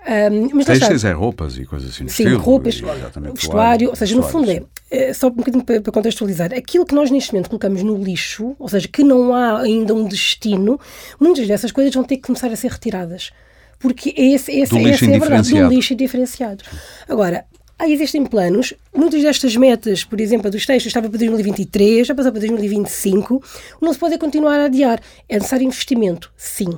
Ahm, 0.07 0.49
mas. 0.53 0.65
Têxteis 0.65 1.03
é 1.03 1.11
roupas 1.11 1.57
e 1.57 1.65
coisas 1.65 1.89
assim. 1.91 2.05
do 2.05 2.11
Sim, 2.11 2.23
estilo, 2.23 2.41
roupas, 2.41 2.75
exatamente, 2.81 3.33
vestuário, 3.33 3.89
ou 3.89 3.95
seja, 3.95 4.15
no 4.15 4.23
fundo 4.23 4.47
vestuário, 4.47 4.69
é, 4.89 5.09
é, 5.09 5.13
só 5.13 5.27
um 5.27 5.31
bocadinho 5.31 5.63
para, 5.63 5.81
para 5.81 5.91
contextualizar, 5.91 6.53
aquilo 6.53 6.85
que 6.85 6.95
nós 6.95 7.11
neste 7.11 7.33
momento 7.33 7.49
colocamos 7.49 7.83
no 7.83 8.01
lixo, 8.01 8.55
ou 8.57 8.69
seja, 8.69 8.87
que 8.87 9.03
não 9.03 9.35
há 9.35 9.59
ainda 9.59 9.93
um 9.93 10.07
destino, 10.07 10.79
muitas 11.19 11.45
dessas 11.47 11.71
coisas 11.71 11.93
vão 11.93 12.03
ter 12.03 12.15
que 12.15 12.23
começar 12.23 12.47
a 12.47 12.55
ser 12.55 12.71
retiradas. 12.71 13.31
Porque 13.79 14.13
esse, 14.15 14.51
esse, 14.51 14.71
Do 14.71 14.77
lixo 14.77 15.05
essa 15.05 15.11
é 15.11 15.15
a 15.15 15.19
verdade, 15.19 15.49
do 15.49 15.67
lixo 15.67 15.95
diferenciado. 15.95 16.63
Agora, 17.09 17.45
aí 17.81 17.93
existem 17.93 18.23
planos, 18.23 18.73
muitas 18.95 19.23
destas 19.23 19.55
metas, 19.55 20.03
por 20.03 20.21
exemplo, 20.21 20.47
a 20.47 20.49
dos 20.51 20.65
textos 20.65 20.87
estava 20.87 21.09
para 21.09 21.17
2023, 21.17 22.07
já 22.07 22.13
passou 22.13 22.31
para 22.31 22.39
2025, 22.39 23.43
não 23.81 23.91
se 23.91 23.99
pode 23.99 24.17
continuar 24.19 24.59
a 24.59 24.65
adiar. 24.65 25.01
É 25.27 25.35
necessário 25.35 25.65
investimento, 25.65 26.31
sim. 26.37 26.69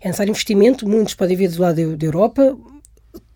É 0.00 0.06
necessário 0.06 0.30
investimento, 0.30 0.88
muitos 0.88 1.14
podem 1.14 1.36
vir 1.36 1.50
do 1.50 1.60
lado 1.60 1.96
da 1.96 2.06
Europa, 2.06 2.56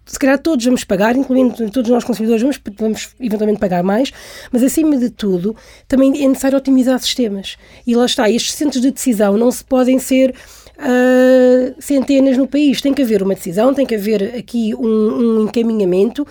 se 0.06 0.18
calhar 0.18 0.38
todos 0.38 0.64
vamos 0.64 0.84
pagar, 0.84 1.14
incluindo 1.14 1.70
todos 1.70 1.90
nós 1.90 2.02
consumidores, 2.02 2.42
vamos, 2.42 2.60
vamos 2.76 3.08
eventualmente 3.20 3.60
pagar 3.60 3.82
mais, 3.82 4.10
mas 4.50 4.62
acima 4.62 4.96
de 4.96 5.10
tudo 5.10 5.54
também 5.86 6.24
é 6.24 6.26
necessário 6.26 6.58
otimizar 6.58 6.98
sistemas. 6.98 7.56
E 7.86 7.94
lá 7.94 8.06
está, 8.06 8.28
estes 8.28 8.54
centros 8.54 8.82
de 8.82 8.90
decisão 8.90 9.36
não 9.36 9.50
se 9.50 9.62
podem 9.62 9.98
ser 9.98 10.34
ah, 10.78 11.74
centenas 11.78 12.36
no 12.36 12.48
país. 12.48 12.80
Tem 12.80 12.92
que 12.92 13.02
haver 13.02 13.22
uma 13.22 13.34
decisão, 13.34 13.72
tem 13.72 13.86
que 13.86 13.94
haver 13.94 14.34
aqui 14.36 14.74
um, 14.74 14.86
um 14.86 15.44
encaminhamento 15.44 16.26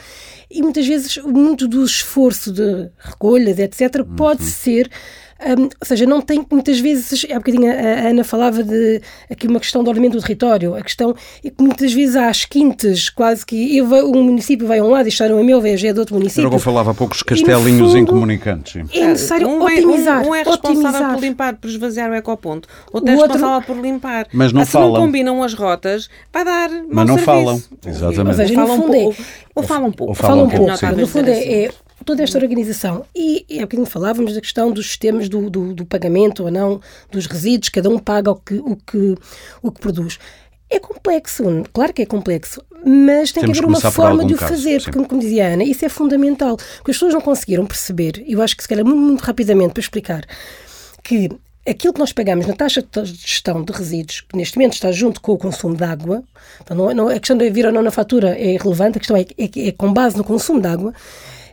e 0.53 0.61
muitas 0.61 0.87
vezes 0.87 1.17
muito 1.17 1.67
do 1.67 1.83
esforço 1.83 2.51
de 2.51 2.89
recolhas, 2.97 3.59
etc., 3.59 4.03
pode 4.17 4.43
ser. 4.43 4.89
Hum, 5.57 5.63
ou 5.79 5.85
seja, 5.85 6.05
não 6.05 6.21
tem 6.21 6.45
muitas 6.51 6.79
vezes, 6.79 7.25
há 7.31 7.35
bocadinho 7.35 7.71
a, 7.71 7.73
a 7.75 8.07
Ana 8.09 8.23
falava 8.23 8.63
de 8.63 9.01
aqui 9.29 9.47
uma 9.47 9.59
questão 9.59 9.83
do 9.83 9.87
ordenamento 9.89 10.17
do 10.17 10.21
território, 10.21 10.75
a 10.75 10.81
questão 10.81 11.15
é 11.43 11.49
que 11.49 11.61
muitas 11.63 11.93
vezes 11.93 12.15
há 12.15 12.27
as 12.29 12.45
quintas, 12.45 13.09
quase 13.09 13.45
que 13.45 13.75
eu, 13.77 13.85
um 13.85 14.23
município 14.23 14.67
vai 14.67 14.79
a 14.79 14.83
um 14.83 14.89
lado 14.89 15.05
e 15.07 15.09
está 15.09 15.27
no 15.27 15.43
meu, 15.43 15.59
vai 15.61 15.71
é 15.73 15.75
de 15.75 15.99
outro 15.99 16.15
Era 16.15 16.19
município. 16.19 16.47
o 16.47 16.49
que 16.49 16.55
eu 16.55 16.59
falava 16.59 16.91
há 16.91 16.93
pouco, 16.93 17.13
os 17.13 17.19
no 17.21 17.25
castelinhos 17.25 17.87
fundo, 17.91 17.97
incomunicantes. 17.97 18.73
sim. 18.73 18.99
É 18.99 19.07
necessário 19.07 19.47
um, 19.47 19.63
otimizar. 19.63 20.23
um, 20.25 20.29
um 20.29 20.35
é 20.35 20.43
responsável 20.43 20.79
otimizar. 20.81 21.13
por 21.13 21.21
limpar, 21.21 21.55
por 21.55 21.67
esvaziar 21.69 22.11
o 22.11 22.15
ecoponto. 22.15 22.67
Outro 22.91 23.09
é 23.09 23.15
O 23.15 23.17
outro- 23.19 23.33
responsável 23.33 23.67
por 23.75 23.81
limpar. 23.81 24.27
Mas 24.33 24.51
não 24.53 24.61
Ah, 24.61 24.65
se 24.65 24.71
falam. 24.71 24.93
não 24.93 25.01
combinam 25.01 25.41
as 25.43 25.53
rotas, 25.53 26.09
vai 26.31 26.45
dar 26.45 26.69
mau 26.69 27.05
não 27.05 27.17
serviço. 27.17 27.25
falam. 27.25 27.63
Exatamente. 27.85 28.27
Ou 28.27 28.33
seja, 28.33 28.53
falam 28.53 28.79
pouco, 28.81 28.95
é- 28.95 29.25
ou 29.55 29.63
falam 29.63 29.87
um 29.87 29.91
pouco. 29.91 30.11
ou 30.11 30.15
Fala 30.15 30.29
falam 30.33 30.45
um 30.45 30.49
pouco, 30.49 30.65
pouco. 30.65 30.77
sim. 30.95 31.01
No 31.01 31.07
fundo 31.07 31.29
é, 31.29 31.31
é 31.63 31.65
assim. 31.67 31.75
Toda 32.05 32.23
esta 32.23 32.37
organização. 32.37 33.05
E 33.15 33.45
é 33.49 33.61
bocadinho 33.61 33.85
falávamos 33.85 34.33
da 34.33 34.41
questão 34.41 34.71
dos 34.71 34.87
sistemas 34.87 35.29
do, 35.29 35.49
do, 35.49 35.73
do 35.73 35.85
pagamento 35.85 36.43
ou 36.43 36.51
não 36.51 36.81
dos 37.11 37.25
resíduos, 37.25 37.69
cada 37.69 37.89
um 37.89 37.97
paga 37.97 38.31
o 38.31 38.35
que, 38.35 38.55
o 38.55 38.75
que, 38.75 39.15
o 39.61 39.71
que 39.71 39.81
produz. 39.81 40.19
É 40.69 40.79
complexo, 40.79 41.43
claro 41.73 41.91
que 41.91 42.01
é 42.01 42.05
complexo, 42.05 42.63
mas 42.85 43.31
tem 43.31 43.41
Temos 43.41 43.57
que 43.57 43.63
que 43.63 43.65
haver 43.65 43.65
uma 43.65 43.91
forma 43.91 44.25
de 44.25 44.33
o 44.33 44.37
caso, 44.37 44.53
fazer, 44.53 44.81
porque, 44.81 45.03
como 45.03 45.19
dizia 45.19 45.47
a 45.49 45.53
Ana, 45.53 45.65
isso 45.65 45.83
é 45.83 45.89
fundamental. 45.89 46.55
Porque 46.55 46.91
as 46.91 46.97
pessoas 46.97 47.13
não 47.13 47.19
conseguiram 47.19 47.65
perceber, 47.65 48.23
e 48.25 48.33
eu 48.33 48.41
acho 48.41 48.55
que 48.55 48.63
se 48.63 48.69
calhar 48.69 48.85
muito, 48.85 49.01
muito 49.01 49.21
rapidamente 49.21 49.73
para 49.73 49.81
explicar, 49.81 50.25
que 51.03 51.29
aquilo 51.67 51.93
que 51.93 51.99
nós 51.99 52.13
pagamos 52.13 52.47
na 52.47 52.53
taxa 52.53 52.81
de 52.81 53.05
gestão 53.05 53.63
de 53.63 53.71
resíduos, 53.73 54.21
que 54.21 54.37
neste 54.37 54.57
momento 54.57 54.73
está 54.73 54.91
junto 54.93 55.19
com 55.21 55.33
o 55.33 55.37
consumo 55.37 55.75
de 55.75 55.83
água, 55.83 56.23
então 56.61 56.75
não, 56.75 56.93
não, 56.93 57.07
a 57.09 57.19
questão 57.19 57.37
de 57.37 57.49
vir 57.49 57.65
ou 57.65 57.71
não 57.71 57.83
na 57.83 57.91
fatura 57.91 58.35
é 58.37 58.53
irrelevante, 58.53 58.97
a 58.97 58.99
questão 58.99 59.17
é, 59.17 59.25
é, 59.37 59.67
é 59.67 59.71
com 59.71 59.93
base 59.93 60.17
no 60.17 60.23
consumo 60.23 60.61
de 60.61 60.67
água, 60.67 60.93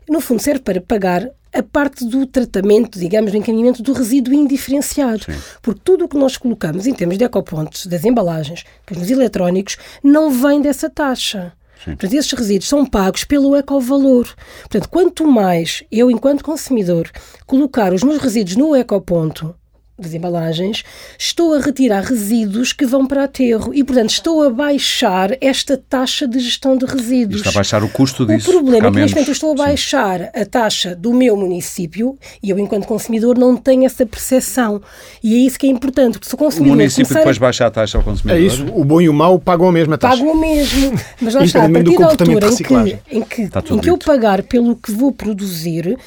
no 0.09 0.21
fundo 0.21 0.43
serve 0.43 0.61
para 0.61 0.81
pagar 0.81 1.31
a 1.53 1.63
parte 1.63 2.05
do 2.05 2.27
tratamento, 2.27 2.99
digamos, 2.99 3.33
do 3.33 3.39
encaminhamento 3.39 3.83
do 3.83 3.93
resíduo 3.93 4.35
indiferenciado. 4.35 5.25
Sim. 5.25 5.39
Porque 5.63 5.81
tudo 5.83 6.05
o 6.05 6.09
que 6.09 6.17
nós 6.17 6.37
colocamos 6.37 6.87
em 6.87 6.95
termos 6.95 7.19
de 7.19 7.25
ecopontos, 7.25 7.87
das 7.87 8.05
embalagens, 8.05 8.65
nos 8.91 9.11
eletrónicos, 9.11 9.77
não 10.03 10.31
vem 10.31 10.61
dessa 10.61 10.91
taxa. 10.91 11.53
Sim. 11.85 11.93
Portanto, 11.93 12.15
esses 12.15 12.33
resíduos 12.33 12.69
são 12.69 12.85
pagos 12.85 13.25
pelo 13.25 13.57
ecovalor. 13.57 14.27
Portanto, 14.61 14.89
quanto 14.89 15.27
mais 15.27 15.85
eu, 15.91 16.11
enquanto 16.11 16.45
consumidor, 16.45 17.11
colocar 17.47 17.93
os 17.93 18.03
meus 18.03 18.19
resíduos 18.19 18.57
no 18.57 18.77
ecoponto, 18.77 19.55
das 19.99 20.14
embalagens, 20.14 20.84
estou 21.18 21.55
a 21.55 21.61
retirar 21.61 22.03
resíduos 22.05 22.72
que 22.72 22.86
vão 22.86 23.07
para 23.07 23.24
aterro 23.24 23.74
e, 23.74 23.82
portanto, 23.82 24.11
estou 24.11 24.42
a 24.42 24.51
baixar 24.51 25.36
esta 25.40 25.76
taxa 25.76 26.26
de 26.26 26.38
gestão 26.38 26.76
de 26.76 26.86
resíduos. 26.86 27.40
Está 27.40 27.51
a 27.51 27.55
baixar 27.55 27.82
o 27.82 27.88
custo 27.88 28.24
disso. 28.24 28.49
O 28.51 28.53
problema 28.53 28.88
é 28.88 28.90
que, 28.90 28.96
neste 28.99 29.14
momento, 29.14 29.28
eu 29.28 29.32
estou 29.32 29.53
a 29.53 29.55
baixar 29.55 30.20
Sim. 30.20 30.40
a 30.40 30.46
taxa 30.46 30.94
do 30.94 31.12
meu 31.12 31.36
município 31.36 32.16
e 32.42 32.51
eu, 32.51 32.59
enquanto 32.59 32.86
consumidor, 32.86 33.36
não 33.36 33.57
tenho 33.57 33.84
essa 33.84 34.07
percepção. 34.07 34.80
E 35.22 35.34
é 35.34 35.38
isso 35.38 35.59
que 35.59 35.66
é 35.66 35.70
importante, 35.70 36.12
porque 36.12 36.28
se 36.28 36.34
o 36.34 36.38
consumidor. 36.38 36.74
O 36.74 36.76
município 36.78 37.14
depois 37.14 37.36
a... 37.36 37.40
baixa 37.40 37.66
a 37.66 37.70
taxa 37.70 37.99
ao 37.99 38.05
consumidor. 38.05 38.40
É 38.40 38.44
isso, 38.44 38.64
o 38.74 38.84
bom 38.84 39.01
e 39.01 39.09
o 39.09 39.14
mau 39.14 39.38
pagam 39.38 39.68
a 39.68 39.72
mesma 39.72 39.99
taxa. 39.99 40.18
Pagam 40.18 40.32
o 40.32 40.40
mesmo. 40.40 40.92
Mas 41.20 41.34
lá 41.34 41.42
está, 41.44 41.64
a 41.64 41.70
partir 41.70 41.99
da 41.99 42.07
altura 42.07 42.49
em 42.49 42.57
que, 42.57 43.16
em 43.16 43.22
que, 43.22 43.42
em 43.42 43.78
que 43.78 43.90
eu 43.90 43.99
pagar 43.99 44.42
pelo 44.42 44.76
que 44.76 44.92
vou 44.92 45.12
produzir. 45.12 45.99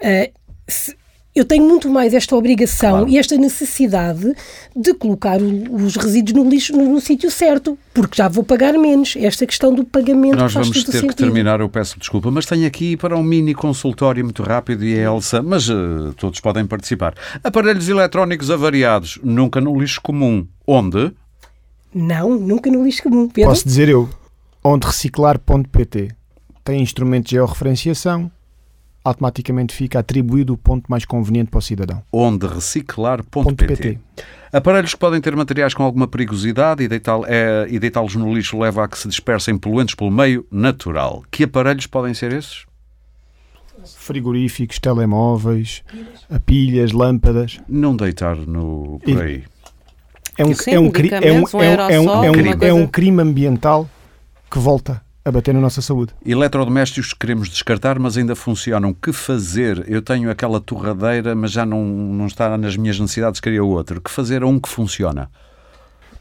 Uh, 0.00 0.32
se, 0.66 0.94
eu 1.36 1.44
tenho 1.44 1.68
muito 1.68 1.90
mais 1.90 2.14
esta 2.14 2.34
obrigação 2.34 2.90
claro. 2.90 3.08
e 3.10 3.18
esta 3.18 3.36
necessidade 3.36 4.34
de 4.74 4.94
colocar 4.94 5.38
o, 5.40 5.74
os 5.74 5.94
resíduos 5.94 6.34
no 6.34 6.48
lixo 6.48 6.72
no, 6.72 6.94
no 6.94 6.98
sítio 6.98 7.30
certo, 7.30 7.78
porque 7.92 8.16
já 8.16 8.26
vou 8.26 8.42
pagar 8.42 8.72
menos. 8.72 9.14
Esta 9.18 9.46
questão 9.46 9.74
do 9.74 9.84
pagamento 9.84 10.38
Nós 10.38 10.54
vamos 10.54 10.70
ter 10.70 10.92
sentido. 10.92 11.08
que 11.08 11.14
terminar, 11.14 11.60
eu 11.60 11.68
peço 11.68 11.98
desculpa, 11.98 12.30
mas 12.30 12.46
tenho 12.46 12.66
aqui 12.66 12.96
para 12.96 13.14
um 13.14 13.22
mini 13.22 13.54
consultório 13.54 14.24
muito 14.24 14.42
rápido 14.42 14.82
e 14.82 14.98
a 14.98 15.02
Elsa, 15.02 15.42
mas 15.42 15.68
uh, 15.68 16.14
todos 16.16 16.40
podem 16.40 16.66
participar. 16.66 17.14
Aparelhos 17.44 17.86
eletrónicos 17.86 18.50
avariados, 18.50 19.20
nunca 19.22 19.60
no 19.60 19.78
lixo 19.78 20.00
comum. 20.00 20.46
Onde? 20.66 21.12
Não, 21.94 22.30
nunca 22.38 22.70
no 22.70 22.82
lixo 22.82 23.02
comum. 23.02 23.28
Pedro? 23.28 23.50
Posso 23.50 23.66
dizer 23.66 23.90
eu, 23.90 24.08
onde 24.64 24.86
reciclar.pt 24.86 26.08
tem 26.64 26.80
instrumento 26.80 27.26
de 27.26 27.32
georreferenciação, 27.32 28.30
automaticamente 29.08 29.74
fica 29.74 30.00
atribuído 30.00 30.52
o 30.52 30.56
ponto 30.56 30.90
mais 30.90 31.04
conveniente 31.04 31.50
para 31.50 31.58
o 31.58 31.62
cidadão. 31.62 32.02
Onde 32.12 32.46
reciclar.pt. 32.46 33.98
Aparelhos 34.52 34.94
que 34.94 34.98
podem 34.98 35.20
ter 35.20 35.36
materiais 35.36 35.74
com 35.74 35.84
alguma 35.84 36.08
perigosidade 36.08 36.82
e 36.82 36.88
deitá-los 36.88 37.26
é, 37.28 37.66
deitá 37.78 38.02
no 38.02 38.34
lixo 38.34 38.58
leva 38.58 38.84
a 38.84 38.88
que 38.88 38.98
se 38.98 39.06
dispersem 39.06 39.56
poluentes 39.56 39.94
pelo 39.94 40.10
meio 40.10 40.44
natural. 40.50 41.22
Que 41.30 41.44
aparelhos 41.44 41.86
podem 41.86 42.14
ser 42.14 42.32
esses? 42.32 42.66
Frigoríficos, 43.96 44.80
telemóveis, 44.80 45.84
pilhas, 46.44 46.90
lâmpadas. 46.90 47.60
Não 47.68 47.94
deitar 47.94 48.34
no, 48.34 48.98
por 49.04 49.22
aí. 49.22 49.44
É 50.36 50.44
um, 50.44 50.50
é 50.50 50.80
um, 50.80 50.90
é 51.22 51.32
um, 51.32 52.24
é 52.24 52.30
um, 52.30 52.62
é 52.62 52.72
um 52.72 52.86
crime 52.86 53.22
ambiental 53.22 53.88
que 54.50 54.58
volta 54.58 55.05
a 55.26 55.32
bater 55.32 55.52
na 55.52 55.60
nossa 55.60 55.82
saúde. 55.82 56.14
Eletrodomésticos 56.24 57.12
queremos 57.12 57.48
descartar, 57.48 57.98
mas 57.98 58.16
ainda 58.16 58.36
funcionam. 58.36 58.94
Que 58.94 59.12
fazer? 59.12 59.84
Eu 59.88 60.00
tenho 60.00 60.30
aquela 60.30 60.60
torradeira, 60.60 61.34
mas 61.34 61.50
já 61.50 61.66
não, 61.66 61.84
não 61.84 62.28
está 62.28 62.56
nas 62.56 62.76
minhas 62.76 63.00
necessidades, 63.00 63.40
queria 63.40 63.64
outro. 63.64 64.00
Que 64.00 64.08
fazer 64.08 64.44
a 64.44 64.46
um 64.46 64.60
que 64.60 64.68
funciona? 64.68 65.28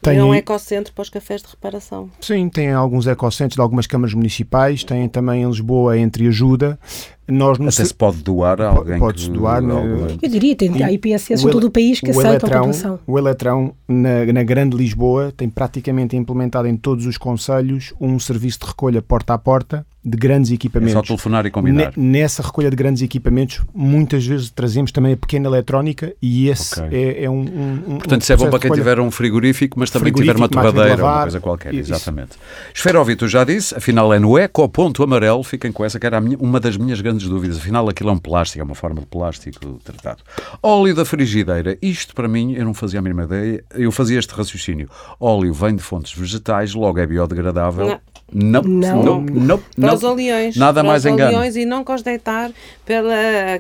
Tem 0.02 0.22
um 0.22 0.34
ecocentro 0.34 0.92
para 0.94 1.04
os 1.04 1.10
cafés 1.10 1.42
de 1.42 1.50
reparação. 1.50 2.10
Sim, 2.20 2.50
tem 2.50 2.72
alguns 2.72 3.06
ecocentros 3.06 3.56
de 3.56 3.62
algumas 3.62 3.86
câmaras 3.86 4.14
municipais, 4.14 4.84
tem 4.84 5.08
também 5.08 5.44
em 5.44 5.48
Lisboa 5.48 5.98
entre 5.98 6.28
ajuda. 6.28 6.80
Nós 7.28 7.60
Até 7.60 7.86
se 7.86 7.94
pode 7.94 8.18
doar 8.18 8.62
a 8.62 8.70
alguém 8.70 9.00
Pode-se 9.00 9.30
doar. 9.30 9.62
No... 9.62 10.08
Eu 10.22 10.30
diria, 10.30 10.56
tem 10.56 10.84
a 10.84 10.92
IPSS 10.92 11.46
em 11.46 11.50
todo 11.50 11.68
o 11.68 11.72
país 11.72 12.00
que 12.00 12.12
aceitam 12.12 12.50
a 12.50 12.62
doação. 12.62 13.00
O 13.08 13.18
Eletrão, 13.18 13.74
na, 13.88 14.26
na 14.32 14.44
Grande 14.44 14.78
Lisboa, 14.78 15.34
tem 15.36 15.50
praticamente 15.50 16.16
implementado 16.16 16.68
em 16.68 16.78
todos 16.78 17.06
os 17.06 17.18
conselhos 17.18 17.94
um 18.00 18.20
serviço 18.20 18.60
de 18.60 18.68
recolha 18.68 19.02
porta 19.02 19.34
a 19.34 19.38
porta 19.38 19.86
de 20.06 20.18
grandes 20.18 20.52
equipamentos. 20.52 20.94
É 20.94 20.98
só 20.98 21.02
telefonar 21.02 21.46
e 21.48 21.52
combinar. 21.52 21.92
Nessa 21.98 22.44
recolha 22.44 22.70
de 22.70 22.76
grandes 22.76 23.02
equipamentos, 23.02 23.62
muitas 23.74 24.24
vezes 24.24 24.52
trazemos 24.52 24.92
também 24.92 25.14
a 25.14 25.18
pequena 25.18 25.48
eletrónica 25.48 26.14
e 26.22 26.48
esse 26.48 26.80
okay. 26.80 26.98
é, 26.98 27.24
é, 27.24 27.30
um, 27.30 27.42
um 27.42 27.98
Portanto, 27.98 28.22
um 28.22 28.24
isso 28.24 28.34
é 28.34 28.38
bom 28.38 28.50
para 28.52 28.60
quem 28.60 28.72
tiver 28.72 29.00
um 29.00 29.10
frigorífico, 29.10 29.80
mas 29.80 29.90
também 29.90 30.14
tiver 30.14 30.36
uma 30.36 30.48
torradeira 30.48 31.04
ou 31.04 31.10
uma 31.10 31.22
coisa 31.24 31.40
qualquer. 31.40 31.74
Isso. 31.74 31.92
Exatamente. 31.92 32.34
Esferóvito 32.74 33.28
já 33.28 33.44
disse, 33.44 33.74
afinal 33.76 34.14
é 34.14 34.20
no 34.20 34.38
eco-ponto 34.38 35.02
amarelo, 35.02 35.44
fiquem 35.44 35.72
com 35.72 35.84
essa 35.84 36.00
que 36.00 36.06
era 36.06 36.22
minha, 36.22 36.38
uma 36.40 36.60
das 36.60 36.78
minhas 36.78 37.02
grandes 37.02 37.15
dúvidas. 37.24 37.58
Afinal, 37.58 37.88
aquilo 37.90 38.10
é 38.10 38.14
um 38.14 38.18
plástico, 38.18 38.62
é 38.62 38.64
uma 38.64 38.76
forma 38.76 39.02
de 39.02 39.08
plástico 39.08 39.80
tratado. 39.84 40.24
Óleo 40.62 40.94
da 40.94 41.06
frigideira, 41.06 41.78
isto 41.82 42.14
para 42.14 42.28
mim, 42.28 42.54
eu 42.54 42.66
não 42.66 42.74
fazia 42.74 43.00
a 43.00 43.02
mínima 43.02 43.24
ideia, 43.24 43.64
eu 43.74 43.92
fazia 43.92 44.20
este 44.20 44.34
raciocínio. 44.34 44.90
Óleo 45.20 45.54
vem 45.54 45.76
de 45.76 45.82
fontes 45.82 46.14
vegetais, 46.14 46.74
logo 46.74 47.00
é 47.00 47.06
biodegradável. 47.06 47.88
Não. 47.88 48.15
Não, 48.38 48.62
não, 48.64 49.02
não, 49.02 49.22
não, 49.22 49.64
para 49.80 49.94
os 49.94 50.04
oleões. 50.04 50.58
Nada 50.58 50.82
para 50.82 50.90
mais 50.90 51.06
os 51.06 51.12
engano. 51.12 51.38
oleões 51.38 51.56
e 51.56 51.64
não 51.64 51.86
cos 51.86 52.02
deitar 52.02 52.52
pela, 52.86 53.16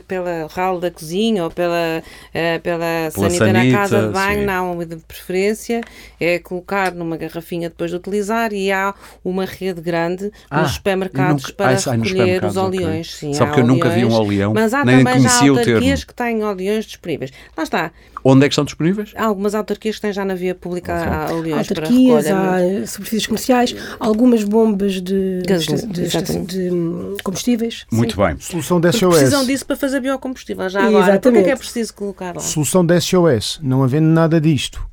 pela 0.05 0.47
ralo 0.53 0.81
da 0.81 0.91
cozinha 0.91 1.45
ou 1.45 1.49
pela, 1.49 2.03
uh, 2.03 2.61
pela, 2.61 2.61
pela 2.61 3.09
sanita, 3.11 3.45
sanita, 3.45 3.53
na 3.53 3.71
casa 3.71 4.07
de 4.07 4.13
banho, 4.13 4.39
sim. 4.39 4.45
não. 4.45 4.85
De 4.85 4.97
preferência 4.97 5.79
é 6.19 6.39
colocar 6.39 6.93
numa 6.93 7.15
garrafinha 7.15 7.69
depois 7.69 7.89
de 7.89 7.95
utilizar 7.95 8.51
e 8.51 8.69
há 8.69 8.93
uma 9.23 9.45
rede 9.45 9.79
grande 9.79 10.29
ah, 10.51 10.63
nos 10.63 10.71
supermercados 10.71 11.43
nunca, 11.43 11.53
para 11.53 11.77
ah, 11.77 11.95
recolher 11.95 12.43
os 12.43 12.57
oleões. 12.57 13.15
Okay. 13.15 13.29
Sim, 13.29 13.33
Só 13.33 13.45
porque 13.45 13.61
eu 13.61 13.65
nunca 13.67 13.87
vi 13.87 14.03
um 14.03 14.11
oleão, 14.11 14.53
mas 14.53 14.73
há 14.73 14.83
nem 14.83 15.05
também 15.05 15.21
já 15.21 15.39
autarquias 15.39 16.03
que 16.03 16.13
têm 16.13 16.43
oleões 16.43 16.83
disponíveis. 16.83 17.31
Lá 17.55 17.63
está. 17.63 17.91
Onde 18.27 18.43
é 18.43 18.49
que 18.49 18.53
estão 18.53 18.65
disponíveis? 18.65 19.13
Há 19.15 19.23
algumas 19.23 19.53
autarquias 19.53 19.97
que 19.97 20.01
têm 20.01 20.11
já 20.11 20.25
na 20.25 20.33
via 20.33 20.55
pública 20.55 21.25
okay. 21.25 21.35
oleões 21.37 21.69
autarquias. 21.69 22.25
Há 22.25 22.87
superfícies 22.87 23.27
comerciais, 23.27 23.75
algumas 23.99 24.43
bombas 24.43 24.93
de, 24.93 25.43
de, 25.43 25.57
de, 25.87 26.45
de 26.45 27.23
combustíveis. 27.23 27.85
Muito 27.91 28.15
Sim. 28.15 28.21
bem. 28.23 28.37
Solução 28.39 28.81
da 28.81 28.91
SOS. 28.91 29.15
Precisam 29.15 29.45
disso 29.45 29.63
para 29.67 29.75
fazer 29.75 29.99
biocombustível. 29.99 30.67
Já 30.67 30.79
agora, 30.87 31.11
Exatamente. 31.11 31.21
Porquê 31.21 31.37
é 31.37 31.43
que 31.43 31.49
é 31.51 31.55
preciso 31.55 31.93
colocar 31.93 32.33
lá? 32.33 32.41
Solução 32.41 32.83
da 32.83 32.99
SOS. 32.99 33.59
Não 33.61 33.83
havendo 33.83 34.07
nada 34.07 34.41
disto 34.41 34.83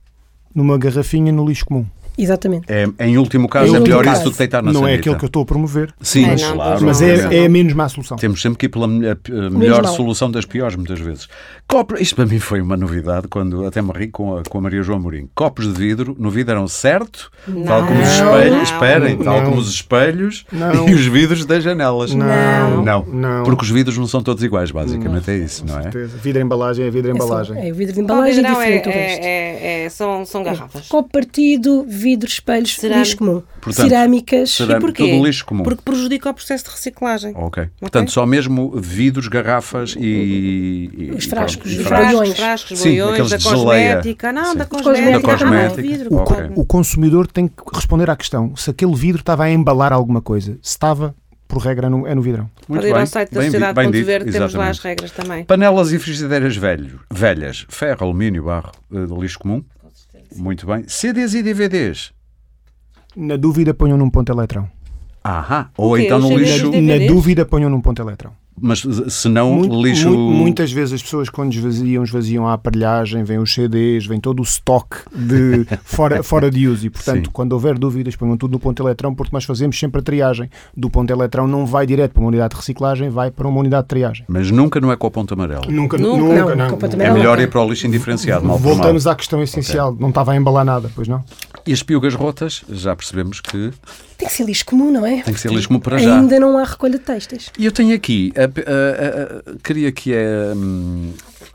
numa 0.54 0.76
garrafinha 0.76 1.32
no 1.32 1.48
lixo 1.48 1.64
comum. 1.64 1.86
Exatamente. 2.16 2.66
É, 2.68 2.86
em 3.00 3.16
último 3.16 3.48
caso, 3.48 3.74
em 3.74 3.78
é 3.78 3.80
pior 3.80 4.04
caso, 4.04 4.16
isso 4.16 4.24
do 4.24 4.32
que 4.32 4.38
deitar 4.38 4.62
na 4.62 4.72
Não 4.72 4.80
sanita. 4.80 4.96
é 4.96 4.98
aquilo 4.98 5.16
que 5.16 5.24
eu 5.24 5.28
estou 5.28 5.42
a 5.42 5.46
promover. 5.46 5.94
Sim, 6.00 6.26
mas, 6.26 6.42
não, 6.42 6.54
claro. 6.54 6.84
Mas 6.84 7.02
é, 7.02 7.36
é, 7.36 7.46
a 7.46 7.48
menos 7.48 7.72
má 7.72 7.88
solução. 7.88 8.16
Temos 8.16 8.40
sempre 8.42 8.58
que 8.58 8.66
ir 8.66 8.68
pela 8.68 8.86
melhor 8.86 9.84
solução 9.86 10.30
das 10.30 10.44
piores, 10.44 10.76
muitas 10.76 11.00
vezes. 11.00 11.28
Copo, 11.66 11.96
isto 11.96 12.14
para 12.16 12.26
mim 12.26 12.38
foi 12.38 12.60
uma 12.60 12.76
novidade, 12.76 13.28
quando 13.28 13.64
até 13.66 13.80
me 13.80 13.92
ri 13.92 14.08
com 14.08 14.36
a, 14.36 14.42
com 14.42 14.58
a 14.58 14.60
Maria 14.60 14.82
João 14.82 15.00
Mourinho. 15.00 15.28
Copos 15.34 15.72
de 15.72 15.78
vidro, 15.78 16.14
no 16.18 16.30
vidro 16.30 16.52
eram 16.52 16.68
certo, 16.68 17.30
não, 17.48 17.64
tal 17.64 17.86
como 17.86 18.00
os 18.00 18.08
espelhos, 18.08 18.56
não, 18.56 18.62
esperem, 18.62 19.16
não, 19.16 19.24
tal 19.24 19.42
como 19.44 19.56
os 19.56 19.68
espelhos 19.70 20.44
e 20.88 20.94
os 20.94 21.06
vidros 21.06 21.46
das 21.46 21.64
janelas. 21.64 22.14
Não, 22.14 22.82
não, 22.82 23.04
não. 23.06 23.44
Porque 23.44 23.62
os 23.62 23.70
vidros 23.70 23.96
não 23.96 24.06
são 24.06 24.22
todos 24.22 24.42
iguais, 24.42 24.70
basicamente 24.70 25.30
é 25.30 25.36
isso, 25.36 25.64
não 25.66 25.78
é? 25.78 25.90
Vidro 26.22 26.42
embalagem 26.42 26.86
é 26.86 26.90
vidro 26.90 27.10
embalagem. 27.10 27.56
É, 27.58 27.68
é 27.68 27.72
vidro 27.72 27.94
de 27.94 28.00
embalagem 28.00 28.44
é 28.44 28.48
diferente 28.48 28.88
é, 28.88 28.92
é, 28.92 29.84
é, 29.84 29.88
são, 29.88 30.24
são 30.24 30.42
garrafas. 30.42 30.88
Copo 30.88 31.08
partido, 31.10 31.84
vidro, 31.88 32.01
espelhos, 32.04 32.78
lixo 32.82 33.16
comum. 33.16 33.42
Portanto, 33.60 33.88
Cerâmicas. 33.88 34.50
Cerâmica, 34.50 34.78
e 34.78 34.80
porquê? 34.80 35.10
Tudo 35.10 35.26
lixo 35.26 35.46
comum. 35.46 35.62
Porque 35.62 35.82
prejudica 35.82 36.30
o 36.30 36.34
processo 36.34 36.64
de 36.64 36.70
reciclagem. 36.70 37.32
Ok. 37.36 37.68
Portanto, 37.80 38.10
só 38.10 38.26
mesmo 38.26 38.72
vidros, 38.76 39.28
garrafas 39.28 39.94
e... 39.98 40.90
e 40.92 41.10
os 41.16 41.24
frascos, 41.24 41.72
e 41.72 41.84
frascos, 41.84 42.28
os 42.28 42.36
frascos, 42.36 42.78
Sim, 42.78 43.00
boiões, 43.00 43.30
da 43.30 43.38
cosmética. 43.38 44.32
Não, 44.32 44.52
Sim. 44.52 44.58
da 44.58 44.64
cosmética. 44.66 45.12
Da 45.12 45.20
cosmética. 45.20 45.82
Vidro, 45.82 46.14
o, 46.14 46.22
okay. 46.22 46.50
o 46.54 46.64
consumidor 46.64 47.26
tem 47.26 47.48
que 47.48 47.54
responder 47.72 48.10
à 48.10 48.16
questão 48.16 48.54
se 48.56 48.70
aquele 48.70 48.94
vidro 48.94 49.20
estava 49.20 49.44
a 49.44 49.50
embalar 49.50 49.92
alguma 49.92 50.20
coisa. 50.20 50.58
Se 50.62 50.70
estava, 50.70 51.14
por 51.46 51.58
regra, 51.58 51.90
no, 51.90 52.06
é 52.06 52.14
no 52.14 52.22
vidrão. 52.22 52.50
Muito 52.68 52.80
Pode 52.80 52.86
ir 52.86 52.92
bem. 52.92 53.00
ao 53.00 53.06
site 53.06 53.30
da 53.32 53.40
bem, 53.40 53.50
Sociedade 53.50 53.74
bem 53.74 53.84
Ponto 53.86 54.04
Verde, 54.04 54.32
temos 54.32 54.54
lá 54.54 54.68
as 54.68 54.78
regras 54.78 55.10
também. 55.10 55.44
Panelas 55.44 55.92
e 55.92 55.98
frigideiras 55.98 56.56
velho, 56.56 57.00
velhas, 57.10 57.66
ferro, 57.68 58.04
alumínio, 58.04 58.44
barro, 58.44 58.72
eh, 58.92 59.06
de 59.06 59.14
lixo 59.14 59.38
comum. 59.38 59.62
Muito 60.36 60.66
bem. 60.66 60.84
CDs 60.86 61.34
e 61.34 61.42
DVDs. 61.42 62.12
Na 63.16 63.36
dúvida, 63.36 63.74
ponham 63.74 63.98
num 63.98 64.10
ponto 64.10 64.32
eletrão. 64.32 64.68
Ahá. 65.22 65.70
Ou 65.76 65.96
então 65.98 66.18
no 66.18 66.36
lixo. 66.36 66.70
Na 66.70 66.98
dúvida, 67.06 67.44
ponham 67.44 67.70
num 67.70 67.80
ponto 67.80 68.00
eletrão. 68.00 68.32
Mas 68.60 68.80
se 69.08 69.28
não, 69.28 69.54
Muito- 69.54 69.82
lixo. 69.82 70.10
mu- 70.10 70.30
muitas 70.32 70.70
vezes 70.70 70.94
as 70.94 71.02
pessoas, 71.02 71.28
quando 71.28 71.52
esvaziam, 71.54 72.02
esvaziam 72.04 72.46
a 72.46 72.52
aparelhagem, 72.52 73.24
vem 73.24 73.38
os 73.38 73.52
CDs, 73.52 74.06
vem 74.06 74.20
todo 74.20 74.40
o 74.40 74.42
stock 74.42 74.96
de 75.14 75.66
fora, 75.84 76.22
fora 76.22 76.50
de 76.50 76.68
uso. 76.68 76.86
E, 76.86 76.90
portanto, 76.90 77.26
Sim. 77.26 77.30
quando 77.32 77.52
houver 77.52 77.78
dúvidas, 77.78 78.14
ponham 78.16 78.36
tudo 78.36 78.52
no 78.52 78.58
ponto 78.58 78.82
eletrão, 78.82 79.14
porque 79.14 79.34
nós 79.34 79.44
fazemos 79.44 79.78
sempre 79.78 80.00
a 80.00 80.02
triagem. 80.02 80.50
Do 80.76 80.90
ponto 80.90 81.10
eletrão 81.10 81.46
não 81.46 81.64
vai 81.66 81.86
direto 81.86 82.12
para 82.12 82.20
uma 82.20 82.28
unidade 82.28 82.50
de 82.54 82.56
reciclagem, 82.60 83.08
vai 83.10 83.30
para 83.30 83.48
uma 83.48 83.58
unidade 83.60 83.82
de 83.84 83.88
triagem. 83.88 84.24
Mas 84.28 84.50
nunca 84.50 84.80
no 84.80 84.92
ecoponto 84.92 85.34
amarelo. 85.34 85.62
Nunca, 85.70 85.96
Nunca. 85.98 86.16
nunca, 86.22 86.44
Não, 86.50 86.56
não. 86.56 86.70
completamente 86.70 87.06
É 87.06 87.10
Não, 87.10 87.16
melhor 87.18 87.36
não. 87.36 87.44
ir 87.44 87.48
para 87.48 87.62
o 87.62 87.68
lixo 87.68 87.86
indiferenciado. 87.86 88.46
Voltamos 88.58 89.06
à 89.06 89.14
questão 89.14 89.42
essencial. 89.42 89.96
Não 89.98 90.10
estava 90.10 90.32
a 90.32 90.36
embalar 90.36 90.64
nada, 90.64 90.90
pois 90.94 91.08
não? 91.08 91.24
E 91.66 91.72
as 91.72 91.82
piugas 91.82 92.14
rotas, 92.14 92.62
já 92.68 92.94
percebemos 92.96 93.40
que 93.40 93.70
Tem 94.18 94.26
que 94.28 94.34
ser 94.34 94.44
lixo 94.44 94.64
comum, 94.66 94.90
não 94.90 95.06
é? 95.06 95.22
tem 95.22 95.32
que 95.32 95.40
ser 95.40 95.50
lixo 95.52 95.68
como 95.68 95.80
para 95.80 95.98
já. 95.98 96.18
Ainda 96.18 96.40
não 96.40 96.58
há 96.58 96.64
recolha 96.64 96.98
de 96.98 97.04
textas. 97.04 97.50
E 97.58 97.64
eu 97.64 97.70
tenho 97.72 97.94
aqui, 97.94 98.32
a- 98.36 98.42
a- 98.42 99.50
a- 99.52 99.58
queria 99.62 99.92
que 99.92 100.12
a, 100.14 100.54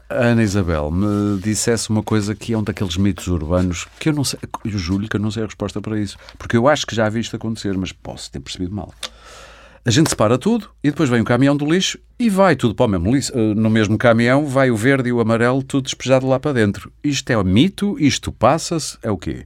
Ana 0.09 0.41
Isabel 0.41 0.89
me 0.89 1.39
dissesse 1.41 1.89
uma 1.89 2.01
coisa 2.01 2.33
que 2.33 2.53
é 2.53 2.57
um 2.57 2.63
daqueles 2.63 2.95
mitos 2.95 3.27
urbanos 3.27 3.85
que 3.99 4.07
eu 4.07 4.13
não 4.13 4.23
sei, 4.23 4.39
eu 4.63 4.71
julho 4.77 5.09
que 5.09 5.17
eu 5.17 5.19
não 5.19 5.29
sei 5.29 5.43
a 5.43 5.45
resposta 5.47 5.81
para 5.81 5.99
isso, 5.99 6.17
porque 6.37 6.55
eu 6.55 6.67
acho 6.67 6.85
que 6.87 6.95
já 6.95 7.09
vi 7.09 7.19
isto 7.19 7.35
acontecer, 7.35 7.77
mas 7.77 7.91
posso 7.91 8.31
ter 8.31 8.39
percebido 8.39 8.73
mal. 8.73 8.93
A 9.85 9.89
gente 9.91 10.09
separa 10.09 10.37
tudo 10.37 10.69
e 10.83 10.89
depois 10.89 11.09
vem 11.09 11.21
o 11.21 11.25
caminhão 11.25 11.55
do 11.55 11.65
lixo 11.65 11.97
e 12.19 12.29
vai 12.29 12.55
tudo 12.55 12.75
para 12.75 12.85
o 12.85 12.89
mesmo 12.89 13.13
lixo. 13.13 13.31
Eh, 13.33 13.53
No 13.55 13.69
mesmo 13.69 13.97
caminhão 13.97 14.45
vai 14.45 14.69
o 14.69 14.75
verde 14.75 15.07
e 15.09 15.13
o 15.13 15.19
amarelo 15.21 15.63
tudo 15.63 15.85
despejado 15.85 16.27
lá 16.27 16.37
para 16.39 16.51
dentro. 16.53 16.91
Isto 17.03 17.29
é 17.31 17.41
mito? 17.43 17.97
Isto 17.99 18.29
passa-se? 18.31 18.97
É 19.01 19.09
o 19.09 19.17
quê? 19.17 19.45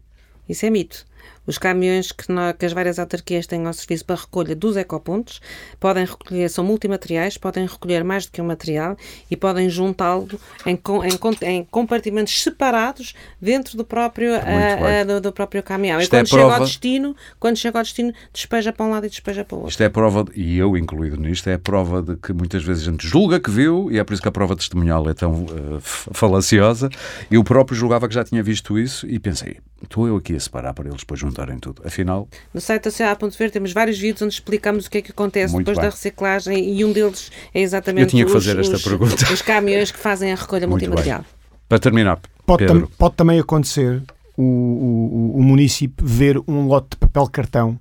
Isso 0.52 0.66
é 0.66 0.70
mito. 0.70 1.06
Os 1.46 1.58
caminhões 1.58 2.12
que, 2.12 2.26
que 2.60 2.66
as 2.66 2.72
várias 2.74 3.00
autarquias 3.00 3.48
têm 3.48 3.66
ao 3.66 3.74
serviço 3.74 4.06
para 4.06 4.16
recolha 4.16 4.56
dos 4.56 4.76
ecopontos 4.78 5.42
podem 5.80 6.06
recolher, 6.06 6.50
são 6.50 6.64
multimateriais, 6.64 7.36
podem 7.38 7.66
recolher 7.66 8.04
mais 8.04 8.26
do 8.26 8.32
que 8.32 8.40
um 8.42 8.46
material 8.46 8.96
e 9.30 9.36
podem 9.36 9.68
juntá-lo 9.70 10.28
em, 10.66 10.80
em 10.80 11.48
em 11.58 11.64
compartimentos 11.66 12.42
separados 12.44 13.14
dentro 13.42 13.76
do 13.76 13.84
próprio, 13.84 14.36
ah, 14.36 14.40
bem. 14.40 15.00
ah, 15.02 15.04
do, 15.04 15.22
do 15.22 15.32
próprio 15.32 15.62
caminhão. 15.64 16.00
Isto 16.00 16.14
e 16.14 16.18
é 16.18 16.20
quando 16.20 16.28
chega 16.30 16.42
prova- 16.44 16.58
ao 16.60 16.66
destino, 16.66 17.16
quando 17.40 17.58
chega 17.58 17.78
ao 17.80 17.84
destino, 17.84 18.14
despeja 18.32 18.72
para 18.72 18.86
um 18.86 18.92
lado 18.92 19.06
e 19.08 19.10
despeja 19.10 19.44
para 19.44 19.56
o 19.56 19.60
outro. 19.60 19.72
Isto 19.72 19.82
é 19.84 19.86
a 19.88 19.90
prova, 19.92 20.24
de- 20.24 20.40
e 20.40 20.58
eu 20.60 20.78
incluído 20.78 21.18
nisto, 21.18 21.48
é 21.50 21.54
a 21.56 21.60
prova 21.60 22.02
de 22.04 22.16
que 22.18 22.34
muitas 22.34 22.64
vezes 22.64 22.88
a 22.88 22.92
gente 22.92 23.08
julga 23.08 23.40
que 23.40 23.50
viu, 23.50 23.92
e 23.92 23.98
é 23.98 24.04
por 24.04 24.14
isso 24.14 24.22
que 24.22 24.28
a 24.28 24.32
prova 24.32 24.56
testemunhal 24.56 25.08
é 25.10 25.14
tão 25.14 25.46
f- 25.80 26.10
falaciosa. 26.14 26.88
Eu 27.32 27.44
próprio 27.44 27.76
julgava 27.76 28.08
que 28.08 28.14
já 28.14 28.24
tinha 28.24 28.44
visto 28.44 28.78
isso 28.78 29.08
e 29.08 29.18
pensei, 29.20 29.58
estou 29.84 30.08
eu 30.08 30.16
aqui 30.16 30.36
a 30.36 30.40
separar 30.40 30.74
para 30.74 30.88
eles 30.88 31.00
depois 31.00 31.20
juntarem 31.20 31.58
tudo. 31.60 31.82
Afinal, 31.86 32.28
No 32.54 32.62
site 32.62 32.84
da 32.84 32.92
CA.ver 32.92 33.52
temos 33.52 33.72
vários 33.74 33.98
vídeos 34.00 34.22
onde 34.22 34.34
explicamos 34.34 34.86
o 34.86 34.90
que 34.92 35.00
é 35.00 35.02
que 35.02 35.12
acontece 35.12 35.56
depois 35.58 35.78
bem. 35.78 35.86
da 35.86 35.90
reciclagem 35.92 36.74
e 36.76 36.86
um 36.86 36.92
deles 36.92 37.32
é 37.54 37.62
exatamente 37.62 38.04
Eu 38.04 38.08
tinha 38.10 38.26
que 38.26 38.32
os, 38.32 38.44
fazer 38.46 38.60
esta 38.60 38.76
os- 38.76 38.84
pergunta. 38.84 39.16
os 39.34 39.42
caminhões 39.42 39.92
que 39.92 39.98
fazem 40.00 40.32
a 40.32 40.36
recolha 40.36 40.68
Muito 40.68 40.82
multimaterial. 40.82 41.26
para 41.68 41.80
terminar, 41.80 42.20
Pode, 42.46 42.66
Pedro, 42.66 42.82
tam- 42.82 42.90
pode 42.98 43.16
também 43.16 43.40
acontecer 43.40 44.02
o, 44.38 44.44
o, 44.44 45.34
o 45.38 45.44
município 45.44 46.06
ver 46.06 46.38
um 46.48 46.66
lote 46.68 46.90
de 46.92 46.98
papel 46.98 47.28
cartão 47.28 47.80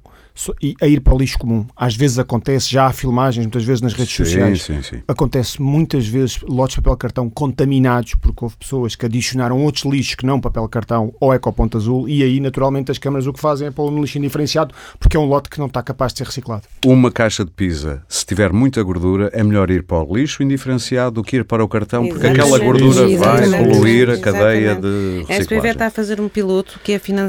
a 0.80 0.86
ir 0.86 1.00
para 1.00 1.14
o 1.14 1.18
lixo 1.18 1.38
comum. 1.38 1.66
Às 1.76 1.94
vezes 1.96 2.18
acontece, 2.18 2.70
já 2.70 2.86
há 2.86 2.92
filmagens, 2.92 3.44
muitas 3.44 3.64
vezes 3.64 3.80
nas 3.82 3.92
redes 3.92 4.14
sim, 4.14 4.24
sociais. 4.24 4.62
sim, 4.62 4.82
sim. 4.82 5.02
Acontece 5.06 5.60
muitas 5.60 6.06
vezes 6.06 6.38
lotes 6.42 6.76
de 6.76 6.82
papel 6.82 6.96
cartão 6.96 7.28
contaminados 7.30 8.14
porque 8.14 8.44
houve 8.44 8.56
pessoas 8.56 8.94
que 8.94 9.04
adicionaram 9.06 9.62
outros 9.62 9.84
lixos 9.84 10.14
que 10.14 10.24
não 10.26 10.40
papel 10.40 10.66
cartão 10.68 11.12
ou 11.20 11.34
ecoponto 11.34 11.76
azul 11.76 12.08
e 12.08 12.22
aí 12.22 12.40
naturalmente 12.40 12.90
as 12.90 12.98
câmaras 12.98 13.26
o 13.26 13.32
que 13.32 13.40
fazem 13.40 13.68
é 13.68 13.70
pô-lo 13.70 13.90
no 13.90 14.00
lixo 14.02 14.18
indiferenciado 14.18 14.74
porque 14.98 15.16
é 15.16 15.20
um 15.20 15.24
lote 15.24 15.50
que 15.50 15.58
não 15.58 15.66
está 15.66 15.82
capaz 15.82 16.12
de 16.12 16.18
ser 16.18 16.24
reciclado. 16.26 16.62
Uma 16.86 17.10
caixa 17.10 17.44
de 17.44 17.50
pizza, 17.50 18.02
se 18.08 18.24
tiver 18.24 18.52
muita 18.52 18.82
gordura, 18.82 19.30
é 19.32 19.42
melhor 19.42 19.70
ir 19.70 19.82
para 19.82 20.02
o 20.02 20.16
lixo 20.16 20.42
indiferenciado 20.42 21.16
do 21.16 21.22
que 21.24 21.36
ir 21.36 21.44
para 21.44 21.62
o 21.64 21.68
cartão, 21.68 22.06
porque 22.06 22.26
Exatamente. 22.26 22.40
aquela 22.54 22.58
gordura 22.64 23.18
vai 23.18 23.64
poluir 23.64 24.10
a 24.10 24.18
cadeia 24.18 24.70
Exatamente. 24.72 24.80
de 24.80 24.88
A 24.88 25.20
SPV 25.20 25.36
reciclagem. 25.38 25.70
está 25.72 25.86
a 25.86 25.90
fazer 25.90 26.20
um 26.20 26.28
piloto 26.28 26.80
que 26.82 26.92
é 26.92 26.98
finan- 26.98 27.28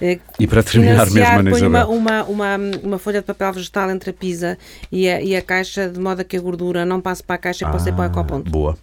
eh, 0.00 0.18
E 0.38 0.46
para 0.46 0.62
terminar 0.62 1.10
mesmo, 1.10 1.24
Ana 1.38 1.50
põe 1.50 1.62
uma, 1.62 1.78
Isabel. 1.80 1.90
uma, 1.96 2.24
uma, 2.38 2.56
uma 2.82 2.98
folha 2.98 3.20
de 3.20 3.26
papel 3.26 3.52
vegetal 3.52 3.90
entre 3.90 4.10
a 4.10 4.12
pizza 4.12 4.56
e 4.90 5.08
a, 5.08 5.20
e 5.20 5.36
a 5.36 5.42
caixa, 5.42 5.88
de 5.88 5.98
modo 5.98 6.20
a 6.20 6.24
que 6.24 6.36
a 6.36 6.40
gordura 6.40 6.84
não 6.84 7.00
passe 7.00 7.22
para 7.22 7.34
a 7.36 7.38
caixa 7.38 7.66
e 7.66 7.70
possa 7.70 7.88
ir 7.88 7.92
para 7.92 8.02
o 8.02 8.06
ecoponto. 8.06 8.50
Boa. 8.50 8.78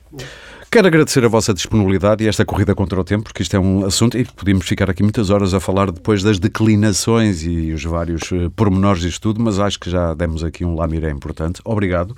Quero 0.71 0.87
agradecer 0.87 1.23
a 1.23 1.29
vossa 1.29 1.53
disponibilidade 1.53 2.21
e 2.21 2.27
esta 2.27 2.43
corrida 2.43 2.75
contra 2.75 2.99
o 2.99 3.03
tempo, 3.03 3.23
porque 3.23 3.41
isto 3.41 3.55
é 3.55 3.59
um 3.59 3.85
assunto 3.85 4.17
e 4.17 4.25
podíamos 4.25 4.67
ficar 4.67 4.89
aqui 4.89 5.01
muitas 5.03 5.29
horas 5.29 5.53
a 5.53 5.59
falar 5.61 5.89
depois 5.89 6.21
das 6.21 6.37
declinações 6.37 7.43
e 7.43 7.71
os 7.71 7.81
vários 7.85 8.23
eh, 8.33 8.49
pormenores 8.53 9.01
disto 9.01 9.21
tudo, 9.21 9.41
mas 9.41 9.57
acho 9.57 9.79
que 9.79 9.89
já 9.89 10.13
demos 10.13 10.43
aqui 10.43 10.65
um 10.65 10.75
lamiré 10.75 11.09
importante. 11.11 11.61
Obrigado. 11.63 12.13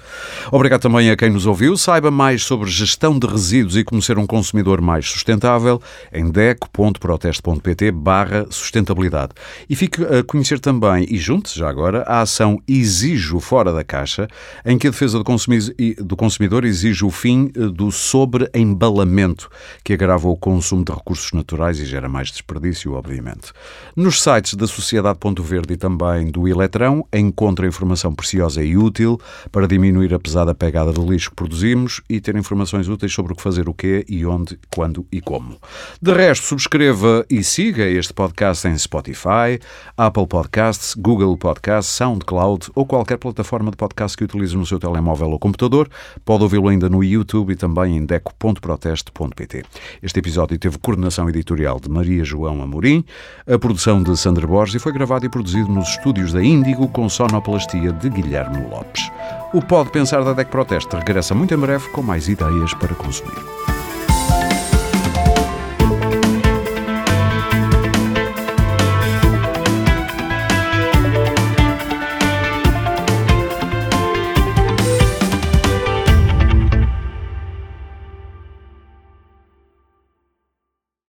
Obrigado 0.51 0.81
também 0.81 1.11
a 1.11 1.15
quem 1.15 1.29
nos 1.29 1.45
ouviu. 1.45 1.77
Saiba 1.77 2.09
mais 2.09 2.43
sobre 2.45 2.67
gestão 2.67 3.19
de 3.19 3.27
resíduos 3.27 3.77
e 3.77 3.83
como 3.83 4.01
ser 4.01 4.17
um 4.17 4.25
consumidor 4.25 4.81
mais 4.81 5.07
sustentável 5.07 5.79
em 6.11 6.31
deco.proteste.pt 6.31 7.91
barra 7.91 8.47
sustentabilidade. 8.49 9.33
E 9.69 9.75
fique 9.75 10.03
a 10.03 10.23
conhecer 10.23 10.59
também, 10.59 11.05
e 11.07 11.17
junte-se 11.19 11.59
já 11.59 11.69
agora, 11.69 12.01
a 12.07 12.21
ação 12.21 12.59
Exijo 12.67 13.39
Fora 13.39 13.71
da 13.71 13.83
Caixa, 13.83 14.27
em 14.65 14.79
que 14.79 14.87
a 14.87 14.89
defesa 14.89 15.19
do 15.19 15.23
consumi- 15.23 15.93
do 15.99 16.15
consumidor 16.15 16.65
exige 16.65 17.05
o 17.05 17.11
fim 17.11 17.51
eh, 17.55 18.46
do 18.53 18.77
sobreembalamento, 18.77 19.49
que 19.83 19.93
agrava 19.93 20.27
o 20.27 20.37
consumo 20.37 20.83
de 20.83 20.91
recursos 20.91 21.31
naturais 21.31 21.79
e 21.79 21.85
gera 21.85 22.07
mais 22.07 22.29
desperdício, 22.29 22.93
obviamente. 22.93 23.51
Nos 23.95 24.21
sites 24.21 24.53
da 24.53 24.67
Sociedade 24.67 25.17
Ponto 25.19 25.41
Verde 25.43 25.73
e 25.73 25.77
também 25.77 26.27
do 26.27 26.47
Eletrão, 26.47 27.05
encontra 27.13 27.67
informação 27.67 28.13
preciosa 28.13 28.63
e 28.63 28.77
útil 28.77 29.19
para 29.51 29.67
diminuir 29.67 30.13
a 30.13 30.19
pesada 30.19 30.53
pegada 30.53 30.91
do 30.91 31.05
lixo 31.09 31.29
que 31.29 31.35
produzimos 31.35 32.01
e 32.09 32.19
ter 32.19 32.35
informações 32.35 32.87
úteis 32.87 33.13
sobre 33.13 33.33
o 33.33 33.35
que 33.35 33.41
fazer 33.41 33.67
o 33.67 33.73
quê 33.73 34.05
e 34.07 34.25
onde, 34.25 34.59
quando 34.73 35.05
e 35.11 35.21
como. 35.21 35.57
De 36.01 36.13
resto, 36.13 36.45
subscreva 36.45 37.25
e 37.29 37.43
siga 37.43 37.83
este 37.85 38.13
podcast 38.13 38.67
em 38.67 38.77
Spotify, 38.77 39.59
Apple 39.97 40.27
Podcasts, 40.27 40.93
Google 40.95 41.37
Podcasts, 41.37 41.95
SoundCloud 41.95 42.71
ou 42.75 42.85
qualquer 42.85 43.17
plataforma 43.17 43.71
de 43.71 43.77
podcast 43.77 44.15
que 44.17 44.23
utilize 44.23 44.55
no 44.55 44.65
seu 44.65 44.79
telemóvel 44.79 45.29
ou 45.31 45.39
computador. 45.39 45.89
Pode 46.23 46.43
ouvi-lo 46.43 46.67
ainda 46.67 46.89
no 46.89 47.03
YouTube 47.03 47.53
e 47.53 47.55
também 47.55 47.97
em 47.97 48.05
deco.proteste.pt. 48.27 49.63
Este 50.01 50.19
episódio 50.19 50.57
teve 50.57 50.77
coordenação 50.77 51.29
editorial 51.29 51.79
de 51.79 51.89
Maria 51.89 52.23
João 52.23 52.61
Amorim, 52.61 53.03
a 53.47 53.57
produção 53.57 54.03
de 54.03 54.15
Sandra 54.17 54.45
Borges 54.45 54.75
e 54.75 54.79
foi 54.79 54.91
gravado 54.91 55.25
e 55.25 55.29
produzido 55.29 55.69
nos 55.69 55.89
estúdios 55.89 56.33
da 56.33 56.43
Índigo 56.43 56.87
com 56.89 57.07
sonoplastia 57.09 57.91
de 57.91 58.09
Guilherme 58.09 58.67
Lopes. 58.69 59.09
O 59.53 59.61
Pode 59.61 59.91
Pensar 59.91 60.23
da 60.23 60.33
DEC 60.33 60.49
Proteste 60.49 60.95
regressa 60.95 61.33
muito 61.33 61.53
em 61.53 61.57
breve 61.57 61.87
com 61.89 62.01
mais 62.01 62.27
ideias 62.27 62.73
para 62.73 62.93
consumir. 62.95 63.37